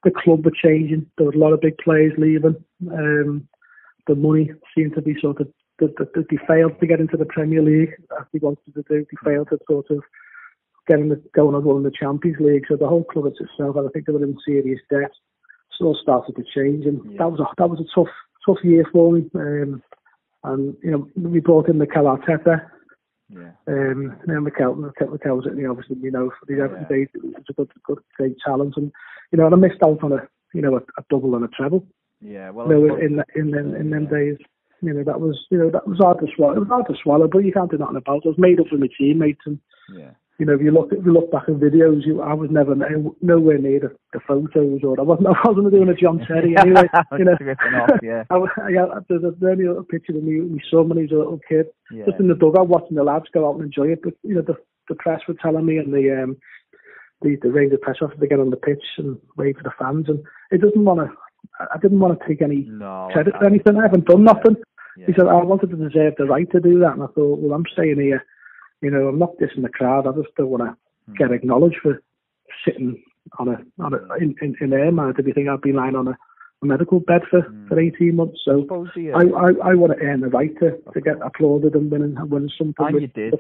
the 0.04 0.12
club 0.12 0.46
were 0.46 0.52
changing. 0.52 1.06
There 1.18 1.28
was 1.28 1.36
a 1.36 1.40
lot 1.40 1.54
of 1.54 1.62
big 1.62 1.78
players 1.78 2.14
leaving. 2.18 2.56
Um, 2.92 3.48
the 4.08 4.16
money 4.16 4.52
seemed 4.76 4.96
to 4.96 5.02
be 5.02 5.16
sort 5.22 5.42
of 5.42 5.48
they, 5.80 5.88
they, 5.88 6.22
they 6.30 6.38
failed 6.48 6.80
to 6.80 6.88
get 6.88 7.00
into 7.00 7.18
the 7.18 7.26
Premier 7.26 7.62
League 7.62 7.94
as 8.20 8.26
they 8.32 8.40
wanted 8.40 8.74
to 8.74 8.84
do. 8.88 9.06
They 9.06 9.18
failed 9.32 9.50
to 9.50 9.60
sort 9.68 9.90
of 9.90 10.04
get 10.88 11.00
in 11.00 11.10
the, 11.10 11.22
going 11.36 11.56
on 11.56 11.78
in 11.78 11.84
the 11.84 11.92
Champions 11.92 12.38
League. 12.40 12.66
So 12.68 12.76
the 12.76 12.88
whole 12.88 13.04
club 13.04 13.26
itself, 13.26 13.76
and 13.76 13.88
I 13.88 13.92
think 13.92 14.06
they 14.06 14.14
were 14.14 14.24
in 14.24 14.38
serious 14.46 14.80
debt. 14.90 15.12
So 15.78 15.86
it 15.86 15.88
all 15.88 16.00
started 16.02 16.36
to 16.36 16.44
change, 16.44 16.86
and 16.86 17.00
Yeah. 17.06 17.18
that 17.20 17.32
was 17.32 17.40
a 17.40 17.46
that 17.58 17.70
was 17.70 17.80
a 17.80 17.96
tough 17.96 18.14
tough 18.46 18.64
year 18.64 18.86
for 18.92 19.14
me. 19.14 19.30
Um, 19.36 19.82
and 20.44 20.76
you 20.84 20.92
know 20.92 21.08
we 21.16 21.40
brought 21.40 21.70
in 21.70 21.78
Mikel 21.78 22.06
Arteta. 22.06 22.66
Yeah. 23.34 23.52
Um, 23.68 24.16
know, 24.28 24.42
Mikel, 24.42 24.76
Mikel, 24.76 25.08
Mikel's, 25.08 25.46
you 25.46 25.64
know, 25.64 25.72
obviously, 25.72 25.98
you 26.02 26.12
know, 26.12 26.30
for 26.40 26.46
the 26.48 26.56
Yeah. 26.56 26.88
days, 26.90 27.08
it 27.14 27.24
was 27.24 27.34
a 27.50 27.54
good, 27.54 27.72
good, 27.84 28.00
great 28.18 28.38
talent, 28.46 28.76
and 28.78 28.92
you 29.32 29.38
know, 29.38 29.46
and 29.46 29.56
I 29.56 29.58
missed 29.58 29.82
out 29.84 30.04
on 30.04 30.12
a, 30.12 30.28
you 30.54 30.62
know, 30.62 30.76
a, 30.76 30.82
a 30.98 31.04
double 31.10 31.36
and 31.36 31.46
a 31.46 31.48
treble. 31.48 31.86
Yeah. 32.20 32.50
Well, 32.50 32.70
You 32.70 32.88
know, 32.88 32.96
I 32.96 33.00
in 33.00 33.24
in 33.36 33.52
them 33.52 33.76
in 33.76 33.90
them 33.90 34.04
Yeah. 34.04 34.10
days, 34.10 34.38
you 34.82 34.94
know, 34.94 35.04
that 35.04 35.22
was, 35.22 35.46
you 35.50 35.58
know, 35.58 35.70
that 35.70 35.88
was 35.88 36.00
hard 36.00 36.20
to 36.20 36.28
swallow. 36.36 36.56
It 36.56 36.60
was 36.60 36.68
hard 36.68 36.88
to 36.88 36.96
swallow, 37.02 37.28
but 37.28 37.46
you 37.46 37.54
can't 37.54 37.72
do 37.72 37.78
nothing 37.78 37.96
about 37.98 38.18
it. 38.18 38.26
I 38.26 38.30
was 38.30 38.38
made 38.38 38.60
up 38.60 38.72
with 38.72 38.82
my 38.82 38.90
teammates, 38.98 39.42
and 39.46 39.60
yeah. 39.96 40.12
You 40.42 40.48
know, 40.48 40.54
if 40.56 40.62
you 40.62 40.72
look 40.72 40.90
if 40.92 41.06
you 41.06 41.14
look 41.14 41.30
back 41.32 41.44
at 41.48 41.54
videos, 41.62 42.04
you, 42.04 42.20
I 42.20 42.34
was 42.34 42.50
never 42.50 42.74
no- 42.74 43.16
nowhere 43.22 43.60
near 43.60 43.80
the, 43.80 43.96
the 44.12 44.20
photos, 44.28 44.82
or 44.84 45.00
I 45.00 45.04
wasn't 45.04 45.28
I 45.46 45.48
wasn't 45.48 45.70
doing 45.72 45.88
a 45.88 45.94
John 45.94 46.18
Terry 46.28 46.58
anyway. 46.64 46.90
you 47.20 47.26
know, 47.26 47.38
off, 47.84 48.00
yeah. 48.02 48.24
I, 48.32 48.70
yeah, 48.70 48.86
there's 49.08 49.24
a 49.24 49.30
very 49.38 49.68
little 49.68 49.84
picture 49.84 50.18
of 50.18 50.24
me, 50.24 50.40
my 50.42 50.58
son 50.72 50.90
when 50.90 50.98
he 50.98 51.04
was 51.04 51.12
a 51.12 51.22
little 51.22 51.40
kid, 51.48 51.68
Yeah. 51.92 52.06
just 52.08 52.20
in 52.20 52.28
the 52.28 52.34
dugout 52.34 52.68
watching 52.70 52.96
the 52.98 53.04
lads 53.04 53.26
go 53.32 53.48
out 53.48 53.58
and 53.58 53.66
enjoy 53.66 53.90
it. 53.94 54.00
But 54.04 54.14
you 54.24 54.34
know, 54.34 54.42
the 54.42 54.56
the 54.90 54.96
press 54.96 55.22
were 55.28 55.36
telling 55.40 55.64
me, 55.68 55.78
and 55.78 55.94
the 55.94 56.24
um, 56.24 56.38
the 57.22 57.38
the 57.44 57.52
Rangers 57.52 57.78
press 57.84 57.98
officer 58.02 58.20
to 58.20 58.28
get 58.28 58.40
on 58.40 58.50
the 58.50 58.58
pitch 58.58 58.84
and 58.98 59.20
wave 59.38 59.58
for 59.58 59.64
the 59.64 59.78
fans, 59.78 60.10
and 60.10 60.24
it 60.50 60.62
doesn't 60.62 60.84
want 60.84 61.02
to. 61.02 61.16
I 61.60 61.78
didn't 61.78 62.00
want 62.00 62.20
to 62.20 62.28
take 62.28 62.42
any 62.42 62.66
no. 62.68 63.10
credit 63.14 63.36
I- 63.36 63.40
for 63.40 63.46
anything. 63.46 63.78
I 63.78 63.84
haven't 63.84 64.06
done 64.08 64.24
nothing. 64.24 64.56
yeah. 64.98 65.06
He 65.06 65.14
said 65.14 65.28
I 65.28 65.36
wanted 65.44 65.70
to 65.70 65.76
deserve 65.76 66.16
the 66.18 66.26
right 66.26 66.50
to 66.52 66.60
do 66.60 66.80
that, 66.80 66.94
and 66.94 67.04
I 67.04 67.08
thought, 67.14 67.40
well, 67.40 67.54
I'm 67.54 67.66
staying 67.74 68.00
here. 68.00 68.26
You 68.82 68.90
know, 68.92 69.08
I'm 69.08 69.20
not 69.20 69.38
dissing 69.38 69.62
the 69.64 69.70
crowd. 69.70 70.08
I 70.08 70.12
just 70.12 70.34
don't 70.36 70.50
want 70.50 70.64
to 70.64 70.76
Hmm. 71.08 71.14
get 71.14 71.32
acknowledged 71.32 71.78
for 71.82 72.02
sitting 72.64 73.02
on 73.40 73.48
a 73.48 73.58
on 73.84 73.94
a 73.94 74.00
in 74.20 74.36
in, 74.42 74.56
in 74.62 74.74
air 74.74 74.92
man. 74.92 75.14
Did 75.14 75.26
you 75.28 75.34
think 75.34 75.48
I'd 75.50 75.62
been 75.62 75.76
lying 75.76 75.96
on 75.96 76.08
a, 76.08 76.18
a 76.62 76.66
medical 76.66 77.00
bed 77.00 77.22
for 77.30 77.42
Hmm. 77.42 77.68
for 77.68 77.80
18 77.80 78.16
months? 78.16 78.40
So. 78.46 78.62
suppose 78.62 78.90
the, 78.96 79.12
I, 79.14 79.22
I, 79.22 79.72
I 79.72 79.76
want 79.76 79.98
to 79.98 80.04
earn 80.06 80.22
the 80.22 80.28
right 80.30 80.54
to, 80.60 80.78
to 80.94 81.02
get 81.02 81.18
applauded 81.24 81.74
and 81.76 81.90
win 81.92 82.04
and 82.04 82.30
win 82.32 82.50
something. 82.58 82.86
And 82.86 82.94
with- 82.94 83.02
you 83.04 83.08
did. 83.08 83.34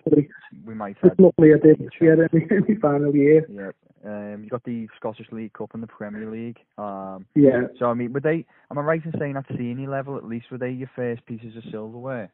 We 0.66 0.74
might 0.74 0.98
have. 1.04 1.20
luckily 1.20 1.54
I 1.54 1.58
did 1.60 1.78
this 1.80 1.89
year 2.00 2.24
in 2.26 2.66
my 2.68 2.76
final 2.82 3.16
year. 3.16 3.46
Yeah. 3.50 3.72
Um, 4.04 4.44
you 4.44 4.50
got 4.50 4.64
the 4.64 4.88
Scottish 4.98 5.28
League 5.32 5.54
Cup 5.54 5.76
and 5.76 5.84
the 5.84 5.88
Premier 5.88 6.32
League. 6.32 6.58
Um, 6.80 7.28
Yeah, 7.36 7.68
so 7.78 7.86
I 7.86 7.94
mean, 7.94 8.14
were 8.14 8.20
they? 8.20 8.48
Am 8.72 8.80
I 8.80 8.82
right 8.82 9.06
in 9.06 9.14
saying 9.20 9.38
at 9.38 9.46
senior 9.56 9.88
level, 9.89 10.18
at 10.18 10.26
least, 10.28 10.50
were 10.50 10.58
they 10.58 10.72
your 10.72 10.89
first 10.96 11.24
pieces 11.28 11.56
of 11.56 11.64
silverware? 11.70 12.32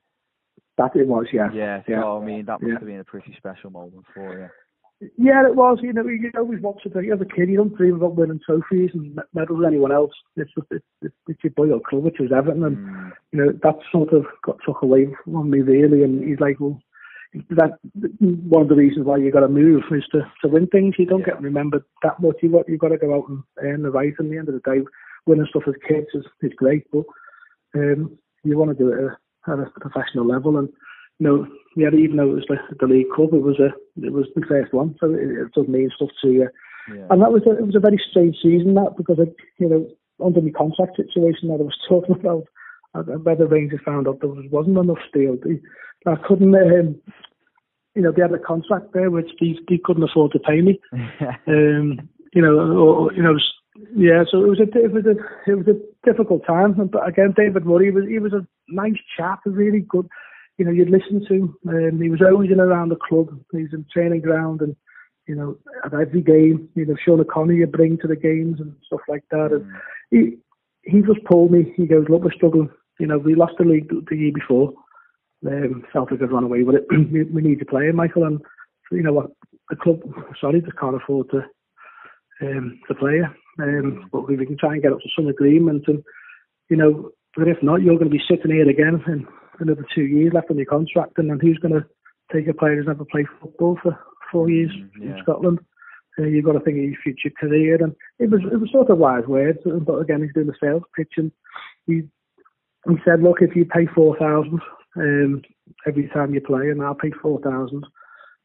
That 0.77 0.95
it 0.95 1.07
was. 1.07 1.27
Yeah, 1.33 1.49
Yeah. 1.53 1.81
yeah. 1.87 2.01
So 2.01 2.21
I 2.21 2.25
mean, 2.25 2.45
that 2.45 2.61
must 2.61 2.69
Yeah. 2.71 2.79
have 2.79 2.87
been 2.87 2.99
a 2.99 3.03
pretty 3.03 3.33
special 3.37 3.69
moment 3.69 4.05
for 4.13 4.33
you. 4.35 4.47
yeah, 5.17 5.45
it 5.45 5.55
was. 5.55 5.77
You 5.81 5.93
know, 5.93 6.07
you 6.07 6.31
always 6.35 6.59
wanted 6.61 6.93
to. 6.93 6.99
As 7.11 7.21
a 7.21 7.25
kid, 7.25 7.49
you 7.49 7.57
don't 7.57 7.75
dream 7.75 7.95
about 7.95 8.15
winning 8.15 8.39
trophies 8.45 8.91
and 8.95 9.19
medals 9.33 9.59
with 9.59 9.67
anyone 9.67 9.91
else. 9.91 10.11
It's 10.35 10.51
just 10.55 10.67
it's, 10.71 10.85
it's, 11.01 11.15
it's 11.27 11.43
your 11.43 11.51
boy 11.51 11.69
or 11.71 11.79
club, 11.79 12.03
which 12.03 12.17
was 12.19 12.31
Everton, 12.31 12.63
and 12.63 12.77
Mm, 12.77 13.11
you 13.31 13.39
know 13.39 13.51
that 13.63 13.75
sort 13.91 14.11
of 14.13 14.25
got 14.43 14.57
took 14.65 14.81
away 14.81 15.07
from 15.23 15.49
me 15.51 15.59
really. 15.61 16.03
And 16.03 16.23
he's 16.27 16.39
like, 16.39 16.59
well, 16.59 16.81
that 17.51 17.77
one 18.49 18.63
of 18.63 18.69
the 18.69 18.75
reasons 18.75 19.05
why 19.05 19.17
you 19.17 19.31
got 19.31 19.41
to 19.41 19.47
move 19.47 19.83
is 19.91 20.05
to 20.13 20.21
to 20.41 20.47
win 20.47 20.65
things. 20.67 20.95
You 20.97 21.05
don't 21.05 21.19
Yeah. 21.19 21.25
get 21.33 21.41
remembered 21.43 21.83
that 22.01 22.19
much. 22.19 22.37
You 22.41 22.49
got 22.51 22.67
you 22.67 22.77
got 22.79 22.89
to 22.89 22.97
go 22.97 23.13
out 23.15 23.29
and 23.29 23.43
earn 23.61 23.83
the 23.83 23.91
right. 23.91 24.13
And 24.17 24.27
at 24.27 24.31
the 24.31 24.37
end 24.39 24.49
of 24.49 24.55
the 24.55 24.61
day, 24.71 24.83
winning 25.27 25.45
stuff 25.49 25.67
as 25.67 25.75
kids 25.87 26.07
is 26.15 26.25
is 26.41 26.53
great, 26.55 26.89
but 26.91 27.05
um, 27.75 28.17
you 28.43 28.57
want 28.57 28.75
to 28.75 28.83
do 28.83 28.91
it 28.91 29.13
at 29.47 29.59
a, 29.59 29.71
professional 29.79 30.27
level. 30.27 30.57
And 30.57 30.69
you 31.19 31.27
know, 31.27 31.47
yeah, 31.75 31.89
even 31.97 32.17
though 32.17 32.31
it 32.31 32.35
was 32.35 32.45
the, 32.47 32.57
the 32.79 32.87
League 32.87 33.09
Cup, 33.15 33.33
it 33.33 33.41
was 33.41 33.59
a 33.59 33.69
it 34.05 34.13
was 34.13 34.27
the 34.35 34.45
first 34.47 34.73
one, 34.73 34.95
so 34.99 35.13
it, 35.13 35.19
it 35.19 35.51
does 35.53 35.67
mean 35.67 35.89
stuff 35.95 36.09
to 36.21 36.29
you. 36.29 36.49
yeah. 36.93 37.07
And 37.09 37.21
that 37.21 37.31
was 37.31 37.43
a, 37.47 37.57
it 37.57 37.65
was 37.65 37.75
a 37.75 37.79
very 37.79 38.01
strange 38.09 38.37
season 38.41 38.75
that 38.75 38.95
because 38.97 39.17
I, 39.19 39.31
you 39.59 39.69
know 39.69 39.87
under 40.23 40.41
my 40.41 40.51
contract 40.51 40.97
situation 40.97 41.49
that 41.49 41.59
I 41.59 41.63
was 41.63 41.77
talking 41.89 42.15
about, 42.15 42.45
uh, 42.95 43.03
where 43.03 43.35
the 43.35 43.47
Rangers 43.47 43.81
found 43.85 44.07
out 44.07 44.19
there 44.21 44.29
was, 44.29 44.45
wasn't 44.51 44.77
enough 44.77 44.97
steel. 45.09 45.37
They, 45.43 45.59
I 46.09 46.15
couldn't, 46.27 46.55
um, 46.55 46.95
you 47.95 48.01
know, 48.01 48.11
they 48.11 48.21
had 48.21 48.33
a 48.33 48.39
contract 48.39 48.93
there 48.93 49.11
which 49.11 49.29
they, 49.39 49.55
they 49.67 49.79
couldn't 49.83 50.03
afford 50.03 50.31
to 50.33 50.39
pay 50.39 50.61
me. 50.61 50.79
Um, 51.47 52.09
you 52.33 52.41
know, 52.41 52.59
or, 52.59 53.13
you 53.13 53.23
know, 53.23 53.37
yeah. 53.95 54.23
So 54.29 54.43
it 54.43 54.49
was 54.49 54.59
a 54.59 54.77
it 54.77 54.91
was 54.91 55.05
a 55.05 55.15
it 55.49 55.55
was 55.55 55.67
a 55.67 55.79
difficult 56.05 56.45
time. 56.45 56.73
But 56.91 57.07
again, 57.07 57.33
David 57.35 57.65
Murray 57.65 57.89
was 57.89 58.03
he 58.07 58.19
was 58.19 58.33
a 58.33 58.45
nice 58.67 58.97
chap, 59.15 59.41
a 59.45 59.49
really 59.49 59.81
good. 59.81 60.07
You 60.57 60.65
know, 60.65 60.71
you'd 60.71 60.89
listen 60.89 61.23
to 61.27 61.33
him. 61.33 61.57
Um, 61.67 62.01
he 62.01 62.09
was 62.09 62.21
always 62.21 62.51
in 62.51 62.59
around 62.59 62.89
the 62.89 62.95
club. 62.95 63.29
He 63.51 63.63
was 63.63 63.73
in 63.73 63.85
training 63.93 64.21
ground 64.21 64.61
and 64.61 64.75
you 65.27 65.35
know 65.35 65.57
at 65.85 65.93
every 65.93 66.21
game. 66.21 66.69
You 66.75 66.85
know, 66.85 66.95
Sean 67.03 67.23
Connery 67.31 67.57
you 67.57 67.67
bring 67.67 67.97
to 67.99 68.07
the 68.07 68.15
games 68.15 68.59
and 68.59 68.75
stuff 68.85 69.01
like 69.07 69.23
that. 69.31 69.51
And 69.51 69.65
he 70.09 70.37
he 70.83 71.01
just 71.01 71.23
pulled 71.25 71.51
me. 71.51 71.73
He 71.75 71.85
goes, 71.85 72.05
look, 72.09 72.23
we're 72.23 72.31
struggling. 72.31 72.69
You 72.99 73.07
know, 73.07 73.17
we 73.17 73.35
lost 73.35 73.53
the 73.59 73.65
league 73.65 73.89
the 73.89 74.15
year 74.15 74.31
before. 74.33 74.73
Um, 75.45 75.83
Celtic 75.93 76.21
had 76.21 76.31
run 76.31 76.43
away 76.43 76.63
with 76.63 76.77
it. 76.77 76.85
we, 77.31 77.41
need 77.41 77.59
to 77.59 77.65
play, 77.65 77.91
Michael. 77.91 78.23
And 78.25 78.41
you 78.91 79.03
know 79.03 79.13
what? 79.13 79.31
The 79.69 79.75
club, 79.75 79.99
sorry, 80.39 80.61
just 80.61 80.77
can't 80.77 80.95
afford 80.95 81.29
to 81.31 81.43
um, 82.41 82.79
to 82.87 82.95
play 82.95 83.15
you. 83.15 83.27
Um, 83.59 84.09
but 84.11 84.27
we 84.27 84.37
can 84.45 84.57
try 84.57 84.73
and 84.73 84.81
get 84.81 84.93
up 84.93 84.99
to 84.99 85.09
some 85.15 85.27
agreement. 85.27 85.83
And 85.87 86.03
you 86.69 86.77
know, 86.77 87.11
but 87.37 87.47
if 87.47 87.61
not, 87.61 87.81
you're 87.81 87.97
going 87.97 88.09
to 88.09 88.17
be 88.17 88.23
sitting 88.29 88.51
here 88.51 88.67
again 88.67 89.03
in 89.07 89.27
another 89.59 89.85
two 89.93 90.03
years 90.03 90.33
left 90.33 90.49
on 90.49 90.57
your 90.57 90.65
contract. 90.65 91.17
And 91.17 91.29
then 91.29 91.39
who's 91.39 91.59
going 91.59 91.73
to 91.73 91.85
take 92.33 92.47
a 92.47 92.53
player 92.53 92.75
who's 92.75 92.87
never 92.87 93.05
played 93.05 93.27
football 93.39 93.77
for 93.81 93.97
four 94.31 94.49
years 94.49 94.71
Mm, 94.71 95.01
in 95.01 95.09
yeah. 95.09 95.21
Scotland? 95.21 95.59
Uh, 96.19 96.23
you've 96.23 96.45
got 96.45 96.53
to 96.53 96.59
think 96.59 96.77
of 96.77 96.83
your 96.83 97.01
future 97.03 97.29
career, 97.39 97.75
and 97.75 97.95
it 98.17 98.31
was 98.31 98.41
it 98.51 98.59
was 98.59 98.71
sort 98.71 98.89
of 98.89 98.97
wise 98.97 99.25
words. 99.27 99.59
But 99.63 99.99
again, 99.99 100.23
he's 100.23 100.33
doing 100.33 100.47
the 100.47 100.53
sales 100.59 100.81
pitch, 100.95 101.13
and 101.17 101.31
he 101.85 102.01
he 102.87 102.95
said, 103.05 103.21
"Look, 103.21 103.37
if 103.41 103.55
you 103.55 103.65
pay 103.65 103.85
four 103.85 104.17
thousand 104.17 104.59
um, 104.95 105.43
every 105.85 106.09
time 106.09 106.33
you 106.33 106.41
play, 106.41 106.69
and 106.71 106.81
I'll 106.81 106.95
pay 106.95 107.11
four 107.21 107.39
thousand, 107.41 107.85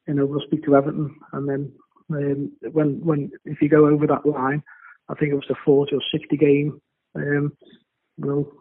you 0.06 0.14
know, 0.14 0.26
we'll 0.26 0.44
speak 0.46 0.64
to 0.64 0.76
Everton, 0.76 1.16
and 1.32 1.48
then 1.48 1.72
um, 2.10 2.52
when 2.72 3.00
when 3.02 3.30
if 3.46 3.62
you 3.62 3.70
go 3.70 3.86
over 3.86 4.06
that 4.06 4.26
line, 4.26 4.62
I 5.08 5.14
think 5.14 5.32
it 5.32 5.36
was 5.36 5.46
the 5.48 5.54
forty 5.64 5.96
or 5.96 6.02
sixty 6.12 6.36
game, 6.36 6.78
um, 7.14 7.56
we'll 8.18 8.52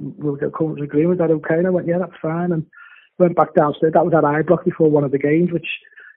we'll 0.00 0.36
get 0.36 0.54
come 0.56 0.74
to 0.76 0.82
agreement. 0.82 1.20
Is 1.20 1.26
that 1.26 1.32
okay? 1.34 1.54
And 1.58 1.66
I 1.66 1.70
went, 1.70 1.86
yeah, 1.86 1.98
that's 1.98 2.16
fine, 2.20 2.52
and 2.52 2.66
went 3.18 3.36
back 3.36 3.54
downstairs. 3.54 3.92
That 3.94 4.04
was 4.04 4.14
at 4.16 4.24
Ibrox 4.24 4.64
before 4.64 4.90
one 4.90 5.04
of 5.04 5.10
the 5.12 5.18
games, 5.18 5.52
which 5.52 5.66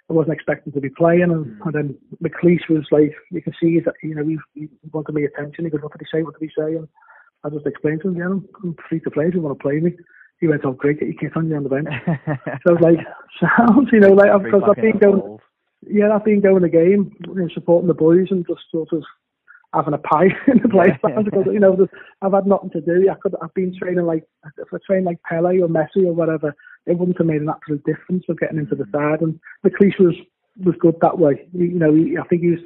I 0.09 0.13
wasn't 0.13 0.34
expecting 0.34 0.73
to 0.73 0.81
be 0.81 0.89
playing. 0.89 1.23
And, 1.23 1.45
Mm. 1.45 1.65
and 1.65 1.73
then 1.73 1.97
McLeish 2.23 2.69
was 2.69 2.86
like, 2.91 3.13
you 3.31 3.41
can 3.41 3.53
see 3.61 3.79
that 3.81 3.95
you 4.03 4.15
know 4.15 4.25
he, 4.25 4.38
he 4.53 4.69
wanted 4.91 5.13
my 5.15 5.21
attention. 5.21 5.65
He 5.65 5.71
goes, 5.71 5.81
what 5.81 5.91
did 5.91 6.01
he 6.05 6.17
say? 6.17 6.23
What 6.23 6.39
did 6.39 6.49
he 6.49 6.61
say? 6.61 6.75
And 6.75 6.88
I 7.43 7.49
just 7.49 7.65
explained 7.67 8.01
to 8.01 8.07
him, 8.09 8.15
yeah, 8.17 8.25
I'm 8.25 8.47
I'm 8.63 8.75
free 8.89 8.99
to 9.01 9.11
play 9.11 9.25
if 9.27 9.34
you 9.36 9.41
want 9.41 9.57
to 9.59 9.63
play 9.63 9.79
me. 9.79 9.91
He 10.39 10.47
went, 10.47 10.65
oh 10.65 10.71
great, 10.73 10.99
get 10.99 11.07
your 11.09 11.17
kit 11.17 11.38
on 11.38 11.47
you 11.49 11.55
on 11.55 11.63
the 11.63 11.69
bench. 11.69 11.88
So 12.65 12.71
I 12.71 12.73
was 12.73 12.81
like, 12.81 12.99
sounds, 13.57 13.89
you 13.93 13.99
know, 13.99 14.13
like 14.13 14.31
because 14.43 14.63
I've 14.67 14.75
been 14.81 14.97
going, 14.97 15.21
fold. 15.21 15.41
yeah, 15.89 16.13
I've 16.13 16.25
been 16.25 16.41
going 16.41 16.61
the 16.63 16.69
game, 16.69 17.15
you 17.27 17.36
know, 17.36 17.47
supporting 17.53 17.88
the 17.88 17.93
boys 17.93 18.27
and 18.31 18.45
just 18.47 18.61
sort 18.71 18.89
of 18.91 19.03
having 19.74 19.93
a 19.93 19.97
pie 19.97 20.28
in 20.47 20.59
the 20.61 20.69
place. 20.69 20.91
Yeah. 21.07 21.21
because, 21.21 21.45
you 21.51 21.59
know, 21.59 21.88
I've 22.21 22.34
had 22.34 22.47
nothing 22.47 22.69
to 22.71 22.82
do. 22.82 23.09
I 23.09 23.15
could, 23.15 23.36
I've 23.41 23.53
been 23.53 23.76
training 23.78 24.05
like, 24.05 24.24
if 24.57 24.67
I 24.74 24.78
trained 24.86 25.05
like 25.05 25.21
Pele 25.24 25.59
or 25.59 25.67
Messi 25.67 26.05
or 26.05 26.13
whatever, 26.13 26.55
it 26.86 26.97
wouldn't 26.97 27.17
have 27.17 27.28
made 27.28 27.41
an 27.41 27.49
absolute 27.49 27.84
difference 27.86 28.26
of 28.30 28.39
getting 28.39 28.57
into 28.59 28.76
the 28.76 28.84
Mm. 28.86 28.91
side. 28.91 29.21
And 29.21 29.39
McLeish 29.65 29.99
was, 29.99 30.15
was 30.63 30.76
good 30.80 30.95
that 31.01 31.17
way. 31.19 31.47
He, 31.51 31.59
you 31.59 31.80
know, 31.80 31.93
he, 31.93 32.17
I 32.17 32.24
think 32.28 32.41
he 32.41 32.51
was, 32.51 32.59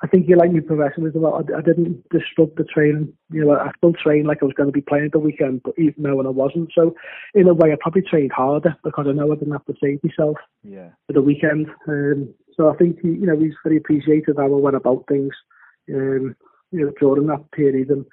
I 0.00 0.06
think 0.06 0.26
he 0.26 0.36
liked 0.36 0.52
me 0.52 0.60
professionalism. 0.60 1.24
I, 1.26 1.40
I 1.58 1.60
didn't 1.60 2.04
disrupt 2.10 2.56
the 2.56 2.62
training. 2.64 3.12
You 3.30 3.44
know, 3.44 3.52
I 3.56 3.70
still 3.78 3.92
trained 3.92 4.28
like 4.28 4.38
I 4.40 4.44
was 4.44 4.54
going 4.54 4.68
to 4.68 4.72
be 4.72 4.80
playing 4.80 5.06
at 5.06 5.12
the 5.12 5.18
weekend, 5.18 5.62
but 5.64 5.74
even 5.76 6.04
though 6.04 6.14
when 6.16 6.26
I 6.26 6.30
wasn't. 6.30 6.70
So 6.72 6.94
in 7.34 7.48
a 7.48 7.54
way, 7.54 7.72
I 7.72 7.76
probably 7.80 8.02
trained 8.02 8.30
harder 8.32 8.76
because 8.84 9.06
I 9.08 9.12
know 9.12 9.32
I 9.32 9.34
didn't 9.34 9.52
have 9.52 9.64
to 9.66 9.74
save 9.82 9.98
myself 10.04 10.36
Yeah. 10.62 10.90
for 11.08 11.14
the 11.14 11.20
weekend. 11.22 11.66
Um, 11.88 12.32
so 12.56 12.70
I 12.70 12.76
think 12.76 13.00
he, 13.00 13.08
you 13.08 13.26
know 13.26 13.36
he's 13.38 13.54
very 13.64 13.76
appreciative 13.76 14.36
how 14.36 14.44
I 14.44 14.48
went 14.48 14.76
about 14.76 15.04
things, 15.08 15.32
um, 15.94 16.36
you 16.70 16.84
know, 16.86 16.92
during 17.00 17.26
that 17.26 17.50
period. 17.52 17.90
And 17.90 18.06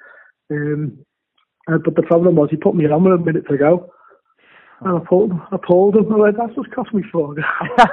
um, 0.52 0.98
uh, 1.72 1.78
but 1.84 1.96
the 1.96 2.04
problem 2.04 2.36
was 2.36 2.50
he 2.52 2.58
put 2.58 2.76
me 2.76 2.86
on 2.86 3.04
with 3.04 3.14
a 3.14 3.24
minute 3.24 3.46
to 3.50 3.58
go. 3.58 3.92
And 4.82 4.98
I 4.98 5.06
pulled, 5.08 5.32
I 5.52 5.58
pulled 5.66 5.96
him. 5.96 6.12
I 6.12 6.18
went, 6.18 6.38
that's 6.38 6.54
just 6.56 6.72
cost 6.72 6.94
me 6.94 7.04
four 7.12 7.34
grand. 7.34 7.48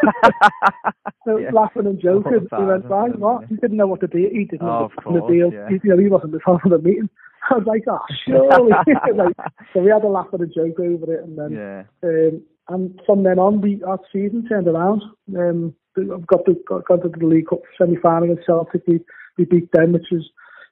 So 1.25 1.39
Yeah. 1.39 1.51
laughing 1.53 1.87
and 1.87 2.01
joking. 2.01 2.49
He 2.51 2.65
went, 2.65 2.85
right, 2.87 3.17
what? 3.17 3.47
He 3.47 3.55
didn't 3.55 3.77
know 3.77 3.87
what 3.87 4.01
the 4.01 4.09
deal. 4.09 4.29
He 4.31 4.45
didn't 4.45 4.69
Oh, 4.69 4.91
know 5.07 5.27
the, 5.27 5.33
deal. 5.33 5.53
yeah. 5.53 5.69
He, 5.69 5.79
you 5.85 5.91
know, 5.91 5.99
he 5.99 6.09
wasn't 6.09 6.33
the 6.33 6.41
top 6.41 6.65
of 6.65 6.73
the 6.73 6.79
meeting. 6.79 7.09
I 7.51 7.55
was 7.59 7.67
like, 7.67 7.85
oh, 7.89 8.01
surely. 8.27 8.73
like, 9.15 9.37
so 9.73 9.81
we 9.81 9.91
had 9.91 10.03
a 10.03 10.09
laugh 10.09 10.27
and 10.33 10.43
a 10.43 10.47
joke 10.47 10.81
over 10.81 11.15
it, 11.15 11.25
and 11.25 11.39
then 11.39 11.53
yeah. 11.53 11.83
um, 12.03 12.43
and 12.69 13.01
from 13.07 13.23
then 13.23 13.39
on, 13.39 13.61
we 13.61 13.83
our 13.85 13.99
season 14.13 14.47
turned 14.49 14.69
around. 14.69 15.03
Um, 15.37 15.75
I've 15.97 16.27
got 16.27 16.45
to 16.47 16.55
got, 16.69 16.87
got 16.87 17.03
to 17.03 17.09
the 17.09 17.27
League 17.27 17.49
Cup 17.49 17.61
semi 17.79 17.97
final 17.97 18.25
against 18.31 18.47
Celtic. 18.47 18.83
We 18.87 19.01
we 19.39 19.45
beat 19.45 19.71
them, 19.73 19.93
which 19.93 20.07
was 20.11 20.29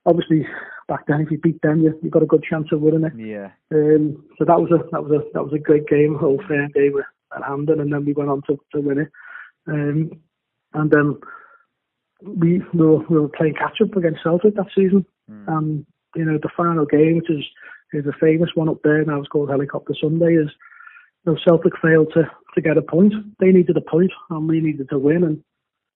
obviously 0.07 0.47
back 0.89 1.07
then. 1.07 1.21
If 1.21 1.31
you 1.31 1.39
beat 1.39 1.61
them, 1.63 1.81
you 1.81 1.99
you 2.03 2.11
got 2.11 2.23
a 2.23 2.27
good 2.27 2.43
chance 2.43 2.69
of 2.73 2.81
winning 2.81 3.05
it. 3.05 3.13
Yeah. 3.17 3.51
Um, 3.75 4.25
so 4.39 4.45
that 4.45 4.61
was 4.61 4.71
a 4.71 4.79
that 4.93 5.03
was 5.03 5.13
a 5.13 5.21
that 5.35 5.45
was 5.45 5.53
a 5.53 5.59
great 5.59 5.87
game, 5.89 6.17
whole 6.17 6.43
fair 6.49 6.69
game 6.69 6.95
at 7.37 7.45
Hampden, 7.45 7.81
and 7.81 7.93
then 7.93 8.05
we 8.05 8.13
went 8.13 8.31
on 8.31 8.43
to, 8.49 8.59
to 8.75 8.81
win 8.81 8.99
it. 8.99 9.09
Um, 9.67 10.11
and 10.75 10.91
then 10.91 11.19
we 12.23 12.63
we 12.75 12.87
were, 12.87 12.99
we 13.09 13.19
were 13.19 13.29
playing 13.29 13.55
catch 13.55 13.81
up 13.83 13.97
against 13.97 14.23
Celtic 14.23 14.55
that 14.57 14.67
season, 14.75 15.05
Mm. 15.31 15.45
and 15.57 15.87
you 16.17 16.25
know 16.25 16.39
the 16.43 16.49
final 16.57 16.85
game, 16.87 17.17
which 17.17 17.31
is 17.31 17.45
is 17.93 18.07
a 18.07 18.13
famous 18.21 18.51
one 18.55 18.69
up 18.69 18.79
there 18.83 19.05
now. 19.05 19.21
It's 19.21 19.29
called 19.29 19.51
Helicopter 19.51 19.95
Sunday. 20.01 20.35
Is 20.35 20.51
you 21.25 21.33
know, 21.33 21.39
Celtic 21.47 21.73
failed 21.81 22.13
to 22.15 22.29
to 22.55 22.61
get 22.61 22.77
a 22.77 22.83
point. 22.83 23.15
They 23.39 23.53
needed 23.53 23.77
a 23.77 23.81
point, 23.81 24.11
and 24.31 24.49
we 24.49 24.61
needed 24.61 24.89
to 24.91 24.99
win, 24.99 25.23
and 25.23 25.43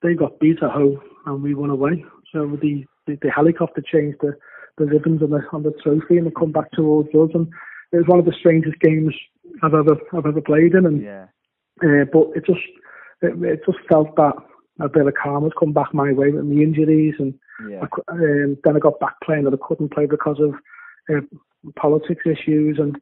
they 0.03 0.15
got 0.15 0.39
beat 0.39 0.63
at 0.63 0.71
home, 0.71 1.01
and 1.27 1.43
we 1.43 1.55
won 1.55 1.71
away. 1.71 2.05
So 2.35 2.59
the 2.61 2.85
the, 3.07 3.17
the 3.23 3.31
helicopter 3.31 3.81
changed 3.81 4.19
the 4.21 4.37
the 4.77 4.87
ribbons 4.87 5.23
on 5.23 5.31
the 5.31 5.41
on 5.53 5.63
the 5.63 5.73
trophy, 5.83 6.19
and 6.19 6.27
they 6.27 6.33
come 6.33 6.53
back 6.53 6.71
towards 6.73 7.09
us, 7.11 7.31
and 7.33 7.47
it 7.93 7.99
was 7.99 8.09
one 8.09 8.19
of 8.19 8.27
the 8.27 8.35
strangest 8.39 8.79
games 8.81 9.15
I've 9.63 9.73
ever 9.75 9.97
I've 10.13 10.27
ever 10.27 10.41
played 10.41 10.75
in, 10.75 10.85
and 10.85 11.03
Yeah. 11.03 11.27
uh, 11.83 12.05
but 12.13 12.31
it 12.35 12.45
just 12.45 12.67
it, 13.23 13.41
it 13.43 13.61
just 13.65 13.79
felt 13.89 14.17
that 14.17 14.35
a 14.81 14.89
bit 14.89 15.07
of 15.07 15.15
calm 15.15 15.45
had 15.45 15.53
come 15.59 15.73
back 15.73 15.95
my 15.95 16.13
way 16.13 16.31
with 16.31 16.45
my 16.45 16.61
injuries, 16.61 17.15
and 17.19 17.35
Yeah. 17.71 17.87
I, 17.87 18.13
um, 18.13 18.59
then 18.65 18.77
I 18.77 18.81
got 18.81 18.99
back 18.99 19.15
playing, 19.25 19.47
and 19.47 19.55
I 19.55 19.59
couldn't 19.67 19.95
play 19.95 20.07
because 20.07 20.41
of 20.41 20.55
uh, 21.15 21.23
politics 21.77 22.27
issues, 22.27 22.79
and 22.81 22.99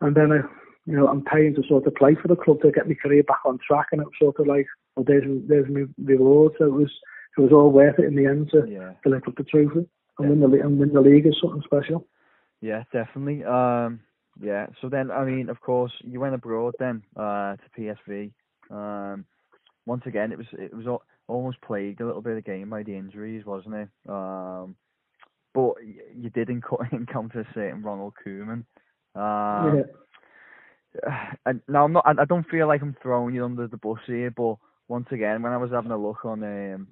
and 0.00 0.14
then 0.14 0.30
I, 0.32 0.40
you 0.86 0.96
know, 0.96 1.08
I'm 1.08 1.24
paying 1.24 1.54
to 1.56 1.62
sort 1.68 1.86
of 1.86 1.94
play 1.96 2.14
for 2.14 2.28
the 2.28 2.36
club 2.36 2.62
to 2.62 2.70
get 2.70 2.86
my 2.88 2.94
career 2.94 3.24
back 3.24 3.40
on 3.44 3.58
track, 3.58 3.88
and 3.90 4.00
it 4.00 4.04
was 4.04 4.14
sort 4.20 4.38
of 4.38 4.46
like, 4.46 4.66
well, 4.94 5.04
there's 5.04 5.24
there's 5.48 5.68
my 5.68 5.84
reward. 6.04 6.52
So 6.58 6.66
it 6.66 6.72
was 6.72 6.92
it 7.36 7.40
was 7.40 7.52
all 7.52 7.70
worth 7.70 7.98
it 7.98 8.04
in 8.06 8.16
the 8.16 8.26
end 8.26 8.50
to, 8.50 8.66
Yeah. 8.68 8.92
to 9.02 9.08
lift 9.08 9.28
up 9.28 9.36
the 9.36 9.44
trophy 9.44 9.86
and 10.18 10.28
win 10.28 10.40
the 10.40 10.60
and 10.60 10.78
win 10.78 10.92
the 10.92 11.00
league 11.00 11.26
is 11.26 11.38
something 11.40 11.62
special. 11.64 12.06
Yeah, 12.60 12.84
definitely. 12.92 13.44
Um, 13.44 14.00
yeah. 14.40 14.66
So 14.80 14.88
then, 14.88 15.10
I 15.10 15.24
mean, 15.24 15.48
of 15.48 15.60
course, 15.60 15.92
you 16.00 16.20
went 16.20 16.34
abroad 16.34 16.74
then 16.78 17.02
uh, 17.16 17.56
to 17.56 17.70
PSV. 17.78 18.32
Um, 18.70 19.24
once 19.86 20.02
again, 20.06 20.32
it 20.32 20.38
was 20.38 20.46
it 20.52 20.74
was 20.74 20.86
al- 20.86 21.02
almost 21.28 21.60
plagued 21.62 22.00
a 22.00 22.06
little 22.06 22.22
bit 22.22 22.36
again 22.36 22.68
by 22.68 22.82
the 22.82 22.94
injuries, 22.96 23.46
wasn't 23.46 23.74
it? 23.74 23.88
Um, 24.08 24.76
but 25.54 25.74
you 26.14 26.30
did 26.30 26.48
enco- 26.48 26.86
encounter 26.92 27.40
a 27.40 27.54
certain 27.54 27.82
Ronald 27.82 28.14
Koeman. 28.24 28.64
Um, 29.14 29.84
yeah, 31.04 31.32
and 31.46 31.60
now 31.68 31.84
I'm 31.84 31.92
not. 31.92 32.04
I, 32.06 32.22
I 32.22 32.24
don't 32.24 32.48
feel 32.48 32.66
like 32.68 32.82
I'm 32.82 32.96
throwing 33.02 33.34
you 33.34 33.44
under 33.44 33.66
the 33.66 33.76
bus 33.76 33.98
here, 34.06 34.30
but 34.30 34.56
once 34.88 35.06
again, 35.12 35.42
when 35.42 35.52
I 35.52 35.56
was 35.56 35.70
having 35.70 35.92
a 35.92 35.98
look 35.98 36.24
on 36.24 36.42
um, 36.42 36.88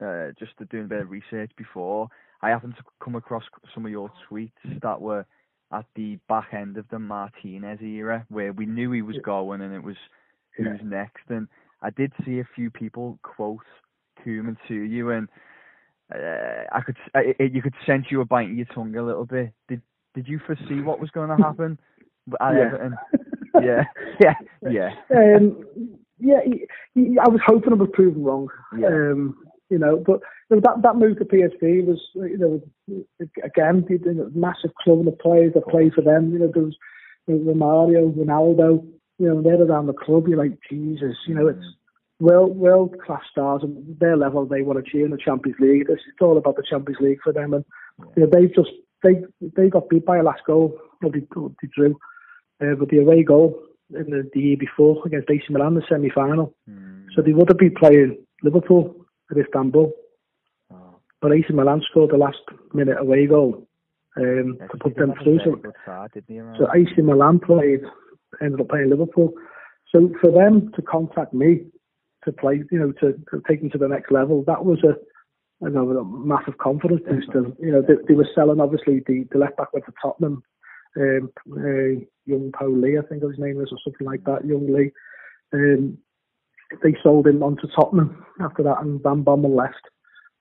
uh, 0.00 0.28
just 0.38 0.56
to 0.58 0.64
doing 0.66 0.84
a 0.84 0.88
bit 0.88 1.00
of 1.00 1.10
research 1.10 1.50
before, 1.56 2.08
I 2.42 2.50
happened 2.50 2.76
to 2.76 2.84
come 3.02 3.14
across 3.16 3.44
some 3.74 3.84
of 3.84 3.90
your 3.90 4.10
tweets 4.30 4.80
that 4.82 5.00
were 5.00 5.26
at 5.72 5.84
the 5.96 6.18
back 6.28 6.54
end 6.54 6.76
of 6.78 6.86
the 6.90 6.98
Martinez 6.98 7.80
era, 7.82 8.24
where 8.28 8.52
we 8.52 8.64
knew 8.66 8.92
he 8.92 9.02
was 9.02 9.16
Yeah. 9.16 9.22
going 9.22 9.60
and 9.60 9.74
it 9.74 9.82
was 9.82 9.96
Yeah. 10.58 10.70
who's 10.70 10.82
next. 10.82 11.28
And 11.28 11.48
I 11.82 11.90
did 11.90 12.12
see 12.24 12.38
a 12.40 12.44
few 12.54 12.70
people 12.70 13.18
quote 13.22 13.64
Koeman 14.24 14.56
to 14.68 14.74
you, 14.74 15.10
and 15.10 15.28
uh, 16.14 16.64
I 16.72 16.80
could 16.80 16.96
s- 17.04 17.10
I, 17.38 17.42
you 17.42 17.60
could 17.62 17.74
sense 17.84 18.06
you 18.10 18.18
were 18.18 18.24
biting 18.24 18.56
your 18.56 18.66
tongue 18.66 18.96
a 18.96 19.02
little 19.02 19.26
bit. 19.26 19.52
Did 19.68 19.82
did 20.14 20.26
you 20.26 20.38
foresee 20.46 20.80
what 20.80 21.00
was 21.00 21.10
going 21.10 21.28
to 21.28 21.36
happen 21.44 21.78
at 22.40 22.54
Yeah. 22.54 22.60
Everton? 22.62 22.96
Yeah, 23.60 23.84
yeah, 24.20 24.34
yeah, 24.70 24.94
um, 25.10 25.66
yeah, 26.20 26.38
I 26.38 27.28
was 27.28 27.40
hoping 27.44 27.72
I 27.72 27.76
was 27.76 27.88
proven 27.92 28.22
wrong. 28.22 28.48
yeah. 28.78 28.86
Um, 28.86 29.36
you 29.70 29.78
know, 29.78 29.96
but 29.96 30.20
you 30.50 30.56
know, 30.56 30.62
that 30.64 30.82
that 30.82 30.96
move 30.96 31.18
to 31.18 31.24
PSV 31.24 31.84
was, 31.84 32.00
you 32.14 32.38
know, 32.38 32.62
again, 33.44 33.84
the, 33.88 33.98
the 33.98 34.30
massive 34.34 34.74
club 34.82 34.98
and 34.98 35.06
the 35.06 35.12
players 35.12 35.52
that 35.54 35.68
play 35.68 35.90
for 35.94 36.02
them. 36.02 36.32
You 36.32 36.40
know, 36.40 36.50
there 36.52 36.64
was 36.64 36.76
you 37.26 37.34
know, 37.34 37.52
Romario, 37.52 38.12
Ronaldo. 38.12 38.86
You 39.18 39.28
know, 39.28 39.42
they're 39.42 39.62
around 39.62 39.86
the 39.86 39.92
club. 39.92 40.28
You're 40.28 40.38
like, 40.38 40.58
Jesus. 40.70 41.16
You 41.26 41.34
know, 41.34 41.48
it's 41.48 41.64
world 42.20 42.56
world 42.56 42.96
class 43.04 43.22
stars 43.30 43.62
and 43.62 43.98
their 43.98 44.16
level. 44.16 44.46
They 44.46 44.62
want 44.62 44.82
to 44.82 44.90
cheer 44.90 45.04
in 45.04 45.10
the 45.10 45.18
Champions 45.18 45.58
League. 45.60 45.86
It's, 45.88 46.02
it's 46.08 46.22
all 46.22 46.38
about 46.38 46.56
the 46.56 46.64
Champions 46.68 47.00
League 47.00 47.20
for 47.22 47.32
them, 47.32 47.52
and 47.52 47.64
you 48.16 48.22
know, 48.22 48.30
they've 48.32 48.54
just 48.54 48.70
they 49.02 49.22
they 49.40 49.68
got 49.68 49.88
beat 49.88 50.06
by 50.06 50.18
a 50.18 50.22
last 50.22 50.42
goal. 50.46 50.78
Well, 51.02 51.12
they, 51.12 51.20
they 51.20 51.68
drew, 51.74 51.98
uh, 52.60 52.74
but 52.78 52.88
the 52.88 52.98
away 52.98 53.22
goal 53.22 53.62
in 53.90 54.10
the, 54.10 54.28
the 54.32 54.40
year 54.40 54.56
before 54.58 55.02
against 55.06 55.30
AC 55.30 55.44
Milan, 55.50 55.74
the 55.74 55.82
semi 55.88 56.10
final. 56.10 56.54
Mm. 56.68 57.06
So 57.14 57.22
they 57.22 57.32
would 57.32 57.48
have 57.48 57.58
been 57.58 57.74
playing 57.74 58.18
Liverpool 58.42 58.94
at 59.30 59.38
Istanbul, 59.38 59.92
Oh, 60.70 61.00
but 61.20 61.32
AC 61.32 61.46
Milan 61.52 61.82
scored 61.88 62.10
the 62.10 62.16
last 62.16 62.38
minute 62.74 62.98
away 63.00 63.26
goal 63.26 63.66
um, 64.16 64.58
yeah, 64.60 64.66
to 64.66 64.76
put 64.78 64.96
them 64.96 65.14
through. 65.22 65.40
So, 65.44 65.56
good 65.56 65.72
side, 65.86 66.10
didn't 66.12 66.56
so? 66.58 66.66
AC 66.74 67.00
Milan 67.02 67.40
played, 67.40 67.80
ended 68.42 68.60
up 68.60 68.68
playing 68.68 68.90
Liverpool. 68.90 69.32
So 69.90 70.10
for 70.20 70.30
them 70.30 70.70
to 70.76 70.82
contact 70.82 71.32
me 71.32 71.64
to 72.24 72.32
play, 72.32 72.62
you 72.70 72.78
know, 72.78 72.92
to, 73.00 73.12
to 73.30 73.42
take 73.48 73.60
them 73.60 73.70
to 73.70 73.78
the 73.78 73.88
next 73.88 74.10
level, 74.12 74.44
that 74.46 74.64
was 74.64 74.78
a, 74.84 74.94
you 75.64 75.70
know, 75.70 75.88
a 75.90 76.04
massive 76.04 76.58
confidence 76.58 77.00
booster. 77.08 77.46
You 77.58 77.72
know, 77.72 77.82
they, 77.82 77.94
they 78.06 78.14
were 78.14 78.28
selling 78.34 78.60
obviously 78.60 79.02
the, 79.06 79.26
the 79.32 79.38
left 79.38 79.56
back 79.56 79.72
went 79.72 79.86
to 79.86 79.92
Tottenham, 80.02 80.42
um, 80.96 81.30
uh, 81.52 82.04
young 82.26 82.52
Paul 82.52 82.78
Lee, 82.78 82.98
I 82.98 83.06
think 83.06 83.22
his 83.22 83.38
name 83.38 83.60
is, 83.60 83.68
or 83.72 83.78
something 83.82 84.06
like 84.06 84.24
that, 84.24 84.44
young 84.44 84.70
Lee. 84.72 84.92
Um, 85.54 85.98
they 86.82 86.94
sold 87.02 87.26
him 87.26 87.42
on 87.42 87.56
to 87.56 87.68
Tottenham 87.74 88.24
after 88.40 88.62
that, 88.62 88.80
and 88.80 89.02
Van 89.02 89.24
Bommel 89.24 89.54
left. 89.56 89.82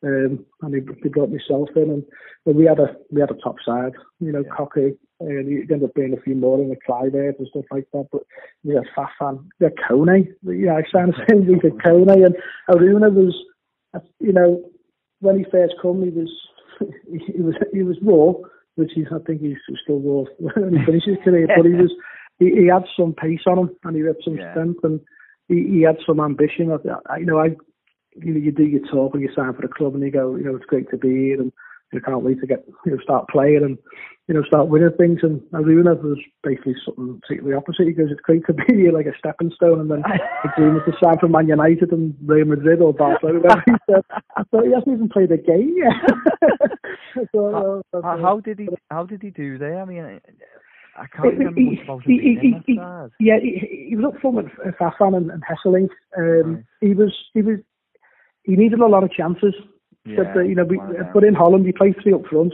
Um, 0.04 0.46
and 0.62 0.74
they, 0.74 0.80
they 1.02 1.10
brought 1.10 1.32
myself 1.32 1.70
in, 1.76 1.90
and, 1.90 2.04
and 2.46 2.56
we 2.56 2.66
had 2.66 2.80
a 2.80 2.96
we 3.12 3.20
had 3.20 3.32
a 3.32 3.42
top 3.44 3.56
side, 3.66 3.94
you 4.20 4.32
know, 4.32 4.44
Yeah. 4.46 4.52
Cocu, 4.56 4.96
and 5.22 5.48
he 5.48 5.62
ended 5.62 5.84
up 5.86 5.96
being 5.96 6.14
a 6.16 6.22
few 6.22 6.36
more 6.36 6.62
in 6.62 6.70
the 6.70 6.76
Clyde 6.86 7.16
and 7.16 7.48
stuff 7.50 7.66
like 7.72 7.88
that. 7.94 8.06
But 8.12 8.22
we 8.64 8.76
had 8.76 8.84
Farfan, 8.96 9.44
we 9.60 9.64
had 9.64 9.74
Kone, 9.90 10.28
yeah, 10.44 10.76
I 10.76 10.84
signed 10.94 11.14
the 11.14 11.26
same 11.28 11.48
week 11.48 11.66
at 11.66 11.72
Kone, 11.84 12.12
and 12.24 12.36
Arouna 12.70 13.12
was, 13.12 13.36
uh, 13.96 14.00
you 14.20 14.34
know, 14.34 14.70
when 15.20 15.40
he 15.40 15.46
first 15.52 15.74
come, 15.82 16.04
he 16.04 16.10
was 16.12 16.30
he 17.36 17.42
was 17.42 17.56
he 17.74 17.82
was 17.82 17.98
raw, 18.04 18.34
which 18.76 18.92
he's 18.94 19.08
I 19.12 19.18
think 19.26 19.42
he's 19.42 19.58
still 19.82 20.00
raw 20.00 20.26
when 20.62 20.78
he 20.78 20.86
finishes 20.86 21.16
his 21.16 21.24
career, 21.24 21.48
but 21.48 21.66
he 21.66 21.74
was 21.84 21.92
he, 22.38 22.52
he 22.52 22.68
had 22.68 22.84
some 22.96 23.14
pace 23.16 23.42
on 23.48 23.58
him 23.58 23.70
and 23.84 23.96
he 23.96 24.04
had 24.04 24.18
some 24.24 24.38
Yeah. 24.38 24.52
strength 24.52 24.84
and 24.84 25.00
he, 25.48 25.64
he 25.70 25.82
had 25.82 25.98
some 26.06 26.20
ambition. 26.20 26.72
I, 26.72 26.78
I, 27.14 27.18
you 27.18 27.26
know, 27.26 27.40
I 27.40 27.48
you 28.16 28.34
know 28.34 28.40
you 28.40 28.52
do 28.52 28.64
your 28.64 28.86
talk 28.88 29.14
when 29.14 29.22
you 29.22 29.30
sign 29.36 29.54
for 29.54 29.62
the 29.62 29.68
club 29.68 29.94
and 29.96 30.04
you 30.04 30.12
go, 30.12 30.36
you 30.36 30.44
know, 30.44 30.56
it's 30.56 30.66
great 30.66 30.90
to 30.92 30.98
be 30.98 31.10
here 31.10 31.42
and 31.42 31.52
you 31.94 32.02
can't 32.02 32.22
wait 32.24 32.40
to 32.42 32.48
get 32.48 32.66
you 32.86 32.92
know 32.92 32.98
start 33.02 33.28
playing 33.30 33.64
and 33.64 33.78
you 34.28 34.34
know 34.34 34.44
start 34.44 34.68
winning 34.68 34.92
things. 34.98 35.20
And 35.24 35.40
Arouna 35.54 36.02
was 36.02 36.18
basically 36.44 36.76
something 36.86 37.08
completely 37.22 37.54
opposite. 37.54 37.88
He 37.88 37.94
goes, 37.94 38.10
it's 38.12 38.20
great 38.22 38.46
to 38.48 38.54
be 38.54 38.74
here 38.76 38.92
like 38.92 39.06
a 39.06 39.18
stepping 39.18 39.52
stone, 39.56 39.80
and 39.80 39.90
then 39.90 40.02
the 40.02 40.50
dream 40.58 40.76
is 40.76 40.82
to 40.86 40.94
sign 41.02 41.18
for 41.20 41.30
Man 41.30 41.48
United 41.48 41.92
and 41.92 42.14
Real 42.26 42.46
Madrid 42.46 42.82
or 42.82 42.94
Barcelona. 42.94 43.64
said, 43.90 44.02
I 44.36 44.44
thought 44.52 44.66
he 44.66 44.74
hasn't 44.74 44.94
even 44.96 45.10
played 45.10 45.32
a 45.32 45.38
game 45.38 45.76
yet. 45.78 46.52
so, 47.34 47.82
uh, 47.94 48.02
How, 48.02 48.02
that's- 48.02 48.22
how 48.22 48.40
did 48.42 48.60
he 48.60 48.68
how 48.92 49.06
did 49.06 49.22
he 49.22 49.30
do 49.30 49.58
there? 49.58 49.82
I 49.82 49.86
mean, 49.86 50.20
I, 50.98 51.06
can't 51.08 51.38
remember 51.38 51.60
he- 51.60 51.66
much 51.76 51.84
about 51.84 52.04
he- 52.04 52.38
he- 52.42 52.56
he- 52.66 52.80
Yeah, 53.20 53.40
he, 53.42 53.88
he 53.90 53.96
was 53.96 54.06
up 54.14 54.20
front 54.22 54.36
with 54.38 54.76
Farfan 54.80 55.16
and, 55.18 55.32
and 55.32 55.44
Hesselink. 55.44 55.90
Um, 56.18 56.56
Right. 56.56 56.64
He 56.82 56.94
was 56.94 57.14
he 57.34 57.42
was 57.42 57.60
he 58.44 58.56
needed 58.56 58.80
a 58.80 58.88
lot 58.88 59.04
of 59.04 59.12
chances. 59.12 59.54
Yeah, 60.06 60.18
but, 60.24 60.38
uh, 60.38 60.40
you 60.44 60.56
know, 60.56 60.64
we, 60.64 60.80
but 61.14 61.24
in 61.26 61.34
Holland 61.34 61.66
he 61.66 61.74
played 61.74 61.96
three 62.02 62.14
up 62.14 62.26
front, 62.28 62.54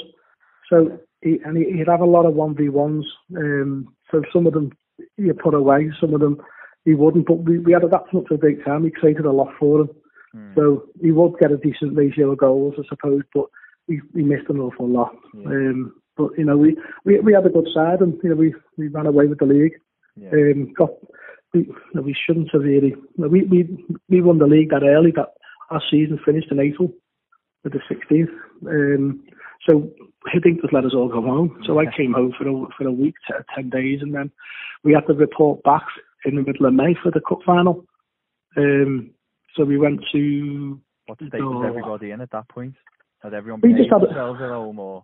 so 0.70 0.98
he, 1.22 1.40
and 1.46 1.56
he, 1.56 1.66
he'd 1.78 1.88
have 1.88 2.02
a 2.02 2.06
lot 2.06 2.26
of 2.26 2.34
one 2.34 2.56
v 2.56 2.68
ones. 2.70 3.06
Um, 3.38 3.94
so 4.12 4.24
some 4.34 4.48
of 4.48 4.54
them 4.54 4.72
you 5.18 5.34
put 5.34 5.54
away, 5.54 5.92
some 6.02 6.14
of 6.14 6.20
them 6.20 6.42
he 6.84 6.96
wouldn't. 6.96 7.28
But 7.28 7.44
we, 7.44 7.60
we 7.60 7.72
had 7.74 7.84
that's 7.92 8.12
not 8.14 8.32
a 8.32 8.38
great 8.38 8.66
time. 8.66 8.84
He 8.84 8.90
created 8.92 9.26
a 9.26 9.32
lot 9.32 9.54
for 9.60 9.82
him, 9.82 9.90
Hmm. 10.34 10.54
so 10.56 10.84
he 11.00 11.12
would 11.12 11.38
get 11.40 11.52
a 11.52 11.58
decent 11.58 11.96
ratio 11.96 12.32
of 12.32 12.40
goals, 12.40 12.74
I 12.80 12.84
suppose. 12.90 13.22
But 13.36 13.46
he, 13.88 14.00
he 14.16 14.24
missed 14.24 14.50
an 14.50 14.60
awful 14.60 14.88
lot. 14.90 15.16
Yeah. 15.36 15.48
Um, 15.50 15.94
but 16.18 16.30
you 16.38 16.46
know, 16.46 16.58
we, 16.58 16.78
we 17.06 17.20
we 17.20 17.34
had 17.34 17.46
a 17.46 17.50
good 17.50 17.68
side, 17.74 18.02
and 18.02 18.18
you 18.24 18.30
know, 18.30 18.36
we 18.36 18.54
we 18.78 18.88
ran 18.88 19.06
away 19.08 19.28
with 19.28 19.40
the 19.40 19.46
league. 19.46 19.74
yeah. 20.16 20.30
Um, 20.32 20.74
got 20.74 20.92
we 21.54 21.70
no, 21.94 22.02
we 22.02 22.14
shouldn't 22.26 22.50
have 22.54 22.62
really. 22.64 22.96
no, 23.18 23.28
We 23.28 23.44
we 23.44 23.86
we 24.10 24.22
won 24.22 24.38
the 24.40 24.46
league 24.48 24.70
that 24.70 24.84
early. 24.84 25.12
That 25.12 25.34
our 25.70 25.82
season 25.90 26.20
finished 26.26 26.52
in 26.52 26.60
April 26.60 26.92
with 27.64 27.74
the 27.74 27.80
16th. 27.90 28.30
Um, 28.68 29.24
So 29.68 29.90
Hiddink 30.34 30.62
just 30.62 30.74
let 30.74 30.86
us 30.86 30.94
all 30.94 31.08
go 31.08 31.22
home. 31.22 31.62
So 31.66 31.80
I 31.80 31.86
came 31.96 32.14
home 32.14 32.34
for 32.38 32.48
a, 32.48 32.54
for 32.78 32.86
a 32.88 32.92
week, 32.92 33.16
t- 33.28 33.34
10 33.56 33.70
days, 33.70 34.00
and 34.02 34.14
then 34.14 34.30
we 34.84 34.92
had 34.94 35.08
to 35.08 35.14
report 35.14 35.64
back 35.64 35.84
in 36.26 36.36
the 36.36 36.42
middle 36.44 36.66
of 36.66 36.74
May 36.74 36.94
for 37.02 37.12
the 37.12 37.22
cup 37.28 37.40
final. 37.46 37.86
Um, 38.58 39.12
so 39.56 39.64
we 39.64 39.78
went 39.78 40.02
to 40.12 40.80
What 41.06 41.18
state 41.20 41.42
was 41.42 41.66
everybody 41.68 42.12
in 42.12 42.20
at 42.22 42.32
that 42.32 42.50
point? 42.50 42.76
Had 43.22 43.34
everyone 43.34 43.62
behaved 43.62 43.90
had 43.92 44.04
a- 44.04 44.06
themselves 44.08 44.42
at 44.42 44.50
home 44.50 44.80
or? 44.80 45.04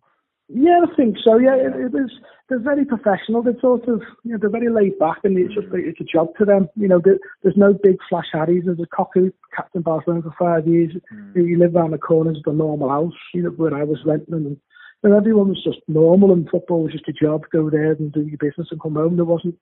Yeah, 0.50 0.82
I 0.91 0.95
think 0.95 1.18
so. 1.24 1.38
Yeah, 1.38 1.56
it, 1.56 1.76
it 1.76 1.91
was. 1.91 2.12
They're 2.50 2.58
very 2.60 2.84
professional. 2.84 3.43
They're 3.43 3.60
sort 3.62 3.88
of, 3.88 4.02
you 4.24 4.32
know, 4.32 4.39
they're 4.41 4.50
very 4.50 4.70
laid 4.72 4.97
back, 4.97 5.18
and 5.24 5.38
it's 5.38 5.54
just 5.54 5.68
it's 5.72 6.02
a 6.02 6.04
job 6.04 6.30
to 6.39 6.45
them. 6.45 6.68
You 6.76 6.88
know, 6.88 7.00
there, 7.04 7.20
there's 7.43 7.56
no 7.56 7.74
big 7.84 7.97
flash 8.10 8.26
harries. 8.34 8.64
There's 8.66 8.80
a 8.80 8.88
cock 8.88 9.12
captain 9.56 9.84
Barcelona 9.84 10.24
for 10.24 10.34
five 10.39 10.68
years. 10.68 10.93
Mm. 11.14 11.36
You 11.47 11.60
live 11.60 11.76
around 11.76 11.91
the 11.91 12.00
corners 12.00 12.38
of 12.38 12.43
the 12.45 12.54
normal 12.58 12.89
house. 12.89 13.14
You 13.36 13.43
know, 13.43 13.50
where 13.52 13.76
I 13.76 13.84
was 13.84 14.00
renting, 14.04 14.34
and, 14.34 14.58
and 15.04 15.14
everyone 15.14 15.50
was 15.50 15.64
just 15.64 15.78
normal, 15.88 16.34
and 16.34 16.50
football 16.50 16.82
was 16.82 16.93
just 16.93 17.08
a 17.08 17.14
job. 17.14 17.43
Go 17.52 17.70
there 17.70 17.91
and 17.91 18.12
do 18.12 18.22
your 18.22 18.39
business 18.39 18.70
and 18.72 18.82
come 18.82 18.95
home. 18.95 19.16
There 19.18 19.26
wasn't. 19.26 19.56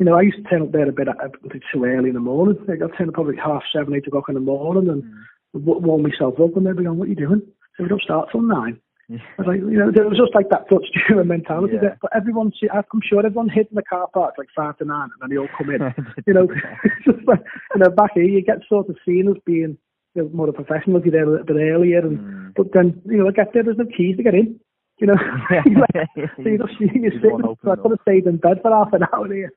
You 0.00 0.06
know, 0.06 0.14
I 0.16 0.22
used 0.22 0.38
to 0.38 0.42
turn 0.42 0.62
up 0.62 0.72
there 0.72 0.88
a 0.88 0.92
bit, 0.92 1.06
a 1.08 1.28
bit 1.48 1.62
too 1.72 1.84
early 1.84 2.08
in 2.08 2.14
the 2.14 2.20
morning. 2.20 2.58
I'd 2.68 2.78
turn 2.98 3.08
up 3.08 3.14
probably 3.14 3.36
half 3.36 3.62
seven, 3.72 3.94
eight 3.94 4.06
o'clock 4.08 4.24
in 4.28 4.34
the 4.34 4.40
morning, 4.40 4.90
and 4.90 5.04
Mm. 5.04 5.64
w- 5.64 5.80
warm 5.86 6.02
myself 6.02 6.34
up, 6.40 6.56
and 6.56 6.66
they'd 6.66 6.76
be 6.76 6.82
going, 6.82 6.98
"What 6.98 7.06
are 7.06 7.10
you 7.10 7.14
doing?" 7.14 7.42
So 7.76 7.84
we 7.84 7.88
don't 7.88 8.02
start 8.02 8.30
till 8.32 8.42
nine. 8.42 8.80
Yeah. 9.08 9.18
I 9.38 9.42
was 9.42 9.46
like, 9.46 9.60
you 9.60 9.78
know, 9.78 9.90
there 9.92 10.08
was 10.08 10.18
just 10.18 10.34
like 10.34 10.48
that 10.50 10.68
Dutch 10.68 10.86
German 11.08 11.28
mentality 11.28 11.74
Yeah. 11.74 11.80
there. 11.80 11.98
But 12.02 12.10
everyone, 12.14 12.52
see, 12.60 12.68
I'm 12.72 12.84
sure 13.04 13.24
everyone 13.24 13.48
hid 13.48 13.68
in 13.70 13.76
the 13.76 13.82
car 13.82 14.08
park 14.12 14.34
like 14.36 14.48
five 14.54 14.76
to 14.78 14.84
nine, 14.84 15.10
and 15.12 15.20
then 15.20 15.30
they 15.30 15.38
all 15.38 15.48
come 15.56 15.70
in. 15.70 15.80
you 16.26 16.34
know, 16.34 16.46
just 17.04 17.26
like, 17.26 17.40
you 17.74 17.80
know, 17.80 17.90
back 17.90 18.10
here 18.14 18.24
you 18.24 18.42
get 18.42 18.58
sort 18.68 18.88
of 18.88 18.96
seen 19.06 19.28
as 19.28 19.40
being 19.44 19.78
you 20.14 20.22
know, 20.22 20.28
more 20.32 20.48
a 20.48 20.52
professional 20.52 20.96
if 20.96 21.04
you're 21.04 21.12
there 21.12 21.24
a 21.24 21.30
little 21.30 21.46
bit 21.46 21.56
earlier, 21.56 22.00
and 22.00 22.18
Mm. 22.18 22.54
but 22.56 22.72
then 22.72 23.00
you 23.06 23.18
know, 23.18 23.28
I 23.28 23.32
get 23.32 23.52
there, 23.52 23.62
there's 23.62 23.76
no 23.76 23.84
keys 23.96 24.16
to 24.16 24.22
get 24.22 24.34
in. 24.34 24.58
You 24.98 25.08
know, 25.08 25.16
so 25.50 25.60
you 25.66 25.74
know, 25.76 25.86
you- 26.38 26.58
Just 26.58 26.78
sitting. 26.78 27.10
So 27.62 27.70
I 27.70 27.76
could 27.76 27.90
have 27.90 28.00
stayed 28.02 28.26
in 28.26 28.38
bed 28.38 28.60
for 28.62 28.70
half 28.72 28.92
an 28.94 29.02
hour 29.12 29.30
here. 29.32 29.52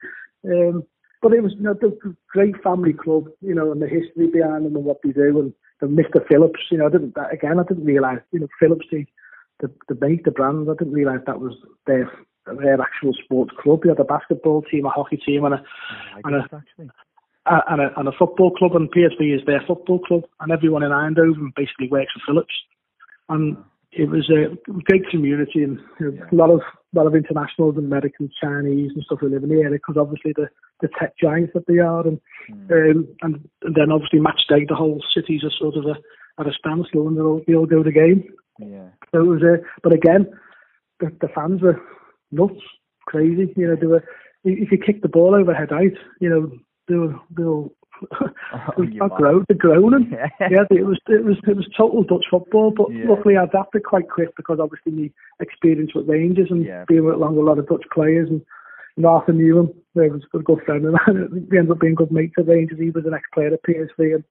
Um, 0.45 0.83
but 1.21 1.33
it 1.33 1.41
was 1.41 1.53
you 1.55 1.61
know, 1.63 1.73
the 1.73 1.97
great 2.31 2.61
family 2.61 2.93
club, 2.93 3.29
you 3.41 3.55
know, 3.55 3.71
and 3.71 3.81
the 3.81 3.87
history 3.87 4.27
behind 4.27 4.65
them 4.65 4.75
and 4.75 4.83
what 4.85 4.97
they 5.03 5.11
do, 5.11 5.39
and 5.39 5.53
the 5.81 5.87
Mr. 5.87 6.25
Philips, 6.27 6.59
you 6.71 6.77
know, 6.77 6.87
I 6.87 6.89
didn't 6.89 7.15
that, 7.15 7.33
again, 7.33 7.57
I 7.59 7.63
didn't 7.63 7.85
realise, 7.85 8.19
you 8.31 8.41
know, 8.41 8.47
Philips, 8.59 8.85
the 8.91 9.05
the, 9.59 9.71
the 9.87 9.97
make 9.99 10.23
the 10.25 10.31
brand, 10.31 10.69
I 10.69 10.73
didn't 10.73 10.93
realise 10.93 11.21
that 11.25 11.39
was 11.39 11.53
their 11.87 12.11
their 12.45 12.81
actual 12.81 13.13
sports 13.23 13.51
club. 13.61 13.81
They 13.83 13.89
had 13.89 13.99
a 13.99 14.03
basketball 14.03 14.63
team, 14.63 14.85
a 14.85 14.89
hockey 14.89 15.17
team, 15.17 15.45
and 15.45 15.55
a 15.55 15.63
I 16.15 16.21
and 16.25 16.35
a- 16.35 16.49
a- 17.45 17.63
and 17.71 17.81
a, 17.81 17.99
and 17.99 18.07
a 18.07 18.11
football 18.11 18.51
club, 18.51 18.75
and 18.75 18.91
PSV 18.91 19.35
is 19.39 19.45
their 19.45 19.61
football 19.67 19.99
club, 19.99 20.23
and 20.39 20.51
everyone 20.51 20.83
in 20.83 20.91
Eindhoven 20.91 21.53
basically 21.55 21.89
works 21.89 22.11
for 22.13 22.21
Philips. 22.33 22.53
And 23.29 23.57
it 23.91 24.09
was 24.09 24.29
a 24.29 24.55
great 24.89 25.07
community, 25.09 25.63
and 25.63 25.79
Yeah. 25.99 26.25
a 26.31 26.35
lot 26.35 26.49
of 26.49 26.61
lot 26.93 27.05
of 27.05 27.13
internationals, 27.15 27.77
and 27.77 27.85
Americans, 27.85 28.33
Chinese, 28.41 28.91
and 28.95 29.03
stuff 29.03 29.19
who 29.19 29.29
live 29.29 29.43
in 29.43 29.49
the 29.49 29.55
area 29.61 29.71
because 29.71 29.97
obviously 29.97 30.33
the 30.35 30.49
the 30.81 30.89
tech 30.99 31.13
giants 31.17 31.53
that 31.53 31.67
they 31.67 31.77
are, 31.79 32.07
and 32.07 32.19
Mm. 32.49 32.71
um, 32.95 33.07
and, 33.21 33.49
and 33.63 33.75
then 33.75 33.91
obviously 33.91 34.19
match 34.19 34.41
day, 34.49 34.65
the 34.67 34.75
whole 34.75 35.03
city's 35.13 35.43
are 35.43 35.51
sort 35.51 35.75
of 35.75 35.85
a, 35.85 35.95
at 36.39 36.47
a 36.47 36.53
standstill, 36.53 37.07
and 37.07 37.17
they 37.17 37.21
all, 37.21 37.41
they 37.47 37.53
all 37.55 37.65
go 37.65 37.83
to 37.83 37.89
the 37.89 37.91
game. 37.91 38.23
Yeah. 38.59 38.89
So 39.11 39.21
it 39.21 39.27
was 39.27 39.41
eh, 39.43 39.61
a, 39.61 39.79
but 39.83 39.93
again, 39.93 40.27
the, 40.99 41.11
the 41.21 41.27
fans 41.29 41.61
were 41.61 41.79
nuts, 42.31 42.59
crazy. 43.07 43.53
You 43.55 43.67
know, 43.67 43.75
they 43.75 43.87
were. 43.87 44.03
If 44.45 44.71
you 44.71 44.77
kick 44.77 45.01
the 45.01 45.09
ball 45.09 45.35
over 45.35 45.53
head 45.53 45.73
out, 45.73 45.97
you 46.21 46.29
know, 46.29 46.51
they 46.87 46.95
were 46.95 47.15
they 47.37 47.43
were. 47.43 47.65
Oh, 48.13 48.81
you 48.83 48.99
not 48.99 49.11
mad. 49.11 49.17
groan, 49.17 49.45
the 49.49 49.55
groaning. 49.55 50.09
Yeah. 50.11 50.27
yeah, 50.49 50.63
it 50.71 50.85
was 50.85 50.97
it 51.07 51.25
was 51.25 51.35
it 51.45 51.55
was 51.57 51.67
total 51.75 52.03
Dutch 52.03 52.25
football. 52.31 52.71
But 52.71 52.93
Yeah. 52.93 53.09
luckily, 53.09 53.35
I 53.35 53.43
adapted 53.43 53.83
quite 53.83 54.09
quick 54.09 54.29
because 54.37 54.59
obviously 54.61 54.93
my 54.93 55.11
experience 55.41 55.93
with 55.93 56.07
Rangers 56.07 56.47
and 56.49 56.63
Yeah. 56.65 56.85
being 56.87 57.03
with 57.05 57.15
along 57.15 57.35
with 57.35 57.45
a 57.45 57.49
lot 57.49 57.59
of 57.59 57.67
Dutch 57.67 57.83
players 57.93 58.29
and. 58.29 58.41
and 58.97 59.05
Arthur 59.05 59.31
Numan. 59.33 59.73
He 59.93 60.09
was 60.09 60.23
a 60.33 60.39
good 60.39 60.61
friend, 60.65 60.85
and 60.85 60.93
we 61.49 61.57
ended 61.57 61.71
up 61.71 61.79
being 61.79 61.95
good 61.95 62.11
mates 62.11 62.35
at 62.37 62.47
Rangers. 62.47 62.79
He 62.79 62.89
was 62.89 63.05
an 63.05 63.13
ex-player 63.13 63.53
at 63.53 63.63
PSV, 63.63 64.15
and 64.15 64.23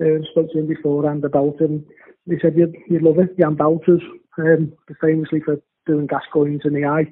um, 0.00 0.24
spoke 0.30 0.50
to 0.52 0.58
him 0.58 0.66
beforehand 0.66 1.24
about 1.24 1.60
him. 1.60 1.84
He 2.26 2.36
said 2.40 2.54
you'd, 2.56 2.76
you'd 2.88 3.02
love 3.02 3.18
it. 3.18 3.38
Jan 3.38 3.56
Wouters, 3.56 4.02
um, 4.38 4.72
famously 5.00 5.40
for 5.40 5.56
doing 5.86 6.06
Gascoignes 6.06 6.66
in 6.66 6.74
the 6.74 6.84
eye, 6.84 7.10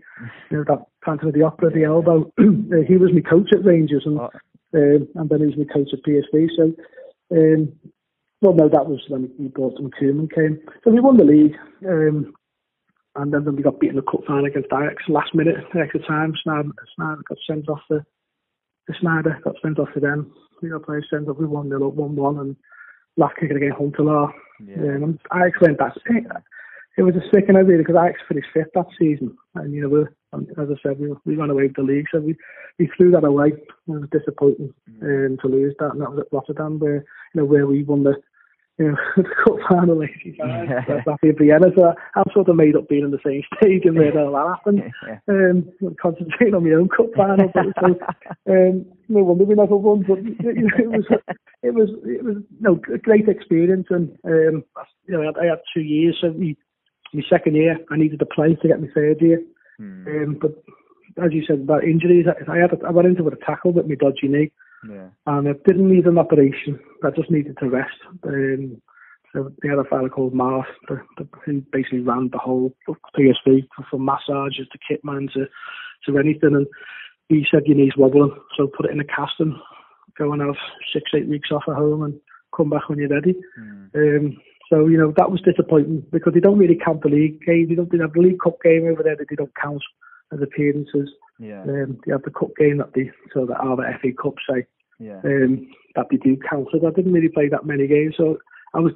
you 0.51 0.59
know, 0.59 0.65
that 0.69 0.85
Phantom 1.05 1.29
of 1.29 1.35
the 1.35 1.43
Opera, 1.43 1.71
the 1.71 1.85
elbow. 1.85 2.31
uh, 2.39 2.85
he 2.87 2.97
was 2.97 3.11
my 3.13 3.23
coach 3.23 3.51
at 3.53 3.65
Rangers, 3.65 4.03
and 4.05 4.21
Oh, 4.21 4.31
um, 4.75 5.09
and 5.15 5.29
then 5.31 5.41
he 5.41 5.47
was 5.47 5.57
my 5.57 5.65
coach 5.73 5.89
at 5.93 6.03
PSV. 6.05 6.49
So, 6.57 6.75
um, 7.33 7.73
well, 8.43 8.55
no, 8.55 8.69
that 8.69 8.87
was 8.87 9.01
when 9.09 9.31
he 9.39 9.49
brought 9.49 9.79
him 9.79 9.91
Koeman 9.91 10.33
came. 10.33 10.61
So 10.85 10.91
we 10.91 11.01
won 11.01 11.17
the 11.17 11.25
league, 11.25 11.57
um, 11.89 12.35
and 13.15 13.33
then, 13.33 13.45
then 13.45 13.57
we 13.57 13.63
got 13.63 13.81
beaten 13.81 13.97
in 13.97 14.05
the 14.05 14.11
cup 14.11 14.21
final 14.27 14.45
against 14.45 14.69
Ajax 14.73 15.03
last 15.09 15.35
minute, 15.35 15.57
extra 15.75 16.01
time. 16.07 16.35
Sneijder, 16.47 16.71
Sneijder 16.99 17.23
got 17.29 17.39
sent 17.47 17.69
off 17.69 17.81
the, 17.89 18.05
the 18.89 18.95
Sneijder 19.03 19.43
got 19.43 19.55
sent 19.63 19.79
off 19.79 19.89
to 19.95 20.01
them. 20.01 20.33
We 20.61 20.69
got 20.69 20.85
players 20.85 21.07
sent 21.11 21.29
off. 21.29 21.39
We 21.39 21.47
won 21.47 21.71
the 21.71 21.79
one 21.79 22.17
one, 22.17 22.39
and 22.39 22.57
last 23.17 23.37
kick 23.37 23.51
against 23.51 23.79
Huntelaar. 23.79 24.33
yeah. 24.65 24.97
Um, 24.97 25.19
I 25.31 25.47
explained 25.47 25.79
that. 25.79 25.97
It 26.07 26.27
it 26.97 27.03
was 27.03 27.15
a 27.15 27.21
sickener 27.33 27.63
really 27.65 27.83
because 27.83 27.97
Ajax 27.97 28.21
finished 28.27 28.49
fifth 28.55 28.73
that 28.75 28.87
season, 28.99 29.37
and 29.55 29.75
you 29.75 29.83
know, 29.83 29.89
we, 29.89 30.05
and 30.33 30.49
as 30.59 30.69
I 30.71 30.81
said, 30.83 30.99
we, 30.99 31.13
we 31.25 31.37
ran 31.37 31.51
away 31.51 31.65
with 31.65 31.77
the 31.77 31.83
league, 31.83 32.07
so 32.11 32.21
we 32.21 32.37
we 32.79 32.91
threw 32.97 33.11
that 33.11 33.25
away. 33.25 33.49
It 33.49 33.69
was 33.87 34.09
disappointing 34.11 34.73
um, 35.03 35.37
to 35.43 35.49
lose 35.49 35.75
that, 35.79 35.93
and 35.93 36.01
that 36.01 36.11
was 36.11 36.21
at 36.21 36.33
Rotterdam, 36.33 36.79
where 36.79 37.05
you 37.35 37.41
know 37.41 37.45
where 37.45 37.67
we 37.67 37.83
won 37.83 38.03
the 38.05 38.15
you 38.79 38.91
know 38.91 38.97
the 39.17 39.23
cup 39.45 39.57
final 39.69 40.03
'85. 40.03 40.37
Yeah. 40.39 41.03
Rapid 41.07 41.39
Vienna, 41.39 41.67
so 41.77 41.95
I'm 42.15 42.25
sort 42.33 42.49
of 42.49 42.57
made 42.57 42.77
up 42.77 42.89
being 42.89 43.05
in 43.05 43.11
the 43.11 43.19
same 43.25 43.43
stadium 43.57 43.97
where 43.97 44.19
all 44.19 44.33
that 44.33 44.57
happened. 44.57 44.83
Yeah. 45.07 45.19
Um, 45.29 45.71
concentrating 46.01 46.55
on 46.55 46.65
my 46.65 46.75
own 46.75 46.89
cup 46.89 47.07
final, 47.17 47.51
but 47.55 47.67
so, 47.81 48.53
um, 48.53 48.85
no 49.09 49.23
wonder 49.23 49.45
we 49.45 49.55
never 49.55 49.77
won. 49.77 50.05
But 50.07 50.25
you 50.25 50.35
know, 50.41 50.71
it 50.79 50.89
was 50.89 51.05
it 51.63 51.75
was 51.75 51.91
it 52.05 52.25
was 52.25 52.37
no 52.61 52.81
a 52.93 52.99
great 52.99 53.29
experience, 53.29 53.87
and 53.91 54.11
um, 54.25 54.65
you 55.07 55.15
know 55.15 55.23
I 55.23 55.27
had, 55.27 55.39
I 55.39 55.45
had 55.47 55.61
two 55.73 55.83
years. 55.83 56.19
So 56.21 56.31
me, 56.31 56.57
my 57.13 57.23
second 57.31 57.55
year, 57.55 57.79
I 57.91 57.97
needed 57.97 58.19
to 58.19 58.27
play 58.27 58.55
to 58.55 58.69
get 58.69 58.81
my 58.81 58.89
third 58.95 59.21
year. 59.21 59.43
Mm. 59.81 60.07
Um, 60.07 60.39
but 60.41 60.53
as 61.25 61.33
you 61.33 61.45
said 61.47 61.61
about 61.61 61.85
injuries, 61.85 62.27
I, 62.27 62.51
I 62.51 62.59
had 62.59 62.73
a, 62.73 62.87
I 62.87 62.91
went 62.91 63.09
into 63.09 63.23
with 63.23 63.35
a 63.35 63.45
tackle 63.45 63.73
with 63.73 63.87
my 63.87 63.95
dodgy 63.95 64.29
knee, 64.29 64.53
Yeah. 64.89 65.09
and 65.27 65.49
I 65.49 65.53
didn't 65.67 65.89
need 65.89 66.07
an 66.07 66.19
operation. 66.19 66.79
I 67.05 67.11
just 67.11 67.31
needed 67.31 67.57
to 67.59 67.69
rest. 67.69 67.97
Um, 68.25 68.81
so 69.33 69.51
they 69.63 69.69
had 69.69 69.79
a 69.79 69.85
fellow 69.85 70.09
called 70.09 70.35
Marth, 70.35 70.65
the, 70.89 71.01
the, 71.19 71.29
who 71.45 71.63
basically 71.73 72.01
ran 72.01 72.31
the 72.33 72.39
whole 72.39 72.75
PSV 72.89 73.67
from 73.91 74.05
massages 74.05 74.67
to 74.73 74.79
kitman 74.91 75.33
to 75.33 75.47
to 76.07 76.19
anything, 76.19 76.55
and 76.55 76.67
he 77.29 77.45
said 77.51 77.67
your 77.67 77.77
knee's 77.77 77.97
wobbling, 77.97 78.35
so 78.57 78.69
put 78.69 78.87
it 78.87 78.93
in 78.93 79.01
a 79.01 79.05
cast 79.05 79.35
and 79.39 79.55
go 80.17 80.33
and 80.33 80.41
have 80.41 80.55
six 80.93 81.11
eight 81.15 81.29
weeks 81.29 81.51
off 81.51 81.65
at 81.69 81.75
home 81.75 82.03
and 82.03 82.15
come 82.57 82.71
back 82.71 82.89
when 82.89 82.99
you're 82.99 83.09
ready. 83.09 83.35
Mm. 83.59 83.95
Um, 83.95 84.37
so 84.71 84.87
you 84.87 84.97
know 84.99 85.13
that 85.17 85.31
was 85.31 85.41
disappointing 85.43 86.05
because 86.13 86.35
they 86.35 86.41
don't 86.41 86.59
really 86.59 86.79
count 86.83 87.03
the 87.03 87.09
league 87.09 87.41
game. 87.45 87.69
They 87.69 87.75
don't 87.75 87.91
they 87.91 87.99
have 87.99 88.13
the 88.13 88.21
league 88.21 88.41
cup 88.43 88.57
game 88.63 88.87
over 88.87 89.03
there 89.03 89.17
that 89.17 89.27
they 89.29 89.37
don't 89.37 89.53
count 89.61 89.83
as 90.33 90.41
appearances. 90.43 91.11
Yeah. 91.39 91.63
Um, 91.63 91.99
they 92.05 92.13
have 92.13 92.23
the 92.23 92.31
cup 92.31 92.51
game 92.59 92.79
that 92.79 92.93
they 92.95 93.11
so 93.35 93.47
that 93.47 93.59
are 93.59 93.77
the 93.77 93.85
FA 94.01 94.09
Cup 94.21 94.35
say 94.49 94.67
Yeah. 94.99 95.21
um, 95.25 95.69
that 95.95 96.07
they 96.11 96.17
do 96.17 96.37
count. 96.49 96.69
So 96.73 96.87
I 96.87 96.91
didn't 96.91 97.13
really 97.13 97.29
play 97.29 97.49
that 97.49 97.67
many 97.67 97.87
games. 97.87 98.15
So 98.17 98.39
I 98.75 98.81
was 98.81 98.93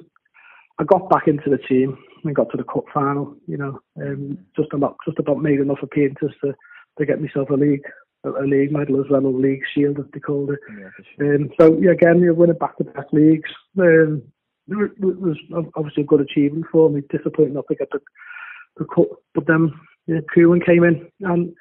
I 0.79 0.83
got 0.83 1.09
back 1.09 1.27
into 1.27 1.49
the 1.49 1.57
team 1.57 1.97
and 2.23 2.35
got 2.35 2.49
to 2.51 2.57
the 2.57 2.63
cup 2.63 2.85
final. 2.93 3.35
You 3.47 3.57
know, 3.57 3.79
um, 4.01 4.37
just 4.55 4.73
about 4.73 4.97
just 5.05 5.19
about 5.19 5.41
made 5.41 5.59
enough 5.59 5.83
appearances 5.83 6.31
to 6.43 6.53
to 6.97 7.05
get 7.05 7.21
myself 7.21 7.49
a 7.49 7.53
league 7.53 7.83
a, 8.23 8.43
league 8.43 8.71
medal 8.71 8.99
as 8.99 9.09
well, 9.09 9.25
a 9.25 9.27
league 9.27 9.63
shield 9.73 9.99
as 9.99 10.05
they 10.13 10.19
called 10.19 10.51
it. 10.51 10.59
Yeah, 10.79 10.89
sure. 11.17 11.35
Um, 11.35 11.51
so 11.59 11.77
yeah, 11.79 11.91
again, 11.91 12.19
you're 12.19 12.33
winning 12.33 12.57
back 12.57 12.77
to 12.77 12.83
back 12.83 13.07
leagues. 13.11 13.49
Um, 13.79 14.23
it 14.67 14.99
was 14.99 15.37
obviously 15.75 16.03
a 16.03 16.05
good 16.05 16.21
achievement 16.21 16.65
for 16.71 16.89
me. 16.89 17.01
Disappointing 17.09 17.53
not 17.53 17.65
to 17.69 17.75
get 17.75 17.89
the 17.91 17.99
the 18.77 18.85
cup, 18.85 19.07
but 19.33 19.47
then 19.47 19.73
yeah, 20.07 20.19
Koeman 20.35 20.65
came 20.65 20.83
in, 20.83 21.09
and 21.21 21.53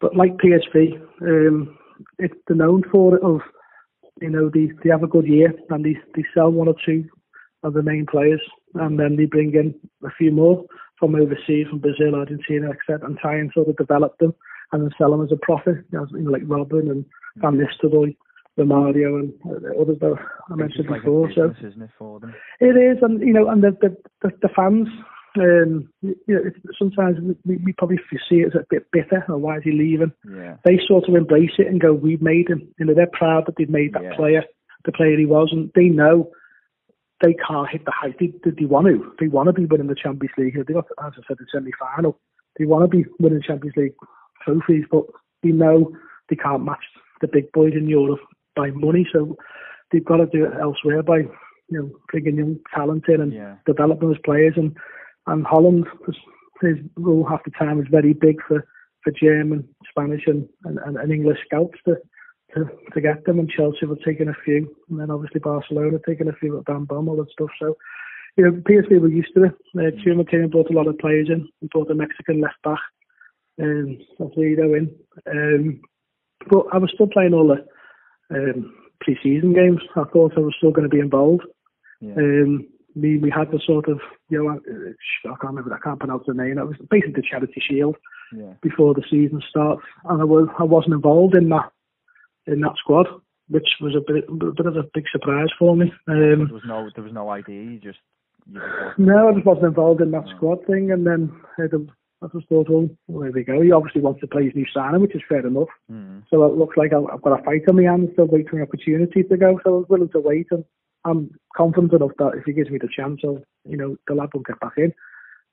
but 0.00 0.16
like 0.16 0.36
PSV, 0.36 1.00
um, 1.22 1.78
it's 2.18 2.34
they're 2.46 2.56
known 2.56 2.82
for 2.90 3.16
it. 3.16 3.22
Of 3.22 3.40
you 4.20 4.30
know, 4.30 4.50
they 4.52 4.70
they 4.82 4.90
have 4.90 5.02
a 5.02 5.08
good 5.08 5.26
year 5.26 5.52
and 5.70 5.84
they 5.84 5.96
they 6.14 6.24
sell 6.34 6.50
one 6.50 6.68
or 6.68 6.74
two 6.84 7.04
of 7.62 7.74
the 7.74 7.82
main 7.82 8.06
players, 8.06 8.40
and 8.74 8.98
then 8.98 9.16
they 9.16 9.24
bring 9.24 9.54
in 9.54 9.74
a 10.06 10.10
few 10.16 10.30
more 10.30 10.64
from 10.98 11.14
overseas, 11.14 11.66
from 11.68 11.80
Brazil, 11.80 12.14
Argentina, 12.14 12.70
etc., 12.70 13.06
and 13.06 13.18
try 13.18 13.36
and 13.36 13.50
sort 13.52 13.68
of 13.68 13.76
develop 13.76 14.16
them 14.18 14.34
and 14.72 14.82
then 14.82 14.90
sell 14.98 15.10
them 15.10 15.22
as 15.22 15.32
a 15.32 15.36
profit. 15.36 15.76
You 15.92 15.98
know, 15.98 16.06
you 16.12 16.18
know, 16.20 16.30
like 16.30 16.44
Robben 16.44 16.90
and 16.90 17.04
Van 17.36 17.58
Nistelrooy. 17.58 18.16
Romario 18.58 19.20
and 19.20 19.34
uh, 19.44 19.80
others 19.80 19.98
that 20.00 20.14
I 20.50 20.54
mentioned 20.54 20.88
like 20.88 21.02
before. 21.02 21.28
a 21.28 21.34
So 21.34 21.54
isn't 21.58 21.82
it, 21.82 21.90
for 21.98 22.20
them? 22.20 22.34
it 22.60 22.74
is, 22.74 23.02
and 23.02 23.20
you 23.20 23.32
know, 23.32 23.48
and 23.48 23.62
the 23.62 23.76
the, 23.82 23.96
the, 24.22 24.30
the 24.40 24.48
fans. 24.48 24.88
Um, 25.38 25.88
you 26.02 26.14
know, 26.28 26.42
sometimes 26.78 27.18
we, 27.44 27.56
we 27.58 27.72
probably 27.72 27.98
see 28.28 28.36
it 28.36 28.48
as 28.48 28.54
a 28.54 28.66
bit 28.70 28.86
bitter. 28.92 29.24
Or 29.28 29.38
why 29.38 29.58
is 29.58 29.64
he 29.64 29.72
leaving? 29.72 30.12
Yeah. 30.28 30.56
They 30.64 30.78
sort 30.86 31.08
of 31.08 31.14
embrace 31.14 31.52
it 31.58 31.66
and 31.66 31.80
go, 31.80 31.92
"We've 31.92 32.22
made 32.22 32.48
him." 32.48 32.68
You 32.78 32.86
know, 32.86 32.94
they're 32.94 33.06
proud 33.12 33.46
that 33.46 33.54
they've 33.56 33.68
made 33.68 33.92
that 33.94 34.02
Yeah. 34.02 34.16
player 34.16 34.44
the 34.84 34.92
player 34.92 35.18
he 35.18 35.26
was, 35.26 35.48
and 35.52 35.70
they 35.74 35.86
know 35.86 36.30
they 37.22 37.34
can't 37.34 37.68
hit 37.68 37.84
the 37.84 37.90
height 37.92 38.14
they, 38.20 38.32
they, 38.44 38.50
they 38.58 38.64
want 38.66 38.86
to. 38.86 39.12
They 39.18 39.28
want 39.28 39.48
to 39.48 39.52
be 39.52 39.64
winning 39.66 39.88
the 39.88 39.94
Champions 39.94 40.32
League. 40.38 40.54
They 40.66 40.72
got, 40.72 40.86
as 41.04 41.12
I 41.16 41.22
said, 41.26 41.38
the 41.38 41.46
semi-final. 41.52 42.18
They 42.58 42.66
want 42.66 42.84
to 42.90 42.96
be 42.96 43.04
winning 43.18 43.42
Champions 43.42 43.74
League 43.76 43.94
trophies, 44.44 44.84
but 44.90 45.04
they 45.42 45.50
know 45.50 45.92
they 46.30 46.36
can't 46.36 46.64
match 46.64 46.84
the 47.20 47.28
big 47.28 47.50
boys 47.52 47.72
in 47.74 47.88
Europe 47.88 48.20
by 48.54 48.70
money. 48.70 49.06
So 49.12 49.36
they've 49.90 50.04
got 50.04 50.18
to 50.18 50.26
do 50.26 50.44
it 50.44 50.52
elsewhere 50.60 51.02
by 51.02 51.18
you 51.18 51.28
know 51.78 51.90
bringing 52.10 52.36
young 52.36 52.58
talent 52.74 53.04
in 53.08 53.20
and 53.20 53.32
Yeah. 53.32 53.56
developing 53.66 54.10
as 54.12 54.18
players. 54.24 54.54
And 54.56 54.76
and 55.26 55.46
Holland, 55.46 55.86
his, 56.60 56.76
role 56.96 57.26
half 57.28 57.44
the 57.44 57.50
time 57.50 57.80
is 57.80 57.86
very 57.90 58.12
big 58.12 58.36
for 58.46 58.66
for 59.02 59.12
German, 59.12 59.68
Spanish, 59.88 60.22
and, 60.26 60.48
and, 60.64 60.96
and 60.96 61.12
English 61.12 61.38
scouts 61.46 61.78
to, 61.84 61.96
to 62.54 62.64
to 62.92 63.00
get 63.00 63.24
them. 63.24 63.38
And 63.38 63.48
Chelsea 63.48 63.86
were 63.86 63.96
taking 64.04 64.28
a 64.28 64.34
few, 64.44 64.74
and 64.90 65.00
then 65.00 65.10
obviously 65.10 65.40
Barcelona 65.40 65.98
taking 66.06 66.28
a 66.28 66.32
few 66.32 66.56
with 66.56 66.66
Van 66.66 66.86
Bommel 66.86 67.18
and 67.18 67.28
stuff. 67.32 67.50
So. 67.60 67.76
You 68.38 68.44
know, 68.44 68.50
PSV 68.68 69.00
were 69.00 69.08
used 69.08 69.32
to 69.34 69.44
it. 69.44 69.54
Uh, 69.74 69.96
Chuma 70.04 70.28
came 70.30 70.42
and 70.42 70.50
brought 70.50 70.68
a 70.68 70.74
lot 70.74 70.86
of 70.86 70.98
players 70.98 71.30
in. 71.30 71.48
He 71.62 71.68
brought 71.68 71.90
a 71.90 71.94
Mexican 71.94 72.42
left 72.42 72.62
back, 72.62 72.80
um, 73.62 73.96
Alfredo 74.20 74.74
in. 74.74 74.94
Um, 75.26 75.80
but 76.50 76.66
I 76.70 76.76
was 76.76 76.90
still 76.92 77.06
playing 77.06 77.32
all 77.32 77.48
the 77.48 77.64
um, 78.34 78.74
pre-season 79.00 79.52
games. 79.54 79.80
I 79.96 80.04
thought 80.12 80.34
I 80.36 80.40
was 80.40 80.54
still 80.56 80.70
going 80.70 80.88
to 80.88 80.94
be 80.94 81.00
involved. 81.00 81.44
Yeah. 82.00 82.14
Um, 82.14 82.68
we 82.96 83.18
we 83.18 83.30
had 83.30 83.50
the 83.50 83.60
sort 83.64 83.88
of 83.88 84.00
you 84.30 84.42
know 84.42 84.50
I, 84.50 84.54
I 85.28 85.36
can't 85.40 85.54
remember 85.54 85.74
I 85.74 85.78
can't 85.84 85.98
pronounce 86.00 86.24
the 86.26 86.34
name. 86.34 86.58
It 86.58 86.66
was 86.66 86.76
basically 86.90 87.12
the 87.14 87.28
charity 87.30 87.60
shield 87.60 87.96
yeah. 88.36 88.54
before 88.62 88.94
the 88.94 89.04
season 89.10 89.42
starts, 89.48 89.82
and 90.08 90.20
I 90.20 90.24
was 90.24 90.48
I 90.58 90.64
wasn't 90.64 90.94
involved 90.94 91.36
in 91.36 91.48
that 91.50 91.70
in 92.46 92.60
that 92.60 92.74
squad, 92.78 93.06
which 93.48 93.68
was 93.80 93.94
a 93.94 94.00
bit 94.00 94.24
a 94.28 94.52
bit 94.52 94.66
of 94.66 94.76
a 94.76 94.84
big 94.94 95.04
surprise 95.12 95.48
for 95.58 95.76
me. 95.76 95.92
There 96.06 96.32
Um, 96.34 96.50
was 96.52 96.62
no 96.66 96.88
there 96.94 97.04
was 97.04 97.12
no 97.12 97.28
ID. 97.28 97.52
You 97.52 97.78
just 97.78 97.98
no, 98.98 99.28
I 99.28 99.32
just 99.34 99.44
wasn't 99.46 99.66
involved 99.66 100.00
in 100.00 100.12
that 100.12 100.26
No. 100.26 100.36
squad 100.36 100.64
thing, 100.66 100.92
and 100.92 101.04
then 101.06 101.32
uh, 101.58 101.64
I 102.22 102.28
just 102.32 102.48
thought, 102.48 102.68
well, 102.70 102.88
there 103.08 103.32
we 103.32 103.42
go. 103.44 103.60
He 103.60 103.72
obviously 103.72 104.00
wants 104.00 104.20
to 104.20 104.28
play 104.28 104.44
his 104.44 104.54
new 104.54 104.64
signing, 104.72 105.00
which 105.00 105.16
is 105.16 105.22
fair 105.28 105.44
enough. 105.44 105.68
Mm. 105.90 106.22
So 106.30 106.44
it 106.44 106.54
looks 106.54 106.76
like 106.76 106.92
I've 106.92 107.22
got 107.22 107.40
a 107.40 107.42
fight 107.42 107.62
on 107.68 107.76
my 107.76 107.82
hands, 107.82 108.10
still 108.12 108.26
waiting 108.26 108.48
for 108.48 108.56
an 108.58 108.62
opportunity 108.62 109.24
to 109.24 109.36
go. 109.36 109.58
So 109.64 109.74
I 109.74 109.78
was 109.78 109.86
willing 109.88 110.08
to 110.10 110.20
wait, 110.20 110.46
and 110.52 110.64
I'm 111.06 111.30
confident 111.56 111.92
enough 111.92 112.10
that 112.18 112.32
if 112.36 112.44
he 112.44 112.52
gives 112.52 112.70
me 112.70 112.78
the 112.78 112.88
chance, 112.94 113.20
I'll, 113.24 113.42
you 113.64 113.76
know, 113.76 113.96
the 114.06 114.14
lad 114.14 114.30
will 114.34 114.42
get 114.42 114.60
back 114.60 114.74
in. 114.76 114.92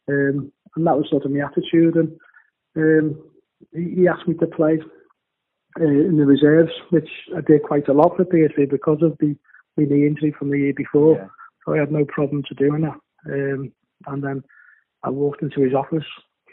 Um, 0.09 0.51
and 0.75 0.88
that 0.88 0.97
was 0.97 1.07
sort 1.09 1.25
of 1.25 1.31
my 1.31 1.45
attitude. 1.45 1.95
And 1.95 2.19
um, 2.75 3.23
he, 3.73 4.01
he 4.01 4.07
asked 4.07 4.27
me 4.27 4.35
to 4.35 4.47
play 4.47 4.80
uh, 5.80 5.84
in 5.84 6.17
the 6.17 6.25
reserves, 6.25 6.71
which 6.89 7.09
I 7.35 7.41
did 7.41 7.63
quite 7.63 7.88
a 7.88 7.93
lot 7.93 8.15
for 8.17 8.25
PSV 8.25 8.69
because 8.69 8.99
of 9.01 9.17
the 9.19 9.35
my 9.75 9.85
knee 9.85 10.05
injury 10.05 10.34
from 10.38 10.51
the 10.51 10.59
year 10.59 10.73
before. 10.75 11.15
Yeah. 11.15 11.27
So 11.65 11.73
I 11.73 11.80
had 11.80 11.91
no 11.91 12.05
problem 12.05 12.43
to 12.47 12.53
doing 12.53 12.81
that. 12.81 12.99
Um, 13.25 13.71
and 14.05 14.23
then 14.23 14.43
I 15.03 15.09
walked 15.09 15.41
into 15.41 15.61
his 15.61 15.73
office, 15.73 16.05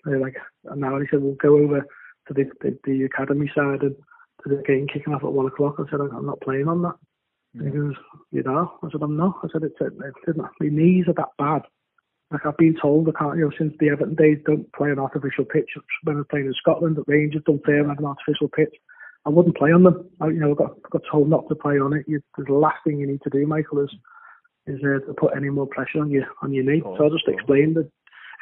uh, 0.07 0.19
like 0.19 0.37
an 0.65 0.85
hour. 0.85 1.01
He 1.01 1.09
said, 1.11 1.23
"We'll 1.23 1.35
go 1.35 1.59
over 1.59 1.81
to 1.81 2.35
the, 2.35 2.45
the 2.61 2.79
the 2.85 3.05
academy 3.05 3.51
side 3.55 3.83
and 3.83 3.95
to 4.43 4.49
the 4.49 4.63
game 4.67 4.87
kicking 4.87 5.13
off 5.13 5.25
at 5.25 5.33
one 5.33 5.47
o'clock." 5.47 5.77
I 5.79 5.91
said, 5.91 6.01
"I'm 6.01 6.27
not 6.27 6.41
playing 6.41 6.69
on 6.69 6.83
that." 6.83 6.95
And 7.55 7.67
he 7.67 7.71
goes, 7.71 7.95
"You 8.31 8.43
know?" 8.43 8.73
I 8.83 8.91
said, 8.91 9.03
"I'm 9.03 9.17
not." 9.17 9.39
I 9.43 9.49
said, 9.53 9.63
"It's, 9.63 9.77
it's 9.81 10.39
my 10.39 10.49
knees 10.61 11.07
are 11.09 11.15
that 11.15 11.31
bad." 11.39 11.63
Like 12.31 12.47
I've 12.47 12.57
been 12.57 12.77
told, 12.81 13.09
I 13.09 13.19
can't. 13.19 13.37
You 13.37 13.47
know, 13.47 13.51
since 13.59 13.75
the 13.81 13.89
Everton 13.91 14.15
days, 14.15 14.39
don't 14.47 14.73
play 14.73 14.91
on 14.91 15.01
artificial 15.01 15.45
pitch. 15.45 15.71
When 16.05 16.17
I 16.17 16.21
was 16.21 16.27
playing 16.31 16.47
in 16.47 16.55
Scotland, 16.55 16.99
at 16.99 17.09
Rangers 17.09 17.43
don't 17.45 17.65
play 17.65 17.75
on 17.75 17.91
an 17.91 18.05
artificial 18.05 18.49
pitch. 18.49 18.75
I 19.27 19.31
wouldn't 19.31 19.57
play 19.57 19.73
on 19.73 19.83
them. 19.83 20.09
I, 20.21 20.29
you 20.29 20.41
know, 20.41 20.53
I 20.53 20.55
got 20.55 20.91
got 20.91 21.03
told 21.11 21.29
not 21.29 21.49
to 21.49 21.55
play 21.57 21.79
on 21.79 21.93
it. 21.93 22.05
You, 22.07 22.21
the 22.39 22.53
last 22.53 22.79
thing 22.85 22.99
you 22.99 23.07
need 23.07 23.23
to 23.23 23.31
do, 23.31 23.47
Michael, 23.47 23.81
is 23.81 23.91
is 24.67 24.81
uh, 24.85 25.05
to 25.07 25.15
put 25.15 25.37
any 25.37 25.51
more 25.51 25.67
pressure 25.67 26.01
on 26.01 26.11
your 26.11 26.25
on 26.43 26.53
your 26.53 26.65
knee. 26.65 26.81
Cool, 26.83 26.97
so 26.97 27.07
I 27.07 27.09
just 27.09 27.29
explained 27.29 27.77
the, 27.77 27.91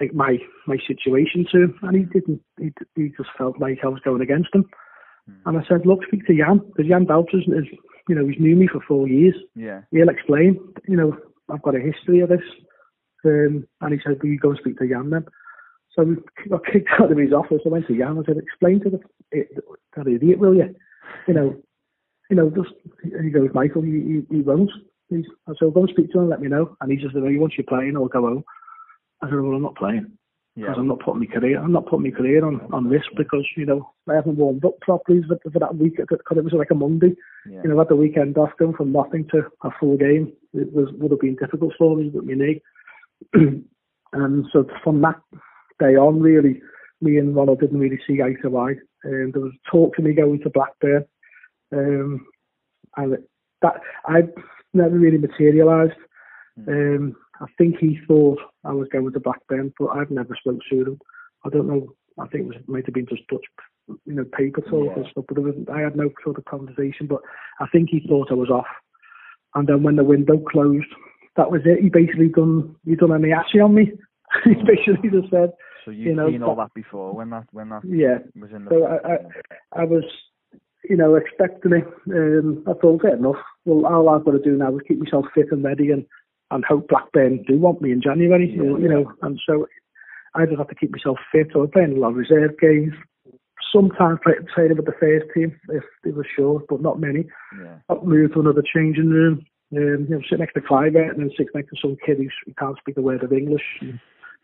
like 0.01 0.13
my 0.13 0.37
my 0.67 0.77
situation 0.87 1.47
to 1.53 1.63
him, 1.65 1.79
and 1.83 1.97
he 1.97 2.05
didn't. 2.05 2.43
He, 2.59 2.73
he 2.95 3.09
just 3.17 3.31
felt 3.39 3.59
like 3.59 3.79
I 3.83 3.89
was 3.89 4.01
going 4.05 4.21
against 4.21 4.55
him. 4.55 4.67
Hmm. 5.27 5.49
And 5.49 5.59
I 5.59 5.69
said, 5.69 5.87
look, 5.87 6.05
speak 6.07 6.27
to 6.27 6.37
Jan 6.37 6.59
because 6.59 6.89
Jan 6.89 7.07
Bouters 7.07 7.49
is, 7.49 7.67
you 8.09 8.15
know, 8.15 8.27
he's 8.27 8.41
knew 8.41 8.57
me 8.57 8.69
for 8.71 8.81
four 8.87 9.09
years. 9.09 9.35
Yeah. 9.55 9.83
He'll 9.91 10.09
explain. 10.09 10.59
You 10.87 10.97
know, 10.97 11.17
I've 11.51 11.63
got 11.63 11.77
a 11.77 11.81
history 11.81 12.21
of 12.21 12.31
this. 12.31 12.43
Um, 13.25 13.67
and 13.81 13.93
he 13.93 14.01
said, 14.05 14.23
will 14.23 14.31
you 14.31 14.39
go 14.39 14.51
and 14.51 14.59
speak 14.59 14.79
to 14.79 14.89
Jan 14.89 15.11
then? 15.11 15.25
So 15.95 16.05
we 16.05 16.17
got 16.49 16.65
kicked 16.65 16.89
out 16.99 17.13
of 17.13 17.19
his 17.19 17.33
office. 17.33 17.61
I 17.65 17.69
went 17.69 17.87
to 17.89 17.97
Jan. 17.97 18.19
I 18.19 18.25
said, 18.27 18.39
explain 18.39 18.81
to 18.81 18.91
the 18.91 19.01
that 19.97 20.07
idiot, 20.07 20.39
will 20.39 20.55
you? 20.55 20.75
You 21.27 21.35
know, 21.35 21.57
you 22.31 22.37
know, 22.37 22.51
just 22.51 22.75
and 23.03 23.25
he 23.25 23.31
goes, 23.31 23.51
Michael, 23.55 23.83
he, 23.83 23.91
he, 23.91 24.37
he 24.37 24.41
won't. 24.43 24.71
He's, 25.11 25.25
I 25.47 25.53
said, 25.59 25.73
go 25.75 25.81
and 25.81 25.91
speak 25.91 26.13
to 26.13 26.19
him 26.19 26.23
and 26.23 26.31
let 26.31 26.41
me 26.41 26.49
know. 26.49 26.77
And 26.81 26.91
he 26.91 26.99
just 26.99 27.15
said, 27.15 27.23
well, 27.23 27.33
once 27.37 27.55
you're 27.57 27.65
playing, 27.67 27.97
I'll 27.97 28.07
go 28.07 28.21
home. 28.21 28.45
I 29.23 29.27
said, 29.27 29.35
well, 29.35 29.55
I'm 29.55 29.63
not 29.63 29.77
playing 29.77 30.19
Yeah. 30.59 30.67
because 30.67 30.79
I'm 30.81 30.89
not 30.89 30.99
putting 30.99 31.21
my 31.21 31.27
career. 31.27 31.63
I'm 31.63 31.71
not 31.71 31.87
putting 31.87 32.11
my 32.11 32.11
career 32.11 32.45
on, 32.45 32.61
on 32.73 32.89
risk 32.89 33.07
because 33.17 33.47
you 33.57 33.65
know 33.65 33.93
I 34.11 34.15
haven't 34.17 34.39
warmed 34.39 34.65
up 34.65 34.81
properly 34.81 35.23
for, 35.23 35.39
for 35.53 35.59
that 35.61 35.77
week 35.77 35.99
because 35.99 36.37
it 36.37 36.43
was 36.43 36.53
like 36.53 36.73
a 36.73 36.75
Monday. 36.75 37.15
Yeah. 37.49 37.61
You 37.63 37.71
know, 37.71 37.79
had 37.79 37.89
the 37.89 37.95
weekend 37.95 38.37
off, 38.37 38.51
going 38.59 38.75
from 38.75 38.91
nothing 38.91 39.29
to 39.31 39.43
a 39.63 39.71
full 39.79 39.97
game. 39.97 40.33
It 40.53 40.73
was 40.73 40.89
would 40.95 41.13
have 41.13 41.21
been 41.21 41.37
difficult 41.37 41.75
for 41.79 41.97
me 41.97 42.11
with 42.11 42.25
my 42.25 42.35
knee. 42.35 42.61
and 44.13 44.47
so 44.53 44.67
from 44.83 45.01
that 45.03 45.21
day 45.79 45.95
on, 45.95 46.19
really, 46.21 46.61
me 47.01 47.19
and 47.19 47.37
Ronald 47.37 47.61
didn't 47.61 47.79
really 47.79 48.01
see 48.05 48.21
eye 48.21 48.35
to 48.43 48.59
eye. 48.59 48.75
Um, 49.05 49.31
there 49.33 49.43
was 49.43 49.53
talk 49.71 49.97
of 49.97 50.05
me 50.05 50.13
going 50.13 50.41
to 50.41 50.51
Blackburn, 50.51 51.05
um, 51.73 52.27
and 52.97 53.19
that 53.63 53.75
I 54.07 54.23
never 54.75 54.99
really 54.99 55.19
materialised. 55.19 55.93
Um, 56.67 57.15
I 57.41 57.47
think 57.57 57.77
he 57.79 57.99
thought 58.07 58.39
I 58.65 58.73
was 58.73 58.89
going 58.93 59.13
to 59.13 59.21
Blackburn, 59.21 59.73
but 59.79 59.89
I've 59.89 60.11
never 60.11 60.37
spoke 60.39 60.61
to 60.71 60.81
him. 60.81 61.01
I 61.45 61.51
don't 61.51 61.69
know. 61.69 61.95
I 62.19 62.27
think 62.27 62.45
it 62.45 62.49
was, 62.49 62.57
might 62.67 62.87
have 62.87 62.95
been 62.95 63.07
just 63.07 63.27
Dutch, 63.29 63.45
you 63.89 64.15
know, 64.15 64.25
paper 64.25 64.61
talk 64.61 64.97
and 64.97 65.07
stuff. 65.11 65.25
But 65.29 65.39
was, 65.39 65.55
I 65.73 65.81
had 65.81 65.97
no 65.97 66.11
sort 66.25 66.39
of 66.39 66.45
conversation. 66.47 67.07
But 67.07 67.21
I 67.61 67.67
think 67.71 67.91
he 67.91 68.05
thought 68.09 68.33
I 68.33 68.35
was 68.35 68.51
off. 68.51 68.67
And 69.55 69.69
then 69.69 69.83
when 69.83 69.97
the 69.97 70.05
window 70.05 70.39
closed, 70.39 70.87
that 71.37 71.51
was 71.51 71.63
it. 71.65 71.83
He 71.83 71.89
basically 71.89 72.29
done 72.29 72.75
he 72.85 72.97
done 72.97 73.13
an 73.13 73.23
Iashi 73.23 73.65
on 73.65 73.75
me. 73.75 73.93
he 74.45 74.55
basically 74.55 75.11
just 75.11 75.31
said, 75.31 75.53
So 75.85 75.91
you've 75.91 76.09
you 76.09 76.15
know, 76.15 76.29
seen 76.29 76.43
all 76.43 76.57
that 76.57 76.75
before 76.75 77.15
when 77.15 77.31
that 77.31 77.47
when 77.53 77.71
that 77.71 77.83
yeah. 77.85 78.19
was 78.39 78.51
in 78.55 78.65
the 78.65 78.71
So 78.71 78.85
I, 78.85 79.13
I, 79.13 79.83
I 79.83 79.85
was, 79.85 80.05
you 80.89 80.97
know, 80.97 81.15
expecting 81.15 81.73
it. 81.73 81.87
Um, 82.11 82.65
I 82.67 82.73
thought, 82.75 83.03
fair 83.03 83.17
enough. 83.17 83.37
Well, 83.65 83.87
all 83.87 84.09
I've 84.09 84.25
got 84.25 84.33
to 84.33 84.39
do 84.39 84.57
now 84.57 84.75
is 84.77 84.83
keep 84.87 84.99
myself 84.99 85.27
fit 85.35 85.53
and 85.53 85.65
ready, 85.65 85.93
and 85.93 86.05
and 86.51 86.65
hope 86.65 86.89
Blackburn 86.89 87.45
do 87.47 87.59
want 87.59 87.83
me 87.83 87.93
in 87.93 88.03
January. 88.03 88.51
You 88.51 88.89
know, 88.89 89.13
and 89.23 89.39
so 89.47 89.67
I 90.35 90.47
just 90.47 90.59
have 90.59 90.69
to 90.69 90.75
keep 90.75 90.93
myself 90.93 91.19
fit. 91.33 91.49
So 91.53 91.63
I'm 91.63 91.71
playing 91.71 91.97
a 91.97 92.01
lot 92.01 92.11
of 92.11 92.17
reserve 92.17 92.59
games. 92.61 92.95
Sometimes 93.73 94.19
play, 94.23 94.35
training 94.55 94.77
with 94.77 94.87
the 94.87 94.93
first 94.99 95.27
team 95.35 95.59
if 95.69 95.85
they 96.05 96.11
were 96.11 96.27
short, 96.37 96.65
but 96.69 96.81
not 96.81 97.01
many. 97.01 97.27
yeah. 97.61 97.77
Got 97.89 98.07
moved 98.07 98.35
to 98.35 98.41
another 98.41 98.63
changing 98.63 99.11
room. 99.11 99.45
Um, 99.77 100.07
you 100.09 100.17
know, 100.17 100.21
sit 100.31 100.39
next 100.39 100.55
to 100.55 100.63
Clive 100.63 100.95
and 100.95 101.19
then 101.19 101.31
sit 101.37 101.49
next 101.55 101.71
to 101.71 101.77
some 101.83 101.97
kid 102.05 102.17
who 102.19 102.55
can't 102.59 102.79
speak 102.79 102.97
a 102.97 103.03
word 103.03 103.23
of 103.23 103.33
English. 103.33 103.65
And 103.83 104.01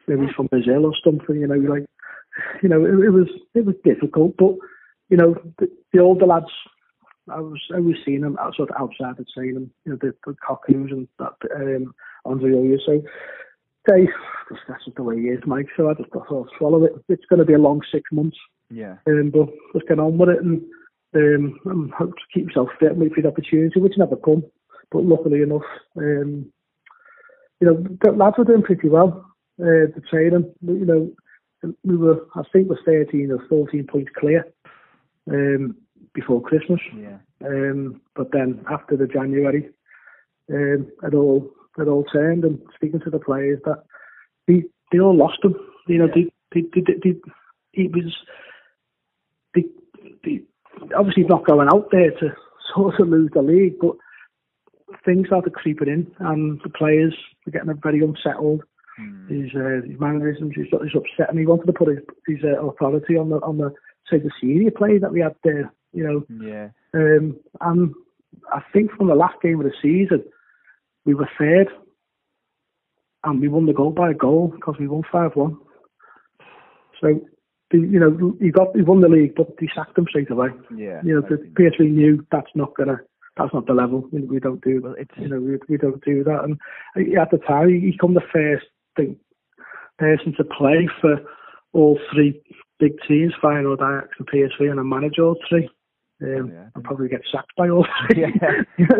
maybe 0.06 0.26
he's 0.26 0.34
from 0.34 0.48
Brazil 0.48 0.84
or 0.84 0.92
something. 1.02 1.36
You 1.36 1.46
know, 1.46 1.54
like, 1.54 1.86
you 2.62 2.68
know, 2.68 2.84
it, 2.84 3.06
it 3.06 3.10
was 3.10 3.28
it 3.54 3.64
was 3.64 3.76
difficult, 3.84 4.36
but 4.36 4.56
you 5.08 5.16
know, 5.16 5.34
the, 5.58 5.70
the 5.92 6.00
older 6.00 6.26
lads, 6.26 6.46
I 7.30 7.40
was 7.40 7.60
I 7.74 7.80
was 7.80 7.96
seeing 8.04 8.20
them 8.20 8.36
sort 8.56 8.70
of 8.70 8.76
outside 8.78 9.16
the 9.16 9.24
training. 9.34 9.70
You 9.84 9.92
know, 9.92 9.98
the, 10.00 10.14
the 10.26 10.36
Cockneys 10.46 10.90
and 10.90 11.08
that 11.18 11.34
um, 11.54 11.94
Andre 12.24 12.52
Ooijer. 12.52 12.78
So 12.84 13.02
they, 13.86 14.08
that's 14.68 14.84
just 14.84 14.96
the 14.96 15.02
way 15.02 15.16
he 15.20 15.28
is, 15.28 15.40
Mike. 15.46 15.68
So 15.76 15.88
I 15.88 15.94
just 15.94 16.10
thought 16.10 16.26
I'll 16.30 16.48
swallow 16.58 16.84
it. 16.84 16.92
It's 17.08 17.24
going 17.26 17.40
to 17.40 17.44
be 17.44 17.54
a 17.54 17.58
long 17.58 17.80
six 17.92 18.10
months. 18.12 18.36
Yeah. 18.70 18.96
Um, 19.06 19.30
but 19.30 19.48
let's 19.74 19.88
get 19.88 19.98
on 19.98 20.18
with 20.18 20.30
it 20.30 20.42
and 20.42 20.62
um, 21.14 21.58
and 21.64 21.92
hope 21.92 22.10
to 22.10 22.22
keep 22.32 22.48
yourself 22.48 22.68
fit 22.78 22.92
and 22.92 23.00
wait 23.00 23.14
for 23.14 23.22
the 23.22 23.28
opportunity, 23.28 23.80
which 23.80 23.94
never 23.96 24.16
come. 24.16 24.44
But 24.90 25.04
luckily 25.04 25.42
enough, 25.42 25.62
um, 25.96 26.52
you 27.60 27.66
know, 27.66 27.86
the 28.02 28.12
lads 28.12 28.36
were 28.36 28.44
doing 28.44 28.62
pretty 28.62 28.88
well. 28.88 29.24
Uh, 29.60 29.88
the 29.94 30.02
training, 30.10 30.52
you 30.62 30.84
know, 30.84 31.72
we 31.84 31.96
were, 31.96 32.26
I 32.34 32.42
think, 32.52 32.68
we're 32.68 32.82
13 32.84 33.30
or 33.30 33.46
14 33.48 33.86
points 33.86 34.10
clear 34.18 34.46
um, 35.30 35.76
before 36.14 36.40
Christmas. 36.40 36.80
Yeah. 36.96 37.18
Um, 37.44 38.00
but 38.14 38.30
then 38.32 38.64
after 38.70 38.96
the 38.96 39.06
January, 39.06 39.68
um, 40.52 40.90
it 41.02 41.14
all 41.14 41.50
it 41.78 41.88
all 41.88 42.04
turned. 42.04 42.44
And 42.44 42.60
speaking 42.74 43.00
to 43.00 43.10
the 43.10 43.18
players, 43.18 43.60
that 43.64 43.82
they 44.46 44.64
they 44.92 45.00
all 45.00 45.16
lost 45.16 45.38
him. 45.42 45.54
You 45.86 45.98
know, 45.98 46.08
Yeah. 46.14 46.24
they, 46.52 46.62
they, 46.62 46.82
they, 46.82 46.92
they, 47.02 47.20
he 47.72 47.88
was 47.88 48.14
they, 49.54 49.64
they 50.24 50.40
obviously 50.96 51.24
not 51.24 51.46
going 51.46 51.68
out 51.68 51.88
there 51.90 52.10
to 52.10 52.34
sort 52.74 53.00
of 53.00 53.08
lose 53.08 53.30
the 53.34 53.42
league, 53.42 53.74
but 53.80 53.96
things 55.04 55.26
started 55.26 55.54
creeping 55.54 55.88
in, 55.88 56.06
and 56.20 56.60
the 56.62 56.70
players 56.70 57.14
were 57.44 57.52
getting 57.52 57.74
very 57.82 58.00
unsettled. 58.00 58.62
Mm. 59.00 59.28
His 59.28 59.50
uh, 59.54 59.86
his 59.88 59.98
mannerisms, 59.98 60.52
he's, 60.54 60.66
he's 60.66 60.94
upset, 60.94 61.28
and 61.28 61.38
he 61.38 61.46
wanted 61.46 61.66
to 61.66 61.72
put 61.72 61.88
his, 61.88 61.98
his 62.28 62.38
uh, 62.44 62.64
authority 62.64 63.16
on 63.16 63.28
the 63.30 63.36
on 63.36 63.58
the 63.58 63.72
say 64.08 64.18
the 64.18 64.30
senior 64.40 64.70
play 64.70 64.98
that 64.98 65.12
we 65.12 65.20
had 65.20 65.34
there. 65.42 65.72
You 65.94 66.04
know, 66.04 66.44
Yeah. 66.44 66.68
um, 66.92 67.36
and 67.60 67.94
I 68.52 68.60
think 68.72 68.90
from 68.92 69.06
the 69.08 69.14
last 69.14 69.40
game 69.42 69.60
of 69.60 69.66
the 69.66 69.72
season, 69.80 70.24
we 71.04 71.14
were 71.14 71.28
third 71.38 71.68
and 73.24 73.40
we 73.40 73.48
won 73.48 73.66
the 73.66 73.72
goal 73.72 73.90
by 73.90 74.10
a 74.10 74.14
goal 74.14 74.48
because 74.54 74.76
we 74.78 74.88
won 74.88 75.02
five 75.10 75.34
one. 75.34 75.56
So, 77.00 77.20
you 77.72 77.98
know, 77.98 78.36
he 78.40 78.50
got 78.50 78.74
he 78.76 78.82
won 78.82 79.00
the 79.00 79.08
league, 79.08 79.34
but 79.34 79.48
he 79.58 79.68
sacked 79.74 79.98
him 79.98 80.06
straight 80.08 80.30
away. 80.30 80.48
Yeah. 80.74 81.00
You 81.04 81.14
know, 81.14 81.20
the 81.22 81.36
PSV 81.36 81.90
knew 81.90 82.26
that's 82.30 82.50
not 82.54 82.74
gonna. 82.76 83.00
That's 83.36 83.52
not 83.52 83.66
the 83.66 83.74
level. 83.74 84.08
We, 84.12 84.20
we 84.20 84.38
don't 84.38 84.62
do. 84.62 84.80
Well, 84.80 84.94
it's 84.96 85.10
You 85.18 85.28
know, 85.28 85.40
we, 85.40 85.58
we 85.68 85.76
don't 85.76 86.04
do 86.04 86.22
that. 86.22 86.44
And 86.44 86.58
at 87.18 87.30
the 87.32 87.38
time, 87.38 87.68
he 87.68 87.80
he 87.80 87.98
come 87.98 88.14
the 88.14 88.20
first 88.32 88.66
thing, 88.96 89.16
person 89.98 90.34
to 90.36 90.44
play 90.44 90.88
for 91.00 91.20
all 91.72 91.98
three 92.12 92.40
big 92.78 92.92
teams, 93.08 93.32
Feyenoord, 93.42 93.80
Ajax, 93.82 94.14
and 94.18 94.28
PSV, 94.28 94.70
and 94.70 94.78
I 94.78 94.82
manage 94.84 95.18
all 95.18 95.36
three. 95.48 95.68
Um, 96.24 96.50
yeah, 96.52 96.66
I'll 96.74 96.82
probably 96.82 97.08
get 97.08 97.22
sacked 97.30 97.54
by 97.56 97.68
all 97.68 97.86
three. 98.10 98.22
Yeah. 98.22 98.86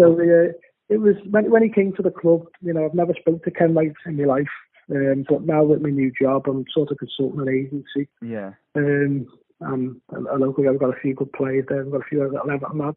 so 0.00 0.12
uh, 0.14 0.52
it 0.88 1.00
was 1.00 1.16
when 1.30 1.50
when 1.50 1.62
he 1.62 1.68
came 1.68 1.92
to 1.94 2.02
the 2.02 2.10
club. 2.10 2.46
You 2.60 2.72
know, 2.72 2.84
I've 2.84 2.94
never 2.94 3.14
spoke 3.18 3.44
to 3.44 3.50
Kenwright 3.50 3.94
in 4.06 4.16
my 4.16 4.24
life, 4.24 4.48
um, 4.90 5.24
but 5.28 5.42
now 5.44 5.64
with 5.64 5.82
my 5.82 5.90
new 5.90 6.12
job, 6.20 6.46
I'm 6.46 6.64
sort 6.72 6.90
of 6.90 6.98
consulting 6.98 7.40
an 7.40 7.48
agency. 7.48 8.08
yeah. 8.22 8.52
Um, 8.76 9.26
and 9.60 10.00
locally, 10.38 10.68
I've 10.68 10.78
got 10.78 10.96
a 10.96 11.00
few 11.00 11.14
good 11.14 11.32
players 11.32 11.64
there. 11.68 11.80
I've 11.80 11.90
got 11.90 12.02
a 12.02 12.08
few 12.08 12.22
other 12.22 12.38
Everton 12.52 12.78
lads 12.78 12.96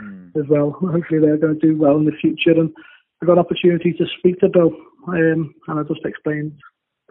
Mm. 0.00 0.34
as 0.36 0.48
well. 0.48 0.70
Hopefully, 0.80 1.20
they're 1.20 1.36
going 1.36 1.58
to 1.58 1.66
do 1.66 1.76
well 1.76 1.96
in 1.96 2.06
the 2.06 2.12
future. 2.20 2.52
And 2.58 2.70
I 3.22 3.26
got 3.26 3.34
an 3.34 3.38
opportunity 3.40 3.92
to 3.92 4.06
speak 4.18 4.40
to 4.40 4.48
Bill, 4.48 4.72
um, 5.08 5.54
and 5.68 5.78
I 5.78 5.82
just 5.82 6.04
explained 6.04 6.52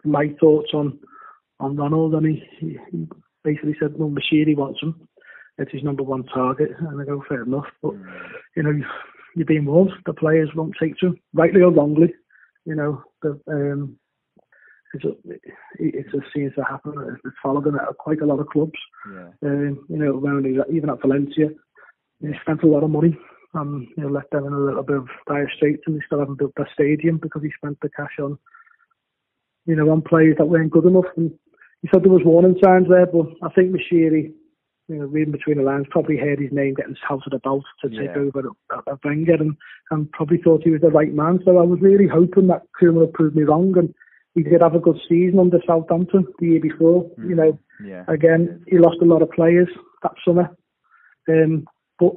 my 0.04 0.34
thoughts 0.40 0.72
on 0.74 1.00
on 1.60 1.76
Ronald, 1.76 2.16
and 2.16 2.26
he, 2.26 2.44
he, 2.60 2.78
he 2.92 3.08
basically 3.44 3.76
said, 3.80 3.98
"Well, 3.98 4.10
Moshiri 4.10 4.56
wants 4.58 4.82
him. 4.82 4.96
It's 5.62 5.72
his 5.72 5.84
number 5.84 6.04
one 6.04 6.24
target." 6.26 6.72
And 6.80 7.02
I 7.02 7.06
go, 7.06 7.24
"Fair 7.28 7.44
enough," 7.44 7.68
but 7.82 7.94
you 8.56 8.64
know, 8.64 8.74
you're 9.36 9.46
being 9.46 9.66
warned. 9.66 9.92
The 10.06 10.14
players 10.14 10.50
won't 10.56 10.76
take 10.80 10.98
to 10.98 11.08
him, 11.08 11.18
rightly 11.34 11.62
or 11.62 11.72
wrongly. 11.72 12.14
You 12.66 12.76
know, 12.76 13.04
the 13.22 13.40
um, 13.48 13.98
it's 14.94 15.06
a, 15.06 15.12
it 15.80 16.06
just 16.12 16.26
seems 16.36 16.54
to 16.56 16.64
happen. 16.64 16.94
It's 17.26 17.36
followed 17.42 17.68
him 17.68 17.76
at 17.76 17.98
quite 17.98 18.22
a 18.22 18.26
lot 18.26 18.40
of 18.40 18.48
clubs. 18.48 18.80
Yeah. 19.10 19.30
Um, 19.44 19.86
you 19.90 19.98
know, 19.98 20.20
around 20.20 20.46
even 20.46 20.90
at 20.90 21.02
Valencia, 21.02 21.50
he 22.20 22.28
spent 22.42 22.64
a 22.64 22.68
lot 22.68 22.84
of 22.84 22.90
money. 22.90 23.18
Um, 23.54 23.88
you 23.98 24.04
know, 24.04 24.10
left 24.10 24.32
them 24.32 24.46
in 24.46 24.54
a 24.54 24.60
little 24.60 24.84
bit 24.84 24.98
of 24.98 25.08
dire 25.28 25.50
straits, 25.54 25.84
and 25.86 25.96
they 25.96 26.02
still 26.06 26.20
haven't 26.20 26.40
built 26.40 26.54
their 26.56 26.70
stadium 26.74 27.18
because 27.18 27.42
he 27.44 27.52
spent 27.58 27.78
the 27.82 27.90
cash 27.90 28.18
on, 28.20 28.38
you 29.66 29.76
know, 29.76 29.90
on 29.92 30.02
players 30.02 30.36
that 30.38 30.46
weren't 30.46 30.72
good 30.72 30.86
enough. 30.86 31.06
And 31.18 31.32
he 31.82 31.90
said 31.92 32.04
there 32.04 32.12
was 32.12 32.22
warning 32.24 32.58
signs 32.64 32.88
there, 32.88 33.08
but 33.08 33.28
I 33.42 33.50
think 33.50 33.76
Moshiri, 33.76 34.32
you 34.92 35.00
know, 35.00 35.06
reading 35.06 35.32
between 35.32 35.58
the 35.58 35.64
lines, 35.64 35.86
probably 35.90 36.18
heard 36.18 36.40
his 36.40 36.52
name 36.52 36.74
getting 36.74 36.96
shouted 37.08 37.34
about 37.34 37.64
to 37.82 37.90
take 37.90 38.16
over 38.16 38.40
at, 38.74 38.88
at 38.92 39.04
Wenger, 39.04 39.36
and, 39.36 39.56
and 39.90 40.12
probably 40.12 40.38
thought 40.38 40.64
he 40.64 40.72
was 40.72 40.82
the 40.82 40.90
right 40.90 41.14
man. 41.14 41.40
So 41.46 41.58
I 41.58 41.64
was 41.64 41.80
really 41.82 42.08
hoping 42.08 42.48
that 42.48 42.64
Koeman 42.80 42.96
would 42.96 43.14
prove 43.14 43.36
me 43.36 43.44
wrong, 43.44 43.74
and 43.78 43.94
he 44.36 44.44
did 44.44 44.62
have 44.62 44.76
a 44.76 44.80
good 44.80 45.00
season 45.08 45.40
under 45.40 45.60
Southampton 45.66 46.28
the 46.40 46.48
year 46.48 46.60
before. 46.62 47.10
You 47.18 47.36
know, 47.36 47.60
Yeah. 47.84 48.04
Again, 48.08 48.64
he 48.68 48.78
lost 48.78 48.98
a 49.02 49.06
lot 49.06 49.22
of 49.22 49.32
players 49.32 49.70
that 50.04 50.14
summer. 50.26 50.50
Um, 51.30 51.66
but 51.98 52.14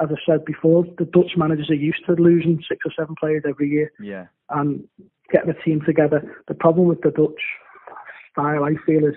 as 0.00 0.08
I 0.10 0.16
said 0.26 0.44
before, 0.44 0.84
the 0.98 1.04
Dutch 1.04 1.32
managers 1.36 1.70
are 1.70 1.74
used 1.74 2.04
to 2.06 2.12
losing 2.12 2.62
six 2.68 2.80
or 2.84 2.92
seven 2.96 3.14
players 3.18 3.44
every 3.48 3.68
year 3.68 3.92
Yeah. 4.00 4.26
and 4.50 4.86
getting 5.32 5.50
a 5.50 5.62
team 5.64 5.80
together. 5.84 6.22
The 6.48 6.54
problem 6.54 6.86
with 6.88 7.00
the 7.02 7.10
Dutch 7.10 7.40
style, 8.30 8.64
I 8.64 8.74
feel, 8.86 9.04
is 9.04 9.14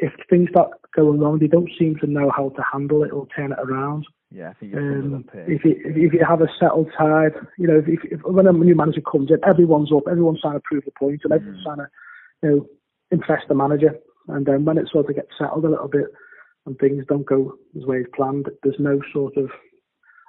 if 0.00 0.12
things 0.28 0.48
start 0.50 0.70
going 0.96 1.20
wrong, 1.20 1.38
they 1.38 1.46
don't 1.46 1.70
seem 1.78 1.96
to 2.00 2.06
know 2.06 2.30
how 2.36 2.48
to 2.50 2.62
handle 2.72 3.04
it 3.04 3.12
or 3.12 3.26
turn 3.36 3.52
it 3.52 3.58
around. 3.58 4.06
Yeah. 4.30 4.50
I 4.50 4.54
think 4.54 4.76
um, 4.76 5.24
if, 5.34 5.64
you, 5.64 5.72
if 5.84 5.96
if 5.96 6.12
you 6.12 6.24
have 6.26 6.40
a 6.40 6.48
settled 6.58 6.88
side, 6.96 7.32
you 7.58 7.66
know, 7.66 7.78
if, 7.78 7.88
if, 7.88 8.00
if 8.12 8.20
when 8.22 8.46
a 8.46 8.52
new 8.52 8.76
manager 8.76 9.00
comes 9.00 9.30
in, 9.30 9.38
everyone's 9.48 9.92
up, 9.92 10.04
everyone's 10.10 10.40
trying 10.40 10.54
to 10.54 10.62
prove 10.64 10.84
the 10.84 10.92
point, 10.98 11.20
and 11.24 11.32
everyone's 11.32 11.64
trying 11.64 11.78
to, 11.78 11.88
you 12.42 12.50
know, 12.50 12.66
impress 13.10 13.42
the 13.48 13.54
manager. 13.54 13.92
And 14.28 14.46
then 14.46 14.64
when 14.64 14.78
it 14.78 14.88
sort 14.90 15.08
of 15.08 15.16
gets 15.16 15.30
settled 15.38 15.64
a 15.64 15.70
little 15.70 15.88
bit 15.88 16.06
and 16.66 16.78
things 16.78 17.04
don't 17.08 17.26
go 17.26 17.54
as 17.76 17.84
way 17.84 18.00
as 18.00 18.06
planned, 18.14 18.48
there's 18.62 18.76
no 18.78 19.00
sort 19.12 19.36
of, 19.36 19.50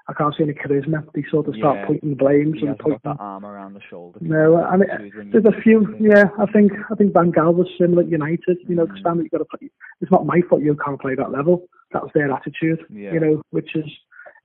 I 0.08 0.14
can't 0.14 0.34
see 0.36 0.44
any 0.44 0.54
charisma. 0.54 1.06
They 1.14 1.24
sort 1.30 1.48
of 1.48 1.56
start 1.56 1.78
Yeah. 1.78 1.86
pointing 1.88 2.16
blames 2.16 2.56
he 2.60 2.66
and 2.66 2.70
hasn't 2.70 2.80
got 2.80 2.84
pointing. 2.84 3.00
that 3.04 3.18
arm 3.24 3.46
around 3.46 3.74
the 3.76 3.82
shoulder. 3.82 4.20
No, 4.22 4.58
and 4.66 4.84
it, 4.84 5.32
there's 5.32 5.46
a 5.46 5.62
few. 5.62 5.96
Yeah, 6.00 6.26
I 6.40 6.46
think 6.52 6.72
I 6.92 6.96
think 6.96 7.14
Van 7.14 7.32
Gaal 7.32 7.54
was 7.54 7.68
similar 7.80 8.04
at 8.04 8.10
United. 8.10 8.58
You 8.68 8.76
know, 8.76 8.88
Mm. 8.88 9.00
Stanley, 9.00 9.24
you 9.26 9.30
got 9.30 9.38
to 9.40 9.46
play. 9.46 9.70
It's 10.02 10.12
not 10.12 10.26
my 10.26 10.42
fault 10.50 10.62
you 10.64 10.76
can't 10.84 11.00
play 11.00 11.16
that 11.16 11.32
level. 11.32 11.68
That 11.94 12.02
was 12.04 12.12
their 12.14 12.32
attitude. 12.32 12.80
Yeah. 12.90 13.14
You 13.14 13.20
know, 13.20 13.42
which 13.52 13.76
is 13.76 13.86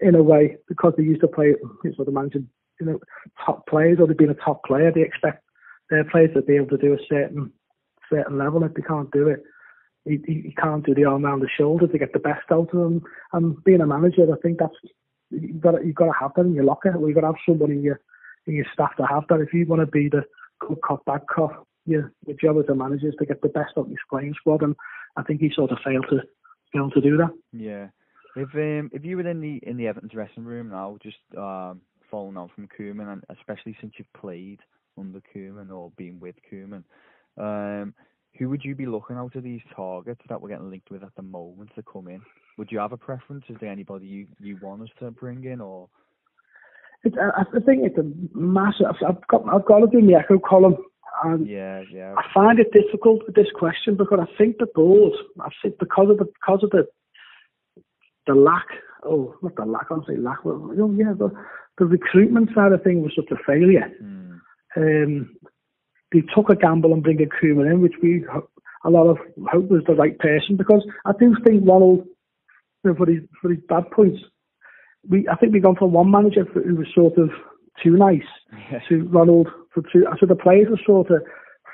in 0.01 0.15
a 0.15 0.23
way 0.23 0.57
because 0.69 0.93
they 0.97 1.05
used 1.05 1.23
to 1.23 1.29
play. 1.29 1.55
What 1.97 2.05
the 2.07 2.13
manager, 2.13 2.41
you 2.81 2.87
know, 2.87 3.01
top 3.45 3.67
players 3.67 3.99
or 3.99 4.07
they've 4.07 4.17
been 4.17 4.31
a 4.31 4.35
top 4.35 4.63
player. 4.65 4.93
They 4.93 5.03
expect 5.03 5.43
their 5.91 6.05
players 6.05 6.35
to 6.35 6.43
be 6.43 6.57
able 6.57 6.69
to 6.69 6.77
do 6.79 6.93
a 6.93 6.99
certain 7.09 7.51
certain 8.13 8.37
level. 8.39 8.63
If 8.65 8.75
they 8.75 8.83
can't 8.83 9.11
do 9.11 9.29
it, 9.29 9.43
you, 10.05 10.23
you 10.29 10.35
you 10.49 10.53
can't 10.57 10.85
do 10.85 10.95
the 10.95 11.07
arm 11.07 11.25
around 11.25 11.41
the 11.41 11.49
shoulder 11.49 11.87
to 11.87 11.99
get 11.99 12.13
the 12.13 12.19
best 12.19 12.45
out 12.53 12.69
of 12.75 12.79
them. 12.79 13.03
And 13.33 13.63
being 13.65 13.81
a 13.81 13.87
manager, 13.87 14.27
I 14.33 14.37
think 14.43 14.59
that's 14.59 14.75
you've 15.31 15.61
got 15.61 15.73
to, 15.73 15.85
you've 15.85 15.97
got 15.97 16.07
to 16.07 16.19
have 16.19 16.33
that 16.37 16.43
in 16.43 16.55
your 16.55 16.65
locker. 16.65 16.95
Or 16.95 17.09
you've 17.09 17.15
got 17.15 17.23
to 17.23 17.29
have 17.29 17.37
somebody 17.47 17.75
in 17.75 17.83
your 17.83 18.01
in 18.47 18.55
your 18.55 18.67
staff 18.73 18.97
to 18.97 19.07
have 19.07 19.25
that. 19.29 19.41
If 19.41 19.53
you 19.53 19.67
want 19.67 19.81
to 19.81 19.87
be 19.87 20.09
the 20.09 20.23
good 20.61 20.81
cop, 20.83 21.05
bad 21.05 21.23
cop, 21.33 21.67
your 21.87 22.13
your 22.27 22.37
job 22.37 22.59
as 22.59 22.69
a 22.69 22.75
manager 22.75 23.09
is 23.09 23.15
to 23.19 23.27
get 23.27 23.43
the 23.43 23.49
best 23.49 23.73
out 23.77 23.87
of 23.87 23.89
your 23.89 23.99
playing 24.11 24.35
squad. 24.35 24.63
And 24.63 24.77
I 25.17 25.23
think 25.23 25.41
he 25.41 25.51
sort 25.55 25.71
of 25.73 25.79
failed 25.85 26.07
to 26.11 26.21
failed 26.73 26.93
to 26.95 27.01
do 27.01 27.17
that. 27.19 27.31
Yeah. 27.53 27.89
If 28.37 28.55
um 28.55 28.91
if 28.93 29.05
you 29.05 29.17
were 29.17 29.29
in 29.29 29.41
the 29.41 29.61
in 29.63 29.77
the 29.77 29.87
Everton's 29.87 30.13
dressing 30.13 30.45
room 30.45 30.71
now, 30.71 30.99
just 31.03 31.19
um 31.37 31.81
following 32.11 32.37
on 32.37 32.51
from 32.55 32.69
Koeman, 32.79 33.13
and 33.13 33.25
especially 33.31 33.77
since 33.81 33.95
you've 33.99 34.13
played 34.13 34.61
under 34.99 35.21
Koeman 35.35 35.71
or 35.71 35.91
been 35.97 36.21
with 36.21 36.37
Koeman, 36.51 36.85
um, 37.39 37.95
who 38.39 38.49
would 38.51 38.65
you 38.65 38.75
be 38.75 38.87
looking 38.87 39.17
out 39.17 39.35
of 39.35 39.43
these 39.43 39.61
targets 39.75 40.21
that 40.29 40.41
we're 40.41 40.51
getting 40.51 40.71
linked 40.71 40.91
with 40.91 41.03
at 41.03 41.15
the 41.17 41.23
moment 41.23 41.71
to 41.75 41.83
come 41.83 42.09
in? 42.09 42.21
Would 42.59 42.71
you 42.71 42.79
have 42.79 42.93
a 42.93 42.97
preference? 42.97 43.45
Is 43.49 43.57
there 43.61 43.71
anybody 43.71 44.07
you 44.07 44.27
you 44.41 44.59
want 44.63 44.83
us 44.83 44.89
to 45.01 45.11
bring 45.11 45.45
in, 45.45 45.61
or 45.61 45.89
It's, 47.05 47.17
I, 47.17 47.43
I 47.43 47.61
think 47.61 47.85
it's 47.85 47.99
a 47.99 48.11
massive. 48.37 48.87
I've 49.07 49.27
got 49.29 49.43
I've 49.53 49.65
got 49.67 49.81
to 49.81 49.87
do 49.87 50.01
my 50.01 50.21
echo 50.21 50.39
column, 50.39 50.77
and 51.25 51.47
yeah, 51.47 51.83
yeah, 51.93 52.15
I 52.17 52.23
find 52.33 52.59
it 52.59 52.73
difficult 52.73 53.23
with 53.27 53.35
this 53.35 53.51
question 53.55 53.97
because 53.97 54.21
I 54.21 54.37
think 54.39 54.59
the 54.59 54.67
board, 54.75 55.13
I 55.41 55.49
think 55.63 55.79
because 55.79 56.11
of 56.11 56.19
the 56.19 56.25
because 56.25 56.63
of 56.63 56.71
the 56.71 56.87
the 58.27 58.35
lack, 58.35 58.67
oh, 59.05 59.35
not 59.43 59.57
the 59.57 59.65
lack, 59.65 59.87
I'll 59.91 60.05
say 60.07 60.17
lack, 60.17 60.45
well, 60.45 60.71
you 60.73 60.79
know, 60.79 60.95
yeah, 60.97 61.15
the, 61.17 61.31
the 61.79 61.87
recruitment 61.87 62.51
side 62.55 62.73
of 62.73 62.83
things 62.83 63.05
was 63.05 63.13
such 63.15 63.31
a 63.31 63.43
failure. 63.47 63.89
mm, 64.03 64.41
Um, 64.77 65.36
they 66.13 66.23
took 66.35 66.49
a 66.51 66.57
gamble 66.57 66.93
and 66.93 67.03
bringing 67.03 67.29
Koeman 67.29 67.71
in, 67.71 67.81
which 67.81 67.95
we 68.03 68.25
a 68.85 68.91
lot 68.91 69.09
of 69.09 69.19
hope 69.51 69.69
was 69.69 69.83
the 69.87 69.95
right 69.95 70.19
person 70.19 70.57
because 70.57 70.87
I 71.05 71.13
do 71.19 71.35
think 71.45 71.67
Ronald, 71.67 72.07
you 72.85 72.91
know, 72.91 72.95
for 72.95 73.07
his 73.07 73.23
for 73.41 73.51
his 73.51 73.61
bad 73.69 73.91
points, 73.91 74.21
we 75.09 75.27
I 75.29 75.37
think 75.37 75.53
we've 75.53 75.63
gone 75.63 75.77
from 75.77 75.93
one 75.93 76.11
manager 76.11 76.45
who 76.45 76.77
was 76.77 76.87
sort 76.95 77.19
of 77.19 77.31
too 77.83 77.97
nice 77.97 78.23
yeah, 78.71 78.79
to 78.89 79.05
Ronald 79.09 79.49
for 79.75 79.83
two. 79.93 80.07
So 80.21 80.27
the 80.27 80.37
players 80.37 80.69
were 80.71 80.81
sort 80.87 81.11
of 81.11 81.23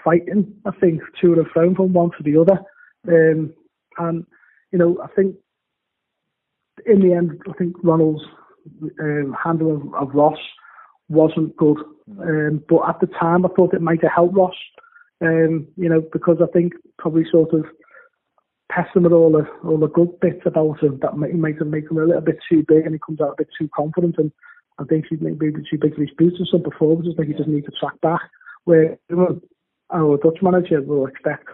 fighting, 0.04 0.54
I 0.64 0.70
think, 0.80 1.02
to 1.20 1.34
and 1.34 1.46
fro 1.52 1.74
from 1.74 1.92
one 1.92 2.10
to 2.16 2.22
the 2.22 2.40
other. 2.40 2.60
Um, 3.08 3.52
and 3.98 4.26
you 4.72 4.78
know, 4.78 4.98
I 5.02 5.08
think 5.08 5.36
in 6.86 7.00
the 7.00 7.14
end, 7.14 7.40
I 7.48 7.52
think 7.52 7.76
Ronald's 7.82 8.22
um, 9.00 9.36
handling 9.42 9.92
of 9.98 10.14
Ross 10.14 10.38
wasn't 11.12 11.56
good. 11.56 11.78
Um, 12.20 12.62
but 12.68 12.88
at 12.88 13.00
the 13.00 13.06
time, 13.06 13.44
I 13.44 13.48
thought 13.54 13.74
it 13.74 13.82
might 13.82 14.02
have 14.02 14.12
helped 14.14 14.36
Ross. 14.36 14.54
Um, 15.20 15.68
you 15.76 15.88
know, 15.88 16.02
because 16.12 16.38
I 16.42 16.50
think 16.52 16.72
probably 16.98 17.24
sort 17.30 17.54
of 17.54 17.64
with 18.94 19.12
all 19.12 19.30
the 19.30 19.46
all 19.68 19.78
the 19.78 19.88
good 19.88 20.18
bits 20.20 20.40
about 20.46 20.82
him 20.82 20.98
that 21.02 21.16
might 21.16 21.34
might 21.34 21.58
have 21.58 21.66
made 21.66 21.84
him 21.84 21.98
a 21.98 22.04
little 22.04 22.22
bit 22.22 22.38
too 22.48 22.64
big, 22.66 22.84
and 22.84 22.94
he 22.94 23.00
comes 23.04 23.20
out 23.20 23.32
a 23.32 23.36
bit 23.38 23.48
too 23.58 23.68
confident. 23.76 24.16
And 24.18 24.32
I 24.78 24.84
think 24.84 25.06
he's 25.08 25.20
maybe 25.20 25.48
a 25.48 25.52
bit 25.52 25.66
too 25.70 25.78
big 25.78 25.94
for 25.94 26.00
his 26.00 26.10
boots 26.16 26.36
and 26.38 26.48
some 26.50 26.62
performances. 26.62 27.14
Like 27.16 27.28
he 27.28 27.34
doesn't 27.34 27.54
need 27.54 27.66
to 27.66 27.72
track 27.78 28.00
back. 28.00 28.20
Where 28.64 28.98
our 29.92 30.16
Dutch 30.16 30.38
manager 30.40 30.80
will 30.80 31.06
expect 31.06 31.48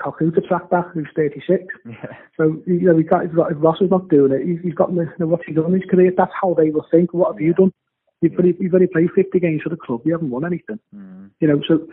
Cocu 0.00 0.34
to 0.34 0.40
track 0.42 0.70
back, 0.70 0.86
who's 0.92 1.08
36. 1.16 1.64
yeah, 1.86 1.94
So 2.36 2.62
you 2.66 2.82
know, 2.82 2.94
we 2.94 3.02
got, 3.02 3.24
if 3.24 3.32
Ross 3.34 3.80
is 3.80 3.90
not 3.90 4.08
doing 4.08 4.32
it, 4.32 4.46
he's, 4.46 4.60
he's 4.62 4.74
got 4.74 4.92
you 4.92 5.08
know, 5.18 5.26
what's 5.26 5.44
he 5.46 5.52
done 5.52 5.66
in 5.66 5.80
his 5.80 5.90
career. 5.90 6.12
That's 6.16 6.32
how 6.40 6.54
they 6.54 6.70
will 6.70 6.86
think. 6.90 7.14
What 7.14 7.32
have 7.32 7.40
you 7.40 7.54
done? 7.54 7.72
You've 8.20 8.38
only, 8.38 8.56
you've 8.58 8.74
only 8.74 8.86
played 8.86 9.10
50 9.14 9.38
games 9.40 9.62
for 9.62 9.68
the 9.68 9.76
club. 9.76 10.02
You 10.04 10.12
haven't 10.12 10.30
won 10.30 10.44
anything. 10.44 10.78
mm, 10.94 11.30
You 11.40 11.48
know, 11.48 11.60
so 11.68 11.86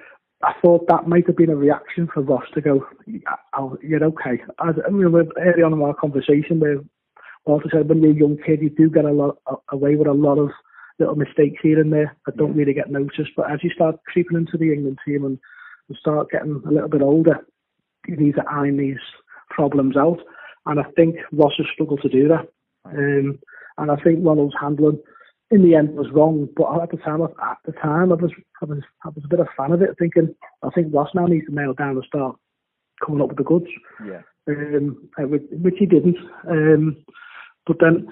I 0.44 0.54
thought 0.62 0.88
that 0.88 1.08
might 1.08 1.28
have 1.28 1.36
been 1.36 1.50
a 1.50 1.56
reaction 1.56 2.08
for 2.12 2.22
Ross 2.22 2.46
to 2.54 2.62
go, 2.62 2.86
you're 3.82 4.04
okay. 4.04 4.42
As, 4.66 4.76
I 4.86 4.90
mean, 4.90 5.06
early 5.14 5.64
on 5.64 5.74
in 5.74 5.82
our 5.82 5.94
conversation, 5.94 6.60
where 6.60 6.78
Walter 7.46 7.70
said 7.72 7.90
when 7.90 8.02
you're 8.02 8.12
a 8.12 8.16
young 8.16 8.38
kid, 8.46 8.62
you 8.62 8.70
do 8.70 8.90
get 8.90 9.06
a 9.06 9.12
lot 9.12 9.38
away 9.72 9.96
with 9.96 10.08
a 10.08 10.14
lot 10.14 10.38
of 10.38 10.50
little 11.00 11.16
mistakes 11.16 11.60
here 11.62 11.80
and 11.80 11.92
there 11.92 12.16
that 12.26 12.38
don't 12.38 12.56
really 12.56 12.74
get 12.74 12.92
noticed. 12.92 13.32
But 13.36 13.52
as 13.52 13.60
you 13.64 13.70
start 13.72 13.98
creeping 14.06 14.38
into 14.38 14.58
the 14.58 14.72
England 14.72 15.00
team 15.06 15.26
and, 15.26 15.40
and 15.90 15.98
start 15.98 16.32
getting 16.32 16.62
a 16.66 16.72
little 16.72 16.90
bit 16.90 17.02
older, 17.02 17.46
you 18.08 18.16
need 18.16 18.36
to 18.36 18.44
iron 18.50 18.78
these 18.78 19.00
problems 19.50 19.98
out. 19.98 20.20
And 20.66 20.80
I 20.80 20.84
think 20.96 21.16
Ross 21.32 21.54
has 21.58 21.68
struggled 21.74 22.02
to 22.04 22.10
do 22.10 22.28
that. 22.28 22.48
Right. 22.86 22.96
Um, 22.96 23.40
and 23.78 23.92
I 23.92 23.96
think 23.98 24.20
Ronald's 24.22 24.56
handling 24.60 25.00
in 25.52 25.64
the 25.64 25.76
end 25.76 25.96
was 25.96 26.10
wrong. 26.12 26.48
But 26.56 26.82
at 26.82 26.92
the 26.92 26.98
time, 26.98 27.22
at 27.22 27.58
the 27.66 27.74
time, 27.74 28.12
I 28.12 28.16
was 28.16 28.32
I 28.62 28.66
was 28.66 28.80
I 29.06 29.10
was 29.10 29.24
a 29.24 29.28
bit 29.28 29.40
of 29.40 29.48
a 29.48 29.56
fan 29.56 29.72
of 29.74 29.82
it, 29.82 29.96
thinking 30.00 30.34
I 30.64 30.70
think 30.70 30.94
Ross 30.94 31.10
now 31.14 31.26
needs 31.26 31.46
to 31.48 31.54
nail 31.56 31.74
down 31.74 31.96
and 31.98 32.06
start 32.06 32.36
coming 33.06 33.22
up 33.22 33.30
with 33.30 33.38
the 33.38 33.44
goods. 33.44 33.68
Yeah. 34.06 34.22
Um, 34.48 35.10
uh, 35.20 35.28
which, 35.28 35.76
he 35.78 35.86
didn't. 35.86 36.18
Um, 36.50 36.98
but 37.68 37.78
then 37.80 38.08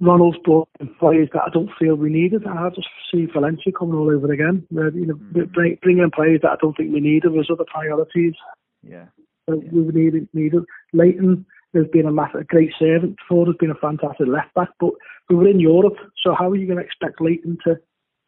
Ronald's 0.00 0.38
brought 0.44 0.68
in 0.80 0.92
players 0.98 1.28
that 1.32 1.42
I 1.46 1.50
don't 1.50 1.70
feel 1.78 1.94
we 1.94 2.10
needed. 2.10 2.46
I 2.46 2.68
just 2.70 2.88
see 3.12 3.26
Valencia 3.32 3.72
coming 3.72 3.94
all 3.94 4.10
over 4.10 4.32
again. 4.32 4.66
Uh, 4.76 4.90
you 4.92 5.06
know, 5.06 5.14
Mm. 5.14 5.52
bring, 5.52 5.78
bringing 5.82 6.02
in 6.02 6.10
players 6.10 6.40
that 6.42 6.50
I 6.50 6.56
don't 6.60 6.76
think 6.76 6.92
we 6.92 7.00
needed. 7.00 7.32
There's 7.32 7.50
other 7.50 7.64
priorities 7.72 8.34
Yeah. 8.82 9.06
that 9.46 9.62
Yeah. 9.62 9.70
we 9.72 9.80
needed. 9.92 10.28
needed. 10.34 10.64
Leighton 10.92 11.46
has 11.74 11.86
been 11.92 12.06
a, 12.06 12.12
massive, 12.12 12.40
a 12.42 12.44
great 12.44 12.70
servant. 12.78 13.16
Ford 13.28 13.48
has 13.48 13.56
been 13.58 13.70
a 13.70 13.74
fantastic 13.74 14.26
left 14.26 14.54
back, 14.54 14.68
but 14.80 14.90
we 15.28 15.36
were 15.36 15.48
in 15.48 15.60
Europe, 15.60 15.96
so 16.22 16.34
how 16.34 16.48
are 16.50 16.56
you 16.56 16.66
going 16.66 16.78
to 16.78 16.84
expect 16.84 17.20
Leighton 17.20 17.58
to 17.64 17.76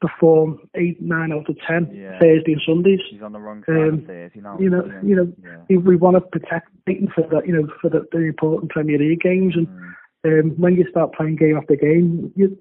perform 0.00 0.60
eight, 0.76 1.00
nine 1.00 1.32
out 1.32 1.48
of 1.48 1.56
ten 1.66 1.90
Yeah. 1.92 2.18
Thursday 2.20 2.52
and 2.52 2.62
Sundays? 2.66 3.00
He's 3.10 3.22
on 3.22 3.32
the 3.32 3.40
wrong 3.40 3.64
side 3.64 3.76
Um, 3.76 4.06
now. 4.42 4.58
you 4.58 4.70
know, 4.70 4.84
you 5.02 5.16
know, 5.16 5.32
Yeah. 5.42 5.56
We- 5.68 5.78
We 5.78 5.96
want 5.96 6.16
to 6.16 6.20
protect 6.20 6.68
Leighton 6.86 7.08
for 7.08 7.22
the, 7.22 7.42
you 7.46 7.52
know, 7.52 7.68
for 7.80 7.88
the, 7.88 8.06
the 8.12 8.18
important 8.18 8.70
Premier 8.70 8.98
League 8.98 9.20
games, 9.20 9.56
and 9.56 9.66
Mm. 9.66 10.40
um, 10.40 10.50
when 10.60 10.74
you 10.76 10.86
start 10.90 11.14
playing 11.14 11.36
game 11.36 11.56
after 11.56 11.76
game, 11.76 12.32
you, 12.36 12.56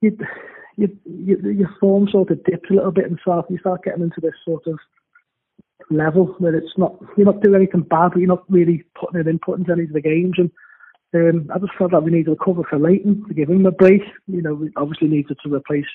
you, 0.00 0.16
you, 0.76 0.96
you, 1.04 1.36
your 1.50 1.70
form 1.80 2.08
sort 2.08 2.30
of 2.30 2.42
dips 2.44 2.70
a 2.70 2.74
little 2.74 2.92
bit 2.92 3.06
and 3.06 3.18
start 3.20 3.50
you 3.50 3.58
start 3.58 3.82
getting 3.82 4.02
into 4.02 4.20
this 4.20 4.34
sort 4.44 4.66
of 4.66 4.78
level 5.90 6.34
where 6.38 6.54
it's 6.54 6.76
not 6.76 6.96
you're 7.16 7.26
not 7.26 7.42
doing 7.42 7.56
anything 7.56 7.82
bad, 7.82 8.10
but 8.12 8.18
you're 8.18 8.28
not 8.28 8.50
really 8.50 8.84
putting 8.98 9.20
it 9.20 9.26
in, 9.26 9.38
putting 9.38 9.62
into 9.62 9.72
any 9.72 9.84
of 9.84 9.92
the 9.92 10.00
games. 10.00 10.36
And 10.38 10.50
um, 11.14 11.50
I 11.54 11.58
just 11.58 11.72
felt 11.78 11.92
that 11.92 12.02
we 12.02 12.10
needed 12.10 12.32
a 12.32 12.44
cover 12.44 12.62
for 12.68 12.78
Leighton 12.78 13.24
to 13.28 13.34
give 13.34 13.48
him 13.48 13.66
a 13.66 13.70
break. 13.70 14.02
You 14.26 14.42
know, 14.42 14.54
we 14.54 14.70
obviously 14.76 15.08
needed 15.08 15.38
to 15.42 15.54
replace 15.54 15.86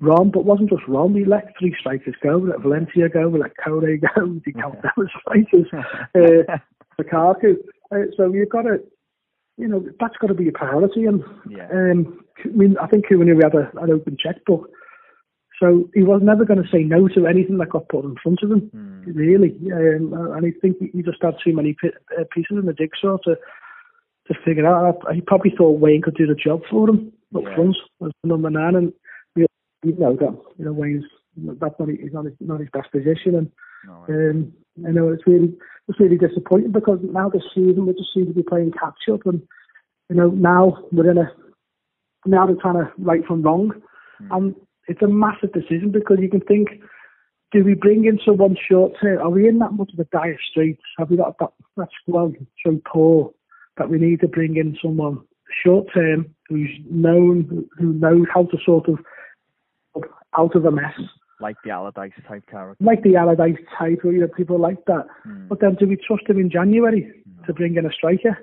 Ron, 0.00 0.30
but 0.30 0.40
it 0.40 0.46
wasn't 0.46 0.70
just 0.70 0.86
Ron. 0.88 1.12
We 1.12 1.24
let 1.24 1.52
three 1.58 1.74
strikers 1.78 2.14
go. 2.22 2.38
We 2.38 2.50
let 2.50 2.60
Valencia 2.60 3.08
go. 3.08 3.28
We 3.28 3.40
let 3.40 3.56
Kone 3.56 4.00
go. 4.16 4.40
We 4.44 4.52
count 4.52 4.80
them 4.82 4.92
as 4.98 5.08
strikers. 5.20 5.66
uh, 6.14 6.56
Lukaku. 7.00 7.56
Uh, 7.92 8.06
so 8.16 8.32
you've 8.32 8.48
got 8.48 8.62
to, 8.62 8.78
you 9.56 9.68
know, 9.68 9.84
that's 9.98 10.16
got 10.20 10.28
to 10.28 10.34
be 10.34 10.48
a 10.48 10.52
priority. 10.52 11.04
And 11.04 11.22
yeah. 11.48 11.68
um, 11.72 12.24
I 12.44 12.48
mean, 12.48 12.76
I 12.80 12.86
think 12.86 13.08
Cooney 13.08 13.32
had 13.42 13.54
a, 13.54 13.70
an 13.80 13.90
open 13.90 14.16
checkbook, 14.18 14.70
so 15.60 15.88
he 15.94 16.02
was 16.02 16.22
never 16.24 16.44
going 16.46 16.62
to 16.62 16.68
say 16.70 16.82
no 16.82 17.06
to 17.08 17.26
anything 17.26 17.58
that 17.58 17.68
got 17.68 17.88
put 17.90 18.04
in 18.04 18.16
front 18.22 18.40
of 18.42 18.50
him. 18.50 18.70
Mm. 18.74 19.14
Really, 19.14 19.50
um, 19.72 20.12
and 20.34 20.46
I 20.46 20.52
think 20.60 20.78
he 20.80 21.02
just 21.02 21.22
had 21.22 21.34
too 21.44 21.54
many 21.54 21.76
uh, 21.84 22.24
pieces 22.34 22.56
in 22.58 22.66
the 22.66 22.72
jigsaw 22.72 23.18
to 23.24 23.36
to 24.28 24.34
figure 24.44 24.66
out. 24.66 24.98
He 25.14 25.20
probably 25.20 25.52
thought 25.56 25.78
Wayne 25.78 26.02
could 26.02 26.16
do 26.16 26.26
the 26.26 26.34
job 26.34 26.62
for 26.70 26.88
him 26.88 27.12
up 27.36 27.42
Yeah. 27.44 27.54
front 27.54 27.76
as 28.04 28.12
number 28.24 28.50
nine, 28.50 28.74
and 28.74 28.92
you 29.36 29.46
know 29.98 30.16
that 30.16 30.36
you 30.58 30.64
know 30.64 30.72
Wayne's 30.72 31.04
that's 31.36 31.74
not 31.78 31.88
his, 31.88 32.12
not 32.12 32.24
his, 32.24 32.34
not 32.40 32.60
his 32.60 32.68
best 32.72 32.90
position, 32.90 33.34
and 33.36 33.50
No, 33.86 34.04
um, 34.08 34.52
I 34.86 34.90
know 34.90 35.08
it's 35.10 35.26
really 35.26 35.54
it's 35.88 36.00
really 36.00 36.16
disappointing 36.18 36.72
because 36.72 36.98
now 37.02 37.28
this 37.28 37.42
season 37.54 37.86
we 37.86 37.92
just 37.94 38.12
seem 38.14 38.26
to 38.26 38.32
be 38.32 38.42
playing 38.42 38.72
catch 38.72 39.08
up, 39.12 39.26
and 39.26 39.42
you 40.08 40.16
know 40.16 40.28
now 40.30 40.78
we're 40.92 41.10
in 41.10 41.18
a 41.18 41.30
now 42.26 42.46
they're 42.46 42.56
trying 42.56 42.74
to 42.74 42.90
right 42.98 43.24
from 43.26 43.42
wrong, 43.42 43.72
Mm. 44.22 44.36
and 44.36 44.54
it's 44.90 45.02
a 45.02 45.06
massive 45.06 45.52
decision 45.52 45.92
because 45.92 46.18
you 46.20 46.28
can 46.28 46.40
think, 46.40 46.68
do 47.52 47.62
we 47.62 47.74
bring 47.74 48.04
in 48.06 48.18
someone 48.26 48.56
short 48.68 48.92
term? 49.00 49.18
Are 49.18 49.30
we 49.30 49.48
in 49.48 49.60
that 49.60 49.72
much 49.72 49.92
of 49.92 49.98
a 50.00 50.04
dire 50.04 50.38
straits? 50.50 50.82
Have 50.98 51.10
we 51.10 51.16
got 51.16 51.38
that 51.38 51.52
that 51.76 51.88
squad 52.02 52.34
so 52.66 52.80
poor 52.84 53.32
that 53.76 53.88
we 53.88 53.98
need 53.98 54.20
to 54.20 54.28
bring 54.28 54.56
in 54.56 54.76
someone 54.82 55.20
short 55.64 55.86
term 55.94 56.34
who's 56.48 56.70
known 56.90 57.68
who 57.78 57.92
knows 57.92 58.26
how 58.34 58.44
to 58.46 58.58
sort 58.64 58.88
of 58.88 58.98
out 60.36 60.56
of 60.56 60.64
a 60.64 60.70
mess, 60.72 60.98
like 61.40 61.56
the 61.64 61.70
Allardyce 61.70 62.12
type 62.26 62.44
character. 62.50 62.84
like 62.84 63.02
the 63.04 63.14
Allardyce 63.14 63.58
type, 63.78 64.00
or 64.04 64.12
you 64.12 64.20
know 64.20 64.28
people 64.28 64.58
like 64.58 64.84
that. 64.86 65.06
Mm. 65.26 65.48
But 65.48 65.60
then, 65.60 65.76
do 65.76 65.86
we 65.86 65.96
trust 65.96 66.28
him 66.28 66.38
in 66.38 66.50
January 66.50 67.12
to 67.46 67.52
bring 67.52 67.76
in 67.76 67.86
a 67.86 67.92
striker? 67.92 68.36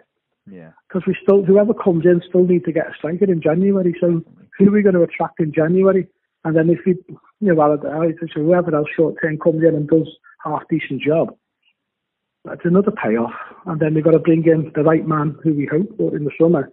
Yeah. 0.49 0.72
Because 0.88 1.06
we 1.06 1.15
still, 1.22 1.44
whoever 1.44 1.74
comes 1.74 2.06
in, 2.06 2.22
still 2.28 2.45
need 2.45 2.64
to 2.65 2.72
get 2.72 2.88
a 2.88 2.95
striker 2.98 3.30
in 3.30 3.41
January. 3.41 3.94
So 3.99 4.24
who 4.57 4.69
are 4.69 4.72
we 4.72 4.82
going 4.82 4.95
to 4.95 5.03
attract 5.03 5.41
in 5.41 5.53
January? 5.53 6.07
And 6.43 6.55
then 6.55 6.69
if 6.69 6.80
you, 6.85 6.95
you 7.39 7.53
know, 7.53 7.77
whoever 8.35 8.76
else 8.76 8.88
short 8.95 9.15
term 9.22 9.38
comes 9.38 9.64
in 9.64 9.76
and 9.76 9.88
does 9.88 10.07
half 10.43 10.61
decent 10.69 11.01
job, 11.01 11.35
that's 12.45 12.61
another 12.64 12.91
payoff. 12.91 13.34
And 13.65 13.80
then 13.80 13.93
we've 13.93 14.03
got 14.03 14.11
to 14.11 14.19
bring 14.19 14.45
in 14.45 14.72
the 14.73 14.84
right 14.84 15.05
man 15.05 15.35
who 15.43 15.53
we 15.53 15.68
hope 15.69 15.97
for 15.97 16.15
in 16.15 16.23
the 16.23 16.31
summer. 16.39 16.72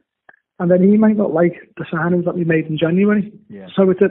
And 0.61 0.71
then 0.71 0.89
he 0.89 0.97
might 0.97 1.17
not 1.17 1.35
like 1.35 1.55
the 1.77 1.85
signings 1.93 2.25
that 2.27 2.37
we 2.37 2.45
made 2.45 2.67
in 2.67 2.79
January. 2.79 3.33
Yeah. 3.49 3.67
So 3.75 3.91
it's 3.91 4.01
a, 4.01 4.11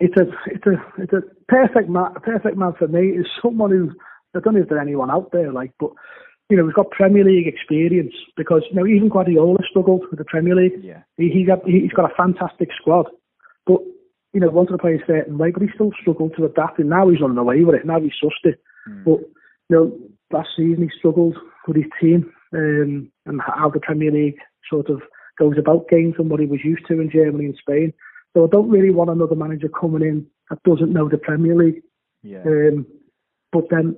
it's 0.00 0.16
a, 0.16 0.24
it's 0.46 0.66
a, 0.66 1.02
it's 1.02 1.12
a 1.12 1.20
perfect 1.48 1.90
man. 1.90 2.12
A 2.16 2.20
perfect 2.20 2.56
man 2.56 2.72
for 2.78 2.88
me 2.88 3.08
is 3.08 3.26
someone 3.42 3.70
who 3.70 3.90
I 4.34 4.40
don't 4.40 4.54
know 4.54 4.62
if 4.62 4.68
there's 4.68 4.80
anyone 4.80 5.10
out 5.10 5.30
there 5.32 5.52
like, 5.52 5.72
but 5.78 5.90
you 6.48 6.56
know, 6.56 6.64
we've 6.64 6.74
got 6.74 6.90
Premier 6.90 7.24
League 7.24 7.46
experience 7.46 8.14
because 8.36 8.62
you 8.70 8.76
know 8.76 8.86
even 8.86 9.08
Guardiola 9.08 9.58
struggled 9.68 10.04
with 10.10 10.18
the 10.18 10.24
Premier 10.24 10.54
League. 10.54 10.82
Yeah. 10.82 11.02
He, 11.16 11.28
he 11.28 11.44
got, 11.44 11.64
he's 11.66 11.92
got 11.92 12.10
a 12.10 12.14
fantastic 12.14 12.70
squad, 12.80 13.06
but 13.66 13.78
you 14.32 14.40
know 14.40 14.48
wanted 14.48 14.72
to 14.72 14.78
play 14.78 14.94
a 14.94 15.06
certain 15.06 15.38
way, 15.38 15.50
but 15.50 15.62
he 15.62 15.68
still 15.74 15.90
struggled 16.00 16.34
to 16.36 16.44
adapt. 16.44 16.78
And 16.78 16.90
now 16.90 17.08
he's 17.08 17.20
running 17.20 17.38
away 17.38 17.64
with 17.64 17.76
it. 17.76 17.86
Now 17.86 18.00
he's 18.00 18.12
sussed 18.22 18.44
it. 18.44 18.60
Mm. 18.88 19.04
But 19.04 19.20
you 19.68 19.76
know, 19.76 19.98
last 20.32 20.50
season 20.56 20.82
he 20.82 20.98
struggled 20.98 21.36
with 21.66 21.76
his 21.76 21.86
team 22.00 22.32
um, 22.54 23.10
and 23.26 23.40
how 23.40 23.70
the 23.70 23.80
Premier 23.80 24.10
League 24.10 24.38
sort 24.68 24.88
of 24.88 25.00
goes 25.38 25.54
about 25.58 25.88
games 25.88 26.14
and 26.18 26.30
what 26.30 26.40
he 26.40 26.46
was 26.46 26.60
used 26.64 26.86
to 26.88 27.00
in 27.00 27.10
Germany 27.10 27.46
and 27.46 27.56
Spain. 27.60 27.92
So 28.34 28.44
I 28.44 28.48
don't 28.50 28.70
really 28.70 28.90
want 28.90 29.10
another 29.10 29.34
manager 29.34 29.68
coming 29.68 30.02
in 30.02 30.26
that 30.50 30.62
doesn't 30.64 30.92
know 30.92 31.08
the 31.08 31.18
Premier 31.18 31.56
League. 31.56 31.82
Yeah. 32.22 32.42
Um, 32.46 32.86
but 33.52 33.64
then 33.70 33.96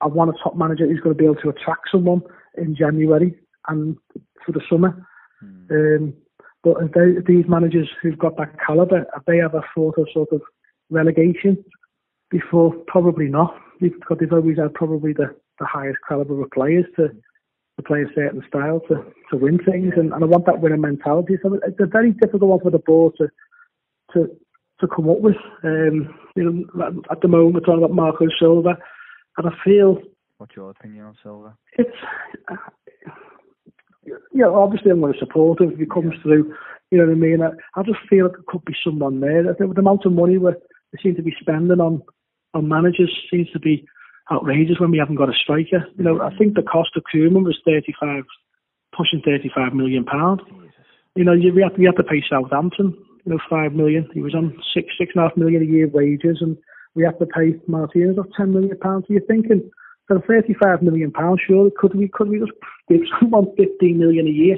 I 0.00 0.06
want 0.06 0.30
a 0.30 0.42
top 0.42 0.56
manager 0.56 0.86
who's 0.86 1.00
going 1.00 1.14
to 1.14 1.18
be 1.18 1.24
able 1.24 1.40
to 1.42 1.50
attract 1.50 1.88
someone 1.90 2.22
in 2.56 2.74
January 2.76 3.38
and 3.68 3.96
for 4.44 4.52
the 4.52 4.60
summer. 4.70 5.06
Mm. 5.42 5.70
Um, 5.70 6.14
but 6.62 6.76
they, 6.94 7.20
these 7.26 7.44
managers 7.48 7.88
who've 8.02 8.18
got 8.18 8.36
that 8.38 8.56
calibre, 8.64 9.06
if 9.16 9.24
they 9.26 9.40
ever 9.40 9.64
thought 9.74 9.98
of 9.98 10.08
sort 10.12 10.32
of 10.32 10.40
relegation 10.90 11.64
before, 12.30 12.74
probably 12.86 13.26
not. 13.26 13.54
Because 13.80 14.16
they've 14.18 14.32
always 14.32 14.58
had 14.58 14.72
probably 14.74 15.12
the, 15.12 15.34
the 15.58 15.66
highest 15.66 15.98
calibre 16.08 16.42
of 16.42 16.50
players 16.50 16.86
to, 16.96 17.08
to 17.08 17.82
play 17.86 18.00
a 18.00 18.14
certain 18.14 18.42
style 18.48 18.80
to, 18.88 19.04
to 19.30 19.36
win 19.36 19.58
things. 19.58 19.92
And, 19.96 20.12
and 20.12 20.24
I 20.24 20.26
want 20.26 20.46
that 20.46 20.60
winning 20.60 20.80
mentality. 20.80 21.34
So 21.42 21.60
it's 21.62 21.78
a 21.78 21.86
very 21.86 22.12
difficult 22.12 22.50
one 22.50 22.60
for 22.60 22.70
the 22.70 22.78
board 22.78 23.14
to 23.18 23.28
to 24.14 24.30
to 24.80 24.88
come 24.88 25.10
up 25.10 25.20
with. 25.20 25.36
Um, 25.62 26.14
you 26.36 26.66
know, 26.74 27.02
at 27.10 27.20
the 27.20 27.28
moment 27.28 27.54
we're 27.54 27.60
talking 27.60 27.84
about 27.84 27.94
Marco 27.94 28.26
Silva, 28.38 28.78
and 29.36 29.46
I 29.46 29.52
feel 29.64 29.98
What's 30.38 30.54
your 30.54 30.70
opinion 30.70 31.04
on 31.04 31.16
Silva? 31.22 31.56
it's 31.78 31.96
uh, 32.50 32.56
you 34.06 34.42
know 34.42 34.54
obviously 34.54 34.90
I'm 34.90 35.00
going 35.00 35.12
to 35.12 35.18
support 35.18 35.60
him 35.60 35.72
if 35.72 35.78
he 35.78 35.86
comes 35.86 36.14
through. 36.22 36.54
You 36.90 36.98
know 36.98 37.06
what 37.06 37.12
I 37.12 37.14
mean? 37.16 37.42
I, 37.42 37.50
I 37.78 37.82
just 37.82 37.98
feel 38.08 38.26
like 38.26 38.36
there 38.36 38.44
could 38.46 38.64
be 38.64 38.74
someone 38.84 39.20
there. 39.20 39.50
I 39.50 39.54
think 39.54 39.68
with 39.68 39.76
the 39.76 39.80
amount 39.80 40.06
of 40.06 40.12
money 40.12 40.38
we 40.38 40.52
they 40.92 41.02
seem 41.02 41.16
to 41.16 41.22
be 41.22 41.34
spending 41.40 41.80
on 41.80 42.02
on 42.54 42.68
managers 42.68 43.12
seems 43.30 43.50
to 43.50 43.58
be 43.58 43.86
outrageous 44.30 44.80
when 44.80 44.90
we 44.90 44.98
haven't 44.98 45.16
got 45.16 45.28
a 45.28 45.32
striker. 45.40 45.86
You 45.96 46.04
know, 46.04 46.20
I 46.20 46.34
think 46.36 46.54
the 46.54 46.62
cost 46.62 46.90
of 46.96 47.04
Koeman 47.12 47.44
was 47.44 47.60
35, 47.64 48.24
pushing 48.96 49.22
35 49.24 49.74
million 49.74 50.04
pound. 50.04 50.42
You 51.14 51.24
know, 51.24 51.32
you, 51.32 51.52
we 51.54 51.62
had 51.62 51.76
we 51.78 51.86
had 51.86 51.96
to 51.96 52.04
pay 52.04 52.22
Southampton, 52.28 52.96
you 53.24 53.32
know, 53.32 53.38
five 53.48 53.72
million. 53.72 54.08
He 54.12 54.20
was 54.20 54.34
on 54.34 54.56
six 54.74 54.88
six 54.98 55.12
and 55.14 55.24
a 55.24 55.28
half 55.28 55.36
million 55.36 55.62
a 55.62 55.66
year 55.66 55.88
wages, 55.88 56.38
and 56.40 56.56
we 56.94 57.04
had 57.04 57.18
to 57.18 57.26
pay 57.26 57.54
Martinez 57.66 58.18
off 58.18 58.26
ten 58.36 58.52
million 58.52 58.76
pounds. 58.78 59.04
So 59.06 59.14
you're 59.14 59.22
thinking 59.22 59.70
for 60.06 60.20
thirty 60.20 60.54
five 60.62 60.82
million 60.82 61.10
pounds, 61.10 61.40
surely 61.46 61.70
could 61.76 61.94
we 61.94 62.08
could 62.08 62.28
we 62.28 62.38
just 62.38 62.52
give 62.88 63.00
someone 63.20 63.46
fifteen 63.56 63.98
million 63.98 64.26
a 64.26 64.30
year, 64.30 64.56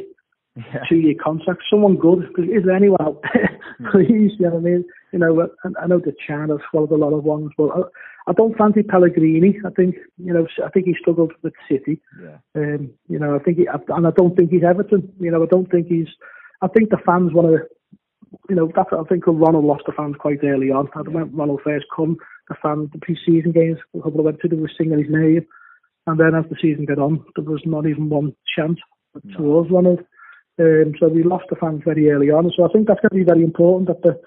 Yeah. 0.57 0.85
two 0.89 0.97
year 0.97 1.15
contract, 1.23 1.63
someone 1.71 1.97
good? 1.97 2.21
Because 2.29 2.45
is 2.51 2.65
there 2.65 2.77
anyone 2.77 3.01
out 3.01 3.23
there? 3.33 3.59
Please, 3.93 4.33
you 4.39 4.47
know 4.47 4.51
what 4.57 4.61
I 4.61 4.71
mean? 4.71 4.85
You 5.13 5.19
know, 5.21 5.41
I, 5.65 5.83
I 5.83 5.87
know 5.87 5.99
the 6.01 6.15
Chan 6.27 6.49
has 6.51 6.59
swallowed 6.71 6.91
a 6.93 6.97
lot 6.97 7.15
of 7.15 7.25
ones, 7.25 7.51
but 7.57 7.69
I, 7.69 7.81
I 8.29 8.33
don't 8.33 8.57
fancy 8.59 8.83
Pellegrini. 8.83 9.59
I 9.65 9.71
think 9.71 9.95
you 10.19 10.33
know, 10.35 10.47
I 10.65 10.69
think 10.71 10.87
he 10.87 10.95
struggled 11.01 11.33
with 11.43 11.55
City. 11.71 12.01
Yeah. 12.23 12.37
Um, 12.55 12.91
you 13.09 13.19
know, 13.19 13.35
I 13.35 13.39
think, 13.39 13.57
he, 13.59 13.67
and 13.67 14.07
I 14.07 14.11
don't 14.11 14.37
think 14.37 14.51
he's 14.51 14.65
Everton. 14.65 15.11
You 15.19 15.31
know, 15.31 15.43
I 15.43 15.47
don't 15.47 15.71
think 15.71 15.87
he's. 15.87 16.09
I 16.61 16.69
think 16.69 16.91
the 16.91 16.99
fans 17.07 17.33
want 17.33 17.49
to. 17.49 17.59
You 18.51 18.57
know, 18.57 18.71
that's. 18.75 18.91
I 18.93 19.03
think 19.09 19.25
Ronald 19.27 19.65
lost 19.65 19.85
the 19.87 19.93
fans 19.93 20.17
quite 20.19 20.41
early 20.45 20.71
on. 20.71 20.89
I 20.95 21.01
when 21.01 21.35
Ronald 21.35 21.61
first 21.65 21.87
come, 21.95 22.19
the 22.49 22.57
fans, 22.63 22.91
the 22.93 22.99
pre-season 22.99 23.53
games, 23.53 23.79
a 23.95 24.03
couple 24.03 24.21
of 24.21 24.25
went 24.25 24.41
to, 24.41 24.49
they 24.49 24.57
were 24.57 24.71
singing 24.77 24.99
his 24.99 25.11
name, 25.11 25.47
and 26.07 26.19
then 26.19 26.35
as 26.35 26.45
the 26.51 26.57
season 26.61 26.87
got 26.87 26.99
on, 26.99 27.25
there 27.37 27.45
was 27.45 27.63
not 27.65 27.87
even 27.87 28.09
one 28.09 28.35
chant 28.57 28.79
towards 29.37 29.71
Ronald. 29.71 30.01
Um, 30.61 30.93
so 30.99 31.09
we 31.09 31.23
lost 31.23 31.45
the 31.51 31.57
fans 31.57 31.83
very 31.85 32.11
early 32.11 32.31
on. 32.31 32.51
So 32.57 32.65
I 32.65 32.73
think 32.73 32.89
that's 32.89 33.01
going 33.01 33.11
to 33.11 33.25
be 33.25 33.31
very 33.31 33.45
important 33.45 33.89
that 33.89 34.03
the 34.03 34.21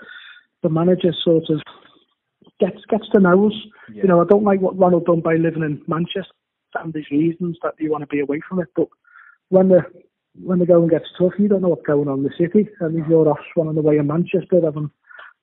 the 0.64 0.69
manager 0.69 1.14
sort 1.23 1.49
of 1.49 1.61
gets 2.60 2.80
gets 2.89 3.10
to 3.14 3.19
know 3.19 3.48
us. 3.48 3.53
Yeah. 3.91 4.03
You 4.03 4.10
know, 4.10 4.22
I 4.22 4.26
don't 4.26 4.43
like 4.43 4.61
what 4.61 4.77
Ronald 4.77 5.06
done 5.06 5.22
by 5.22 5.35
living 5.35 5.64
in 5.64 5.81
Manchester 5.88 6.31
and 6.76 6.93
his 6.93 7.10
reasons 7.11 7.57
that 7.64 7.73
you 7.80 7.91
want 7.91 8.03
to 8.03 8.07
be 8.07 8.22
away 8.22 8.41
from 8.48 8.60
it. 8.60 8.68
But 8.76 8.88
when 9.49 9.69
the 9.69 9.81
when 10.41 10.60
the 10.60 10.65
going 10.65 10.88
gets 10.88 11.10
tough, 11.18 11.34
you 11.38 11.49
don't 11.49 11.61
know 11.61 11.69
what's 11.69 11.85
going 11.85 12.07
on 12.07 12.19
in 12.19 12.23
the 12.23 12.31
city, 12.39 12.69
and 12.80 12.98
if 12.98 13.07
you're 13.10 13.27
off 13.27 13.39
one 13.56 13.68
on 13.68 13.76
the 13.76 13.81
way 13.81 13.98
in 13.98 14.07
Manchester 14.07 14.61
having 14.64 14.91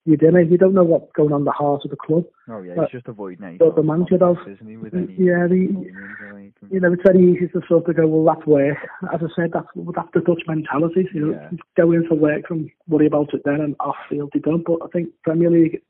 your 0.09 0.17
dinner, 0.17 0.41
you 0.41 0.57
don't 0.57 0.73
know 0.73 0.85
what's 0.85 1.13
going 1.13 1.33
on 1.33 1.43
in 1.43 1.45
the 1.45 1.51
heart 1.53 1.83
of 1.85 1.91
the 1.91 1.97
club. 1.97 2.25
Oh 2.49 2.63
yeah, 2.63 2.73
But- 2.75 2.85
he's 2.91 2.99
just 3.01 3.09
avoiding 3.09 3.45
any. 3.45 3.57
but 3.59 3.77
the 3.77 3.83
manager 3.83 4.17
does. 4.17 4.39
isn't 4.47 4.67
he? 4.67 4.77
With 4.79 4.95
any 4.95 5.13
Yeah, 5.19 5.47
the, 5.47 5.57
unions 5.57 6.17
or 6.23 6.29
anything? 6.39 6.69
you 6.71 6.81
know, 6.81 6.93
it's 6.95 7.03
very 7.07 7.23
easy 7.23 7.47
to 7.49 7.61
sort 7.69 7.87
of 7.89 7.95
go, 7.97 8.07
well, 8.07 8.35
that's 8.35 8.47
work. 8.47 8.79
As 9.13 9.21
I 9.23 9.29
said, 9.37 9.51
that's 9.53 9.67
that's 9.95 10.09
the 10.15 10.21
Dutch 10.21 10.43
mentality. 10.49 11.07
You 11.13 11.21
know, 11.27 11.33
Yeah. 11.33 11.51
go 11.77 11.93
in 11.93 12.07
for 12.09 12.15
work 12.15 12.45
and 12.51 12.71
worry 12.89 13.07
about 13.07 13.35
it 13.35 13.43
then, 13.45 13.61
and 13.61 13.77
off 13.81 13.97
field 14.09 14.31
you 14.35 14.41
don't. 14.41 14.65
But 14.65 14.79
I 14.83 14.89
think 14.89 15.11
Premier 15.25 15.51
League, 15.51 15.83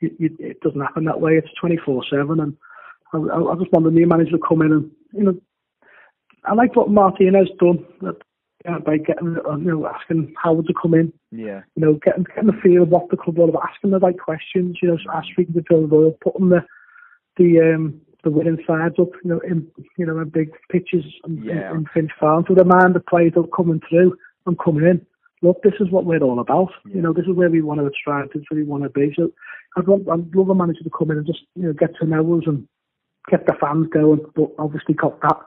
you, 0.00 0.10
you, 0.18 0.36
it 0.40 0.60
doesn't 0.60 0.80
happen 0.80 1.04
that 1.04 1.20
way. 1.20 1.36
It's 1.38 1.52
twenty 1.60 1.76
four 1.76 2.02
seven, 2.10 2.40
and 2.40 2.56
I, 3.12 3.18
I 3.18 3.52
I 3.52 3.54
just 3.60 3.72
want 3.72 3.84
the 3.84 3.92
new 3.92 4.06
manager 4.08 4.32
to 4.32 4.38
come 4.48 4.62
in 4.62 4.72
and 4.72 4.90
you 5.12 5.22
know, 5.24 5.36
I 6.44 6.54
like 6.54 6.74
what 6.74 6.90
Martinez 6.90 7.48
done 7.60 7.84
that, 8.00 8.16
uh, 8.68 8.78
by 8.78 8.96
getting 8.96 9.36
uh, 9.48 9.56
you 9.56 9.64
know 9.64 9.86
asking 9.86 10.34
Howard 10.42 10.66
to 10.66 10.74
come 10.80 10.94
in 10.94 11.12
Yeah, 11.30 11.62
you 11.74 11.84
know, 11.84 11.94
getting 12.04 12.24
getting 12.24 12.46
the 12.46 12.60
feel 12.62 12.82
of 12.82 12.88
what 12.88 13.08
the 13.10 13.16
club 13.16 13.38
all 13.38 13.48
about, 13.48 13.68
asking 13.70 13.90
the 13.90 13.98
right 13.98 14.18
questions, 14.18 14.78
you 14.82 14.88
know, 14.88 14.98
ask 15.12 15.28
speaking 15.32 15.54
to 15.54 15.64
Phil 15.68 15.86
Doyle, 15.86 16.16
putting 16.22 16.48
the 16.48 16.64
the 17.36 17.60
um 17.60 18.00
the 18.24 18.30
winning 18.30 18.58
sides 18.66 18.94
up, 19.00 19.08
you 19.24 19.30
know, 19.30 19.40
in 19.40 19.66
you 19.96 20.06
know, 20.06 20.18
in 20.18 20.28
big 20.28 20.50
pitches 20.70 21.04
in, 21.26 21.42
Yeah. 21.42 21.72
in 21.72 21.86
Finch 21.92 22.12
Farm 22.20 22.44
to 22.46 22.54
demand 22.54 22.94
the 22.94 23.00
players 23.00 23.32
are 23.36 23.46
coming 23.48 23.80
through 23.88 24.16
and 24.46 24.58
coming 24.58 24.84
in. 24.84 25.06
Look, 25.42 25.60
this 25.64 25.74
is 25.80 25.90
what 25.90 26.04
we're 26.04 26.22
all 26.22 26.38
about. 26.38 26.70
Yeah. 26.86 26.96
You 26.96 27.02
know, 27.02 27.12
this 27.12 27.26
is 27.26 27.34
where 27.34 27.50
we 27.50 27.62
want 27.62 27.80
to 27.80 27.90
strive, 27.98 28.28
this 28.28 28.42
is 28.42 28.46
where 28.48 28.60
we 28.60 28.66
want 28.66 28.84
to 28.84 28.90
be. 28.90 29.12
So 29.16 29.32
I'd 29.76 29.88
want 29.88 30.08
I'd 30.08 30.34
love 30.34 30.50
a 30.50 30.54
manager 30.54 30.84
to 30.84 30.90
come 30.90 31.10
in 31.10 31.18
and 31.18 31.26
just, 31.26 31.40
you 31.56 31.64
know, 31.64 31.72
get 31.72 31.96
to 31.96 32.06
know 32.06 32.38
us 32.38 32.44
and 32.46 32.68
get 33.30 33.46
the 33.46 33.54
fans 33.60 33.88
going, 33.92 34.20
but 34.36 34.50
obviously 34.58 34.94
got 34.94 35.20
that 35.22 35.38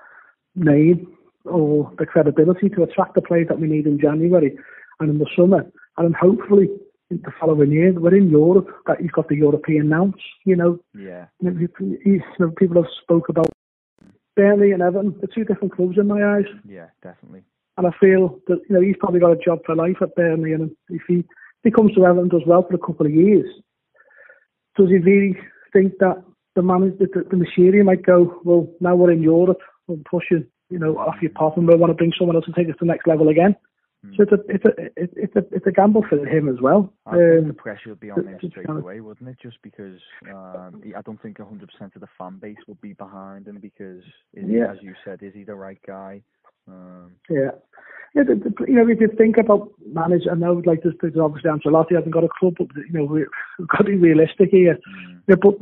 name 0.56 1.15
or 1.46 1.92
the 1.98 2.06
credibility 2.06 2.70
to 2.70 2.84
attract 2.84 3.16
the 3.16 3.22
players 3.22 3.48
that 3.48 3.60
we 3.60 3.68
need 3.68 3.86
in 3.86 4.00
January 4.00 4.58
and 5.00 5.10
in 5.10 5.18
the 5.20 5.28
summer. 5.36 5.66
And 5.98 6.06
then 6.06 6.16
hopefully 6.20 6.70
in 7.10 7.22
the 7.24 7.32
following 7.40 7.72
year, 7.72 7.94
we're 7.94 8.16
in 8.16 8.30
Europe, 8.30 8.68
that 8.88 9.00
he's 9.00 9.12
got 9.12 9.28
the 9.30 9.36
European 9.36 9.92
ounce, 9.94 10.22
you 10.46 10.56
know. 10.56 10.80
yeah, 10.98 11.26
You 11.40 12.22
know, 12.40 12.52
people 12.58 12.82
have 12.82 12.92
spoke 13.02 13.30
about 13.30 13.50
Burnley 14.36 14.72
and 14.72 14.82
Everton, 14.82 15.16
the 15.22 15.28
two 15.28 15.46
different 15.46 15.76
clubs 15.76 15.98
in 15.98 16.08
my 16.08 16.24
eyes. 16.24 16.46
yeah, 16.68 16.88
definitely. 17.04 17.44
And 17.78 17.88
I 17.88 17.92
feel 18.00 18.40
that, 18.48 18.60
you 18.70 18.76
know, 18.76 18.82
he's 18.82 18.96
probably 19.00 19.20
got 19.20 19.32
a 19.32 19.38
job 19.38 19.60
for 19.66 19.76
life 19.76 19.98
at 20.02 20.16
Burnley 20.16 20.54
and 20.54 20.72
if 20.90 21.02
he, 21.08 21.16
if 21.18 21.26
he 21.64 21.72
comes 21.72 21.94
to 21.94 22.06
Everton 22.06 22.24
and 22.24 22.32
does 22.32 22.48
well 22.48 22.66
for 22.68 22.76
a 22.76 22.80
couple 22.80 23.06
of 23.06 23.14
years, 23.14 23.48
does 24.78 24.90
he 24.90 24.98
really 24.98 25.38
think 25.74 25.94
that 26.00 26.24
the 26.56 26.62
manager, 26.62 26.96
the, 27.14 27.26
the 27.30 27.38
machinery 27.38 27.84
might 27.84 28.04
go, 28.06 28.40
well, 28.44 28.68
now 28.80 28.96
we're 28.96 29.12
in 29.12 29.22
Europe, 29.22 29.60
we're 29.88 29.98
pushing, 30.10 30.46
you 30.76 30.80
know, 30.84 30.98
off 30.98 31.16
your 31.22 31.32
pot 31.32 31.56
and 31.56 31.66
we 31.68 31.76
want 31.76 31.90
to 31.92 31.96
bring 32.02 32.12
someone 32.18 32.36
else 32.36 32.46
to 32.46 32.52
take 32.52 32.68
us 32.68 32.74
to 32.80 32.86
the 32.86 32.92
next 32.94 33.08
level 33.08 33.30
again. 33.30 33.56
So 34.16 34.22
it's 34.22 34.32
a, 34.34 34.40
it's 34.56 34.66
a, 34.66 34.72
it's 35.04 35.14
it's 35.26 35.36
a, 35.36 35.44
it's 35.56 35.66
a 35.66 35.72
gamble 35.72 36.04
for 36.08 36.18
him 36.28 36.48
as 36.48 36.62
well. 36.62 36.94
I 37.08 37.12
think 37.14 37.44
the 37.46 37.50
Um, 37.50 37.56
pressure 37.56 37.90
would 37.90 38.00
be 38.00 38.12
on 38.12 38.28
it's 38.28 38.46
straight 38.52 38.70
away, 38.70 39.00
wouldn't 39.00 39.28
it? 39.28 39.38
Just 39.42 39.58
because 39.64 40.00
um, 40.32 40.84
I 40.96 41.02
don't 41.02 41.20
think 41.24 41.38
100% 41.38 41.96
of 41.96 42.02
the 42.02 42.08
fan 42.20 42.38
base 42.38 42.62
would 42.68 42.80
be 42.82 42.94
behind 42.94 43.48
him 43.48 43.58
because, 43.60 44.04
is 44.36 44.46
he, 44.48 44.62
as 44.62 44.78
you 44.84 44.94
said, 45.04 45.24
is 45.24 45.34
he 45.34 45.44
the 45.44 45.56
right 45.56 45.80
guy? 45.88 46.22
Um, 46.68 47.14
Yeah. 47.32 47.52
Yeah, 48.14 48.24
the, 48.30 48.36
the, 48.36 48.52
you 48.68 48.76
know, 48.76 48.88
if 48.88 49.02
you 49.02 49.10
think 49.18 49.38
about 49.38 49.72
manage, 49.92 50.24
I 50.32 50.36
know 50.36 50.62
like 50.66 50.84
this, 50.84 50.94
there's 51.02 51.18
obviously 51.18 51.50
Ancelotti 51.50 51.96
hasn't 51.96 52.14
got 52.14 52.24
a 52.24 52.30
club, 52.40 52.54
but 52.60 52.68
you 52.76 52.94
know 52.98 53.06
we- 53.06 53.26
we've 53.58 53.68
got 53.68 53.80
to 53.80 53.86
be 53.86 53.98
realistic 54.10 54.50
here. 54.52 54.76
mm, 54.76 55.20
Yeah, 55.28 55.36
but 55.42 55.56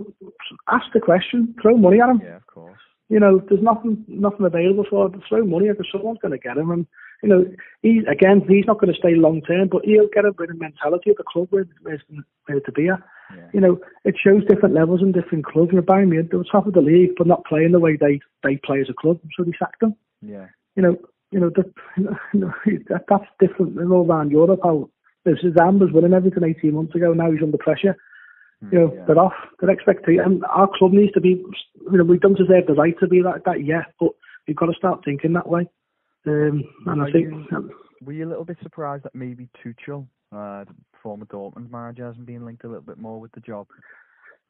ask 0.67 0.85
the 0.93 0.99
question, 0.99 1.55
throw 1.61 1.77
money 1.77 2.01
at 2.01 2.09
him. 2.09 2.21
yeah, 2.21 2.35
of 2.35 2.45
course. 2.47 2.83
You 3.13 3.19
know, 3.19 3.43
there's 3.47 3.61
nothing 3.61 4.03
nothing 4.07 4.43
available 4.43 4.85
for 4.89 5.05
him. 5.05 5.21
Throw 5.29 5.45
money 5.45 5.69
at. 5.69 5.77
Someone's 5.91 6.17
going 6.19 6.31
to 6.31 6.39
get 6.39 6.57
him, 6.57 6.71
and 6.71 6.87
you 7.21 7.29
know, 7.29 7.45
he's 7.83 8.01
again 8.09 8.41
he's 8.49 8.65
not 8.65 8.79
going 8.79 8.91
to 8.91 8.97
stay 8.97 9.13
long 9.13 9.43
term, 9.43 9.67
but 9.67 9.85
he'll 9.85 10.09
get 10.11 10.25
a 10.25 10.33
bit 10.33 10.49
of 10.49 10.59
mentality 10.59 11.11
at 11.11 11.17
the 11.17 11.23
club 11.31 11.45
where 11.51 11.67
where 11.83 12.01
where 12.47 12.59
to 12.59 12.71
be 12.71 12.89
at. 12.89 13.03
Yeah, 13.35 13.49
You 13.53 13.61
know, 13.61 13.79
it 14.03 14.15
shows 14.17 14.41
different 14.49 14.73
levels 14.73 15.03
in 15.03 15.11
different 15.11 15.45
clubs. 15.45 15.71
You 15.71 15.77
know, 15.77 15.83
Bayern 15.83 16.09
Munich, 16.09 16.31
they 16.31 16.37
were 16.37 16.43
top 16.43 16.65
of 16.65 16.73
the 16.73 16.81
league, 16.81 17.11
but 17.15 17.27
not 17.27 17.45
playing 17.45 17.73
the 17.73 17.79
way 17.79 17.97
they 17.97 18.19
they 18.41 18.57
play 18.57 18.81
as 18.81 18.89
a 18.89 18.95
club, 18.95 19.19
so 19.37 19.43
they 19.43 19.53
sacked 19.59 19.81
them. 19.81 19.95
yeah, 20.23 20.47
you 20.75 20.81
know, 20.81 20.97
you 21.29 21.39
know, 21.39 21.51
that, 21.51 21.71
you 22.33 22.39
know 22.39 22.51
that, 22.89 23.05
that's 23.07 23.29
different 23.39 23.77
in 23.77 23.91
all 23.91 24.07
around 24.07 24.31
Europe. 24.31 24.61
How 24.63 24.89
you 25.25 25.33
know, 25.33 25.37
Zidane 25.37 25.77
was 25.77 25.91
winning 25.91 26.13
everything 26.13 26.43
18 26.43 26.73
months 26.73 26.95
ago. 26.95 27.13
Now 27.13 27.31
he's 27.31 27.43
under 27.43 27.59
pressure. 27.59 27.95
You 28.71 28.79
know, 28.79 28.93
yeah. 28.93 29.05
they're 29.05 29.19
off. 29.19 29.33
They're 29.59 29.69
expecting, 29.69 30.19
and 30.19 30.43
our 30.45 30.69
club 30.77 30.93
needs 30.93 31.13
to 31.13 31.21
be. 31.21 31.43
You 31.91 31.97
know, 31.97 32.03
we 32.03 32.17
don't 32.17 32.37
deserve 32.37 32.67
the 32.67 32.73
right 32.73 32.97
to 32.99 33.07
be 33.07 33.21
like 33.21 33.43
that 33.45 33.65
yet, 33.65 33.93
but 33.99 34.09
we've 34.47 34.55
got 34.55 34.67
to 34.67 34.73
start 34.73 35.01
thinking 35.03 35.33
that 35.33 35.49
way. 35.49 35.67
Um, 36.25 36.63
and 36.85 37.01
Are 37.01 37.07
I 37.07 37.11
think, 37.11 37.29
you- 37.29 37.71
Were 38.05 38.13
you 38.13 38.25
a 38.25 38.29
little 38.29 38.45
bit 38.45 38.57
surprised 38.63 39.03
that 39.03 39.15
maybe 39.15 39.49
Tuchel, 39.63 40.07
uh, 40.31 40.65
former 41.01 41.25
Dortmund 41.25 41.71
manager, 41.71 42.05
hasn't 42.05 42.25
been 42.25 42.45
linked 42.45 42.63
a 42.63 42.67
little 42.67 42.81
bit 42.83 42.97
more 42.97 43.19
with 43.19 43.31
the 43.33 43.41
job? 43.41 43.67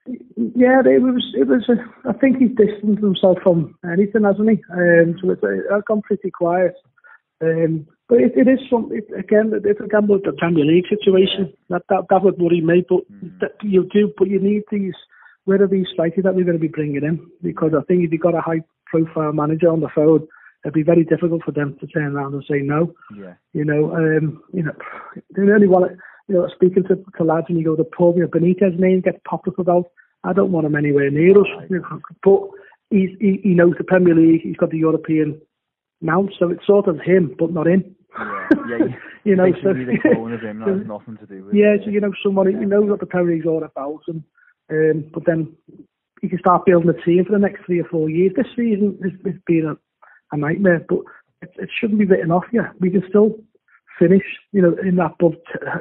yeah, 0.05 0.81
it 0.85 1.01
was. 1.01 1.33
It 1.35 1.47
was. 1.47 1.67
A, 1.69 2.09
I 2.09 2.13
think 2.13 2.37
he's 2.37 2.55
distanced 2.55 3.01
himself 3.01 3.37
from 3.41 3.75
anything, 3.91 4.23
hasn't 4.23 4.49
he? 4.49 4.61
Um, 4.71 5.17
so 5.21 5.31
it's, 5.31 5.41
it's 5.43 5.87
gone 5.87 6.01
pretty 6.01 6.29
quiet. 6.29 6.75
Um, 7.41 7.87
but 8.13 8.21
it, 8.21 8.33
it 8.35 8.47
is 8.47 8.59
some. 8.69 8.91
It, 8.91 9.07
again, 9.17 9.51
it's 9.65 9.79
a 9.79 9.87
gamble 9.87 10.15
with 10.15 10.25
the 10.25 10.33
Premier 10.33 10.63
League 10.63 10.85
situation. 10.87 11.51
That 11.69 11.81
that 11.89 12.03
that 12.11 12.23
would 12.23 12.37
worry 12.37 12.61
me. 12.61 12.85
But 12.87 12.99
Mm. 13.11 13.39
that 13.39 13.53
you 13.63 13.89
do. 13.91 14.13
But 14.15 14.27
you 14.27 14.39
need 14.39 14.63
these. 14.69 14.93
Where 15.45 15.61
are 15.63 15.67
these 15.67 15.87
strikers 15.91 16.23
that 16.23 16.35
we're 16.35 16.45
going 16.45 16.57
to 16.61 16.67
be 16.67 16.67
bringing 16.67 17.03
in? 17.03 17.25
Because 17.41 17.71
I 17.75 17.81
think 17.85 18.03
if 18.03 18.11
you've 18.11 18.21
got 18.21 18.35
a 18.35 18.41
high-profile 18.41 19.33
manager 19.33 19.69
on 19.69 19.81
the 19.81 19.89
phone, 19.95 20.27
it'd 20.63 20.75
be 20.75 20.83
very 20.83 21.03
difficult 21.03 21.43
for 21.43 21.51
them 21.51 21.75
to 21.79 21.87
turn 21.87 22.15
around 22.15 22.35
and 22.35 22.45
say 22.47 22.59
no. 22.61 22.93
Yeah, 23.17 23.33
You 23.53 23.65
know, 23.65 23.95
um, 23.95 24.41
you 24.53 24.61
know, 24.63 24.71
they 25.35 25.41
really 25.41 25.67
want 25.67 25.91
it. 25.91 25.97
You 26.27 26.35
know, 26.35 26.47
speaking 26.55 26.83
to, 26.83 26.95
to 27.17 27.23
lads 27.23 27.47
when 27.49 27.57
you 27.57 27.65
go 27.65 27.75
to 27.75 27.83
the 27.83 27.89
pub, 27.97 28.15
you 28.15 28.21
know, 28.21 28.27
Benitez 28.29 28.79
name 28.79 29.01
gets 29.01 29.17
popped 29.27 29.47
up 29.47 29.57
about. 29.57 29.87
I 30.23 30.33
don't 30.33 30.51
want 30.53 30.67
him 30.67 30.75
anywhere 30.75 31.09
near 31.09 31.31
us. 31.31 31.47
You 31.69 31.79
know, 31.81 31.99
but 32.23 32.41
he's, 32.91 33.09
he, 33.19 33.39
he 33.43 33.53
knows 33.55 33.73
the 33.77 33.83
Premier 33.83 34.15
League. 34.15 34.41
He's 34.43 34.55
got 34.55 34.69
the 34.69 34.77
European 34.77 35.41
now, 36.03 36.27
so 36.37 36.49
it's 36.49 36.67
sort 36.67 36.87
of 36.87 36.99
him, 36.99 37.33
but 37.39 37.51
not 37.51 37.67
him. 37.67 37.95
Yeah, 38.17 38.47
yeah. 38.69 38.85
you 39.23 39.35
know, 39.35 39.51
so 39.63 39.73
the 39.73 39.97
clone 40.01 40.33
of 40.33 40.41
him 40.41 40.59
that 40.65 40.67
has 40.69 40.87
nothing 40.87 41.17
to 41.17 41.25
do 41.25 41.45
with. 41.45 41.55
yeah, 41.55 41.75
it. 41.75 41.81
so 41.83 41.89
you 41.89 41.99
know, 41.99 42.11
somebody 42.23 42.53
who 42.53 42.65
knows 42.65 42.89
what 42.89 42.99
the 42.99 43.05
Premier 43.05 43.35
League's 43.35 43.47
all 43.47 43.63
about, 43.63 44.01
and 44.07 44.23
um, 44.69 45.09
but 45.13 45.25
then 45.25 45.55
you 46.21 46.29
can 46.29 46.39
start 46.39 46.65
building 46.65 46.89
a 46.89 47.05
team 47.05 47.25
for 47.25 47.33
the 47.33 47.39
next 47.39 47.65
three 47.65 47.81
or 47.81 47.85
four 47.85 48.09
years. 48.09 48.33
This 48.35 48.47
season 48.55 48.97
has, 49.03 49.11
has 49.25 49.41
been 49.45 49.65
a, 49.65 50.35
a 50.35 50.37
nightmare, 50.37 50.85
but 50.87 50.99
it, 51.41 51.51
it 51.57 51.69
shouldn't 51.79 51.99
be 51.99 52.05
written 52.05 52.31
off 52.31 52.45
yet. 52.51 52.71
We 52.79 52.89
can 52.89 53.03
still 53.09 53.39
finish, 53.99 54.23
you 54.51 54.61
know, 54.61 54.75
in 54.81 54.95
that, 54.95 55.15
but 55.19 55.33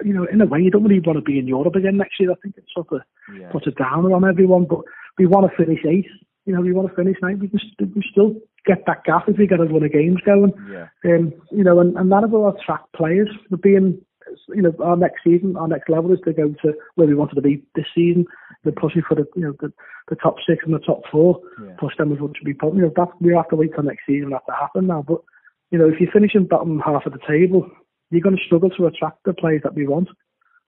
you 0.04 0.12
know, 0.12 0.26
in 0.30 0.40
a 0.40 0.46
way, 0.46 0.60
you 0.60 0.70
don't 0.70 0.84
really 0.84 1.00
want 1.00 1.18
to 1.18 1.22
be 1.22 1.38
in 1.38 1.46
Europe 1.46 1.76
again 1.76 1.96
next 1.96 2.18
year. 2.20 2.32
I 2.32 2.34
think 2.42 2.56
it 2.56 2.64
sort 2.74 2.88
of 2.92 3.00
yeah, 3.38 3.50
puts 3.50 3.66
a 3.66 3.70
downer 3.70 4.14
on 4.14 4.28
everyone, 4.28 4.66
but 4.68 4.80
we 5.18 5.26
want 5.26 5.50
to 5.50 5.64
finish 5.64 5.80
eighth. 5.88 6.10
You 6.44 6.54
know, 6.54 6.60
we 6.60 6.72
want 6.72 6.88
to 6.88 6.94
finish 6.94 7.16
ninth. 7.22 7.40
We 7.40 7.48
can 7.48 7.60
we 7.94 8.02
still 8.10 8.34
get 8.66 8.84
that 8.86 9.04
gap 9.04 9.28
if 9.28 9.36
we 9.38 9.46
get 9.46 9.60
a 9.60 9.64
run 9.64 9.82
of 9.82 9.92
games 9.92 10.20
going. 10.24 10.52
yeah, 10.70 10.88
Um, 11.04 11.32
you 11.50 11.64
know, 11.64 11.80
and, 11.80 11.96
and 11.96 12.10
that 12.12 12.30
will 12.30 12.48
attract 12.48 12.92
players. 12.92 13.28
We're 13.50 13.56
being, 13.58 14.00
you 14.48 14.62
know, 14.62 14.72
our 14.82 14.96
next 14.96 15.24
season, 15.24 15.56
our 15.56 15.68
next 15.68 15.88
level 15.88 16.12
is 16.12 16.20
to 16.24 16.32
go 16.32 16.54
to 16.62 16.74
where 16.94 17.06
we 17.06 17.14
wanted 17.14 17.34
to 17.36 17.42
be 17.42 17.62
this 17.74 17.86
season. 17.94 18.24
We're 18.64 18.72
pushing 18.72 19.02
for 19.08 19.16
the, 19.16 19.26
you 19.34 19.42
know, 19.42 19.54
the, 19.60 19.72
the 20.08 20.16
top 20.16 20.36
six 20.46 20.64
and 20.64 20.74
the 20.74 20.78
top 20.78 21.02
four. 21.10 21.40
yeah. 21.62 21.74
Push 21.78 21.96
them 21.96 22.12
as 22.12 22.20
much 22.20 22.38
as 22.40 22.44
we 22.44 22.54
possible. 22.54 22.78
You 22.78 22.86
know, 22.86 22.92
that 22.96 23.08
we 23.20 23.34
have 23.34 23.48
to 23.48 23.56
wait 23.56 23.72
till 23.74 23.82
next 23.82 24.06
season 24.06 24.30
for 24.30 24.40
that 24.46 24.52
to 24.52 24.58
happen 24.58 24.86
now. 24.86 25.04
But 25.06 25.22
you 25.70 25.78
know, 25.78 25.88
if 25.88 25.98
you're 25.98 26.12
finishing 26.12 26.44
bottom 26.44 26.80
half 26.80 27.06
of 27.06 27.12
the 27.12 27.18
table, 27.26 27.68
you're 28.10 28.20
going 28.20 28.36
to 28.36 28.44
struggle 28.44 28.70
to 28.70 28.86
attract 28.86 29.24
the 29.24 29.32
players 29.32 29.62
that 29.64 29.74
we 29.74 29.86
want, 29.86 30.08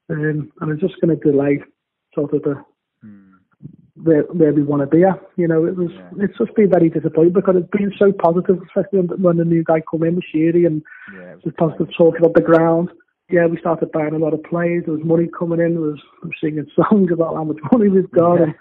um, 0.08 0.50
and 0.60 0.72
it's 0.72 0.80
just 0.80 1.00
going 1.00 1.16
to 1.16 1.30
delay 1.30 1.60
sort 2.14 2.32
of 2.32 2.42
the 2.42 2.64
where 4.02 4.22
where 4.24 4.52
we 4.52 4.62
want 4.62 4.82
to 4.82 4.86
be 4.86 5.04
at. 5.04 5.20
You 5.36 5.46
know, 5.48 5.64
it 5.64 5.76
was 5.76 5.90
Yeah. 5.92 6.24
it's 6.24 6.38
just 6.38 6.54
been 6.54 6.70
very 6.70 6.88
disappointing 6.90 7.32
because 7.32 7.56
it's 7.56 7.70
been 7.70 7.92
so 7.98 8.12
positive, 8.12 8.60
especially 8.62 9.00
when, 9.00 9.22
when 9.22 9.36
the 9.36 9.44
new 9.44 9.62
guy 9.62 9.82
come 9.88 10.02
in 10.02 10.16
with 10.16 10.24
Sheary 10.34 10.66
and 10.66 10.82
yeah, 11.14 11.34
it 11.34 11.40
there's 11.44 11.54
positive 11.56 11.88
talk 11.96 12.18
about 12.18 12.34
the 12.34 12.42
ground. 12.42 12.90
Yeah, 13.30 13.46
we 13.46 13.58
started 13.58 13.92
buying 13.92 14.14
a 14.14 14.18
lot 14.18 14.34
of 14.34 14.42
players. 14.42 14.84
There 14.84 14.94
was 14.94 15.04
money 15.04 15.28
coming 15.38 15.60
in. 15.60 15.74
There 15.74 15.80
was 15.82 16.00
I'm 16.22 16.30
singing 16.42 16.66
songs 16.76 17.10
about 17.12 17.34
how 17.34 17.44
much 17.44 17.58
money 17.72 17.88
we've 17.88 18.10
got. 18.10 18.40
Yeah. 18.40 18.52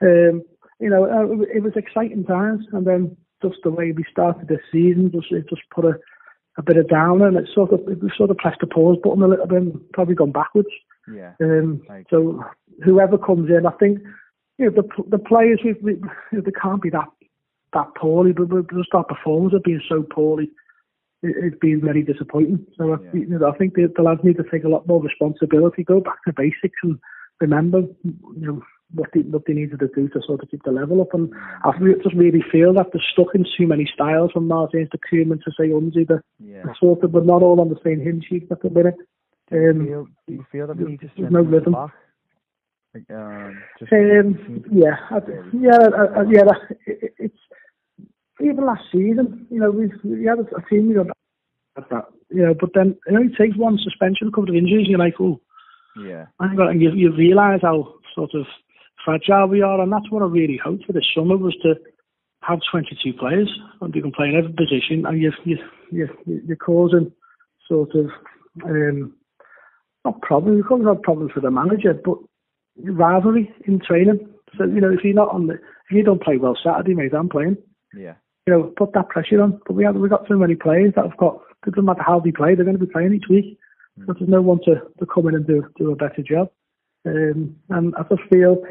And, 0.00 0.40
um, 0.40 0.42
you 0.78 0.90
know, 0.90 1.04
uh, 1.04 1.40
it 1.54 1.62
was 1.62 1.72
exciting 1.74 2.24
times. 2.24 2.66
And 2.72 2.86
then 2.86 3.16
just 3.42 3.56
the 3.64 3.70
way 3.70 3.92
we 3.92 4.04
started 4.10 4.48
this 4.48 4.60
season, 4.70 5.10
just 5.10 5.32
it 5.32 5.48
just 5.48 5.62
put 5.74 5.84
a, 5.84 5.98
a 6.58 6.62
bit 6.62 6.76
of 6.76 6.88
down, 6.88 7.22
and 7.22 7.36
it 7.36 7.48
sort 7.54 7.72
of 7.72 7.80
it 7.88 7.98
sort 8.16 8.30
of 8.30 8.36
pressed 8.38 8.60
the 8.60 8.66
pause 8.66 8.98
button 9.02 9.22
a 9.22 9.28
little 9.28 9.46
bit, 9.46 9.58
and 9.58 9.92
probably 9.92 10.14
gone 10.14 10.32
backwards. 10.32 10.68
yeah, 11.12 11.32
Um, 11.42 11.82
so 12.10 12.42
whoever 12.84 13.18
comes 13.18 13.50
in, 13.50 13.66
I 13.66 13.70
think 13.72 13.98
you 14.58 14.66
know 14.70 14.72
the 14.82 15.02
the 15.10 15.18
players 15.18 15.60
we, 15.64 15.74
we 15.82 15.94
they 16.40 16.50
can't 16.52 16.82
be 16.82 16.90
that 16.90 17.08
that 17.72 17.88
poorly, 18.00 18.32
but, 18.32 18.48
but 18.48 18.70
just 18.70 18.94
our 18.94 19.04
performance 19.04 19.52
have 19.52 19.62
been 19.64 19.82
so 19.88 20.02
poorly. 20.02 20.50
It, 21.22 21.34
it's 21.44 21.58
been 21.58 21.80
very 21.82 22.02
disappointing. 22.02 22.64
So 22.78 22.94
I, 22.94 22.96
you 23.12 23.26
know, 23.26 23.46
I 23.48 23.56
think 23.58 23.74
the, 23.74 23.92
the 23.94 24.02
lads 24.02 24.20
need 24.24 24.36
to 24.38 24.44
take 24.50 24.64
a 24.64 24.68
lot 24.68 24.86
more 24.86 25.02
responsibility, 25.02 25.82
go 25.84 26.00
back 26.00 26.22
to 26.26 26.32
basics, 26.32 26.78
and 26.82 26.98
remember, 27.40 27.80
you 28.04 28.46
know, 28.46 28.62
what 28.94 29.10
they, 29.12 29.20
what 29.20 29.42
they 29.46 29.52
needed 29.52 29.80
to 29.80 29.88
do 29.88 30.08
to 30.08 30.20
sort 30.24 30.42
of 30.42 30.50
keep 30.50 30.62
the 30.62 30.70
level 30.70 31.00
up. 31.02 31.12
And 31.12 31.34
I 31.64 31.72
just 32.02 32.14
really 32.14 32.42
feel 32.52 32.72
that 32.74 32.92
they're 32.92 33.02
stuck 33.12 33.34
in 33.34 33.44
too 33.58 33.66
many 33.66 33.86
styles 33.92 34.30
from 34.32 34.46
Martins 34.48 34.88
to 34.90 34.98
Koeman 34.98 35.42
to 35.42 35.50
say 35.58 35.68
Unzi. 35.68 36.06
They're, 36.06 36.22
Yeah. 36.38 36.62
they're 36.64 36.76
sort 36.80 37.02
of, 37.02 37.12
we're 37.12 37.24
not 37.24 37.42
all 37.42 37.60
on 37.60 37.68
the 37.68 37.80
same 37.84 38.00
hymn 38.00 38.22
sheet 38.26 38.46
at 38.50 38.62
the 38.62 38.70
minute. 38.70 38.96
Do 39.50 39.56
you 39.58 39.70
Um, 39.70 39.86
feel, 39.86 40.06
do 40.28 40.32
you 40.34 40.46
feel 40.52 40.66
that 40.68 40.76
we 40.76 40.84
need 40.92 41.00
to 41.00 41.08
strengthen 41.10 41.32
no 41.34 41.42
the 41.42 41.50
rhythm. 41.50 41.72
back? 41.72 41.90
Um, 43.10 43.62
Um, 43.92 44.64
yeah, 44.70 44.96
I, 45.10 45.18
yeah, 45.52 45.78
I, 45.96 46.20
I, 46.20 46.22
yeah. 46.30 46.44
that- 46.44 46.76
It, 46.86 47.14
it's 47.18 47.38
even 48.40 48.64
last 48.66 48.84
season. 48.92 49.46
You 49.50 49.60
know, 49.60 49.70
we 49.70 49.90
we 50.04 50.24
had 50.26 50.38
a, 50.38 50.42
a 50.56 50.62
team. 50.68 50.90
You 50.90 51.04
know, 51.04 51.10
at 51.76 51.88
that. 51.90 52.04
You 52.30 52.42
know, 52.46 52.54
but 52.58 52.70
then 52.74 52.96
it 53.06 53.14
only 53.14 53.34
takes 53.34 53.56
one 53.56 53.78
suspension, 53.78 54.28
a 54.28 54.30
couple 54.30 54.50
of 54.50 54.56
injuries, 54.56 54.86
and 54.86 54.88
you're 54.88 54.98
like, 54.98 55.14
oh, 55.20 55.40
yeah, 55.98 56.26
and 56.40 56.58
you- 56.58 56.68
and 56.68 56.82
you, 56.82 56.90
you 56.92 57.12
realise 57.16 57.62
how 57.62 57.94
sort 58.14 58.34
of 58.34 58.46
fragile 59.04 59.46
we 59.48 59.62
are, 59.62 59.80
and 59.80 59.92
that's 59.92 60.10
what 60.10 60.22
I 60.22 60.26
really 60.26 60.58
hoped 60.62 60.84
for 60.86 60.92
this 60.92 61.04
summer 61.14 61.36
was 61.36 61.54
to 61.62 61.74
have 62.42 62.58
22 62.70 63.12
players 63.14 63.50
and 63.80 63.94
you 63.94 64.02
can 64.02 64.12
play 64.12 64.28
in 64.28 64.36
every 64.36 64.52
position, 64.52 65.06
and 65.06 65.20
you 65.20 65.32
you 65.44 65.58
you 65.90 66.08
you're 66.46 66.56
causing 66.56 67.12
sort 67.68 67.94
of 67.94 68.06
um, 68.64 69.14
not 70.04 70.20
problems, 70.22 70.58
you're 70.58 70.66
causing 70.68 71.02
problems 71.02 71.32
for 71.32 71.40
the 71.40 71.50
manager, 71.50 71.94
but 71.94 72.18
rivalry 72.82 73.52
in 73.66 73.80
training. 73.80 74.28
So 74.56 74.64
you 74.64 74.80
know, 74.80 74.92
if 74.92 75.00
you're 75.04 75.14
not 75.14 75.32
on 75.32 75.46
the, 75.46 75.54
if 75.54 75.90
you 75.90 76.02
don't 76.02 76.22
play 76.22 76.36
well 76.36 76.56
Saturday, 76.62 76.94
mate, 76.94 77.14
I'm 77.14 77.28
playing. 77.28 77.56
yeah, 77.94 78.14
You 78.46 78.54
know, 78.54 78.62
put 78.76 78.92
that 78.94 79.08
pressure 79.08 79.42
on. 79.42 79.60
But 79.66 79.74
we 79.74 79.84
have 79.84 79.96
we 79.96 80.08
got 80.08 80.26
so 80.28 80.36
many 80.36 80.54
players 80.54 80.92
that 80.96 81.04
have 81.04 81.16
got. 81.16 81.40
It 81.66 81.74
doesn't 81.74 81.84
matter 81.84 82.02
how 82.02 82.20
they 82.20 82.30
play, 82.30 82.54
they're 82.54 82.64
going 82.64 82.78
to 82.78 82.86
be 82.86 82.92
playing 82.92 83.14
each 83.14 83.28
week. 83.28 83.58
So 84.06 84.12
there's 84.12 84.28
no 84.28 84.42
one 84.42 84.60
to, 84.66 84.74
to 84.98 85.06
come 85.06 85.26
in 85.28 85.34
and 85.34 85.46
do 85.46 85.64
do 85.78 85.90
a 85.90 85.96
better 85.96 86.22
job. 86.22 86.50
Um, 87.06 87.56
and 87.70 87.94
I 87.96 88.02
just 88.02 88.28
feel 88.30 88.62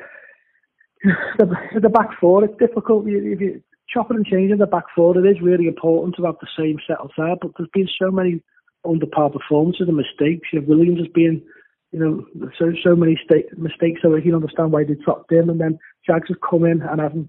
the, 1.38 1.56
the 1.82 1.90
back 1.90 2.10
four, 2.20 2.44
it's 2.44 2.58
difficult. 2.60 3.06
If 3.08 3.42
you 3.42 3.62
chopping 3.90 4.18
and 4.18 4.26
changing 4.26 4.58
the 4.58 4.68
back 4.68 4.86
four, 4.96 5.18
it 5.18 5.30
is 5.30 5.42
really 5.42 5.68
important 5.68 6.16
to 6.16 6.26
have 6.26 6.36
the 6.42 6.48
same 6.58 6.78
settled 6.88 7.12
side. 7.16 7.38
But 7.42 7.52
there's 7.58 7.70
been 7.74 7.90
so 8.00 8.12
many 8.12 8.42
under 8.88 9.06
par 9.06 9.30
performances 9.30 9.88
and 9.88 9.98
mistakes. 9.98 10.50
You 10.52 10.62
know, 10.62 10.68
Williams 10.68 11.00
has 11.00 11.08
been, 11.14 11.42
you 11.96 12.02
know, 12.02 12.50
so 12.60 12.74
so 12.84 12.94
many 12.94 13.18
sta- 13.24 13.48
mistakes. 13.56 14.02
So 14.02 14.14
I 14.14 14.20
can 14.20 14.36
understand 14.36 14.74
why 14.74 14.84
they 14.84 14.96
dropped 14.96 15.32
him. 15.32 15.50
And 15.50 15.62
then 15.62 15.80
Jags 16.06 16.28
has 16.28 16.38
come 16.48 16.66
in 16.66 16.82
and 16.82 17.00
hasn't 17.00 17.28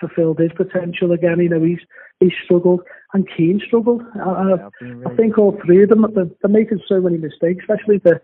fulfilled 0.00 0.38
his 0.38 0.50
potential 0.56 1.12
again. 1.12 1.40
You 1.40 1.50
know, 1.50 1.62
he's 1.62 1.80
he's 2.18 2.32
struggled 2.42 2.80
and 3.12 3.28
Keane 3.36 3.60
struggled. 3.66 4.00
I, 4.14 4.30
I, 4.30 4.48
yeah, 4.48 4.54
I've 4.54 4.72
I 4.82 4.84
really 4.84 5.16
think 5.16 5.36
all 5.36 5.60
three 5.62 5.82
of 5.82 5.90
them 5.90 6.06
they're, 6.14 6.30
they're 6.40 6.50
making 6.50 6.80
so 6.88 7.02
many 7.02 7.18
mistakes, 7.18 7.64
especially 7.68 7.98
the 7.98 8.18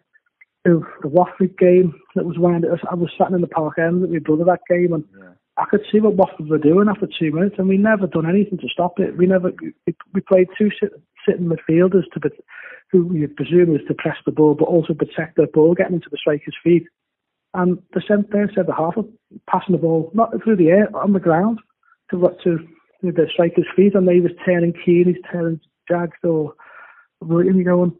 the, 0.64 0.80
the 1.02 1.08
Watford 1.08 1.58
game 1.58 1.92
that 2.14 2.24
was 2.24 2.38
when 2.38 2.64
I 2.90 2.94
was 2.94 3.10
sat 3.18 3.30
in 3.30 3.42
the 3.42 3.46
park 3.46 3.78
end 3.78 4.00
with 4.00 4.10
my 4.10 4.20
brother 4.20 4.44
that 4.44 4.60
game, 4.66 4.94
and 4.94 5.04
yeah, 5.18 5.32
I 5.58 5.66
could 5.66 5.84
see 5.92 6.00
what 6.00 6.14
Watford 6.14 6.48
were 6.48 6.56
doing 6.56 6.88
after 6.88 7.06
two 7.06 7.30
minutes, 7.30 7.56
and 7.58 7.68
we 7.68 7.76
never 7.76 8.06
done 8.06 8.26
anything 8.26 8.56
to 8.56 8.68
stop 8.72 8.98
it. 8.98 9.18
We 9.18 9.26
never 9.26 9.52
we, 9.86 9.94
we 10.14 10.22
played 10.22 10.48
two 10.56 10.70
sit, 10.80 10.92
sitting 11.28 11.50
midfielders 11.52 12.04
to 12.14 12.20
be, 12.20 12.30
who 12.94 13.06
we 13.06 13.26
presume 13.26 13.70
was 13.70 13.80
to 13.88 13.94
press 13.94 14.16
the 14.24 14.30
ball, 14.30 14.54
but 14.54 14.66
also 14.66 14.94
protect 14.94 15.34
the 15.34 15.48
ball 15.52 15.74
getting 15.74 15.94
into 15.96 16.08
the 16.10 16.16
striker's 16.16 16.54
feet. 16.62 16.84
And 17.52 17.78
the 17.92 18.00
centre 18.06 18.28
there 18.30 18.50
said 18.54 18.66
the 18.68 18.74
half 18.74 18.96
of 18.96 19.06
passing 19.50 19.74
the 19.74 19.82
ball 19.82 20.12
not 20.14 20.30
through 20.42 20.56
the 20.56 20.68
air 20.68 20.88
on 20.96 21.12
the 21.12 21.18
ground 21.18 21.58
to 22.10 22.18
what 22.18 22.40
to 22.44 22.58
the 23.02 23.26
striker's 23.32 23.66
feet, 23.74 23.94
and 23.94 24.06
they 24.06 24.20
was 24.20 24.30
turning 24.46 24.72
Keane, 24.72 25.06
he's 25.06 25.22
turning 25.30 25.60
Jags 25.88 26.16
or 26.22 26.54
William, 27.20 27.58
you 27.58 27.64
going, 27.64 27.92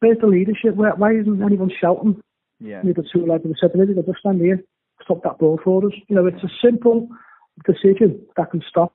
where's 0.00 0.18
the 0.20 0.26
leadership? 0.26 0.74
Where, 0.74 0.94
why 0.96 1.12
isn't 1.12 1.42
anyone 1.42 1.70
shouting? 1.80 2.20
yeah, 2.60 2.82
You 2.82 2.88
know, 2.88 2.94
the 2.96 3.08
two 3.12 3.24
lads 3.24 3.44
in 3.44 3.50
the 3.50 3.56
centre, 3.60 3.86
they 3.86 3.94
just 3.94 4.18
stand 4.18 4.40
here, 4.40 4.62
stop 5.04 5.22
that 5.22 5.38
ball 5.38 5.60
for 5.62 5.86
us. 5.86 5.92
You 6.08 6.16
know, 6.16 6.26
it's 6.26 6.42
a 6.42 6.50
simple 6.62 7.08
decision 7.64 8.20
that 8.36 8.50
can 8.50 8.62
stop 8.68 8.92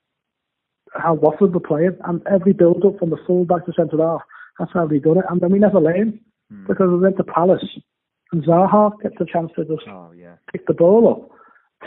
how 0.94 1.14
Watford 1.14 1.54
were 1.54 1.62
playing, 1.62 1.98
and 2.04 2.22
every 2.30 2.54
build 2.54 2.84
up 2.86 3.00
from 3.00 3.12
the 3.12 3.18
full 3.26 3.46
back 3.46 3.66
to 3.66 3.74
centre 3.74 3.98
half, 3.98 4.22
that's 4.62 4.74
how 4.74 4.86
they 4.88 5.00
done 5.00 5.18
it. 5.18 5.26
And 5.30 5.42
then 5.42 5.52
we 5.52 5.60
never 5.60 5.80
learned 5.80 6.20
Hmm. 6.52 6.68
because 6.68 6.90
we 6.90 6.98
went 6.98 7.16
to 7.18 7.24
Palace, 7.24 7.64
and 8.32 8.44
Zaha 8.44 8.92
gets 9.02 9.16
a 9.22 9.26
chance 9.26 9.52
to 9.56 9.64
just 9.64 9.88
oh 9.88 10.12
yeah, 10.14 10.36
pick 10.52 10.68
the 10.68 10.74
ball 10.74 11.10
up, 11.10 11.22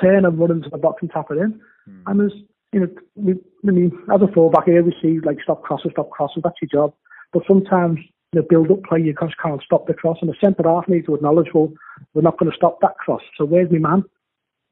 turn 0.01 0.25
and 0.25 0.39
run 0.39 0.51
into 0.51 0.71
the 0.71 0.79
box 0.79 1.03
and 1.03 1.11
tap 1.11 1.27
it 1.31 1.37
in. 1.39 1.61
Hmm. 1.87 2.01
And 2.07 2.21
there's, 2.21 2.33
you 2.73 2.81
know, 2.81 2.89
we, 3.15 3.33
I 3.69 3.71
mean, 3.71 3.93
as 4.15 4.23
a 4.23 4.33
fullback 4.33 4.65
here, 4.65 4.83
we 4.83 4.95
see 5.03 5.21
like 5.21 5.39
stop 5.43 5.63
crosses, 5.63 5.91
stop 5.93 6.09
crosses, 6.11 6.43
that's 6.43 6.57
your 6.63 6.71
job. 6.73 6.95
But 7.33 7.43
sometimes 7.47 7.99
the 8.33 8.43
build 8.43 8.71
up 8.71 8.83
play, 8.85 9.01
you 9.03 9.15
just 9.21 9.37
can't 9.43 9.63
stop 9.63 9.87
the 9.87 9.95
cross, 9.95 10.17
and 10.23 10.31
the 10.31 10.35
centre 10.43 10.63
half 10.67 10.89
needs 10.89 11.07
to 11.07 11.15
acknowledge, 11.15 11.49
well, 11.55 11.71
we're 12.15 12.23
not 12.23 12.39
going 12.39 12.51
to 12.51 12.57
stop 12.57 12.81
that 12.81 12.97
cross. 12.97 13.23
So 13.37 13.45
where's 13.45 13.71
my 13.71 13.79
man? 13.79 14.03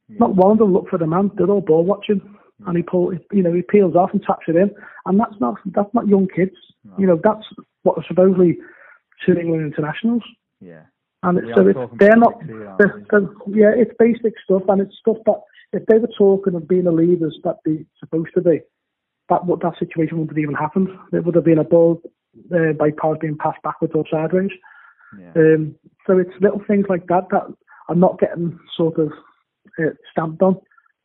yeah, 0.08 0.16
Not 0.20 0.34
one 0.36 0.52
of 0.52 0.58
them 0.58 0.72
look 0.72 0.88
for 0.88 0.98
the 0.98 1.06
man. 1.06 1.30
They're 1.36 1.50
all 1.50 1.60
ball 1.60 1.84
watching, 1.84 2.20
and 2.66 2.76
he 2.76 2.82
pull, 2.82 3.12
you 3.30 3.42
know, 3.42 3.52
he 3.52 3.62
peels 3.62 3.94
off 3.94 4.10
and 4.12 4.22
taps 4.22 4.46
it 4.48 4.56
in, 4.56 4.70
and 5.06 5.20
that's 5.20 5.38
not 5.38 5.56
that's 5.66 5.92
not 5.92 6.08
young 6.08 6.28
kids. 6.34 6.56
No. 6.84 6.94
You 6.98 7.06
know, 7.08 7.20
that's 7.22 7.44
what 7.82 7.98
are 7.98 8.04
supposedly 8.06 8.58
two 9.24 9.34
England 9.38 9.64
internationals. 9.72 10.22
yeah, 10.60 10.82
And 11.22 11.38
it's, 11.38 11.54
so 11.54 11.66
it's, 11.66 11.78
they're 11.98 12.16
not, 12.16 12.38
basics 12.40 12.52
here, 12.52 12.68
aren't 12.68 12.78
they're, 13.10 13.20
they're- 13.20 13.54
yeah, 13.60 13.72
it's 13.76 13.92
basic 13.98 14.34
stuff, 14.44 14.62
and 14.68 14.80
it's 14.80 14.96
stuff 14.98 15.18
that 15.26 15.40
if 15.72 15.86
they 15.86 15.98
were 15.98 16.08
talking 16.18 16.54
of 16.54 16.68
being 16.68 16.84
the 16.84 16.92
leaders 16.92 17.38
that 17.44 17.56
they're 17.64 17.84
supposed 17.98 18.30
to 18.34 18.40
be, 18.42 18.60
that 19.28 19.46
would 19.46 19.60
that 19.60 19.78
situation 19.78 20.18
wouldn't 20.18 20.36
have 20.36 20.42
even 20.42 20.54
happened. 20.54 20.88
It 21.12 21.24
would 21.24 21.34
have 21.34 21.44
been 21.44 21.58
a 21.58 21.64
ball 21.64 22.02
uh, 22.54 22.72
by 22.78 22.90
Paz 22.90 23.16
being 23.20 23.38
passed 23.38 23.62
backwards 23.62 23.92
or 23.94 24.04
sideways. 24.10 24.50
yeah, 25.18 25.32
Um, 25.36 25.74
so 26.06 26.18
it's 26.18 26.30
little 26.40 26.62
things 26.66 26.86
like 26.88 27.06
that 27.06 27.28
that 27.30 27.44
are 27.88 27.94
not 27.94 28.18
getting 28.18 28.58
sort 28.76 28.98
of 28.98 29.10
uh, 29.78 29.90
stamped 30.10 30.42
on. 30.42 30.60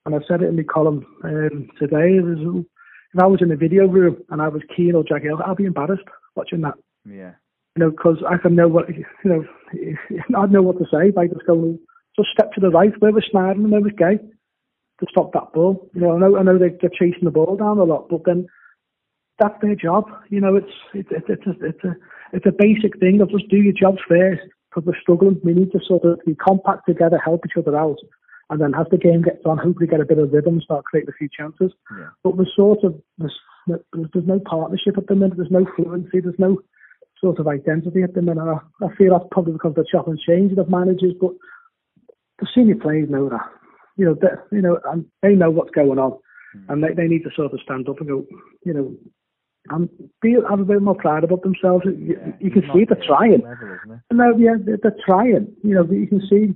And 0.05 0.15
I 0.15 0.19
said 0.27 0.41
it 0.41 0.47
in 0.49 0.55
the 0.55 0.63
column 0.63 1.05
um, 1.23 1.69
today. 1.79 2.19
Was, 2.19 2.65
if 3.13 3.21
I 3.21 3.27
was 3.27 3.41
in 3.41 3.49
the 3.49 3.55
video 3.55 3.87
room 3.87 4.17
and 4.29 4.41
I 4.41 4.47
was 4.47 4.61
Keane 4.75 4.95
or 4.95 5.03
Jagiel, 5.03 5.45
I'd 5.47 5.57
be 5.57 5.65
embarrassed 5.65 6.03
watching 6.38 6.61
that 6.61 6.76
yeah, 7.09 7.34
you 7.76 7.84
know, 7.84 7.91
because 7.91 8.18
I 8.27 8.38
can 8.38 8.55
know 8.55 8.68
what, 8.68 8.89
you 8.95 9.05
know, 9.23 9.45
I'd 10.38 10.51
know 10.51 10.61
what 10.61 10.77
to 10.80 10.85
say 10.91 11.11
by 11.11 11.27
just 11.27 11.45
going, 11.45 11.80
just 12.18 12.30
step 12.34 12.51
to 12.53 12.61
the 12.61 12.69
right, 12.69 12.91
where 12.99 13.11
was 13.11 13.26
Snyder 13.30 13.51
and 13.51 13.72
where 13.72 13.81
was 13.81 13.93
Gueye 13.93 14.19
to 14.19 15.05
stop 15.09 15.31
that 15.34 15.53
ball. 15.53 15.89
You 15.93 16.01
know, 16.01 16.15
I 16.15 16.19
know, 16.19 16.38
I 16.38 16.43
know 16.43 16.57
they, 16.57 16.76
they're 16.81 16.89
chasing 16.89 17.23
the 17.23 17.31
ball 17.31 17.55
down 17.55 17.77
a 17.77 17.84
lot, 17.84 18.09
but 18.09 18.22
then 18.26 18.47
that's 19.39 19.61
their 19.61 19.76
job. 19.76 20.05
You 20.30 20.41
know, 20.41 20.55
it's, 20.55 20.73
it's, 20.93 21.09
it's, 21.11 21.27
it's, 21.30 21.45
a, 21.45 21.65
it's 21.65 21.84
a, 21.84 21.95
it's 22.34 22.45
a 22.47 22.51
basic 22.57 22.99
thing 22.99 23.22
of 23.22 23.30
just 23.30 23.47
do 23.49 23.57
your 23.57 23.73
jobs 23.73 23.99
first 24.07 24.41
because 24.69 24.88
we're 24.88 24.99
struggling. 24.99 25.39
We 25.43 25.53
need 25.53 25.72
to 25.73 25.80
sort 25.88 26.03
of 26.03 26.19
be 26.26 26.34
compact 26.34 26.88
together, 26.88 27.19
help 27.23 27.45
each 27.45 27.57
other 27.57 27.77
out. 27.77 27.97
And 28.49 28.59
then 28.59 28.73
as 28.73 28.88
the 28.89 28.97
game 28.97 29.22
gets 29.22 29.45
on, 29.45 29.59
hopefully 29.59 29.88
get 29.88 29.99
a 29.99 30.05
bit 30.05 30.18
of 30.18 30.31
rhythm 30.31 30.55
and 30.55 30.64
start 30.64 30.85
creating 30.85 31.09
a 31.14 31.18
few 31.18 31.30
chances. 31.30 31.72
yeah, 31.91 32.07
But 32.23 32.38
we're 32.38 32.45
sort 32.55 32.84
of, 32.84 32.95
there's, 33.68 34.07
there's 34.14 34.27
no 34.27 34.39
partnership 34.39 34.98
at 34.98 35.07
the 35.07 35.15
minute, 35.15 35.38
there's 35.38 35.52
no 35.52 35.65
fluency, 35.76 36.19
there's 36.19 36.39
no 36.39 36.61
sort 37.19 37.39
of 37.39 37.48
identity 37.48 38.03
at 38.03 38.14
the 38.14 38.22
minute. 38.22 38.44
I, 38.44 38.85
I 38.85 38.95
feel 38.95 39.11
that's 39.11 39.30
probably 39.31 39.53
because 39.53 39.72
of 39.72 39.76
the 39.76 39.85
chop 39.91 40.07
and 40.07 40.19
change 40.19 40.57
of 40.57 40.69
managers, 40.69 41.14
but 41.19 41.31
the 42.39 42.48
senior 42.53 42.76
players 42.76 43.10
know 43.10 43.30
that. 43.30 43.45
You 43.98 44.06
know, 44.06 44.14
they, 44.14 44.56
you 44.56 44.61
know, 44.61 44.80
and 44.91 45.06
they 45.22 45.34
know 45.34 45.49
what's 45.49 45.72
going 45.72 45.98
on, 45.98 46.19
and 46.69 46.84
they, 46.84 46.94
they 46.94 47.07
need 47.07 47.23
to 47.23 47.31
sort 47.35 47.52
of 47.52 47.60
stand 47.64 47.89
up 47.89 47.99
and 47.99 48.07
go, 48.07 48.26
you 48.64 48.73
know, 48.73 48.95
and 49.69 49.89
be 50.22 50.35
have 50.49 50.60
a 50.60 50.64
bit 50.64 50.81
more 50.81 50.95
pride 50.95 51.23
about 51.23 51.41
themselves. 51.41 51.84
You, 51.85 52.18
yeah. 52.19 52.31
you 52.39 52.52
can 52.52 52.61
see 52.73 52.85
they're 52.85 53.03
trying. 53.06 53.41
level. 53.41 53.99
No, 54.14 54.38
yeah, 54.38 54.56
they're, 54.64 54.77
they're 54.81 54.95
trying. 55.06 55.48
You 55.64 55.76
know, 55.76 55.91
you 55.91 56.07
can 56.07 56.22
see, 56.30 56.53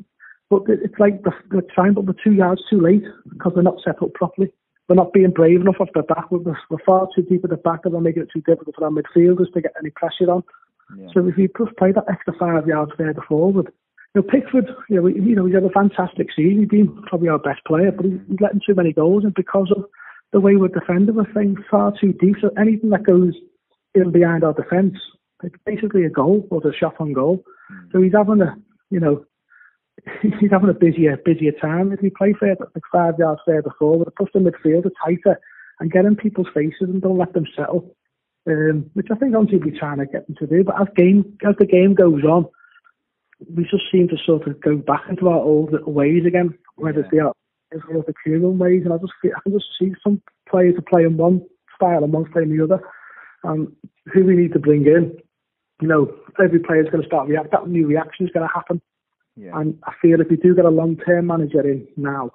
but 0.50 0.64
it's 0.68 1.00
like 1.00 1.24
they're, 1.24 1.44
they're 1.50 1.74
trying, 1.74 1.94
but 1.94 2.06
we're 2.06 2.14
two 2.24 2.34
yards 2.34 2.62
too 2.70 2.80
late 2.80 3.04
because 3.34 3.54
they're 3.56 3.64
not 3.64 3.82
set 3.84 4.02
up 4.02 4.14
properly. 4.14 4.52
We're 4.90 4.95
not 4.95 5.14
being 5.14 5.32
brave 5.32 5.62
enough 5.62 5.80
off 5.80 5.90
the 5.94 6.02
back. 6.03 6.32
We're, 6.32 6.40
we're 6.70 6.86
far 6.86 7.08
too 7.16 7.22
deep 7.22 7.44
at 7.44 7.49
the 7.49 7.58
back, 7.58 7.82
and 7.86 7.94
we're 7.94 8.02
making 8.02 8.24
it 8.24 8.30
too 8.34 8.41
difficult 8.41 8.76
for 8.76 8.86
our 8.86 8.91
midfielders 8.91 9.52
to 9.53 9.62
get 9.62 9.74
any 9.80 9.90
pressure 9.91 10.30
on. 10.30 10.44
Yeah, 10.98 11.08
So 11.14 11.28
if 11.28 11.38
you 11.38 11.49
just 11.58 11.78
play 11.78 11.91
that 11.94 12.06
extra 12.12 12.34
five 12.38 12.68
yards 12.68 12.91
further 12.98 13.24
forward, 13.28 13.72
you 14.14 14.22
know, 14.22 14.28
Pickford, 14.28 14.70
you 14.90 15.02
know, 15.02 15.08
you 15.08 15.36
know, 15.36 15.45
he's 15.45 15.56
had 15.56 15.64
a 15.64 15.70
fantastic 15.70 16.28
season. 16.36 16.60
He's 16.60 16.68
been 16.68 17.02
probably 17.03 17.30
our 17.30 17.40
best 17.40 17.64
player, 17.66 17.91
but 17.91 18.06
he's, 18.06 18.20
he's 18.28 18.41
letting 18.41 18.62
too 18.66 18.76
many 18.76 18.91
goals, 18.91 19.24
and 19.24 19.34
because 19.34 19.72
of 19.76 19.86
the 20.34 20.40
way 20.40 20.56
we're 20.56 20.68
defending, 20.68 21.16
we're 21.16 21.32
playing 21.32 21.58
far 21.70 21.94
too 21.99 22.14
deep. 22.14 22.36
So 22.41 22.49
anything 22.60 22.90
that 22.90 23.06
goes 23.06 23.34
in 23.95 24.12
behind 24.12 24.44
our 24.44 24.53
defence, 24.53 24.98
it's 25.44 25.56
basically 25.66 26.03
a 26.03 26.10
goal 26.10 26.48
or 26.52 26.66
a 26.68 26.74
shot 26.74 26.95
on 26.99 27.14
goal. 27.14 27.44
Hmm. 27.70 27.90
So 27.91 28.02
he's 28.02 28.14
having 28.14 28.41
a, 28.41 28.56
you 28.90 28.99
know, 28.99 29.26
he's 30.40 30.52
having 30.52 30.69
a 30.69 30.73
busier, 30.73 31.18
busier 31.18 31.52
time. 31.53 31.91
If 31.91 31.99
he 31.99 32.10
play 32.10 32.34
further, 32.40 32.68
like 32.73 32.84
five 32.91 33.15
yards 33.19 33.41
further 33.45 33.72
forward, 33.78 34.14
push 34.15 34.30
the 34.34 34.40
midfielder 34.40 34.91
tighter 35.03 35.40
and 35.80 35.91
get 35.91 36.06
in 36.06 36.15
people's 36.15 36.48
faces 36.53 36.82
and 36.82 37.02
don't 37.02 37.18
let 37.18 37.34
them 37.34 37.45
settle. 37.56 37.95
Um, 38.48 38.90
which 38.94 39.07
I 39.11 39.15
think 39.15 39.36
obviously 39.36 39.72
we're 39.72 39.80
trying 39.80 39.99
to 39.99 40.06
get 40.07 40.26
them 40.26 40.36
to 40.40 40.48
do. 40.48 40.64
But 40.64 40.82
as 40.82 40.88
game 40.95 41.38
as 41.48 41.56
the 41.60 41.65
game 41.65 41.94
goes 41.94 42.23
on, 42.23 42.48
we 43.53 43.64
just 43.64 43.84
seem 43.91 44.07
to 44.07 44.18
sort 44.26 44.48
of 44.48 44.60
go 44.61 44.78
back 44.78 45.03
into 45.10 45.30
our 45.30 45.40
old 45.40 45.73
ways 45.86 46.26
again, 46.26 46.57
whether 46.76 47.02
it's 47.02 47.10
the 47.11 47.19
or 47.19 48.03
the 48.03 48.14
Koeman 48.26 48.57
ways. 48.57 48.82
And 48.84 48.94
I 48.94 48.98
just 48.98 49.14
feel, 49.22 49.32
I 49.36 49.41
can 49.41 49.53
just 49.53 49.65
see 49.80 49.94
some 50.03 50.22
players 50.49 50.76
are 50.78 50.82
playing 50.82 51.18
one 51.18 51.45
style 51.76 52.03
and 52.03 52.11
one 52.11 52.32
playing 52.32 52.56
the 52.56 52.64
other. 52.64 52.82
And 53.44 53.72
who 54.11 54.26
we 54.26 54.36
need 54.36 54.53
to 54.53 54.60
bring 54.60 54.86
in, 54.86 55.18
you 55.82 55.88
know, 55.88 56.14
every 56.44 56.60
player's 56.60 56.90
going 56.90 57.02
to 57.02 57.07
start 57.07 57.28
react. 57.28 57.52
That 57.52 57.68
new 57.68 57.88
reaction 57.88 58.26
is 58.26 58.32
going 58.34 58.48
to 58.48 58.53
happen. 58.53 58.82
Yeah. 59.36 59.58
And 59.60 59.78
I 59.86 59.94
feel 60.02 60.22
if 60.22 60.30
we 60.30 60.38
do 60.38 60.56
get 60.56 60.66
a 60.66 60.70
long-term 60.70 61.28
manager 61.28 61.62
in 61.62 61.88
now, 61.98 62.32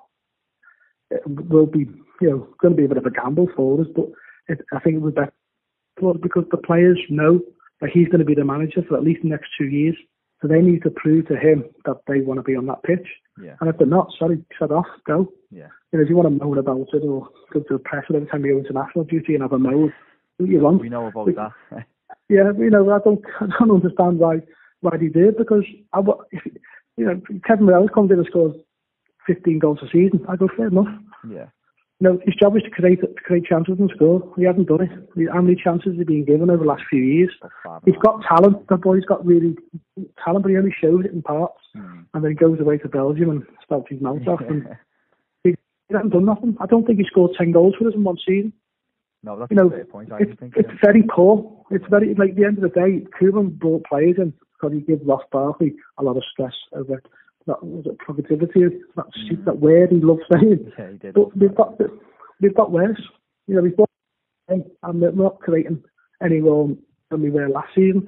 it 1.10 1.22
will 1.26 1.66
be, 1.66 1.86
you 2.20 2.30
know, 2.30 2.48
going 2.60 2.74
to 2.74 2.76
be 2.76 2.84
a 2.84 2.88
bit 2.88 2.96
of 2.96 3.06
a 3.06 3.10
gamble 3.10 3.48
for 3.54 3.80
us. 3.80 3.86
But 3.94 4.06
it, 4.48 4.60
I 4.72 4.80
think 4.80 4.96
it 4.96 4.98
would 5.00 5.14
be 5.14 5.20
better 5.20 6.18
because 6.18 6.44
the 6.50 6.56
players 6.56 7.00
know 7.08 7.40
that 7.80 7.90
he's 7.90 8.08
going 8.08 8.20
to 8.20 8.24
be 8.24 8.34
the 8.34 8.44
manager 8.44 8.82
for 8.88 8.96
at 8.96 9.04
least 9.04 9.22
the 9.22 9.28
next 9.28 9.50
two 9.58 9.66
years. 9.66 9.96
So 10.42 10.48
they 10.48 10.60
need 10.60 10.82
to 10.82 10.90
prove 10.90 11.28
to 11.28 11.36
him 11.36 11.64
that 11.86 11.96
they 12.06 12.20
want 12.20 12.38
to 12.38 12.42
be 12.42 12.56
on 12.56 12.66
that 12.66 12.82
pitch. 12.82 13.06
Yeah. 13.42 13.56
And 13.60 13.70
if 13.70 13.78
they're 13.78 13.86
not, 13.86 14.12
sorry, 14.18 14.42
shut 14.58 14.70
off, 14.70 14.86
go. 15.06 15.32
Yeah. 15.50 15.68
You 15.92 15.98
know, 15.98 16.04
if 16.04 16.10
you 16.10 16.16
want 16.16 16.28
to 16.28 16.44
moan 16.44 16.58
about 16.58 16.88
it 16.92 17.02
or 17.02 17.28
go 17.52 17.60
to 17.60 17.66
the 17.70 17.78
press 17.78 18.04
every 18.12 18.26
time 18.26 18.44
you 18.44 18.52
go 18.52 18.58
international 18.58 19.04
duty 19.04 19.34
and 19.34 19.42
have 19.42 19.52
a 19.52 19.58
moan, 19.58 19.92
do 20.38 20.44
you 20.44 20.60
want? 20.60 20.82
We 20.82 20.88
know 20.88 21.06
about 21.06 21.26
We- 21.26 21.34
that. 21.34 21.52
Yeah, 22.28 22.52
you 22.58 22.70
know, 22.70 22.90
I 22.90 22.98
don't, 23.04 23.20
I 23.40 23.46
don't 23.58 23.70
understand 23.70 24.18
why, 24.18 24.38
why 24.80 24.98
he 24.98 25.08
did 25.08 25.36
because 25.36 25.64
I, 25.92 26.00
if, 26.30 26.42
you 26.96 27.04
know, 27.04 27.20
Kevin 27.46 27.66
Mirallas 27.66 27.92
comes 27.92 28.10
in 28.10 28.18
and 28.18 28.26
scores 28.26 28.54
15 29.26 29.58
goals 29.58 29.78
a 29.82 29.86
season. 29.86 30.24
I 30.28 30.36
go 30.36 30.48
fair 30.56 30.68
enough. 30.68 30.88
yeah. 31.28 31.46
You 31.98 32.10
know, 32.10 32.20
his 32.26 32.34
job 32.34 32.54
is 32.56 32.62
to 32.62 32.68
create 32.70 33.00
to 33.00 33.08
create 33.24 33.46
chances 33.46 33.76
and 33.78 33.90
score. 33.94 34.20
He 34.36 34.44
hasn't 34.44 34.68
done 34.68 34.82
it. 34.82 35.30
How 35.32 35.40
many 35.40 35.56
chances 35.56 35.92
has 35.92 35.96
he 35.98 36.04
been 36.04 36.26
given 36.26 36.50
over 36.50 36.62
the 36.62 36.68
last 36.68 36.82
few 36.90 37.02
years? 37.02 37.30
He's 37.86 37.96
got 38.04 38.20
talent. 38.28 38.68
The 38.68 38.76
boy's 38.76 39.06
got 39.06 39.24
really 39.24 39.56
talent, 40.22 40.42
but 40.42 40.50
he 40.50 40.58
only 40.58 40.74
shows 40.78 41.06
it 41.06 41.12
in 41.12 41.22
parts. 41.22 41.56
Mm. 41.74 42.04
And 42.12 42.22
then 42.22 42.32
he 42.32 42.36
goes 42.36 42.60
away 42.60 42.76
to 42.78 42.88
Belgium 42.88 43.30
and 43.30 43.42
spouts 43.62 43.86
his 43.88 44.02
mouth 44.02 44.26
off. 44.28 44.42
And 44.46 44.64
Yeah. 45.44 45.52
he 45.88 45.94
hasn't 45.94 46.12
done 46.12 46.26
nothing. 46.26 46.54
I 46.60 46.66
don't 46.66 46.86
think 46.86 46.98
he 46.98 47.06
scored 47.06 47.30
10 47.38 47.52
goals 47.52 47.74
for 47.78 47.88
us 47.88 47.94
in 47.94 48.04
one 48.04 48.18
season. 48.28 48.52
No, 49.22 49.38
that's 49.38 49.50
You 49.50 49.56
know, 49.56 49.68
a 49.68 49.70
fair 49.70 49.84
point. 49.86 50.12
I 50.12 50.18
It's, 50.18 50.38
think. 50.38 50.52
it's 50.54 50.68
yeah. 50.68 50.78
very 50.84 51.02
poor. 51.02 51.64
It's 51.70 51.84
very, 51.88 52.14
like, 52.14 52.30
at 52.30 52.36
the 52.36 52.44
end 52.44 52.58
of 52.58 52.62
the 52.62 52.68
day, 52.78 53.06
Koeman 53.18 53.58
brought 53.58 53.84
players 53.86 54.16
in 54.18 54.34
because 54.58 54.74
he 54.74 54.80
gave 54.80 55.00
Ross 55.06 55.22
Barkley 55.30 55.74
a 55.98 56.02
lot 56.02 56.16
of 56.16 56.24
stress 56.32 56.54
over 56.72 57.02
that 57.46 57.62
was 57.62 57.86
it 57.86 57.98
productivity, 57.98 58.64
that, 58.96 59.06
Mm. 59.30 59.44
that 59.44 59.58
word 59.58 59.90
he 59.90 60.00
loves 60.00 60.22
saying. 60.32 60.72
Yeah, 60.78 60.90
he 60.90 60.98
did. 60.98 61.14
But 61.14 61.36
we've 61.36 61.54
got 61.54 61.80
we've 62.40 62.54
got 62.54 62.72
worse. 62.72 63.00
You 63.46 63.54
know, 63.54 63.62
we've 63.62 63.76
got 63.76 63.88
and 64.48 64.64
we're 65.00 65.12
not 65.12 65.40
creating 65.40 65.82
any 66.22 66.40
more 66.40 66.70
than 67.10 67.22
we 67.22 67.30
were 67.30 67.48
last 67.48 67.74
season. 67.74 68.06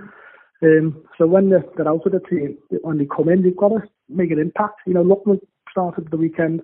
Um, 0.62 1.04
so 1.16 1.26
when 1.26 1.50
they're, 1.50 1.64
they're 1.76 1.88
out 1.88 2.06
of 2.06 2.12
the 2.12 2.20
team, 2.20 2.58
when 2.82 2.98
they 2.98 3.06
come 3.06 3.28
in, 3.28 3.42
they've 3.42 3.56
got 3.56 3.68
to 3.68 3.82
make 4.08 4.30
an 4.30 4.40
impact. 4.40 4.80
You 4.86 4.94
know, 4.94 5.04
Lookman 5.04 5.40
started 5.70 6.10
the 6.10 6.16
weekend. 6.16 6.62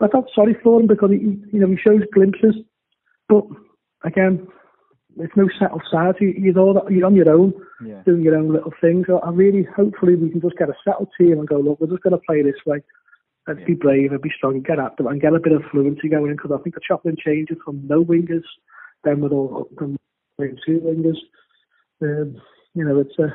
I 0.00 0.08
felt 0.08 0.30
sorry 0.34 0.56
for 0.62 0.80
him 0.80 0.86
because 0.86 1.10
he, 1.10 1.18
you 1.52 1.60
know, 1.60 1.68
he 1.68 1.76
shows 1.76 2.02
glimpses, 2.12 2.54
but 3.28 3.44
again, 4.04 4.46
it's 5.18 5.36
no 5.36 5.48
settled 5.58 5.82
side. 5.90 6.16
You, 6.20 6.34
you 6.36 6.52
know 6.52 6.74
that 6.74 6.90
you're 6.90 7.06
on 7.06 7.14
your 7.14 7.30
own 7.30 7.54
yeah. 7.84 8.02
doing 8.04 8.22
your 8.22 8.36
own 8.36 8.52
little 8.52 8.72
things. 8.80 9.06
So 9.06 9.18
I 9.20 9.30
really, 9.30 9.64
hopefully, 9.64 10.14
we 10.14 10.30
can 10.30 10.40
just 10.40 10.58
get 10.58 10.68
a 10.68 10.74
settled 10.84 11.08
team 11.18 11.32
and 11.32 11.48
go, 11.48 11.58
look, 11.58 11.80
we're 11.80 11.88
just 11.88 12.02
going 12.02 12.12
to 12.12 12.26
play 12.26 12.42
this 12.42 12.60
way. 12.66 12.82
Let's 13.46 13.62
be 13.64 13.74
brave 13.74 14.10
and 14.12 14.20
be 14.20 14.32
strong 14.36 14.54
and 14.54 14.64
get 14.64 14.80
at 14.80 14.96
them 14.96 15.06
and 15.06 15.20
get 15.20 15.34
a 15.34 15.40
bit 15.40 15.52
of 15.52 15.62
fluency 15.70 16.08
going 16.08 16.32
because 16.32 16.50
I 16.52 16.60
think 16.62 16.74
the 16.74 16.80
chopping 16.86 17.16
changes 17.16 17.58
from 17.64 17.86
no 17.86 18.04
wingers, 18.04 18.42
then 19.04 19.20
with 19.20 19.32
all 19.32 19.68
from 19.78 19.96
playing 20.36 20.58
two 20.66 20.80
wingers. 20.80 21.18
Um, 22.02 22.40
you 22.74 22.84
know, 22.84 22.98
it's 22.98 23.16
a, 23.18 23.28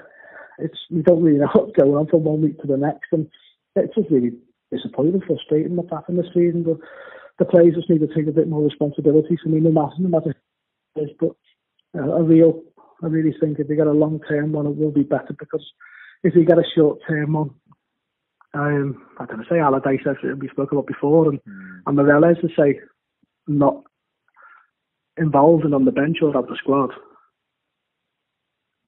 it's 0.59 0.77
we 0.91 1.01
don't 1.01 1.23
really 1.23 1.39
know 1.39 1.49
what's 1.53 1.77
going 1.77 1.95
on 1.95 2.07
from 2.07 2.25
one 2.25 2.41
week 2.41 2.59
to 2.61 2.67
the 2.67 2.77
next, 2.77 3.07
and 3.13 3.27
it's 3.75 3.95
just 3.95 4.11
really 4.11 4.33
disappointing, 4.71 5.21
frustrating 5.25 5.75
what's 5.75 5.91
happened 5.91 6.19
this 6.19 6.27
season. 6.33 6.63
But 6.63 6.77
the 7.39 7.45
players 7.45 7.75
just 7.75 7.89
need 7.89 8.01
to 8.01 8.13
take 8.13 8.27
a 8.27 8.35
bit 8.35 8.49
more 8.49 8.63
responsibility 8.63 9.37
for 9.41 9.49
me, 9.49 9.61
no 9.61 9.71
matter, 9.71 9.95
no 9.97 10.09
matter 10.09 10.35
who 10.95 11.01
it 11.01 11.05
is. 11.05 11.15
But 11.19 11.29
uh, 11.29 11.50
a 11.93 12.23
real, 12.23 12.61
I 13.03 13.07
really 13.07 13.35
think 13.39 13.59
if 13.59 13.67
they 13.67 13.75
get 13.75 13.87
a 13.87 13.91
long 13.91 14.19
term 14.27 14.51
one, 14.53 14.65
it 14.67 14.77
will 14.77 14.91
be 14.91 15.03
better 15.03 15.35
because 15.37 15.65
if 16.23 16.35
you 16.35 16.45
get 16.45 16.57
a 16.59 16.63
short 16.75 16.99
term 17.07 17.33
one, 17.33 17.51
um, 18.53 19.05
I 19.17 19.25
don't 19.25 19.39
know, 19.39 19.45
say 19.49 19.59
Allardyce, 19.59 20.01
as 20.09 20.15
we 20.39 20.49
spoke 20.49 20.71
about 20.71 20.87
before, 20.87 21.29
and, 21.29 21.39
Mm. 21.43 21.81
and 21.87 21.97
Mirallas 21.97 22.39
to 22.41 22.49
say 22.57 22.79
not 23.47 23.83
involved 25.17 25.65
and 25.65 25.73
on 25.73 25.85
the 25.85 25.91
bench 25.91 26.17
or 26.21 26.35
out 26.35 26.47
the 26.47 26.55
squad, 26.57 26.91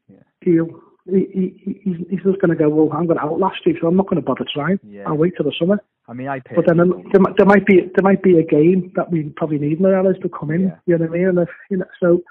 Yeah. 0.10 0.20
he'll, 0.42 0.68
he, 1.06 1.28
he, 1.34 1.80
he's, 1.84 1.98
he's 2.10 2.24
just 2.24 2.40
going 2.42 2.50
to 2.50 2.56
go, 2.56 2.70
well, 2.70 2.90
I'm 2.98 3.08
going 3.08 3.18
to 3.20 3.24
outlast 3.26 3.66
you, 3.66 3.76
so 3.80 3.88
I'm 3.88 3.96
not 3.98 4.08
going 4.08 4.22
to 4.22 4.26
bother 4.26 4.46
trying. 4.54 4.80
Yeah. 4.84 5.04
I'll 5.08 5.18
wait 5.18 5.34
till 5.36 5.46
the 5.46 5.54
summer. 5.60 5.82
I 6.08 6.14
mean, 6.14 6.28
I 6.28 6.40
pay. 6.42 6.56
But 6.56 6.66
then 6.68 6.78
there, 6.78 6.86
might- 7.22 7.38
there 7.38 7.46
might 7.46 7.66
be 7.66 7.80
there 7.96 8.04
might 8.04 8.22
be 8.24 8.38
a 8.38 8.44
game 8.44 8.92
that 8.96 9.10
we 9.12 9.24
probably 9.36 9.60
need 9.60 9.80
Mirallas 9.80 10.22
to 10.22 10.30
come 10.30 10.52
in. 10.52 10.62
Yeah. 10.64 10.76
You 10.86 10.98
know 10.98 11.06
what 11.06 11.16
I 11.16 11.18
mean? 11.18 11.28
And 11.30 11.40
if, 11.40 11.50
you 11.70 11.78
know, 11.78 11.86
so 12.02 12.22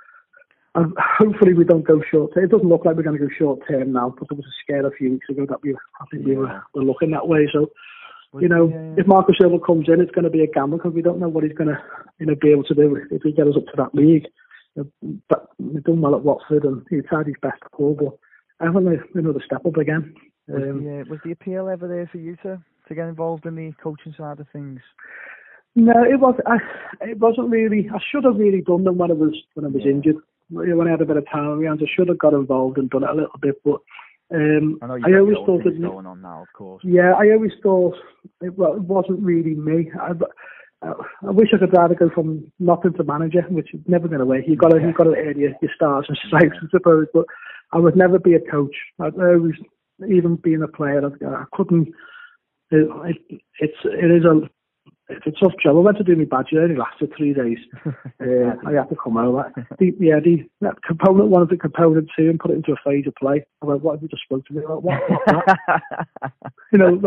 um, 0.74 0.94
hopefully 0.98 1.52
we 1.54 1.64
don't 1.64 1.86
go 1.86 2.00
short. 2.10 2.32
term. 2.34 2.44
It 2.44 2.50
doesn't 2.50 2.68
look 2.68 2.84
like 2.84 2.96
we're 2.96 3.02
going 3.02 3.18
to 3.18 3.26
go 3.26 3.32
short 3.38 3.60
term 3.68 3.92
now, 3.92 4.14
but 4.18 4.28
there 4.28 4.36
was 4.36 4.46
a 4.46 4.56
scare 4.62 4.86
a 4.86 4.90
few 4.90 5.10
weeks 5.12 5.28
ago 5.28 5.46
that 5.48 5.62
we 5.62 5.74
I 5.74 6.04
think 6.10 6.26
we 6.26 6.36
were, 6.36 6.62
were 6.74 6.84
looking 6.84 7.10
that 7.10 7.28
way. 7.28 7.48
So 7.52 7.70
you 8.40 8.48
know, 8.48 8.68
uh, 8.68 9.00
if 9.00 9.06
Marcus 9.06 9.36
Silva 9.38 9.58
comes 9.60 9.88
in, 9.88 10.00
it's 10.00 10.10
going 10.12 10.24
to 10.24 10.30
be 10.30 10.42
a 10.42 10.46
gamble 10.46 10.78
because 10.78 10.94
we 10.94 11.02
don't 11.02 11.20
know 11.20 11.28
what 11.28 11.44
he's 11.44 11.52
going 11.52 11.68
to 11.68 11.78
you 12.18 12.26
know 12.26 12.34
be 12.34 12.50
able 12.50 12.64
to 12.64 12.74
do 12.74 12.96
if 13.10 13.22
he 13.22 13.32
get 13.32 13.46
us 13.46 13.56
up 13.56 13.66
to 13.66 13.76
that 13.76 13.94
league. 13.94 14.26
Uh, 14.78 14.84
But 15.28 15.48
we've 15.58 15.84
done 15.84 16.00
well 16.00 16.14
at 16.14 16.22
Watford 16.22 16.64
and 16.64 16.86
he 16.88 17.00
tried 17.02 17.26
his 17.26 17.36
best 17.42 17.60
to 17.62 17.68
pull, 17.76 17.94
but 17.94 18.16
I 18.60 18.70
want 18.70 18.88
another 19.14 19.42
step 19.44 19.66
up 19.66 19.76
again. 19.76 20.14
was, 20.48 20.62
Um, 20.62 20.84
the, 20.84 21.00
uh, 21.00 21.04
was 21.10 21.20
the 21.24 21.32
appeal 21.32 21.68
ever 21.68 21.86
there 21.86 22.08
for 22.10 22.18
you 22.18 22.36
to, 22.36 22.62
to 22.88 22.94
get 22.94 23.08
involved 23.08 23.44
in 23.44 23.54
the 23.54 23.72
coaching 23.82 24.14
side 24.16 24.40
of 24.40 24.46
things? 24.50 24.80
No, 25.74 25.92
it 26.04 26.20
was. 26.20 26.34
I, 26.46 26.56
it 27.02 27.18
wasn't 27.18 27.50
really. 27.50 27.90
I 27.92 27.98
should 28.10 28.24
have 28.24 28.36
really 28.36 28.60
done 28.62 28.84
them 28.84 28.98
when 28.98 29.10
I 29.10 29.14
was 29.14 29.34
when 29.54 29.66
I 29.66 29.68
was 29.68 29.82
Yeah. 29.84 29.92
injured. 29.92 30.16
When 30.52 30.86
I 30.86 30.90
had 30.90 31.00
a 31.00 31.06
bit 31.06 31.16
of 31.16 31.24
time 31.30 31.48
on 31.48 31.62
my 31.62 31.68
hands, 31.68 31.80
I 31.82 31.90
should 31.94 32.08
have 32.08 32.18
got 32.18 32.34
involved 32.34 32.78
and 32.78 32.90
done 32.90 33.04
it 33.04 33.10
a 33.10 33.14
little 33.14 33.38
bit. 33.40 33.56
But 33.64 33.80
um, 34.34 34.78
I 34.82 34.86
know 34.86 34.98
I 35.04 35.18
always 35.18 35.36
thought 35.46 35.64
that. 35.64 35.80
going 35.80 36.06
on 36.06 36.22
now, 36.22 36.42
of 36.42 36.52
course. 36.52 36.82
Yeah, 36.84 37.12
I 37.12 37.32
always 37.32 37.52
thought 37.62 37.94
it, 38.40 38.56
well, 38.56 38.74
it 38.74 38.82
wasn't 38.82 39.20
really 39.20 39.54
me. 39.54 39.90
I, 40.00 40.12
I, 40.82 40.92
I 41.26 41.30
wish 41.30 41.48
I 41.54 41.58
could 41.58 41.72
rather 41.76 41.94
go 41.94 42.10
from 42.10 42.50
nothing 42.58 42.92
to 42.94 43.04
manager, 43.04 43.42
which 43.48 43.72
is 43.74 43.80
never 43.86 44.08
going 44.08 44.20
to 44.20 44.26
work. 44.26 44.44
You've 44.46 44.58
got 44.58 44.70
to 44.70 44.80
you've 44.80 44.94
got 44.96 45.04
to 45.04 45.16
earn 45.16 45.38
your, 45.38 45.52
your 45.60 45.70
stars 45.74 46.06
and 46.08 46.18
stripes, 46.26 46.56
I 46.62 46.66
suppose. 46.70 47.06
But 47.12 47.26
I 47.72 47.78
would 47.78 47.96
never 47.96 48.18
be 48.18 48.34
a 48.34 48.40
coach. 48.40 48.74
I 49.00 49.06
always, 49.06 49.54
even 50.06 50.36
being 50.36 50.62
a 50.62 50.68
player, 50.68 51.02
I, 51.04 51.26
I 51.26 51.44
couldn't. 51.52 51.88
It, 52.70 52.88
it, 53.30 53.40
it's 53.60 53.78
it 53.84 54.10
is 54.10 54.24
a 54.24 54.48
it's 55.16 55.26
a 55.26 55.40
tough 55.40 55.52
job. 55.62 55.76
I 55.76 55.80
went 55.80 55.98
to 55.98 56.04
do 56.04 56.16
my 56.16 56.24
badge. 56.24 56.48
It 56.52 56.58
only 56.58 56.76
lasted 56.76 57.12
three 57.16 57.34
days. 57.34 57.58
Uh, 58.22 58.54
I 58.64 58.72
had 58.74 58.88
to 58.88 58.94
come 59.02 59.16
over. 59.16 59.52
The, 59.80 59.92
yeah, 59.98 60.20
the 60.22 60.44
that 60.60 60.80
component 60.86 61.28
one 61.30 61.42
of 61.42 61.48
the 61.48 61.56
component 61.56 62.08
two 62.16 62.30
and 62.30 62.38
put 62.38 62.52
it 62.52 62.54
into 62.54 62.70
a 62.72 62.76
phase 62.84 63.04
of 63.08 63.14
play. 63.16 63.44
I 63.60 63.66
went, 63.66 63.82
what 63.82 63.94
have 63.96 64.02
you 64.02 64.08
just 64.08 64.22
spoke 64.22 64.46
to 64.46 64.52
me 64.54 64.62
about? 64.64 64.84
What, 64.84 65.00
what, 65.10 65.26
what? 65.26 66.32
you 66.72 66.78
know, 66.78 67.02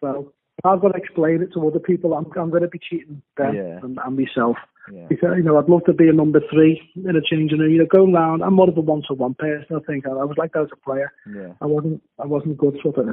well, 0.00 0.32
I've 0.64 0.80
got 0.80 0.92
to 0.92 0.98
explain 0.98 1.42
it 1.42 1.52
to 1.52 1.66
other 1.68 1.80
people. 1.80 2.14
I'm, 2.14 2.24
I'm 2.40 2.48
going 2.48 2.62
to 2.62 2.68
be 2.68 2.78
cheating 2.78 3.20
them 3.36 3.54
Yeah. 3.54 3.78
and, 3.82 3.98
and 4.02 4.16
myself. 4.16 4.56
yeah. 4.90 5.04
Because, 5.10 5.34
you 5.36 5.42
know, 5.42 5.58
I'd 5.58 5.68
love 5.68 5.84
to 5.84 5.92
be 5.92 6.08
a 6.08 6.12
number 6.14 6.40
three 6.50 6.80
in 6.96 7.14
a 7.14 7.20
changing 7.20 7.58
room. 7.58 7.70
You 7.72 7.80
know, 7.80 7.86
going 7.86 8.14
round. 8.14 8.42
I'm 8.42 8.54
more 8.54 8.70
of 8.70 8.76
a 8.78 8.80
one-to-one 8.80 9.34
person. 9.34 9.76
I 9.76 9.80
think 9.86 10.06
I, 10.06 10.10
I 10.12 10.24
was 10.24 10.36
like 10.38 10.52
that 10.54 10.62
as 10.62 10.68
a 10.72 10.76
player. 10.84 11.12
Yeah. 11.30 11.52
I 11.60 11.66
wasn't. 11.66 12.02
I 12.18 12.24
wasn't 12.26 12.56
good 12.56 12.78
sort 12.82 12.96
of 12.96 13.06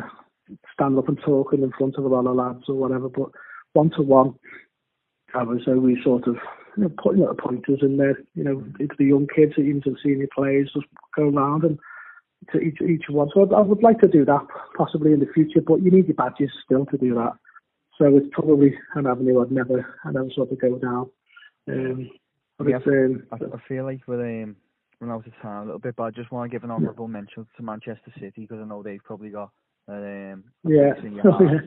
stand 0.74 0.98
up 0.98 1.10
and 1.10 1.20
talking 1.26 1.64
in 1.64 1.72
front 1.78 1.96
of 1.98 2.06
a 2.06 2.08
lot 2.08 2.28
of 2.28 2.36
lads 2.36 2.64
or 2.70 2.76
whatever. 2.76 3.10
But 3.10 3.32
one-to-one, 3.76 4.34
I 5.34 5.44
was 5.44 5.62
always 5.68 5.98
sort 6.04 6.28
of 6.28 6.36
you 6.78 6.84
know, 6.84 6.92
putting 7.02 7.20
little 7.20 7.36
pointers 7.36 7.80
in 7.82 7.98
there. 7.98 8.18
You 8.34 8.44
know, 8.44 8.64
into 8.80 8.96
the 8.98 9.06
young 9.06 9.28
kids, 9.34 9.54
even 9.58 9.82
to 9.84 9.92
the 9.92 9.98
senior 10.04 10.28
players, 10.34 10.72
just 10.74 10.88
go 11.16 11.30
around 11.30 11.64
and 11.64 11.80
to 12.52 12.60
each 12.60 12.82
each 12.82 13.06
one. 13.10 13.30
So 13.34 13.48
I, 13.50 13.60
I 13.60 13.62
would 13.62 13.84
like 13.84 14.00
to 14.02 14.08
do 14.08 14.26
that 14.26 14.48
possibly 14.78 15.14
in 15.14 15.20
the 15.20 15.28
future, 15.34 15.62
but 15.62 15.82
you 15.82 15.92
need 15.92 16.08
your 16.08 16.16
badges 16.16 16.52
still 16.64 16.86
to 16.88 16.98
do 16.98 17.16
that. 17.16 17.34
So 17.98 18.16
it's 18.18 18.28
probably 18.32 18.76
an 18.96 19.08
avenue 19.08 19.42
I'd 19.42 19.52
never, 19.52 19.86
I'd 20.04 20.14
never 20.14 20.30
sort 20.36 20.52
of 20.52 20.60
go 20.60 20.78
down. 20.78 21.10
Um, 21.70 22.10
but 22.58 22.68
Yeah, 22.68 22.78
it's, 22.78 22.88
um, 22.88 23.24
I, 23.32 23.56
I 23.56 23.68
feel 23.68 23.86
like 23.86 24.02
we're 24.08 24.44
um, 24.44 24.56
run 25.00 25.12
out 25.12 25.28
of 25.28 25.34
time 25.42 25.64
a 25.64 25.66
little 25.66 25.80
bit, 25.80 25.96
but 25.96 26.04
I 26.04 26.12
just 26.12 26.32
want 26.32 26.50
to 26.50 26.56
give 26.56 26.64
an 26.64 26.72
honourable 26.72 27.08
mention 27.08 27.48
to 27.56 27.64
Manchester 27.64 28.12
City 28.16 28.34
because 28.42 28.60
I 28.62 28.66
know 28.66 28.84
they've 28.84 29.04
probably 29.04 29.30
got 29.30 29.52
um, 29.88 30.44
yeah, 30.66 30.94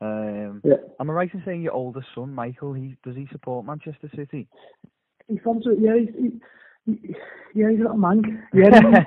place 0.00 0.10
in 0.10 0.34
your 0.34 0.44
heart. 0.44 0.50
Um, 0.50 0.60
yeah. 0.64 0.76
am 0.98 1.10
I 1.10 1.12
right 1.12 1.34
in 1.34 1.42
saying 1.44 1.62
your 1.62 1.72
oldest 1.72 2.08
son, 2.14 2.34
Michael, 2.34 2.74
he 2.74 2.96
does 3.04 3.16
he 3.16 3.26
support 3.32 3.66
Manchester 3.66 4.10
City? 4.14 4.48
He's 5.28 5.38
from, 5.42 5.60
yeah, 5.78 5.96
he's, 5.98 6.08
he, 6.18 6.40
he, 6.86 7.14
yeah, 7.54 7.70
he's 7.70 7.80
a 7.80 7.82
little 7.82 7.96
man. 7.96 8.46
Yeah, 8.54 9.04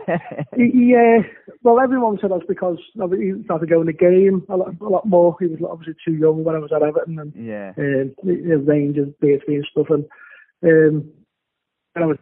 he, 0.55 0.69
he, 0.71 0.95
uh, 0.95 1.23
well, 1.63 1.79
everyone 1.79 2.17
said 2.21 2.31
that's 2.31 2.45
because 2.47 2.77
he 2.93 3.33
started 3.45 3.69
going 3.69 3.87
to 3.87 3.91
the 3.91 3.97
game 3.97 4.43
a 4.49 4.55
lot, 4.55 4.75
a 4.79 4.89
lot 4.89 5.05
more. 5.05 5.35
He 5.39 5.47
was 5.47 5.59
obviously 5.69 5.95
too 6.05 6.13
young 6.13 6.43
when 6.43 6.55
I 6.55 6.59
was 6.59 6.71
at 6.73 6.83
Everton 6.83 7.19
and 7.19 7.33
yeah, 7.35 7.73
um, 7.77 8.15
the 8.23 8.63
Rangers, 8.65 9.09
PSV 9.21 9.47
and 9.47 9.67
stuff. 9.71 9.87
And 9.89 10.05
um, 10.63 11.11
when 11.93 12.03
I 12.03 12.05
was 12.05 12.17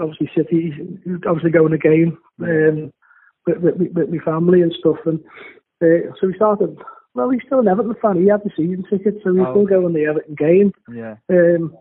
obviously 0.00 0.30
City, 0.36 0.72
he 1.04 1.10
was 1.10 1.20
obviously 1.26 1.50
going 1.50 1.72
to 1.72 1.78
game 1.78 2.18
um, 2.42 2.92
with, 3.46 3.58
with, 3.58 3.76
with, 3.76 3.92
with 3.92 4.08
my 4.10 4.18
family 4.24 4.62
and 4.62 4.74
stuff. 4.78 4.96
And 5.06 5.20
uh, 5.82 6.12
so 6.20 6.26
we 6.28 6.34
started. 6.34 6.76
Well, 7.18 7.30
he's 7.30 7.42
still 7.46 7.58
an 7.60 7.68
Everton 7.68 7.96
fan. 8.00 8.22
He 8.22 8.28
had 8.28 8.42
the 8.44 8.50
season 8.56 8.84
ticket, 8.88 9.16
so 9.24 9.34
he 9.34 9.40
Oh, 9.40 9.50
still 9.52 9.62
okay. 9.62 9.74
going 9.74 9.92
to 9.92 9.98
the 9.98 10.06
Everton 10.06 10.34
game. 10.36 10.72
yeah, 10.94 11.16
Um, 11.28 11.76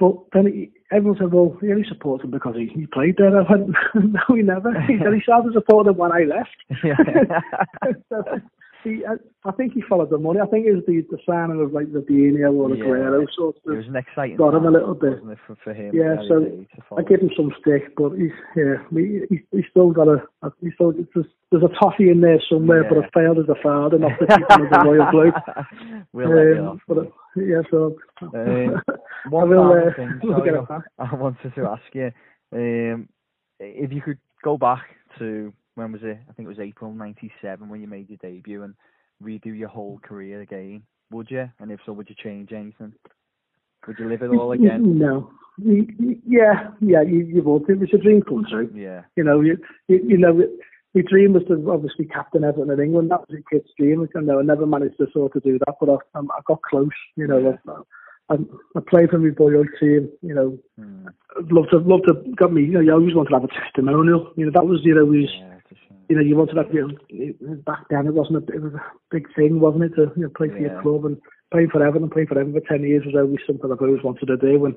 but 0.00 0.16
then 0.32 0.46
he, 0.46 0.72
everyone 0.90 1.16
said, 1.18 1.32
well, 1.32 1.56
he 1.60 1.70
only 1.70 1.84
supports 1.88 2.24
him 2.24 2.32
because 2.32 2.56
he, 2.56 2.66
he 2.66 2.86
played 2.86 3.14
there. 3.16 3.36
I 3.38 3.42
went, 3.50 3.68
no, 3.94 4.20
he 4.34 4.42
never. 4.42 4.72
He 4.82 4.98
said 4.98 5.14
he 5.14 5.20
started 5.22 5.52
supporting 5.52 5.92
him 5.92 5.98
when 5.98 6.10
I 6.10 6.24
left. 6.24 6.56
yeah. 6.82 6.96
so, 8.08 8.40
He, 8.84 9.02
I, 9.06 9.14
I 9.48 9.52
think 9.52 9.72
he 9.72 9.82
followed 9.88 10.10
the 10.10 10.18
money. 10.18 10.40
I 10.40 10.46
think 10.46 10.66
it 10.66 10.72
was 10.74 10.84
the, 10.86 11.00
the 11.10 11.18
signing 11.26 11.60
of 11.60 11.72
like 11.72 11.90
the 11.92 12.02
Dino 12.02 12.52
or 12.52 12.68
the 12.68 12.76
Yeah. 12.76 12.84
Guerrero 12.84 13.26
sort 13.34 13.56
It 13.64 13.70
of. 13.70 13.76
was 13.78 13.86
an 13.86 13.96
exciting 13.96 14.36
got 14.36 14.54
him 14.54 14.66
a 14.66 14.70
little 14.70 14.94
bit. 14.94 15.14
it, 15.24 15.38
for, 15.46 15.56
for 15.64 15.72
him? 15.72 15.94
Yeah, 15.94 16.16
so 16.28 16.40
his 16.40 16.52
age 16.60 16.68
to 16.90 16.94
I 16.96 17.02
give 17.02 17.20
him 17.20 17.30
some 17.36 17.50
stick, 17.60 17.96
but 17.96 18.10
he's 18.12 18.30
yeah, 18.56 18.74
he, 18.92 19.20
he, 19.30 19.40
he's 19.50 19.64
still 19.70 19.90
got 19.90 20.08
a. 20.08 20.22
He's 20.60 20.74
still 20.74 20.92
there's, 20.92 21.26
there's 21.50 21.64
a 21.64 21.74
toffee 21.80 22.10
in 22.10 22.20
there 22.20 22.40
somewhere, 22.48 22.84
but 22.84 22.98
Yeah. 22.98 23.06
I 23.06 23.10
failed 23.18 23.38
as 23.38 23.48
a 23.48 23.60
father, 23.62 23.98
not 23.98 24.18
to 24.20 24.26
keep 24.26 24.50
him 24.50 24.66
as 24.66 24.72
a 24.72 24.84
royal 24.84 25.10
bloke. 25.10 25.34
we'll 26.12 26.28
let 26.34 26.44
you 26.56 26.60
Um, 26.60 26.68
off. 26.68 26.80
but 26.86 26.98
uh, 26.98 27.02
yeah, 27.36 27.62
so 27.70 27.96
Um, 28.22 28.82
I 29.40 29.44
will. 29.44 29.72
Uh, 29.72 29.94
thing, 29.96 30.20
sorry, 30.22 30.50
I- 30.98 31.04
I 31.04 31.14
wanted 31.14 31.54
to 31.54 31.64
ask 31.66 31.82
you, 31.94 32.12
um, 32.52 33.08
if 33.58 33.92
you 33.92 34.02
could 34.02 34.18
go 34.42 34.58
back 34.58 34.82
to 35.18 35.52
when 35.74 35.92
was 35.92 36.02
it? 36.02 36.18
I 36.28 36.32
think 36.32 36.46
it 36.46 36.48
was 36.48 36.60
April 36.60 36.92
'97 36.92 37.68
when 37.68 37.80
you 37.80 37.86
made 37.88 38.08
your 38.08 38.18
debut 38.18 38.62
and 38.62 38.74
redo 39.22 39.56
your 39.56 39.68
whole 39.68 39.98
career 40.02 40.40
again. 40.40 40.82
Would 41.10 41.30
you? 41.30 41.50
And 41.60 41.70
if 41.70 41.80
so, 41.86 41.92
would 41.92 42.08
you 42.08 42.16
change 42.22 42.52
anything? 42.52 42.92
Would 43.86 43.98
you 43.98 44.08
live 44.08 44.22
it 44.22 44.28
all 44.30 44.52
again? 44.52 44.98
No. 44.98 45.30
Yeah, 45.56 46.70
yeah, 46.80 47.02
you, 47.02 47.24
you 47.26 47.40
would. 47.42 47.70
It 47.70 47.78
was 47.78 47.88
a 47.94 47.98
dream 47.98 48.22
come 48.22 48.44
true. 48.50 48.68
Yeah. 48.74 49.02
You 49.14 49.22
know, 49.22 49.40
you, 49.40 49.56
you, 49.86 50.00
you 50.04 50.18
know, 50.18 50.42
my 50.94 51.02
dream 51.08 51.32
was 51.32 51.44
to 51.46 51.70
obviously 51.70 52.06
captain 52.06 52.42
Everton 52.42 52.70
in 52.72 52.80
England. 52.80 53.12
That 53.12 53.20
was 53.20 53.38
a 53.38 53.54
kid's 53.54 53.70
dream. 53.78 54.08
You 54.12 54.20
know, 54.22 54.40
I 54.40 54.42
never 54.42 54.66
managed 54.66 54.96
to 54.98 55.06
sort 55.12 55.36
of 55.36 55.44
do 55.44 55.60
that, 55.60 55.74
but 55.78 55.90
I, 55.90 56.18
um, 56.18 56.28
I 56.36 56.40
got 56.46 56.60
close. 56.62 56.88
You 57.14 57.28
know, 57.28 57.38
Yeah. 57.66 57.72
I, 58.30 58.34
I, 58.34 58.36
I 58.76 58.80
played 58.88 59.10
for 59.10 59.18
my 59.18 59.30
boyhood 59.30 59.68
team. 59.78 60.10
You 60.22 60.34
know. 60.34 60.58
I'd 61.38 61.52
love 61.52 61.66
to, 61.70 61.78
love 61.78 62.02
to 62.08 62.14
got 62.34 62.52
me. 62.52 62.62
You 62.62 62.72
know, 62.72 62.80
you 62.80 62.92
always 62.92 63.14
wanted 63.14 63.30
to 63.30 63.34
have 63.36 63.44
a 63.44 63.48
testimonial. 63.48 64.32
You 64.36 64.46
know, 64.46 64.52
that 64.54 64.66
was, 64.66 64.80
you 64.82 64.94
know, 64.96 65.04
was, 65.04 65.18
Yeah, 65.18 65.20
it's 65.20 65.32
a 65.34 65.38
shame. 65.38 65.53
You 66.08 66.16
know, 66.16 66.22
you 66.22 66.36
wanted 66.36 66.54
to 66.54 66.62
have, 66.62 66.74
you 66.74 66.96
know, 67.40 67.54
back 67.66 67.84
then 67.90 68.06
it 68.06 68.14
wasn't 68.14 68.48
a, 68.48 68.52
it 68.54 68.62
was 68.62 68.74
a 68.74 68.82
big 69.10 69.26
thing, 69.34 69.60
wasn't 69.60 69.84
it, 69.84 69.94
to 69.96 70.12
you 70.16 70.22
know, 70.24 70.30
play 70.36 70.48
for 70.48 70.58
Yeah. 70.58 70.72
your 70.72 70.82
club 70.82 71.04
and 71.06 71.16
playing 71.52 71.70
for 71.70 71.84
Everton, 71.86 72.10
playing 72.10 72.28
for 72.28 72.38
Everton 72.38 72.60
for 72.60 72.66
ten 72.68 72.82
years 72.86 73.04
was 73.06 73.14
always 73.16 73.38
something 73.46 73.70
I've 73.70 73.80
always 73.80 74.02
wanted 74.02 74.26
to 74.26 74.36
do. 74.36 74.64
And 74.66 74.74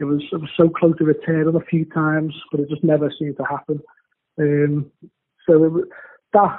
it 0.00 0.04
was, 0.04 0.22
it 0.32 0.40
was 0.40 0.50
so 0.56 0.68
close 0.68 0.96
to 0.98 1.04
returning 1.04 1.54
a 1.54 1.60
few 1.64 1.84
times, 1.86 2.34
but 2.50 2.60
it 2.60 2.68
just 2.68 2.84
never 2.84 3.12
seemed 3.18 3.36
to 3.38 3.44
happen. 3.44 3.80
Um, 4.38 4.90
so 5.48 5.64
it, 5.64 5.72
was- 5.72 5.88
that 6.34 6.58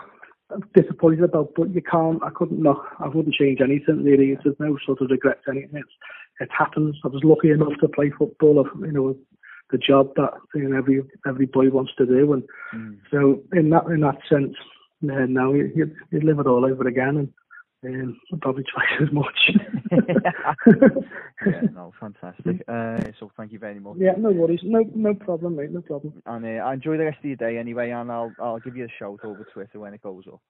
I'm 0.52 0.64
disappointed 0.76 1.23
about, 1.23 1.52
but 1.56 1.73
you 1.76 1.81
can't. 1.81 2.23
I 2.23 2.30
couldn't 2.31 2.61
not. 2.61 2.84
I 2.99 3.07
wouldn't 3.07 3.36
change 3.36 3.61
anything 3.61 4.03
really. 4.03 4.36
There's 4.44 4.56
no 4.60 4.77
sort 4.84 4.99
of 5.02 5.11
regrets 5.11 5.41
anything. 5.48 5.69
It's, 5.77 5.90
it 6.40 6.49
happens. 6.57 6.95
I 7.03 7.10
was 7.10 7.23
lucky 7.23 7.52
enough 7.52 7.73
to 7.81 7.88
play 7.88 8.10
football. 8.18 8.60
Of 8.60 8.68
you 8.81 8.91
know 8.91 9.15
the 9.71 9.77
job 9.77 10.11
that 10.15 10.31
you 10.55 10.67
know, 10.69 10.77
every 10.77 11.01
every 11.27 11.45
boy 11.45 11.69
wants 11.69 11.93
to 11.97 12.05
do, 12.05 12.33
and 12.33 12.43
Hmm. 12.71 12.93
so 13.11 13.41
in 13.53 13.69
that 13.71 13.85
in 13.85 14.01
that 14.01 14.17
sense, 14.27 14.55
uh, 15.03 15.25
now 15.27 15.53
you 15.53 15.71
you 15.75 15.95
you 16.11 16.21
live 16.21 16.39
it 16.39 16.47
all 16.47 16.65
over 16.65 16.87
again, 16.87 17.31
and 17.83 18.01
um, 18.11 18.39
probably 18.41 18.63
twice 18.63 19.01
as 19.01 19.11
much. 19.11 19.39
yeah, 21.45 21.61
no, 21.73 21.93
fantastic. 21.99 22.63
Uh, 22.67 23.11
so 23.19 23.31
thank 23.37 23.51
you 23.51 23.59
very 23.59 23.79
much. 23.79 23.97
yeah, 23.99 24.13
no 24.17 24.31
worries, 24.31 24.61
no 24.63 24.83
no 24.95 25.13
problem, 25.13 25.55
mate, 25.55 25.71
no 25.71 25.81
problem. 25.81 26.21
And 26.25 26.45
uh, 26.45 26.63
I 26.63 26.73
enjoy 26.73 26.97
the 26.97 27.05
rest 27.05 27.19
of 27.19 27.25
your 27.25 27.35
day 27.37 27.57
anyway, 27.57 27.91
and 27.91 28.11
I'll 28.11 28.35
I'll 28.39 28.59
give 28.59 28.75
you 28.75 28.85
a 28.85 28.89
shout 28.99 29.19
over 29.23 29.43
Twitter 29.43 29.79
when 29.79 29.93
it 29.93 30.01
goes 30.01 30.25
up. 30.31 30.41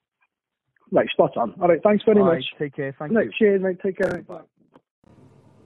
Right, 0.91 1.07
spot 1.09 1.37
on. 1.37 1.53
All 1.61 1.67
right, 1.67 1.79
thanks 1.83 2.03
very 2.03 2.19
All 2.19 2.25
much. 2.25 2.35
right, 2.35 2.45
take 2.57 2.75
care. 2.75 2.95
Thank 2.97 3.11
No, 3.13 3.21
you. 3.21 3.31
cheers, 3.37 3.61
mate. 3.61 3.77
Take 3.83 3.97
care. 3.97 4.21
Bye. 4.23 4.41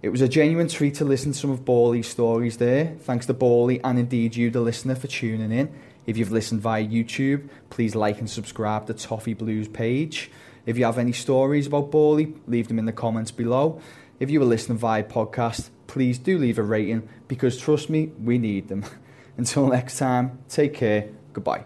It 0.04 0.10
was 0.10 0.20
a 0.20 0.28
genuine 0.28 0.68
treat 0.68 0.96
to 0.96 1.06
listen 1.06 1.32
to 1.32 1.38
some 1.38 1.50
of 1.50 1.64
Bally's 1.64 2.10
stories 2.10 2.58
there. 2.58 2.98
Thanks 3.00 3.26
to 3.28 3.34
Bally 3.34 3.80
and 3.86 3.98
indeed 3.98 4.36
you, 4.36 4.50
the 4.52 4.60
listener, 4.60 4.96
for 4.96 5.08
tuning 5.08 5.54
in. 5.54 5.74
If 6.06 6.18
you've 6.18 6.30
listened 6.30 6.60
via 6.60 6.86
YouTube, 6.86 7.48
please 7.70 7.96
like 7.96 8.20
and 8.20 8.30
subscribe 8.30 8.86
to 8.88 8.94
Toffee 8.94 9.34
Blues 9.34 9.70
page. 9.70 10.30
If 10.66 10.78
you 10.78 10.84
have 10.84 10.98
any 10.98 11.14
stories 11.14 11.68
about 11.68 11.90
Bally, 11.90 12.36
leave 12.48 12.68
them 12.68 12.80
in 12.80 12.86
the 12.86 12.92
comments 12.92 13.32
below. 13.32 13.82
If 14.20 14.30
you 14.30 14.42
were 14.42 14.46
listening 14.46 14.78
via 14.78 15.06
podcast, 15.06 15.70
please 15.88 16.18
do 16.18 16.38
leave 16.38 16.60
a 16.60 16.64
rating 16.64 17.08
because 17.30 17.58
trust 17.58 17.90
me, 17.90 18.12
we 18.22 18.38
need 18.38 18.68
them. 18.68 18.84
Until 19.38 19.68
next 19.68 19.98
time, 19.98 20.40
take 20.50 20.74
care. 20.74 21.08
Goodbye. 21.32 21.64